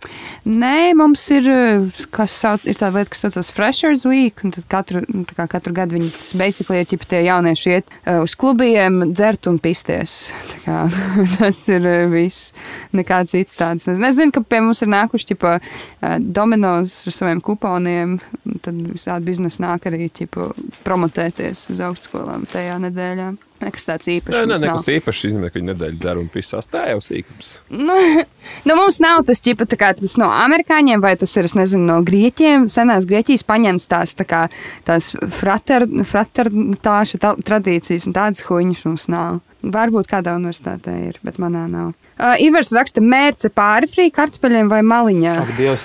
Nē, 0.48 0.94
mums 0.98 1.26
ir, 1.34 1.50
uh, 1.52 2.06
kas 2.14 2.38
sauc, 2.40 2.64
ir 2.64 2.78
tāda 2.80 3.02
lieta, 3.02 3.12
kas 3.12 3.26
saucas 3.26 3.52
Freshers 3.54 4.06
Week, 4.08 4.40
un 4.44 4.56
tad 4.56 4.66
katru, 4.72 5.04
nu, 5.12 5.26
kā 5.28 5.46
katru 5.50 5.76
gadu 5.76 5.98
viņi, 5.98 6.10
tas 6.16 6.32
basically 6.40 6.80
ir, 6.80 6.88
ķipa, 6.88 7.10
tie 7.12 7.22
jaunieši 7.28 7.76
iet 7.76 7.94
uh, 8.00 8.22
uz 8.24 8.34
klubiem, 8.40 9.12
dzert 9.12 9.50
un 9.52 9.60
pisties. 9.62 10.30
Tā 10.54 10.64
kā, 10.64 10.80
tas 11.36 11.60
ir 11.68 11.86
viss. 12.10 12.50
Nekā 12.96 13.20
cits 13.28 13.60
tāds. 13.60 13.86
Es 13.92 14.00
nezinu, 14.02 14.32
ka 14.34 14.42
pie 14.42 14.64
mums 14.64 14.82
ir 14.82 14.92
nākuši, 14.96 15.30
ķipa, 15.34 15.54
uh, 15.60 16.18
dominos 16.24 17.02
ar 17.04 17.18
saviem 17.20 17.44
kuponiem 17.44 17.97
un 18.06 18.18
Tad 18.62 18.78
visādi 18.92 19.28
biznesa 19.28 19.62
nāk 19.64 19.86
arī 19.88 20.08
ķipu, 20.12 20.48
promotēties 20.86 21.68
uz 21.72 21.82
augstskolām 21.84 22.46
tajā 22.50 22.78
nedēļā. 22.82 23.28
Nekas 23.58 23.88
tāds 23.88 24.08
īpašs. 24.12 24.34
Nē, 24.34 24.42
nē, 24.46 24.54
mums 24.54 24.62
nav. 24.62 24.76
nekas 24.76 24.88
īpašs. 24.94 25.22
Izņemot, 25.28 25.50
ka 25.50 25.58
viņi 25.58 25.68
nedēļu 25.72 25.98
dzer 25.98 26.20
un 26.20 26.28
pisās. 26.32 26.68
Tā 26.70 26.84
jau 26.92 27.00
sīkums. 27.02 27.50
Nu, 27.74 27.96
nu, 28.68 28.76
mums 28.78 29.00
nav 29.02 29.24
tas 29.28 29.42
ķipa, 29.44 29.66
kā 29.78 29.90
tas 29.98 30.14
no 30.20 30.30
amerikāņiem, 30.30 31.02
vai 31.04 31.14
tas 31.20 31.34
ir 31.40 31.48
es 31.50 31.56
nezinu, 31.58 31.86
no 31.90 31.98
grieķiem. 32.06 32.68
Senās 32.72 33.06
Grieķijas 33.08 33.46
paņemts 33.48 33.90
tās, 33.90 34.14
tā 34.18 34.26
kā, 34.28 34.44
tās 34.88 35.10
frater, 35.40 35.88
fraternitāša 36.12 37.22
tā- 37.24 37.36
tradīcijas, 37.50 38.08
un 38.10 38.18
tādas 38.18 38.46
huņas 38.48 38.84
mums 38.88 39.08
nav. 39.12 39.40
Varbūt 39.66 40.10
kādā 40.10 40.36
universitātē 40.38 40.94
ir, 41.08 41.18
bet 41.26 41.40
manā 41.42 41.66
nav. 41.70 41.94
Uh, 42.18 42.34
Ivars 42.42 42.72
raksta, 42.74 42.98
mērce 43.04 43.46
pāri 43.54 43.86
frī 43.86 44.08
kartupeļiem 44.10 44.66
vai 44.72 44.80
maliņā. 44.82 45.34
Ak, 45.44 45.52
Dievs, 45.58 45.84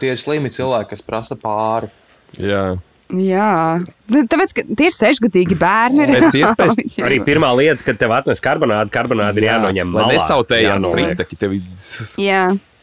tie 0.00 0.14
ir 0.14 0.20
slimi 0.20 0.48
cilvēki, 0.54 0.90
kas 0.94 1.02
prasa 1.04 1.36
pāri. 1.36 1.90
Jā. 2.40 2.64
Jā, 3.14 3.50
Nu, 4.10 4.22
tāpēc, 4.26 4.52
ka 4.56 4.62
tie 4.80 4.86
ir 4.88 4.94
sešgadīgi 4.96 5.54
bērni. 5.60 6.06
Pēc 6.08 6.34
iespējas 6.40 6.78
Jā. 6.96 7.04
Arī 7.06 7.18
pirmā 7.22 7.50
lieta, 7.54 7.84
kad 7.84 7.98
tev 8.00 8.14
atnes 8.16 8.40
karbonātu, 8.42 8.90
karbonātu 8.94 9.42
ir 9.42 9.46
jānoņem. 9.50 9.92
Lai 9.92 10.06
malā. 10.06 10.14
nesautējās 10.16 10.80
Jānoliek. 10.80 11.12
sprintaki, 11.12 11.38
tev 11.38 11.54
ir 11.58 12.24
Jā, 12.24 12.40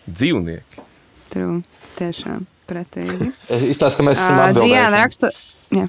dzīvnieki. 0.08 0.86
true, 1.34 1.58
tiešām 1.98 2.46
pretīgi. 2.70 3.32
Izstāsta, 3.74 3.98
ka 4.00 4.08
mēs 4.08 4.22
esam 4.22 4.38
Diana 4.38 4.52
atbildējuši. 4.54 4.94
raksta. 5.02 5.34
Jā, 5.72 5.88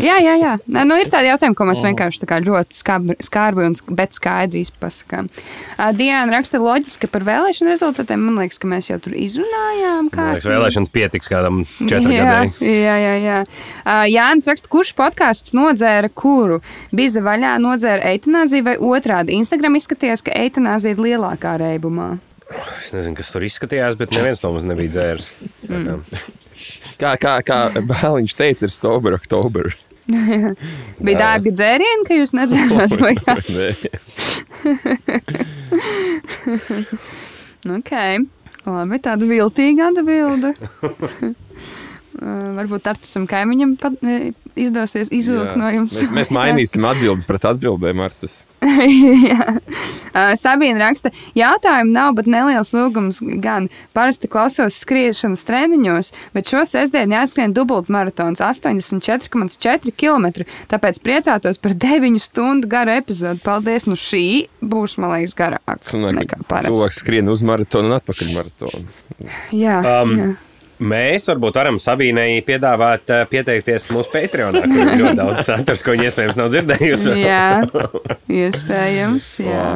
jā, 0.00 0.16
jā. 0.24 0.34
jā. 0.40 0.52
Nē, 0.72 0.84
nu, 0.88 0.96
ir 1.00 1.10
tādi 1.12 1.28
jautājumi, 1.30 1.56
ko 1.58 1.66
mēs 1.68 1.84
vienkārši 1.88 2.22
tā 2.22 2.28
kā 2.30 2.40
ļoti 2.44 2.78
skarbri, 2.78 3.16
skarbi 3.24 3.66
un 3.66 3.76
bet 3.98 4.16
skaidri 4.16 4.64
pasakām. 4.80 5.28
Ā, 5.76 5.90
Diana 5.96 6.38
raksta 6.38 6.60
loģiski 6.62 7.10
par 7.12 7.26
vēlēšanu 7.28 7.72
rezultātiem. 7.72 8.24
Man 8.26 8.40
liekas, 8.40 8.60
ka 8.62 8.70
mēs 8.70 8.90
jau 8.90 8.98
tur 9.02 9.16
izrunājām. 9.18 10.10
Man 10.12 10.32
liekas, 10.32 10.48
vēlēšanas 10.48 10.94
pietiks 10.94 11.30
kādam 11.32 11.64
četriem 11.82 12.22
gadiem. 12.22 12.54
jā, 12.64 12.96
jā. 13.02 13.16
jā. 13.24 13.40
Uh, 13.82 14.04
Jānis 14.10 14.48
raksta, 14.50 14.70
kurš 14.72 14.94
podkāsts 14.98 15.56
nodzēra 15.56 16.10
kuru? 16.12 16.62
Bija 16.96 17.24
vaļā 17.26 17.56
nodzēra 17.62 18.14
eitanāziju 18.14 18.66
vai 18.66 18.78
otrādi? 18.80 19.36
Instagram 19.36 19.78
izskatījās, 19.78 20.24
ka 20.26 20.34
eitanāzija 20.36 20.96
ir 20.96 21.04
lielākā 21.10 21.56
reibumā. 21.62 22.16
Es 22.50 22.92
nezinu, 22.94 23.16
kas 23.18 23.32
tur 23.34 23.42
izskatījās, 23.46 23.96
bet 23.98 24.14
neviens 24.14 24.42
no 24.44 24.52
mums 24.54 24.66
nebija 24.68 24.92
dzērs. 24.94 25.26
Mm. 25.66 26.04
Kā, 27.00 27.16
kā, 27.20 27.34
kā 27.46 27.58
Bāliņš 27.80 28.36
teica, 28.38 28.68
ir 28.68 28.72
sober 28.74 29.16
oktober. 29.18 29.72
Bija 31.06 31.18
dārgi 31.18 31.50
dzērieni, 31.56 32.06
ka 32.06 32.14
jūs 32.20 32.32
nedzērat 32.38 32.94
vai 33.02 33.14
kas? 33.18 33.46
Ok, 37.66 37.90
labi, 38.62 38.98
tāda 39.02 39.26
viltīga 39.26 39.88
atbilde. 39.90 40.52
Uh, 42.16 42.54
varbūt 42.56 42.86
ar 42.88 42.96
tam 42.96 43.26
kaimiņam 43.28 43.74
eh, 44.08 44.30
izdosies 44.56 45.10
izvilkt 45.12 45.58
no 45.60 45.68
jums. 45.68 45.98
Mēs, 46.00 46.12
mēs 46.16 46.30
mainīsim 46.38 46.86
atbildes 46.88 47.26
pret 47.28 47.44
atbildēm, 47.50 48.00
Artas. 48.00 48.38
Jā. 49.28 49.58
Uh, 50.16 50.32
Sabīna 50.40 50.80
raksta, 50.80 51.12
jautājumu 51.36 51.92
nav, 51.92 52.14
bet 52.16 52.30
neliels 52.30 52.72
lūgums 52.72 53.20
gan. 53.44 53.68
Parasti 53.96 54.30
klausos 54.32 54.78
skriešanas 54.80 55.44
treniņos, 55.44 56.12
bet 56.32 56.48
šo 56.48 56.64
sestdienu 56.68 57.18
jāskrien 57.18 57.52
dubult 57.56 57.92
maratons 57.92 58.40
84,4 58.40 59.92
km. 59.92 60.46
Tāpēc 60.72 61.02
priecātos 61.04 61.60
par 61.60 61.76
9 61.76 62.16
stundu 62.24 62.70
garu 62.72 62.96
epizodu. 62.96 63.42
Paldies! 63.44 63.84
Nu 63.86 63.98
šī 64.00 64.46
būs, 64.64 64.96
man 65.02 65.12
liekas, 65.18 65.36
garāka 65.36 66.00
nekā 66.16 66.40
parasti. 66.48 66.72
Cilvēks 66.72 67.04
skrien 67.04 67.28
uz 67.30 67.44
maratonu 67.46 67.92
un 67.92 68.00
atpakaļ 68.00 68.34
maratonu. 68.40 68.88
Jā, 69.54 69.78
Um, 69.86 70.16
jā. 70.18 70.32
Mēs 70.76 71.28
varbūt 71.30 71.56
varam 71.56 71.78
Sabīnai 71.80 72.42
piedāvāt 72.46 73.12
uh, 73.12 73.22
pieteikties 73.30 73.88
mūsu 73.94 74.12
Patreonā, 74.12 74.64
kur 74.68 74.82
ir 74.82 75.00
ļoti 75.00 75.16
daudz 75.16 75.44
saturs, 75.46 75.84
ko 75.86 75.94
viņa 75.94 76.10
iespējams 76.10 76.40
nav 76.40 76.50
dzirdējusi. 76.52 77.14
Jā, 77.26 77.44
iespējams. 78.44 79.30
Jā. 79.50 79.66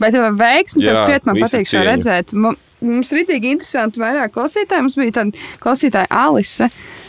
Bet 0.00 0.16
veiksmi, 0.40 0.84
Jā, 0.84 0.98
skriet, 1.00 1.28
man 1.28 1.40
patīk 1.40 1.70
šo 1.70 1.84
redzēt. 1.88 2.36
Mu- 2.36 2.56
Mums 2.80 3.10
ir 3.12 3.18
rītīgi 3.18 3.50
interesanti 3.52 4.00
vairāk 4.00 4.32
klausītāji. 4.32 4.86
Mums 4.86 4.94
bija 4.96 5.12
tāda 5.18 5.42
klausītāja 5.60 6.08
Alise, 6.16 6.70
uh, 6.70 6.99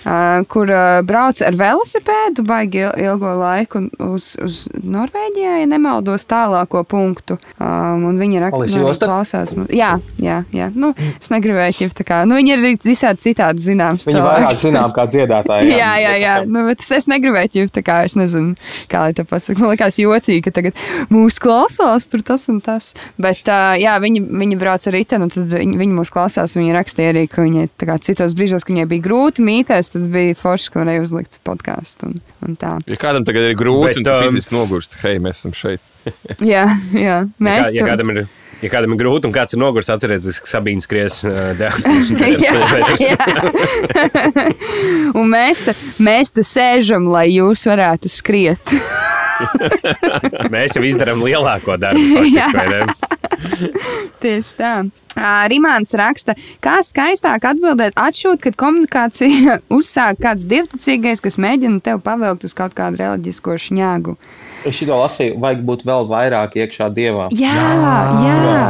kur 0.51 0.67
brauca 1.05 1.45
ar 1.47 1.57
velosipēdu 1.59 2.45
baigi 2.47 2.81
il- 2.85 3.03
ilgo 3.05 3.31
laiku 3.37 3.83
uz, 3.99 4.35
uz 4.43 4.67
Norvēģijā, 4.83 5.59
ja 5.61 5.65
nemaldos, 5.69 6.25
tālāko 6.25 6.83
punktu. 6.87 7.37
Un 7.59 8.17
viņa 8.19 8.39
rak- 8.45 8.53
Alise 8.57 8.79
nu, 8.79 8.87
klausās. 8.91 9.53
Jā, 9.69 9.99
jā, 10.19 10.43
jā. 10.53 10.71
Nu, 10.75 10.93
es 11.19 11.29
negribēju 11.29 11.77
ķipt 11.81 11.99
tā 12.01 12.05
kā. 12.07 12.21
Nu, 12.27 12.35
viņi 12.35 12.53
ir 12.53 12.57
arī 12.59 12.71
visādi 12.81 13.21
citādi 13.27 13.59
zināms. 13.61 14.05
Vairāk 14.07 14.51
cilvēks. 14.51 14.61
zinām 14.65 14.93
kā 14.95 15.05
dziedātāji. 15.07 15.71
Jā, 15.81 15.91
jā, 16.01 16.13
jā. 16.19 16.33
Nu, 16.47 16.65
bet 16.67 16.81
es, 16.81 16.91
es 16.91 17.07
negribēju 17.07 17.49
ķipt 17.55 17.73
tā 17.77 17.83
kā, 17.83 18.03
es 18.05 18.15
nezinu, 18.15 18.55
kā 18.89 19.05
lai 19.05 19.13
to 19.13 19.23
pasaktu. 19.23 19.59
Man 19.61 19.71
liekas 19.75 19.97
jocīgi, 20.01 20.43
ka 20.43 20.51
tagad 20.51 20.73
mūsu 21.09 21.39
klausās 21.41 22.07
tur 22.09 22.21
tas 22.25 22.47
un 22.49 22.59
tas. 22.61 22.93
Bet, 23.21 23.43
jā, 23.45 23.95
viņi, 24.01 24.23
viņi 24.29 24.57
brauc 24.59 24.85
ar 24.87 24.93
riteni, 24.93 25.23
un 25.23 25.29
tad 25.33 25.47
viņi, 25.53 25.77
viņi 25.77 25.93
mūs 25.97 26.11
klausās. 26.13 26.55
Viņi 26.57 26.75
rakstīja 26.75 27.13
arī, 27.13 27.27
ka 27.29 27.41
viņi 27.45 27.69
tā 27.79 27.87
kā 27.89 27.97
citos 28.01 28.33
brīžos, 28.37 28.65
ka 28.65 28.73
viņai 28.73 28.87
bija 28.91 29.05
grūti 29.07 29.45
mītēs, 29.45 29.90
tad 29.93 30.09
bija 30.13 30.35
forši, 30.39 30.71
ka 30.73 30.81
varēja 30.83 31.05
uzlikt 31.05 31.39
podkāstu 31.47 32.09
un, 32.09 32.19
un 32.47 32.57
tā. 32.59 32.75
Ja 32.89 32.99
kādam 33.01 33.25
tagad 33.27 33.49
ir 33.51 33.57
grūti 33.59 33.91
Bet, 33.91 34.01
un 34.01 34.07
tu 34.07 34.13
um, 34.13 34.27
fiziski 34.27 34.57
nogurst, 34.57 34.97
hei, 35.03 35.17
mēs 35.23 35.41
esam 35.43 35.55
šeit. 35.57 35.83
Jā, 36.41 36.65
jā. 36.95 37.01
Ja, 37.01 37.17
kā, 37.27 37.43
Mēs 37.45 37.75
ja, 37.77 37.85
kādam 37.85 38.09
ir, 38.15 38.23
ja 38.63 38.71
kādam 38.73 38.95
ir 38.95 39.01
grūti 39.03 39.29
un 39.29 39.35
kāds 39.35 39.53
ir 39.53 39.61
nogurs, 39.61 39.89
atcerieties, 39.93 40.39
ka 40.41 40.49
Sabīna 40.49 40.81
skries 40.81 41.21
uh, 41.29 41.53
84 41.61 42.41
Jā, 42.47 42.51
km. 42.57 42.73
jā. 43.05 44.49
Un 45.13 45.29
mēs 45.29 45.61
te, 45.67 45.77
mēs 46.01 46.33
te 46.33 46.45
sēžam, 46.47 47.05
lai 47.11 47.27
jūs 47.35 47.67
varētu 47.69 48.09
skriet. 48.09 48.73
Mēs 50.53 50.77
jau 50.77 50.83
izdarām 50.87 51.23
lielāko 51.25 51.77
darbu. 51.81 52.25
Jā. 52.37 52.47
Faktiski, 52.51 52.57
vai 52.57 52.67
ne? 52.71 54.11
Tieši 54.21 54.57
tā. 54.59 54.73
Ā, 55.17 55.31
Rimāns 55.51 55.91
raksta, 55.99 56.35
kā 56.63 56.77
skaistāk 56.87 57.43
atbildēt, 57.49 57.97
atšūt, 57.99 58.39
kad 58.45 58.55
komunikācija 58.59 59.57
uzsāk 59.77 60.21
kāds 60.23 60.45
divticīgais, 60.47 61.23
kas 61.23 61.39
mēģina 61.41 61.81
tev 61.83 61.99
pavilkt 62.05 62.45
uz 62.47 62.55
kaut 62.57 62.75
kādu 62.77 63.01
reliģisko 63.01 63.57
šņāgu. 63.65 64.15
Es 64.69 64.77
šo 64.77 64.93
lasīju, 64.93 65.39
vajag 65.41 65.63
būt 65.67 65.83
vēl 65.89 66.07
vairāk 66.11 66.55
iekšā 66.61 66.91
dievā. 66.93 67.27
Jā, 67.33 67.55
jā. 67.57 68.35
jā. 68.45 68.65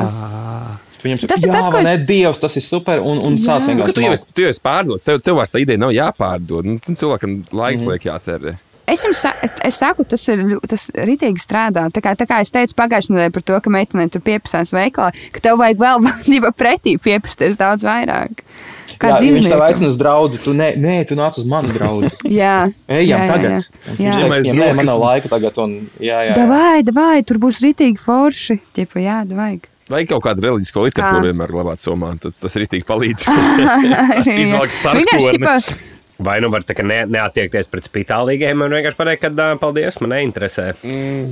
Viņam 1.02 1.18
Tas 1.24 1.30
tas 1.34 1.44
ir 1.44 1.50
ir 1.50 1.56
tas, 1.58 1.68
ko 1.74 1.80
es- 1.82 1.90
es... 1.90 2.02
Dievs, 2.08 2.40
tas 2.42 2.56
ir 2.58 2.64
super, 2.66 3.00
un, 3.02 3.18
un 3.26 3.38
sāc 3.42 3.66
Jā. 3.66 3.74
Nu, 3.74 3.82
vienkārši 3.82 3.96
tu 3.98 4.04
jau 4.06 4.12
esi, 4.16 4.28
tu 4.38 4.44
jau 4.46 4.52
esi 4.54 4.62
pārdots, 4.64 5.06
tev, 5.08 5.18
tev 5.26 5.40
vairs 5.40 5.50
tā 5.54 5.62
ideja 5.64 5.82
nav 5.82 5.94
jāpārdod. 5.96 6.68
Nu, 6.70 6.78
cilvēkam 6.94 7.40
laiks 7.58 7.86
liek 7.90 8.06
jācerē. 8.06 8.54
Es 8.92 9.06
jums 9.06 9.22
es, 9.46 9.54
es 9.64 9.80
saku, 9.80 10.04
tas 10.08 10.24
ir 10.32 10.44
tas 10.68 10.90
rītīgi 11.08 11.40
strādā. 11.40 11.86
Tā 11.94 12.04
kā, 12.04 12.16
tā 12.20 12.28
kā 12.28 12.42
es 12.44 12.52
teicu 12.52 12.76
pagājušajā 12.80 13.16
nedēļā 13.16 13.34
par 13.38 13.46
to, 13.48 13.60
ka 13.64 13.72
meitenei 13.74 14.12
tur 14.12 14.24
pieprasās 14.26 14.74
veikalā, 14.76 15.14
ka 15.32 15.44
tev 15.48 15.62
vajag 15.62 15.80
vēl 15.82 16.12
jau 16.36 16.54
pretī 16.58 16.98
pieprasties 17.02 17.60
daudz 17.62 17.88
vairāk. 17.88 18.44
Kā 19.02 19.16
Jā, 19.16 19.22
ja 19.24 19.34
viņš 19.34 19.48
tev 19.50 19.64
aicina 19.66 19.90
uz 19.90 19.98
draugu, 19.98 20.38
tu 20.44 20.54
ne, 20.54 20.74
nē, 20.78 20.98
tu 21.10 21.16
nāc 21.18 21.38
uz 21.40 21.48
mani 21.50 21.72
draugu. 21.74 22.12
Jā, 22.42 22.68
Ejam 22.92 23.24
jā, 23.24 23.28
tagad. 23.32 23.56
Jā, 23.56 23.88
Un 23.88 23.98
jā. 23.98 24.12
Viņš 24.12 24.20
jā. 24.20 24.30
teiks, 24.36 24.60
nē, 24.60 24.68
man 24.78 24.90
nav 24.92 25.02
laika 25.02 25.32
tagad. 25.32 25.58
Un, 25.64 25.76
jā, 25.98 26.20
jā, 26.20 26.20
jā. 26.30 26.36
Davai, 26.38 26.84
davai, 26.86 27.22
tur 27.26 27.40
būs 27.42 27.64
rītīgi 27.64 27.98
forši. 28.02 28.60
Ķipa, 28.78 29.02
jā, 29.02 29.22
davai. 29.32 29.56
Vai 29.92 30.04
kaut 30.08 30.24
kādu 30.24 30.46
reliģisko 30.46 30.86
literatūru 30.86 31.24
Kā? 31.24 31.30
vienmēr 31.32 31.52
glabāt 31.56 31.82
somā, 31.82 32.14
tad 32.22 32.36
tas 32.40 32.56
arī 32.60 32.68
tik 32.72 32.86
palīdz. 32.88 33.26
Arī, 34.22 34.38
jā. 34.52 35.58
Vai 36.22 36.38
nu 36.44 36.50
var 36.54 36.66
ne, 36.86 37.00
neattiekties 37.10 37.70
pret 37.72 37.88
spitālīgiem 37.88 38.62
un 38.62 38.76
vienkārši 38.76 38.98
pateikt, 39.00 39.24
ka 39.24 39.48
paldies, 39.62 39.98
man 40.04 40.14
neinteresē. 40.14 40.68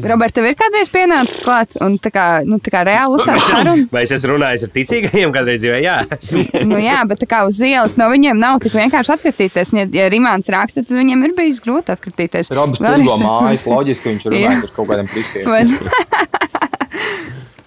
Robert, 0.09 0.33
tev 0.35 0.47
ir 0.49 0.57
kādreiz 0.59 0.89
pienācis 0.93 1.43
klāt 1.45 1.75
un 1.85 1.97
tā 2.01 2.11
kā, 2.13 2.25
nu, 2.47 2.57
tā 2.63 2.73
kā 2.73 2.83
reāli 2.87 3.19
uzsākt 3.19 3.45
sarunu? 3.45 3.87
Vai 3.93 4.03
es 4.07 4.13
esmu 4.15 4.33
runājis 4.35 4.65
ar 4.65 4.73
ticīgajiem 4.75 5.35
kādreiz 5.35 5.61
dzīvē? 5.63 5.81
Jā. 5.85 5.97
Nu, 6.69 6.77
jā, 6.81 6.99
bet 7.07 7.21
tā 7.23 7.27
kā 7.29 7.39
uz 7.47 7.57
ielas 7.65 7.95
no 7.99 8.07
viņiem 8.11 8.37
nav 8.39 8.59
tik 8.63 8.73
vienkārši 8.77 9.13
atkritīties. 9.15 9.71
Ja, 9.75 9.85
ja 9.95 10.07
Rimāns 10.11 10.49
raksta, 10.53 10.83
tad 10.85 10.97
viņiem 10.97 11.23
ir 11.27 11.33
bijis 11.37 11.61
grūti 11.63 11.93
atkritīties. 11.93 12.51
Robs 12.57 12.81
Vēlreiz- 12.83 13.15
turbo 13.17 13.41
mājas, 13.45 13.65
loģiski 13.69 14.11
viņš 14.11 14.27
runā 14.29 14.41
Jā. 14.43 14.55
par 14.65 14.75
kaut 14.75 14.91
kādiem 14.91 15.09
kristiem. 15.13 15.47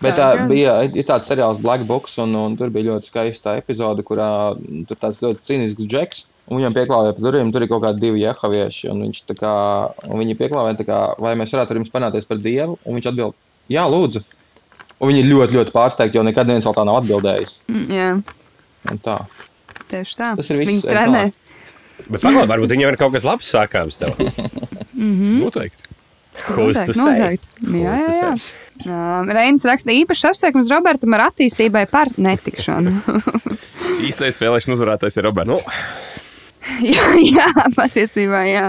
Bet 0.02 0.16
Tā 0.18 0.32
tā 0.34 0.46
bija 0.50 0.72
tāds 1.06 1.28
seriāls 1.30 1.60
Black 1.62 1.86
Box, 1.86 2.16
un, 2.22 2.34
un 2.34 2.56
tur 2.58 2.72
bija 2.74 2.90
ļoti 2.90 3.10
skaista 3.12 3.54
epizode, 3.60 4.02
kurā 4.06 4.28
mm, 4.56 4.84
tur 4.90 4.98
tāds 4.98 5.22
ļoti 5.22 5.46
cīnisks 5.46 5.86
džeks. 5.86 6.24
Un 6.50 6.58
viņam 6.58 6.74
pieklāvēja 6.74 7.14
pie 7.16 7.22
durvīm, 7.24 7.52
tur 7.54 7.64
ir 7.64 7.70
kaut 7.70 7.84
kādi 7.84 8.02
divi 8.02 8.24
jehavieši. 8.24 8.88
Un 8.92 9.04
viņš 9.06 9.20
kā, 9.38 9.52
un 10.08 10.18
viņi 10.20 10.34
pieklāvēja, 10.40 10.86
kā, 10.88 11.00
vai 11.22 11.36
mēs 11.38 11.54
varētu 11.54 11.72
ar 11.76 11.78
jums 11.80 11.92
panāties 11.94 12.26
par 12.28 12.40
dievu. 12.42 12.74
Un 12.82 12.98
viņš 12.98 13.08
atbild, 13.12 13.36
jā, 13.72 13.84
lūdzu. 13.88 14.24
Un 15.02 15.10
viņi 15.10 15.22
ir 15.22 15.30
ļoti, 15.30 15.56
ļoti 15.58 15.74
pārsteigti, 15.74 16.18
jo 16.18 16.26
nekad 16.26 16.50
neviens 16.50 16.66
vēl 16.68 16.76
tā 16.76 16.84
nav 16.86 17.00
atbildējis. 17.00 17.54
Mm, 17.70 17.86
Jā, 17.90 18.10
Un 18.92 18.98
tā. 19.02 19.16
tieši 19.90 20.18
tā. 20.18 20.28
Tas 20.38 20.50
ir 20.50 20.58
viss, 20.60 20.70
Viņas 20.72 20.86
ej 20.86 20.92
trenē. 20.94 21.22
Bet 22.08 22.22
pagaidi, 22.26 22.50
varbūt 22.50 22.74
viņam 22.74 22.90
ir 22.92 22.98
kaut 23.00 23.12
kas 23.14 23.26
labs 23.26 23.50
sākāms 23.54 23.98
tev. 23.98 24.18
Noteikti. 25.42 25.90
Who's 26.48 26.78
to 26.80 26.94
Noteikti, 26.96 26.96
say? 26.96 27.02
noteikti. 27.02 27.48
Jā, 27.82 27.94
jā, 28.00 28.12
jā. 28.16 28.30
Um, 28.88 29.28
Reinis 29.36 29.66
raksta 29.68 29.92
īpaši 29.92 30.30
apsveikums 30.30 30.70
Robertam 30.72 31.12
ar 31.18 31.26
attīstībai 31.28 31.84
par 31.90 32.08
netikšanu. 32.16 32.94
Īstais 34.08 34.40
vēlēšana 34.42 34.78
uzvarētājs 34.78 35.18
ir 35.20 35.26
Roberts. 35.28 35.52
Nu, 35.52 36.21
jā, 36.94 37.06
jā, 37.18 37.48
patiesībā, 37.76 38.42
jā. 38.46 38.66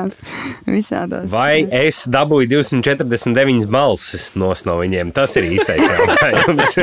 Visādos. 0.65 1.30
Vai 1.34 1.64
es 1.78 2.03
dabūju 2.11 2.49
249 2.49 3.68
balsis 3.72 4.30
no 4.40 4.49
viņiem? 4.80 5.11
Tas 5.15 5.36
ir 5.38 5.49
īstais 5.53 5.84
jautājums. 5.84 6.74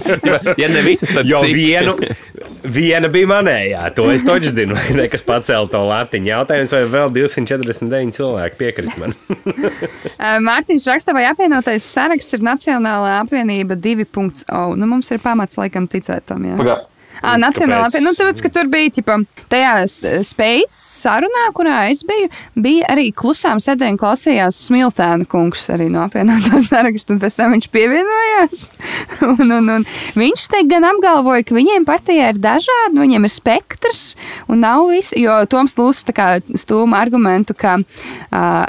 ja 0.62 0.70
ne 0.72 0.82
visas, 0.86 1.12
tad 1.14 1.28
Jo 1.28 1.42
cik? 1.44 1.54
vienu, 1.56 1.94
viena 2.62 3.10
bija 3.12 3.30
manējā, 3.30 3.84
to 3.96 4.08
es 4.12 4.26
toķis 4.26 4.56
zinu, 4.56 4.78
vai 4.78 4.96
ne, 4.98 5.06
kas 5.12 5.24
pacēla 5.26 5.70
to 5.70 5.84
latiņu. 5.86 6.30
Jautājums, 6.32 6.74
vai 6.74 6.82
vēl 6.96 7.14
249 7.14 8.18
cilvēki 8.18 8.60
piekrīt 8.60 8.98
man? 9.02 9.14
Mārtiņš 10.48 10.90
raksta, 10.90 11.14
vai 11.16 11.28
apvienotais 11.30 11.86
saraksts 11.86 12.36
ir 12.36 12.44
Nacionālā 12.46 13.20
apvienība 13.22 13.78
2.0. 13.78 14.74
Nu, 14.76 14.90
mums 14.90 15.10
ir 15.14 15.22
pamats 15.22 15.58
laikam 15.60 15.86
ticēt 15.90 16.26
tam. 16.30 16.46
Jā. 16.48 16.58
Pagā, 16.58 16.80
À, 17.22 17.36
Nacionālā 17.40 17.86
Kāpēc? 17.86 17.96
apvienība. 17.96 18.04
Nu, 18.06 18.14
tāpēc, 18.18 18.42
ka 18.44 18.50
tur 18.52 18.70
bija 18.72 18.92
ķipa, 18.96 19.16
tajā 19.52 19.72
spējas 20.26 20.76
sarunā, 21.02 21.46
kurā 21.56 21.78
es 21.92 22.02
biju, 22.06 22.28
bija 22.60 22.90
arī 22.92 23.08
klusām 23.16 23.60
sēdēja 23.62 23.94
un 23.94 24.00
klausījās 24.00 24.60
Smiltēna 24.68 25.28
kungs 25.30 25.66
arī 25.72 25.88
no 25.92 26.04
apvienotā 26.04 26.60
saraksta, 26.70 27.14
un 27.16 27.22
pēc 27.22 27.38
tam 27.40 27.56
viņš 27.56 27.68
pievienojās. 27.74 28.64
un, 29.32 29.44
un, 29.58 29.74
un 29.78 29.86
viņš 30.18 30.48
te 30.52 30.62
gan 30.70 30.88
apgalvoja, 30.92 31.46
ka 31.46 31.56
viņiem 31.56 31.86
partijā 31.88 32.32
ir 32.34 32.40
dažādi, 32.42 33.00
viņiem 33.00 33.28
ir 33.28 33.32
spektrs 33.32 34.08
un 34.50 34.64
nav 34.64 34.88
visi, 34.90 35.20
jo 35.24 35.38
Toms 35.50 35.78
Lūsis 35.78 36.08
tā 36.08 36.16
kā 36.16 36.28
stūma 36.56 37.00
argumentu, 37.00 37.56
ka 37.56 37.78
uh, 37.80 38.66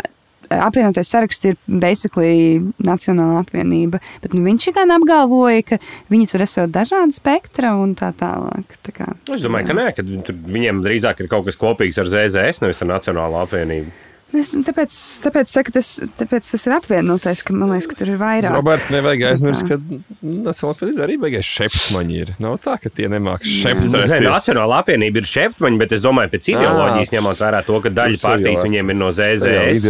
apvienotais 0.54 1.12
saraksts 1.12 1.48
ir 1.50 1.58
basically 1.68 2.62
Nacionāla 2.84 3.42
apvienība. 3.44 4.02
Bet 4.24 4.36
nu, 4.36 4.44
viņš 4.48 4.70
gan 4.76 4.94
apgalvoja, 4.98 5.64
ka 5.74 5.80
viņi 6.14 6.30
tur 6.32 6.46
esot 6.48 6.74
dažādi 6.74 7.18
spektra 7.18 7.76
un 7.80 7.96
tā 7.98 8.14
tālāk. 8.18 8.78
Tā 8.88 8.96
kā, 8.96 9.12
Es 9.34 9.46
domāju, 9.46 9.70
ka 9.70 9.78
nē, 9.78 9.88
ka 9.98 10.04
viņiem 10.04 10.84
drīzāk 10.86 11.24
ir 11.24 11.32
kaut 11.32 11.48
kas 11.48 11.60
kopīgs 11.60 12.00
ar 12.02 12.10
ZZS, 12.12 12.64
nevis 12.64 12.84
ar 12.84 12.94
Nacionālo 12.96 13.42
apvienību. 13.44 14.07
Es, 14.36 14.50
tāpēc, 14.52 14.92
tāpēc, 15.24 15.48
saku, 15.48 15.72
tas, 15.72 15.90
tāpēc 16.20 16.48
tas 16.52 16.66
ir 16.68 16.74
apvienotais, 16.76 17.40
ka 17.48 17.54
man 17.56 17.70
liekas, 17.72 17.86
ka 17.88 17.96
tur 17.96 18.10
ir 18.12 18.18
vairāk. 18.20 18.58
Roberts, 18.58 18.90
nevajag 18.92 19.24
aizmirst, 19.30 19.64
Tā. 19.64 19.78
ka 19.78 20.02
Nacionālā 20.20 20.74
apvienība 20.76 21.06
arī 21.06 21.16
beigās 21.22 21.48
šeptmaņi 21.48 22.18
ir. 22.20 22.34
Nav 22.44 22.58
tā, 22.66 22.74
ka 22.84 22.92
tie 22.92 23.08
nemāk 23.14 23.48
šept. 23.48 23.88
Nē, 23.88 24.20
Nacionāla 24.26 24.82
apvienība 24.84 25.24
ir 25.24 25.30
šeptmaņa, 25.32 25.80
bet 25.80 25.96
es 25.96 26.04
domāju, 26.04 26.34
pēc 26.36 26.52
ideoloģijas, 26.52 27.16
ņemot 27.16 27.42
vērā 27.46 27.64
to, 27.70 27.80
ka 27.86 27.94
daļa 28.02 28.22
partijas 28.26 28.68
viņiem 28.68 28.92
ir 28.92 29.00
no 29.00 29.14
ZZS. 29.16 29.88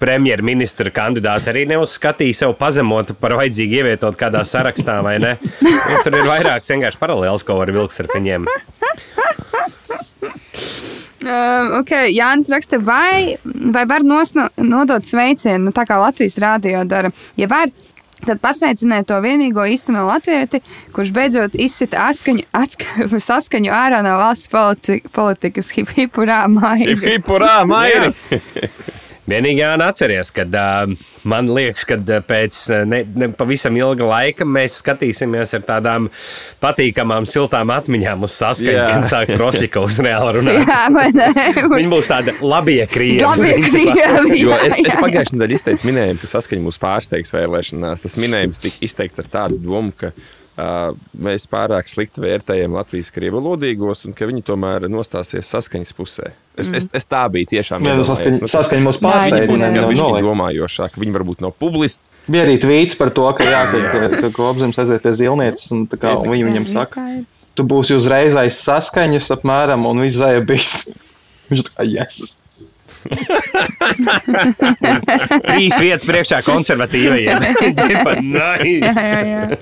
Premjerministra 0.00 0.94
kandidāts 0.96 1.52
arī 1.52 1.66
neuzskatīja 1.74 2.40
sev 2.40 2.56
pazemot 2.60 3.12
par 3.20 3.36
vajadzīgu 3.42 3.82
ievietot 3.82 4.16
kādā 4.20 4.46
sarakstā, 4.48 5.02
vai 5.04 5.18
ne? 5.22 5.36
Nu, 5.60 6.00
tur 6.00 6.16
ir 6.16 6.24
vairākas 6.24 6.72
vienkārši 6.72 7.04
paralēlas, 7.04 7.44
ko 7.44 7.60
var 7.60 7.76
vilkt 7.76 8.00
ar 8.00 8.08
viņiem. 8.16 8.48
Uh, 11.22 11.78
okay, 11.78 12.10
Jānis 12.10 12.50
raksta, 12.50 12.80
vai, 12.82 13.36
vai 13.44 13.84
var 13.86 14.02
nosno, 14.02 14.48
nodot 14.58 15.06
sveicienu, 15.06 15.68
nu, 15.68 15.72
tā 15.74 15.84
kā 15.86 16.00
Latvijas 16.00 16.34
rādio 16.42 16.82
dara. 16.88 17.12
Ja 17.38 17.46
var, 17.50 17.70
tad 18.26 18.40
pasveiciniet 18.42 19.06
to 19.10 19.18
vienīgo 19.22 19.64
īsteno 19.70 20.02
latvieti, 20.08 20.62
kurš 20.94 21.12
beidzot 21.14 21.54
izsita 21.54 22.08
atskaņu, 22.10 22.46
atska, 22.58 23.06
saskaņu 23.30 23.70
ārā 23.74 24.02
no 24.06 24.16
valsts 24.18 24.50
politi 24.52 24.98
politikas 25.14 25.70
hip 25.76 25.94
hip 25.98 26.18
urā 26.18 26.42
māja. 26.50 26.96
Vienīgi 29.32 29.62
jāatcerās, 29.62 30.32
ka 30.34 30.44
uh, 30.46 30.92
man 31.28 31.48
liekas, 31.52 31.84
ka 31.88 31.98
pēc 32.28 32.58
ne, 32.88 33.02
ne 33.18 33.28
pavisam 33.36 33.76
ilga 33.78 34.08
laika 34.08 34.46
mēs 34.48 34.80
skatīsimies 34.82 35.54
ar 35.58 35.64
tādām 35.68 36.08
patīkamām, 36.62 37.26
siltām 37.28 37.72
atmiņām 37.74 38.26
uz 38.26 38.36
saskaņu, 38.38 38.76
Jā. 38.76 38.90
kad 38.92 39.08
sāks 39.10 39.38
Rosļikovs 39.40 40.00
reāli 40.04 40.34
runāt. 40.38 40.60
Jā, 40.68 40.82
vai 40.94 41.08
ne? 41.16 41.30
Viņi 41.62 41.90
būs 41.92 42.12
tādi 42.12 42.36
labie 42.42 42.82
krievi. 42.90 43.24
Es, 43.62 44.76
es 44.78 44.92
jā. 44.92 45.00
pagājušajā 45.00 45.38
nedēļā 45.38 45.58
izteicu 45.58 45.88
minējumu, 45.90 46.22
ka 46.22 46.30
saskaņa 46.36 46.66
mūs 46.68 46.80
pārsteigs 46.82 47.34
vēlēšanās. 47.36 48.04
Tas 48.04 48.20
minējums 48.20 48.62
tika 48.62 48.86
izteikts 48.86 49.22
ar 49.22 49.30
tādu 49.32 49.60
domu, 49.62 49.94
ka 49.96 50.12
uh, 50.12 50.30
mēs 50.56 51.46
pārāk 51.48 51.88
slikti 51.88 52.20
vērtējam 52.20 52.74
Latvijas 52.76 53.08
krievu 53.14 53.40
lodīgos 53.40 54.04
un 54.04 54.12
ka 54.16 54.28
viņi 54.28 54.42
tomēr 54.44 54.84
nostāsies 54.92 55.48
saskaņas 55.48 55.94
pusē. 55.96 56.32
Es, 56.52 56.68
mm. 56.68 56.76
es, 56.76 56.88
es 56.92 57.08
tā 57.08 57.22
biju 57.32 57.48
tiešām. 57.54 57.86
Jā, 57.88 57.94
tas 57.96 58.10
saskaņa, 58.10 58.50
saskaņa 58.52 58.84
mūs 58.84 58.98
pārsteidz. 59.00 59.48
viņi 59.48 60.18
ir 60.18 60.26
domājošāki, 60.26 61.00
viņi 61.00 61.14
varbūt 61.16 61.40
nav 61.44 61.54
publiski. 61.56 62.12
Bija 62.28 62.44
arī 62.44 62.58
tvīts 62.60 62.98
par 63.00 63.14
to, 63.16 63.24
ka, 63.38 63.46
jā, 63.48 63.62
ka, 63.72 63.80
ka, 63.88 64.20
ka 64.26 64.32
Kopzems 64.36 64.80
aiziet 64.82 65.06
pie 65.06 65.14
zilnietes, 65.16 65.70
un 65.72 65.86
tā 65.88 65.96
kā, 66.02 66.12
un 66.20 66.28
viņi 66.28 66.50
viņam 66.50 66.68
saka, 66.68 67.06
tu 67.56 67.64
būsi 67.68 67.96
uzreiz 67.96 68.36
aiz 68.36 68.60
saskaņas 68.60 69.32
apmēram, 69.38 69.88
un 69.88 70.04
viņš 70.04 70.20
zēja 70.20 70.44
bijis. 70.52 70.74
Viņš 71.52 71.66
tā 71.66 71.72
kā, 71.74 71.84
yes. 71.84 72.38
Trīs 75.42 75.74
vietas 75.82 76.06
priekšā 76.08 76.38
konservatīvajiem. 76.46 77.42
Nice. 78.32 78.92
Jā, 78.92 78.92
jā, 79.02 79.24
jā. 79.26 79.58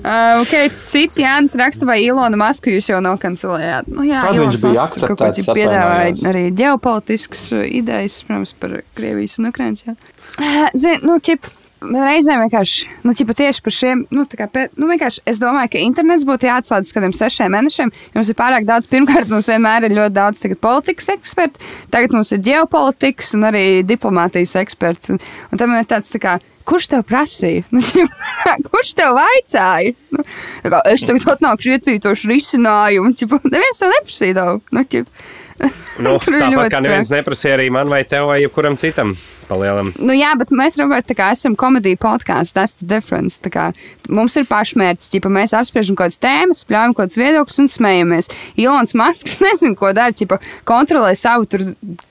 Uh, 0.00 0.40
okay, 0.42 0.70
cits 0.90 1.18
Jānis 1.20 1.54
raksta, 1.60 1.86
vai 1.88 2.00
Ilona 2.04 2.38
Masku 2.40 2.72
jūs 2.72 2.88
jau 2.90 3.00
nokancelējāt. 3.04 3.90
Nu, 3.94 4.04
jā, 4.08 4.22
Kad 4.26 4.38
Ilonas 4.38 4.58
viņš 4.58 4.64
bija 4.66 4.80
Masks 4.80 4.98
tur 5.00 5.12
kaut 5.12 5.20
ko 5.22 5.54
piedāvāja 5.54 6.12
atvainojos. 6.12 6.24
arī 6.30 6.44
ģeopolitiskas 6.60 7.44
uh, 7.54 7.66
idejas, 7.80 8.20
protams, 8.28 8.54
par 8.58 8.78
Krievijas 8.98 9.38
un 9.40 9.50
Ukrainas. 9.52 9.84
Uh, 9.86 10.66
Zini, 10.74 11.00
nu, 11.06 11.18
ķip, 11.22 11.46
reizēm 11.92 12.42
vienkārši, 12.44 12.88
nu, 13.04 13.14
tieši 13.14 13.64
par 13.64 13.74
šiem, 13.74 14.04
nu, 14.14 14.24
tā 14.30 14.38
kā, 14.40 14.48
nu, 14.78 14.88
vienkārši 14.90 15.24
es 15.30 15.42
domāju, 15.42 15.72
ka 15.74 15.82
internets 15.82 16.26
būtu 16.28 16.48
jāatslēdz 16.48 16.88
uz 16.88 16.96
kādiem 16.96 17.14
sešiem 17.16 17.52
mēnešiem. 17.54 17.92
Jums 18.16 18.30
ir 18.32 18.38
pārāk 18.38 18.66
daudz, 18.68 18.88
pirmkārt, 18.90 19.30
mums 19.32 19.50
vienmēr 19.52 19.88
ir 19.88 19.96
ļoti 19.98 20.16
daudz 20.16 20.42
tagad 20.44 20.62
politikas 20.64 21.12
eksperti, 21.16 21.70
tagad 21.94 22.16
mums 22.16 22.32
ir 22.34 22.42
ģeopolitikas 22.48 23.34
un 23.38 23.50
arī 23.50 23.66
diplomātijas 23.86 24.56
eksperts. 24.62 25.14
Un, 25.14 25.22
un 25.52 25.60
tam 25.60 25.76
ir 25.76 25.88
tāds, 25.90 26.12
tā 26.14 26.22
kā, 26.22 26.38
Kurš 26.64 26.86
tev 26.88 27.02
prasīja? 27.04 27.64
Nu, 27.74 27.82
kurš 28.70 28.94
tev 28.96 29.18
vaicāja? 29.18 29.92
Nu, 30.14 30.22
kā, 30.64 30.78
es 30.88 31.04
tagad 31.04 31.26
atnākšu 31.34 31.74
iecītošu 31.74 32.30
risinājumu. 32.30 33.12
Ķip, 33.20 33.34
neviens 33.44 33.82
tev 33.82 33.92
neprasīja. 33.92 34.46
Nu, 34.72 34.84
ķip, 34.88 35.10
Nu, 36.02 36.16
tāpat 36.18 36.72
kā 36.72 36.80
neviens 36.82 37.10
neprasīja 37.12 37.54
arī 37.54 37.68
man 37.70 37.86
vai 37.86 38.00
tev 38.08 38.26
vai 38.26 38.40
jebkuram 38.40 38.74
citam 38.80 39.12
palielam. 39.46 39.92
Nu, 40.02 40.14
jā, 40.16 40.32
bet 40.38 40.50
mēs, 40.54 40.74
kā 41.14 41.28
esam 41.36 41.54
komēdija 41.58 42.00
podkāsts, 42.02 42.54
tas 42.56 42.74
ir 42.80 42.88
difference. 42.90 43.38
Kā 43.52 43.68
Mums 44.10 44.34
ir 44.40 44.48
pašmērķis, 44.48 45.12
ja 45.14 45.32
mēs 45.36 45.54
apspriežam 45.56 45.94
kaut 45.94 46.10
kādas 46.10 46.20
tēmas, 46.22 46.64
spļaujam 46.64 46.96
kaut 46.96 47.12
kādas 47.12 47.20
viedokļus 47.20 47.60
un 47.62 47.70
smejamies. 47.72 48.30
Ilons 48.60 48.96
Masks 48.98 49.38
nezinu, 49.44 49.78
ko 49.78 49.92
dara, 49.96 50.16
ķipa, 50.16 50.40
kontrolē 50.68 51.14
savu 51.18 51.46
tur 51.50 51.66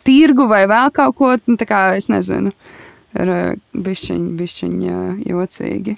tirgu 0.08 0.48
vai 0.52 0.64
vēl 0.72 0.94
kaut 0.96 1.20
ko. 1.20 1.34
Nu, 1.50 1.58
kā 1.60 1.84
es 2.00 2.08
nezinu, 2.12 2.54
ir 3.20 3.34
bišķiņ, 3.76 4.24
bišķiņ 4.40 4.80
jā, 4.88 5.02
jocīgi. 5.34 5.98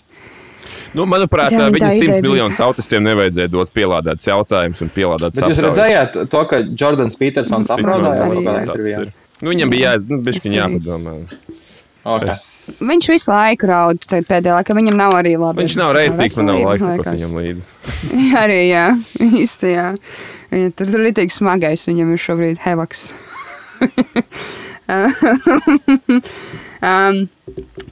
Nu, 0.95 1.03
manuprāt, 1.11 1.51
Jā, 1.51 1.67
100 1.67 1.75
bija. 1.75 2.21
miljonus 2.23 2.59
autistiem 2.63 3.03
nevajadzēja 3.03 3.51
dot 3.51 3.71
pielādētas 3.75 4.29
jautājumus 4.29 4.79
un 4.85 4.91
pielādētas 4.95 5.41
Bet 5.41 5.49
jūs 5.51 5.59
aptaujas. 5.59 5.75
redzējāt 5.75 6.29
to, 6.31 6.43
ka 6.51 6.59
Jordans 6.79 7.19
Petersons 7.19 7.67
kaut 7.67 7.83
jā. 7.83 7.85
kādā 7.91 8.55
intervijā? 8.63 9.01
ir. 9.03 9.11
Nu, 9.41 9.51
viņam 9.51 9.73
bija 9.73 9.91
jāiz, 9.91 10.05
nu, 10.07 10.21
bišķiņ 10.23 10.55
jāpadomā. 10.55 11.17
Okay. 12.05 12.29
Es, 12.29 12.79
Viņš 12.85 13.07
visu 13.09 13.31
laiku 13.33 13.65
raud 13.71 14.03
pēdējā 14.05 14.53
laikā, 14.59 14.75
viņam 14.77 14.95
nav 14.99 15.15
arī 15.17 15.33
labi. 15.41 15.63
viņš 15.65 15.75
nav 15.81 15.89
rēcīgs, 15.97 16.35
man 16.37 16.45
nav 16.51 16.59
laiks 16.61 16.85
liekas. 16.85 17.13
viņam 17.17 17.31
līdzi. 17.41 17.63
Jā, 18.29 18.43
arī 18.45 18.59
jā, 18.69 18.85
īsti 19.41 19.71
jā. 19.73 19.87
Tur 20.77 20.85
tur 20.93 21.01
ir 21.09 21.15
tik 21.17 21.33
smagais, 21.33 21.87
viņam 21.89 22.13
ir 22.13 22.21
šobrīd 22.21 22.61
hevaks. 22.63 23.07
um, 26.85 27.27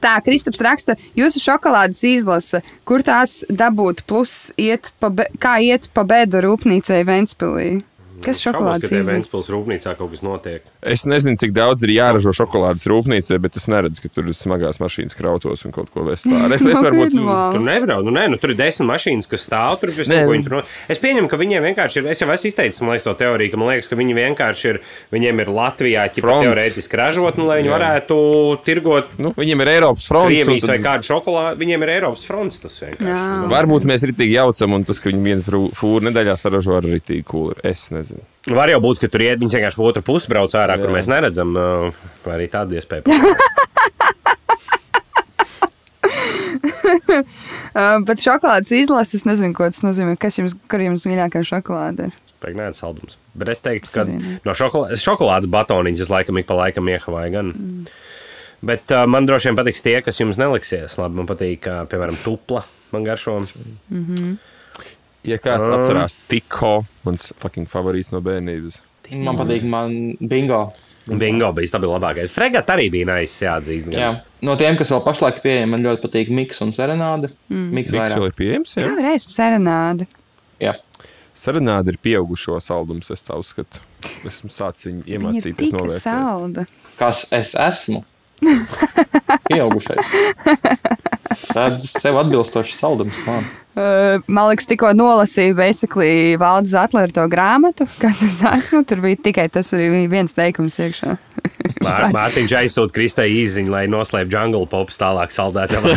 tā, 0.04 0.18
Kristaps 0.26 0.62
raksta, 0.64 0.98
jūsu 1.18 1.42
šokolādes 1.44 2.04
izlase, 2.08 2.64
kur 2.88 3.04
tās 3.06 3.42
dabūt, 3.50 4.04
plus 4.10 4.52
iet 4.60 4.92
pa, 5.00 5.12
be, 5.14 5.28
kā 5.42 5.58
iet 5.64 5.90
pa 5.94 6.06
bēdu 6.08 6.44
rūpnīcai 6.46 7.02
Ventspilī. 7.08 7.70
Kas 8.24 8.44
šokolādes 8.44 8.92
izlase? 8.92 9.10
Ventspils 9.12 9.52
rūpnīcā 9.54 9.98
kaut 10.00 10.14
kas 10.14 10.24
notiek. 10.26 10.73
Es 10.86 11.06
nezinu, 11.08 11.38
cik 11.40 11.54
daudz 11.56 11.84
ir 11.88 11.94
jāražo 11.96 12.34
šokolādes 12.36 12.84
rūpnīcā, 12.92 13.38
bet 13.40 13.56
es 13.56 13.68
neredzu, 13.72 14.02
ka 14.04 14.10
tur 14.12 14.28
ir 14.28 14.36
smagās 14.36 14.82
mašīnas 14.84 15.16
krautos 15.16 15.64
un 15.64 15.72
kaut 15.72 15.88
ko 15.94 16.04
vēstā. 16.04 16.42
Es, 16.52 16.66
es 16.68 16.82
varbūt. 16.86 17.14
Nu. 17.16 17.28
Tur 17.56 17.64
nebrauc, 17.64 18.04
nu, 18.04 18.12
nē, 18.12 18.26
nu, 18.34 18.40
tur 18.42 18.52
ir 18.52 18.58
desmit 18.60 18.90
mašīnas, 18.90 19.30
kas 19.32 19.46
stāv 19.48 19.78
tur. 19.80 19.94
Nē, 19.96 20.04
Nē. 20.10 20.26
nu. 20.28 20.44
tur 20.44 20.56
no... 20.58 20.62
Es 20.92 21.00
pieņemu, 21.00 21.30
ka 21.32 21.40
viņiem 21.40 21.64
vienkārši 21.70 22.02
ir. 22.02 22.10
Es 22.12 22.20
jau 22.24 22.28
esmu 22.34 22.52
izteicis 22.52 22.82
man 22.84 22.92
liekas, 22.98 23.08
to 23.08 23.14
teoriju, 23.22 23.54
ka 23.54 23.62
man 23.62 23.72
liekas, 23.72 23.88
ka 23.92 24.00
viņi 24.02 24.18
vienkārši 24.20 24.70
ir. 24.74 24.82
Viņiem 25.16 25.44
ir 25.46 25.54
Latvijā 25.56 26.04
ķipa 26.18 26.38
teorētiski 26.44 27.00
ražot, 27.00 27.40
nu, 27.40 27.48
lai 27.48 27.62
viņi 27.62 27.72
Jā. 27.72 27.78
varētu 27.78 28.20
tirgot 28.68 29.16
Nu, 29.24 29.32
viņiem 29.38 29.64
ir 29.64 29.74
Eiropas 29.78 30.10
fronts. 30.10 30.28
un 30.28 30.36
Krievijas 30.36 30.68
vai 30.68 30.78
tad- 30.82 30.86
kādu 30.90 31.10
šokolādi. 31.14 31.60
Viņiem 31.64 31.88
ir 31.88 31.94
Eiropas 32.00 32.28
fronts. 32.28 32.60
Tas 32.64 32.80
vienkārši. 32.84 33.08
Jā. 33.14 33.24
Nu, 33.46 33.50
Varbūt 33.54 33.88
mēs 33.88 34.04
ritīgi 34.10 34.36
jaucam, 34.40 34.74
un 34.80 34.84
tas, 34.90 35.00
ka 35.00 35.10
viņi 35.14 35.24
vienu 35.32 35.70
fūru 35.78 36.08
nedēļā 36.10 36.36
saražo 36.40 36.76
ar 36.82 36.88
ritīgi 36.88 37.24
kūlu. 37.30 37.56
Es 37.64 37.88
nezinu. 37.94 38.24
Var 38.52 38.68
jau 38.74 38.80
būt, 38.84 39.00
ka 39.00 39.08
tur 39.08 39.24
iet 39.24 39.40
viņi 39.40 39.56
vienkārši 39.56 39.80
otru 39.80 40.04
pusi 40.04 40.28
brauc 40.32 40.52
ārā, 40.60 40.76
kur 40.82 40.90
Jā. 40.92 40.96
mēs 40.98 41.08
neredzam. 41.12 41.50
Vai 42.26 42.34
arī 42.36 42.48
tāda 42.52 42.76
iespēja. 42.76 43.04
bet 48.08 48.18
šokolādes 48.20 48.72
izlases, 48.76 49.22
es 49.22 49.26
nezinu, 49.28 49.56
ko 49.56 49.64
tas 49.72 49.84
nozīmē. 49.86 50.18
Kas 50.20 50.38
jums, 50.40 50.54
kur 50.72 50.80
jums 50.84 51.06
mīļākā 51.08 51.40
šokolāde 51.48 52.00
ir? 52.10 52.14
Pēkšņi 52.44 52.76
saldums. 52.76 53.16
Bet 53.40 53.48
es 53.54 53.64
teiktu, 53.64 53.88
ka 53.96 54.04
no 54.44 54.52
šokolādes, 54.58 55.06
šokolādes 55.06 55.48
batoniņas 55.52 56.12
laikam 56.12 56.36
ik 56.42 56.48
pa 56.50 56.56
laikam 56.60 56.86
iekavāju. 56.92 57.30
Gan. 57.38 57.48
Mm. 57.56 57.84
Bet 58.64 58.92
uh, 58.96 59.04
man 59.08 59.28
droši 59.28 59.50
vien 59.50 59.60
patiks 59.60 59.84
tie, 59.84 59.98
kas 60.04 60.20
jums 60.20 60.40
neliksies. 60.40 60.98
Labi, 61.00 61.20
man 61.20 61.28
patīk, 61.30 61.62
uh, 61.68 61.84
piemēram, 61.92 62.18
tupla. 62.24 62.62
Man 62.94 63.08
garšo. 63.08 63.40
Ja 65.24 65.38
kāds 65.40 65.70
Ah. 65.70 65.78
atcerās 65.80 66.16
tikko, 66.28 66.86
mans 67.06 67.32
fucking 67.40 67.68
favorīts 67.72 68.12
no 68.12 68.20
bērnības. 68.22 68.82
Man 69.14 69.36
patīk, 69.38 69.64
man 69.64 70.18
bingo. 70.20 70.74
Bingo 71.08 71.50
bija 71.52 71.72
tas 71.72 71.82
labākais. 71.84 72.32
Fregat 72.32 72.68
arī 72.72 72.90
bija 72.92 73.06
nice, 73.06 73.42
jāatzīst. 73.44 73.90
gan. 73.92 74.00
Jā. 74.00 74.22
No 74.42 74.56
tiem, 74.56 74.78
kas 74.80 74.90
vēl 74.92 75.04
pašlaik 75.04 75.36
ir 75.40 75.42
pieejami, 75.44 75.70
man 75.72 75.84
ļoti 75.84 76.02
patīk 76.08 76.30
miks 76.32 76.62
un 76.62 76.72
serenāde. 76.72 77.30
Mm. 77.52 77.70
Miks 77.76 77.92
Miks 77.92 78.14
vēl 78.16 78.26
ir 78.28 78.36
pieejams, 78.40 78.76
jā. 78.80 78.88
Reiz 79.02 79.26
serenāde. 79.28 80.08
Jā. 80.60 80.76
Serenāde 81.36 81.88
ir 81.90 81.98
pieaugušo 81.98 82.60
saldums, 82.62 83.12
es 83.12 83.22
tā 83.24 83.36
uzskatu. 83.40 83.80
Esmu 84.24 84.50
sācis 84.54 84.92
viņu 84.92 85.04
iemācīties 85.08 85.56
tik 85.58 85.74
novērtēt. 85.74 86.00
salda. 86.04 86.66
Kas 87.00 87.28
es 87.34 87.54
esmu? 87.56 88.04
Pieaugušais. 89.50 90.06
Tas 91.54 91.92
sev 92.02 92.18
atbilstošs 92.22 92.78
saldums. 92.80 93.18
Man. 93.28 93.44
Uh, 93.74 94.20
man 94.30 94.52
liekas, 94.52 94.68
tikko 94.70 94.92
nolasīju 94.94 95.56
basically 95.58 96.36
Valdis 96.38 96.76
Atlera 96.78 97.10
to 97.10 97.24
grāmatu, 97.32 97.88
kas 98.00 98.20
es 98.22 98.38
esmu. 98.46 98.84
Tur 98.86 99.02
bija 99.02 99.18
tikai 99.32 99.48
tas 99.50 99.72
arī 99.74 100.04
viens 100.12 100.36
teikums 100.38 100.78
iekšā. 100.84 101.16
Mār- 101.82 102.12
Mārtiņš 102.18 102.54
aizsūta 102.62 102.94
Kristai 102.94 103.30
īziņu, 103.42 103.74
lai 103.74 103.88
noslēptu 103.90 104.38
jungle 104.38 104.68
pops 104.70 105.02
tālāk 105.02 105.34
saldētā. 105.34 105.82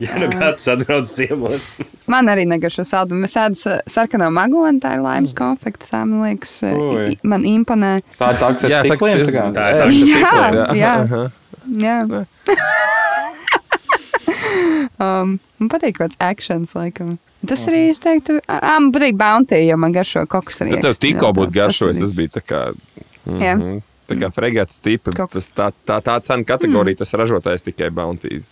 Jā, 0.00 0.12
nu 0.20 0.26
kāds 0.28 0.66
atbrauc 0.68 1.08
ciemos. 1.08 1.62
Man 2.10 2.28
arī 2.28 2.44
negaršo 2.48 2.84
saldumu. 2.84 3.24
Es 3.24 3.32
ēdu 3.40 3.56
sa- 3.56 3.78
sarkano 3.88 4.28
magonu, 4.34 4.76
tā 4.82 4.92
ir 4.98 5.02
laimes 5.04 5.32
konfekta. 5.34 5.88
Tā 5.88 6.02
man 6.04 6.20
liekas, 6.26 6.58
Ui. 6.68 7.14
i- 7.14 7.18
man 7.24 7.42
imponē. 7.48 7.94
Tā 8.20 8.28
ir 8.34 8.40
tā, 8.42 8.50
kas 8.60 8.68
Jā, 8.70 8.84
ir 8.84 8.90
tā, 8.92 8.98
kas 8.98 9.08
stikliem. 9.08 9.18
ir- 9.24 9.32
tā. 9.32 9.46
Tā 9.56 9.64
ir 9.70 9.74
tā, 9.80 9.84
kas 9.88 9.94
Jā, 9.96 10.20
tikos, 10.60 10.76
jā. 10.76 11.30
Jā. 11.70 11.98
um, 15.04 15.36
man 15.60 15.68
patīk 15.72 15.98
kaut 15.98 16.10
kāds 16.10 16.20
akcents, 16.22 16.74
laikam. 16.78 17.18
Tas 17.46 17.62
arī, 17.70 17.86
es 17.92 18.02
teiktu, 18.04 18.40
ah, 18.50 18.78
man 18.80 18.90
patīk 18.94 19.16
bounty, 19.20 19.60
jo 19.64 19.76
man 19.80 19.94
garšo 19.96 20.26
kokus 20.30 20.60
arī. 20.64 20.76
Tad 20.76 20.90
tev 20.90 20.98
tikko 21.06 21.30
būtu 21.36 21.56
garšojis, 21.56 22.02
Tas 22.02 22.16
bija 22.16 22.34
tā 22.40 22.42
kā. 22.44 22.64
Jā. 23.26 23.54
Mhm. 23.56 23.80
Tā 24.10 24.16
kā 24.18 24.26
fregāts 24.34 24.80
tipa, 24.82 25.14
tas 25.14 25.46
tā, 25.54 25.68
tā, 25.86 26.00
tā 26.02 26.16
cena 26.26 26.42
kategorija, 26.42 26.98
tas 26.98 27.14
ražotājs 27.14 27.62
tikai 27.62 27.92
bounties. 27.94 28.48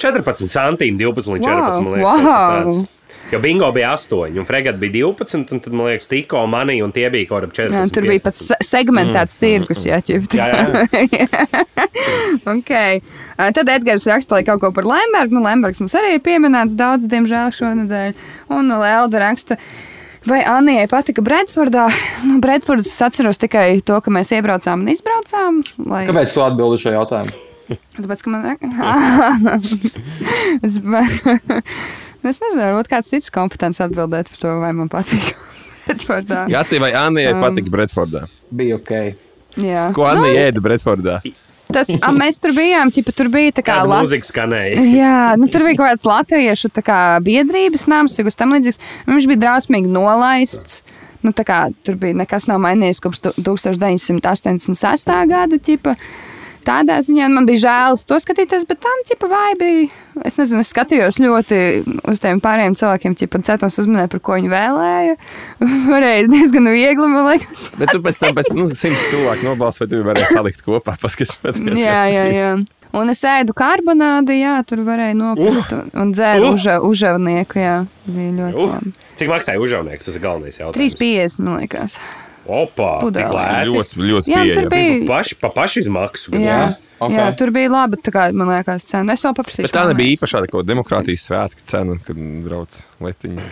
14 0.00 0.48
centīmi, 0.48 0.96
12 0.96 1.34
līdz 1.34 1.44
14. 1.44 1.52
Wow, 1.52 1.82
man 1.84 1.92
liekas, 1.98 2.22
kaut 2.24 2.70
wow. 2.72 2.86
Jo 3.32 3.38
bingo 3.40 3.70
bija 3.72 3.94
8, 3.96 4.36
un 4.38 4.44
fregat 4.44 4.76
bija 4.76 4.92
12, 5.06 5.38
un 5.54 5.60
tad, 5.64 5.72
man 5.72 5.86
liekas, 5.88 6.04
tikko 6.10 6.42
manī, 6.52 6.74
un 6.84 6.90
tie 6.92 7.06
bija 7.12 7.24
kaut 7.30 7.46
kādi 7.46 7.54
14. 7.62 7.76
Jā, 7.78 7.84
tur 7.94 8.04
bija 8.10 8.20
pat 8.26 8.34
15. 8.36 8.44
se- 8.50 8.58
segmentēts 8.68 9.38
tirgus, 9.40 9.84
jā, 9.88 9.96
ķipt. 10.04 10.34
Jā, 10.36 10.46
jā. 10.52 10.64
okay. 12.56 13.00
Tad 13.56 13.66
Edgars 13.72 14.04
raksta 14.10 14.36
lai 14.36 14.42
kaut 14.44 14.60
ko 14.60 14.68
par 14.76 14.84
Lembergu. 14.84 15.32
Nu, 15.38 15.42
Lembergs 15.46 15.80
mums 15.80 15.94
arī 15.96 16.10
ir 16.18 16.22
pieminēts 16.26 16.76
daudz, 16.76 17.08
diemžēl, 17.08 17.48
šonadēļ. 17.56 18.10
Un 18.52 18.68
Lelda 18.82 19.18
raksta. 19.24 19.56
Vai 20.28 20.42
Anijai 20.46 20.84
patika 20.92 21.20
Bredfordā? 21.24 21.86
Nu, 22.28 22.36
Bredfords 22.44 22.84
es 22.92 23.00
atceros 23.02 23.38
tikai 23.40 23.80
to, 23.80 23.96
ka 24.04 24.08
mēs 24.12 24.28
iebraucām 24.36 24.84
un 24.84 24.88
izbraucām. 24.92 25.64
Lai... 25.88 26.04
Kāpēc 26.10 26.28
tu 26.36 26.40
atbildi 26.44 26.76
šo 26.84 26.90
jautājumu? 27.00 27.32
Tāpēc, 27.96 28.20
ka 28.22 28.28
man 28.28 28.44
es, 30.66 30.74
es 32.30 32.40
nezinu, 32.42 32.62
varbūt 32.62 32.88
kāds 32.92 33.10
cits 33.12 33.30
kompetents 33.34 33.80
atbildēt 33.82 34.28
par 34.32 34.38
to, 34.42 34.54
vai 34.62 34.72
man 34.76 34.88
patīk. 34.92 35.32
Bredfordā. 35.86 36.44
Jā, 36.52 36.60
tie 36.68 36.78
vai 36.78 36.92
Annijai 36.94 37.32
Um. 37.34 37.40
patika 37.42 37.70
Bredfordā? 37.74 38.26
Bija 38.54 38.76
ok. 38.78 38.92
Jā. 39.58 39.88
Ko 39.96 40.04
Annija 40.06 40.44
ēda 40.50 40.62
Bredfordā? 40.62 41.16
Tas, 41.72 41.88
a, 42.04 42.10
mēs 42.12 42.36
tur 42.42 42.52
bijām, 42.52 42.90
ķipa, 42.92 43.12
tur 43.16 43.30
bija 43.32 43.52
tā 43.56 43.62
kā 43.64 43.78
Kāda 43.80 43.88
la- 43.88 44.00
mūzika 44.04 44.28
skanēja? 44.28 44.82
Jā, 45.02 45.14
nu, 45.40 45.46
tur 45.48 45.64
bija 45.64 45.78
kaut 45.80 45.88
kāds 45.94 46.04
latviešu 46.04 46.68
kā, 46.84 46.98
biedrības 47.24 47.86
nams, 47.88 48.18
kas 48.26 48.36
tam 48.36 48.52
līdzīgs. 48.52 48.78
Viņš 49.08 49.28
bija 49.30 49.40
drausmīgi 49.46 49.88
nolaists. 49.90 50.82
Nu, 51.22 51.30
kā, 51.32 51.64
tur 51.86 51.96
bija 52.02 52.18
nekas 52.18 52.48
nav 52.50 52.58
mainījies 52.60 53.00
kopš 53.00 53.20
tu- 53.24 53.34
1986. 53.46 55.26
gada. 55.30 55.58
Ķipa. 55.58 55.96
Tādā 56.66 56.98
ziņā 57.02 57.26
man 57.32 57.46
bija 57.48 57.62
žēl 57.64 57.96
uz 57.96 58.04
to 58.06 58.18
skatīties, 58.22 58.66
bet 58.68 58.78
tam 58.84 59.00
ķipa 59.08 59.28
vai 59.30 59.52
bija. 59.60 59.88
Es 60.28 60.36
nezinu, 60.38 60.60
es 60.62 60.70
skatījos 60.74 61.16
ļoti 61.22 61.58
uz 62.12 62.20
tiem 62.22 62.40
pārējiem 62.44 62.76
cilvēkiem, 62.78 63.16
ķipa 63.22 63.40
centos 63.48 63.78
uzminēt, 63.82 64.12
par 64.12 64.20
ko 64.22 64.36
viņi 64.38 64.50
vēlēja. 64.52 65.16
Varēja 65.92 66.28
diezgan 66.32 66.68
viegli, 66.70 67.08
man 67.10 67.30
liekas. 67.32 67.66
Bet 67.80 67.94
tu 67.94 68.02
pēc 68.04 68.20
tam 68.22 68.36
pēc 68.38 68.52
nu, 68.58 68.68
simts 68.78 69.08
cilvēku 69.10 69.48
nobalsoji, 69.48 69.90
tu 69.94 70.02
varēji 70.06 70.36
salikt 70.36 70.62
kopā, 70.66 70.94
paskatīties. 71.02 71.80
Jā, 71.82 72.04
jā, 72.12 72.28
jā. 72.36 72.52
Un 72.92 73.08
es 73.08 73.22
ēdu 73.24 73.54
karbonādi, 73.56 74.34
jā, 74.42 74.58
tur 74.68 74.82
varēja 74.84 75.14
nopirkt 75.16 75.70
un, 75.72 75.86
un 75.96 76.10
dzēru 76.12 76.50
Uh! 76.50 76.58
uh. 76.60 76.82
užavnieku, 76.90 77.56
jā, 77.62 77.78
bija 78.04 78.34
ļoti 78.36 78.58
Uh, 78.66 78.74
labi. 78.74 78.92
cik 79.16 79.30
maksāja 79.32 79.62
užaunieks? 79.64 80.04
Tas 80.10 80.18
ir 80.18 80.20
galvenais 80.26 80.60
jautājums. 80.60 80.98
3,50 81.00 81.40
man 81.46 81.62
liekas. 81.62 81.96
Opa. 82.46 82.88
Ļoti, 83.06 84.00
ļoti 84.02 84.32
Jā, 84.32 84.42
tur 84.54 84.70
pieejami. 84.72 85.02
bija. 85.02 85.08
Paši, 85.10 85.36
pa 85.38 85.50
pašu 85.54 85.82
izmaksu. 85.84 86.32
gan 86.34 86.42
Jā, 86.42 86.56
jā. 86.56 86.70
Ok. 87.02 87.10
okay. 87.10 87.18
jā, 87.18 87.26
tur 87.38 87.50
bija 87.54 87.70
laba, 87.72 87.98
tā 87.98 88.14
kā 88.14 88.28
man 88.34 88.50
liekas, 88.52 88.86
cena. 88.86 89.16
Es 89.16 89.24
vēl 89.26 89.36
paprasīšu. 89.38 89.66
Bet 89.66 89.74
tā 89.74 89.84
nebija 89.90 90.16
īpašā 90.16 90.42
kaut 90.46 90.54
kāda 90.54 90.70
demokrātijas 90.72 91.26
svētka 91.28 91.66
cena, 91.66 91.98
kad 92.06 92.18
brauc 92.46 92.80
letiņa. 93.02 93.46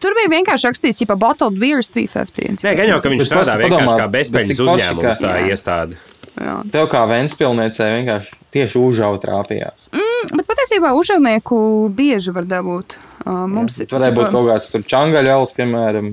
Tur 0.00 0.14
bija 0.18 0.28
vienkārši 0.28 0.68
rakstīts, 0.68 1.02
ka 1.08 1.16
bottled 1.16 1.56
beer 1.60 1.80
ir 1.80 1.88
350. 1.88 2.64
Nē, 2.66 2.74
gan 2.76 2.90
jau, 2.92 2.98
ka 3.00 3.12
viņš 3.12 3.26
strādā 3.26 3.56
vienkārši 3.60 3.96
kā 3.96 4.08
bezpēļņas 4.12 4.62
uzņēmums, 4.66 5.22
tā 5.24 5.32
Jā. 5.40 5.46
iestāde. 5.48 6.00
Jā. 6.40 6.56
Tev 6.72 6.86
kā 6.92 7.00
Vēnspilsniecei 7.10 7.88
vienkārši 7.96 8.36
tieši 8.54 8.80
užauga 8.80 9.20
trāpījās. 9.24 9.88
Bet 10.36 10.46
patiesībā 10.46 10.92
užavnieku 10.96 11.56
bieži 11.96 12.32
var 12.36 12.46
dabūt. 12.48 12.98
Uh, 13.24 13.46
mums 13.50 13.80
ir. 13.80 13.88
Tur 13.88 13.98
varēja 13.98 14.16
būt 14.16 14.30
kaut 14.34 14.46
kāds 14.48 14.70
tur 14.72 14.84
čangaļauls, 14.92 15.56
piemēram. 15.56 16.12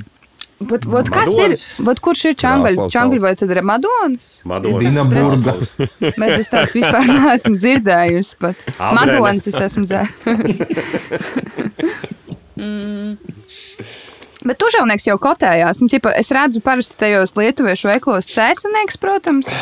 Bet, 0.58 0.88
bet 0.90 1.10
kas 1.14 1.36
ir? 1.38 1.54
Madonas? 1.54 1.66
Bet 1.86 2.00
kurš 2.02 2.24
ir 2.32 2.36
Čangaļi 2.42 2.80
valsts. 2.80 3.22
vai 3.22 3.34
tad 3.38 3.52
ir 3.54 3.60
Madonas? 3.62 4.30
Madona. 4.48 4.80
Dinaburga. 4.82 5.54
Bet 6.18 6.34
es 6.40 6.50
tādu 6.50 6.80
vispār 6.80 7.06
neesmu 7.06 7.60
dzirdējusi. 7.62 8.38
Pat 8.42 8.64
Abrene. 8.74 8.96
Madonas 8.98 9.52
es 9.52 9.60
esmu 9.68 9.86
dzērusi. 9.86 10.80
Mm. 12.58 13.20
Bet 14.48 14.64
užaunieks 14.66 15.06
jau 15.06 15.18
kotējās. 15.22 15.78
Nu, 15.84 15.92
ķipa, 15.92 16.16
es 16.18 16.34
redzu 16.34 16.64
parasti 16.66 16.98
tajos 17.04 17.36
lietuviešu 17.38 17.92
veiklos 17.92 18.30
cēsanieks, 18.34 18.98
protams. 19.02 19.54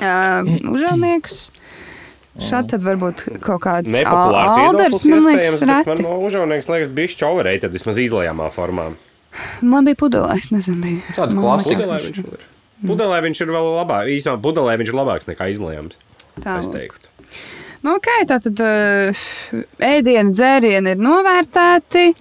Uh, 0.00 0.46
užaunieks. 0.72 1.50
Šādi 2.40 2.70
tad 2.72 2.84
varbūt 2.86 3.26
kaut 3.44 3.60
kāds 3.66 3.92
Nepopulārs 3.92 4.54
alders, 4.62 5.02
man 5.04 5.26
liekas, 5.26 5.58
bet 5.60 5.68
man 5.68 5.82
reti. 5.98 6.04
no 6.06 6.14
užaunieks 6.24 6.70
liekas 6.72 6.88
bišķi 6.96 7.26
overrated, 7.28 7.66
tad 7.66 7.76
vismaz 7.76 8.00
izlējamā 8.00 8.46
formā. 8.54 8.86
Man 9.62 9.84
bija 9.86 9.94
pudelē, 10.00 10.38
es 10.40 10.50
nezinu, 10.50 10.80
bija. 10.82 11.02
Tāda 11.16 11.36
klasika. 11.38 11.76
Pudelē 11.80 11.98
viņš- 12.06 12.18
ir. 12.24 12.46
Pudelē 12.86 13.18
viņš 13.26 13.40
ir 13.44 13.50
vēl 13.54 13.66
labāk. 13.76 14.08
Īsumā 14.16 14.38
pudelē 14.42 14.76
viņš 14.80 14.88
ir 14.88 14.96
labāks 14.98 15.28
nekā 15.28 15.50
izlējams. 15.54 15.94
Tā, 16.40 16.58
Es 16.58 16.66
teiktu. 16.72 17.06
Nu, 17.82 17.94
ok, 17.96 18.08
tā 18.28 18.36
tad 18.44 18.60
uh, 18.60 19.20
ēdienu, 19.80 20.32
dzērieni 20.36 20.92
ir 20.96 21.00
novērtēti. 21.00 22.14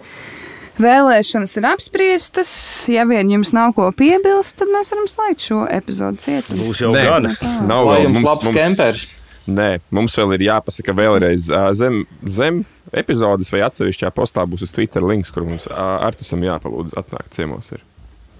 Vēlēšanas 0.79 1.57
ir 1.59 1.65
apspriestas. 1.67 2.51
Ja 2.87 3.03
vien 3.09 3.27
jums 3.33 3.51
nav 3.55 3.73
ko 3.75 3.89
piebilst, 3.91 4.55
tad 4.61 4.71
mēs 4.71 4.93
varam 4.93 5.09
slēgt 5.11 5.43
šo 5.49 5.65
epizodu 5.67 6.21
cietumu. 6.23 6.69
Būs 6.69 6.79
jau 6.85 6.93
Nē. 6.95 7.03
gan. 7.03 7.27
Nav 7.67 7.83
Lai 7.89 7.97
vēl 7.97 8.05
jums 8.07 8.15
mums, 8.21 8.27
labs 8.29 8.47
mums, 8.47 8.59
kempers. 8.61 9.03
nē, 9.49 9.69
mums 9.91 10.15
vēl 10.15 10.35
ir 10.37 10.45
jāpasaka 10.47 10.95
vēlreiz 10.95 11.49
zem, 11.75 12.05
zem 12.23 12.61
epizodes 12.97 13.51
vai 13.53 13.63
atsevišķā 13.67 14.11
postā 14.15 14.45
būs 14.49 14.67
uz 14.67 14.75
Twitter 14.75 15.05
links, 15.05 15.31
kur 15.33 15.47
mums 15.47 15.67
Artusam 15.71 16.43
jāpalūdz 16.45 16.97
atnākt 16.99 17.35
ciemos. 17.37 17.73
Ir. 17.75 17.83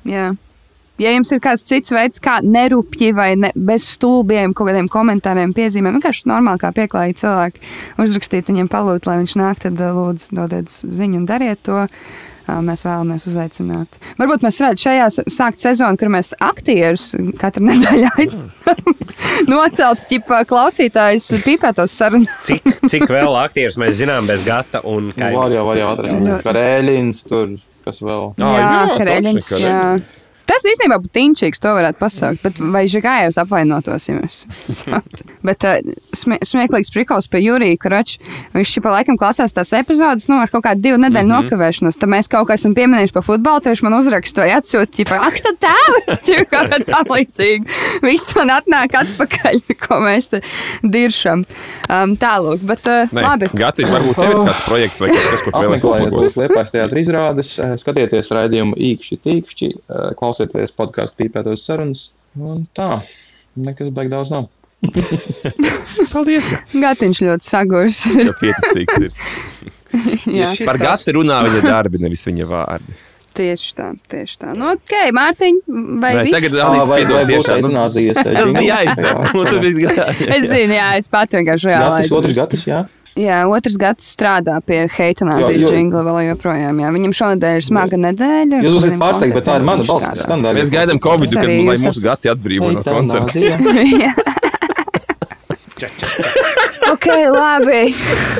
Jā. 0.10 0.30
Ja 1.00 1.14
jums 1.14 1.30
ir 1.32 1.40
kāds 1.40 1.64
cits 1.64 1.94
veids, 1.96 2.20
kā 2.20 2.42
nerupji 2.44 3.14
vai 3.16 3.30
ne, 3.40 3.54
bez 3.56 3.86
stulbiem, 3.88 4.52
kaut 4.52 4.68
kādiem 4.68 4.90
komentāriem, 4.92 5.54
piezīmēm, 5.56 5.96
vienkārši 5.96 6.28
normāli 6.28 6.60
kā 6.60 6.74
pieklājīgi 6.76 7.22
cilvēki 7.22 7.70
uzrakstīt 8.04 8.52
viņiem 8.52 8.68
palūgt, 8.72 9.08
lai 9.08 9.22
viņš 9.22 9.36
nāk, 9.40 9.62
tad 9.64 9.80
lūdzu 9.80 10.36
dodiet 10.36 10.68
ziņu 10.68 11.22
un 11.22 11.30
dariet 11.30 11.64
to. 11.64 11.86
Ā, 11.86 11.88
Mēs 12.66 12.84
vēlamies 12.88 13.26
uzaicināt. 13.30 14.00
Varbūt 14.20 14.44
mēs 14.46 14.60
varētu 14.62 14.84
šajā 14.86 15.08
sākt 15.32 15.64
sezonu, 15.64 16.00
kur 16.00 16.12
mēs 16.14 16.34
aktierus 16.44 17.12
katru 17.42 17.66
nedēļu 17.70 18.12
aicinām. 18.16 19.00
Nocelt, 19.52 20.06
ķipā, 20.10 20.42
klausītājus 20.50 21.30
pīpētos 21.46 21.96
sarunu. 22.00 22.30
Cik, 22.48 22.66
cik 22.92 23.06
vēl 23.12 23.36
aktierus 23.40 23.78
mēs 23.82 23.98
zinām 24.02 24.28
bez 24.30 24.46
gata 24.48 24.84
un 24.88 25.12
Nu, 25.20 25.30
Var 25.36 25.52
jau, 25.54 25.66
var 25.68 25.78
jau 25.80 25.90
atrast. 25.94 26.20
Ļoti. 26.24 26.44
Karēlins 26.46 27.22
tur, 27.28 27.54
kas 27.86 28.00
vēl. 28.04 28.26
Jā, 28.40 28.50
točni, 28.56 29.00
Kareļins, 29.02 29.50
jā. 29.60 29.80
Tas 30.50 30.66
īstenībā 30.66 30.98
būtu 31.04 31.14
tinčīgs, 31.14 31.62
to 31.62 31.74
varētu 31.78 32.00
pasaukt. 32.02 32.42
Bet 32.46 32.60
vai 32.74 32.86
Žigājos 32.90 33.38
apvainotos, 33.42 34.08
ja 34.10 34.16
mēs 34.18 34.44
saukt? 34.82 35.22
Bet 35.48 35.66
uh, 35.68 35.78
smie 36.18 36.40
smieklīgs 36.46 36.92
prikals 36.94 37.30
pie 37.30 37.44
Jurija 37.44 37.78
Karača. 37.80 38.18
Viņš 38.56 38.74
šī 38.76 38.84
pa 38.84 38.94
laikam 38.98 39.20
klasās 39.20 39.54
tās 39.56 39.72
epizodes, 39.78 40.28
nu, 40.32 40.40
ar 40.42 40.52
kaut 40.52 40.66
kādu 40.66 40.82
divu 40.88 40.98
nedēļu 41.04 41.28
mm 41.28 41.36
-hmm. 41.36 41.50
nokavēšanos. 41.50 42.00
Tad 42.02 42.12
mēs 42.12 42.32
kaut 42.32 42.50
kā 42.50 42.58
esam 42.58 42.74
pieminējuši 42.78 43.16
par 43.16 43.26
futbolu, 43.28 43.62
tad 43.62 43.76
viņš 43.76 43.84
man 43.86 43.98
uzrakstīja, 44.00 44.58
atsūta, 44.60 44.92
ķipa, 44.98 45.20
ak, 45.30 45.40
tā 45.46 45.54
tēva, 45.66 46.18
ķipa, 46.28 46.48
kā 46.50 46.82
tā 46.90 47.04
līdzīgi. 47.06 47.80
Viss 48.04 48.36
man 48.36 48.54
atnāk 48.58 48.98
atpakaļ, 49.04 49.62
ko 49.86 50.02
mēs 50.04 50.32
te 50.34 50.42
diršam. 50.84 51.46
Um, 51.90 52.16
tālūk, 52.20 52.66
bet 52.66 52.90
uh, 52.90 53.14
Nē, 53.14 53.24
labi. 53.24 53.50
Gati, 53.58 53.86
varbūt 53.90 54.20
tev 54.20 54.34
ir 54.34 54.42
kāds 54.50 54.66
projekts 54.66 55.02
vai 55.02 55.12
kaut 55.14 55.30
kas, 55.30 55.46
ko 55.46 55.54
tu 55.54 55.94
vēlēsies 55.94 56.38
liepais 56.40 56.74
teātris 56.74 57.08
izrādes, 57.08 57.54
eh, 57.62 57.74
skatieties 57.82 58.32
raidījumu 58.36 58.78
īkšķi, 58.90 59.18
tīkšķi, 59.26 59.70
eh, 59.74 60.10
klausieties 60.40 60.76
podkāstu 60.76 61.20
pīpētos 61.24 61.66
sarunas. 61.66 62.06
Un 62.40 62.66
tā, 62.78 63.02
nekas 63.60 63.92
baig 63.92 64.10
daudz 64.12 64.32
nav. 64.32 64.48
Paldies! 66.14 66.48
Gatiņš 66.72 67.22
ļoti 67.26 67.50
sagurs. 67.50 68.06
Viņš 68.08 68.30
jau 68.30 68.38
pieticīgs 68.40 69.04
ir. 69.04 69.14
Jā, 70.40 70.54
Par 70.70 70.78
gati 70.80 71.16
runā 71.18 71.42
viņa 71.48 71.64
darbi, 71.66 72.00
nevis 72.00 72.24
viņa 72.28 72.46
vārdi. 72.48 72.96
tieši 73.40 73.74
tā, 73.76 73.88
tieši 74.12 74.38
tā. 74.42 74.54
Nu, 74.58 74.70
ok, 74.76 74.94
Mārtiņ, 75.16 75.60
vai 76.02 76.14
viss? 76.22 76.36
tagad 76.36 76.58
Alīts, 76.68 76.90
vai, 76.92 77.00
vai 77.10 77.24
tiešām, 77.30 77.66
nu, 77.66 77.72
eh, 77.82 78.14
Tas 78.30 78.54
bija 78.56 78.80
jāizdara. 78.80 79.28
Es 80.38 80.48
zinu, 80.52 80.76
jā, 80.78 80.88
es 81.02 81.10
pat 81.12 81.36
vienkārši 81.40 81.72
reāli 81.72 82.04
Gatis, 82.04 82.16
otrs 82.20 82.38
gatis, 82.38 82.66
jā. 82.70 82.84
Jā, 83.18 83.40
otrs 83.50 83.76
gads 83.80 84.06
strādā 84.14 84.60
pie 84.66 84.84
heitanāzijas 84.94 85.72
jingla 85.74 86.04
vēl 86.06 86.20
joprojām. 86.30 86.78
Jā. 86.84 86.92
Viņam 86.96 87.16
šonadēļ 87.18 87.58
ir 87.60 87.66
smaga 87.66 88.00
nedēļa. 88.00 88.62
Jūs 88.64 88.86
Viņam 88.86 89.02
pārsteigti, 89.02 89.36
bet 89.40 89.48
tā 89.50 89.58
ir 89.60 89.66
mana 89.68 89.86
balss. 89.88 90.26
Mēs 90.60 90.72
gaidām 90.74 91.02
Covid, 91.04 91.34
kad 91.34 91.44
arī 91.48 91.58
lai 91.68 91.76
jūs- 91.76 91.88
mūsu 91.90 92.04
gati 92.06 92.32
atbrīvo 92.32 92.72
no 92.76 92.84
koncerta. 92.86 93.40
Jā. 94.04 94.14
ok, 96.92 97.08
labi. 97.34 97.82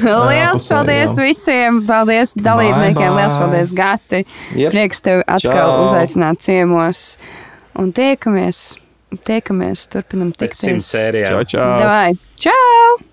Lielas 0.04 0.68
paldies 0.68 1.14
jā. 1.16 1.24
visiem. 1.24 1.82
Paldies 1.88 2.36
dalībniekiem. 2.36 3.16
Lielas 3.16 3.36
paldies, 3.40 3.74
Gati. 3.76 4.26
Jep. 4.60 4.74
Prieks 4.76 5.04
tevi 5.06 5.24
atkal 5.24 5.76
Čau. 5.76 5.84
uzaicināt 5.88 6.44
ciemos. 6.44 7.04
Un 7.80 7.94
tiekamies. 7.96 8.74
Tiekamies, 9.26 9.88
turpinam 9.90 10.34
tikties. 10.38 10.92
Čau, 10.94 11.44
čau! 11.50 11.70
Davai. 11.82 12.18
Čau! 12.38 13.09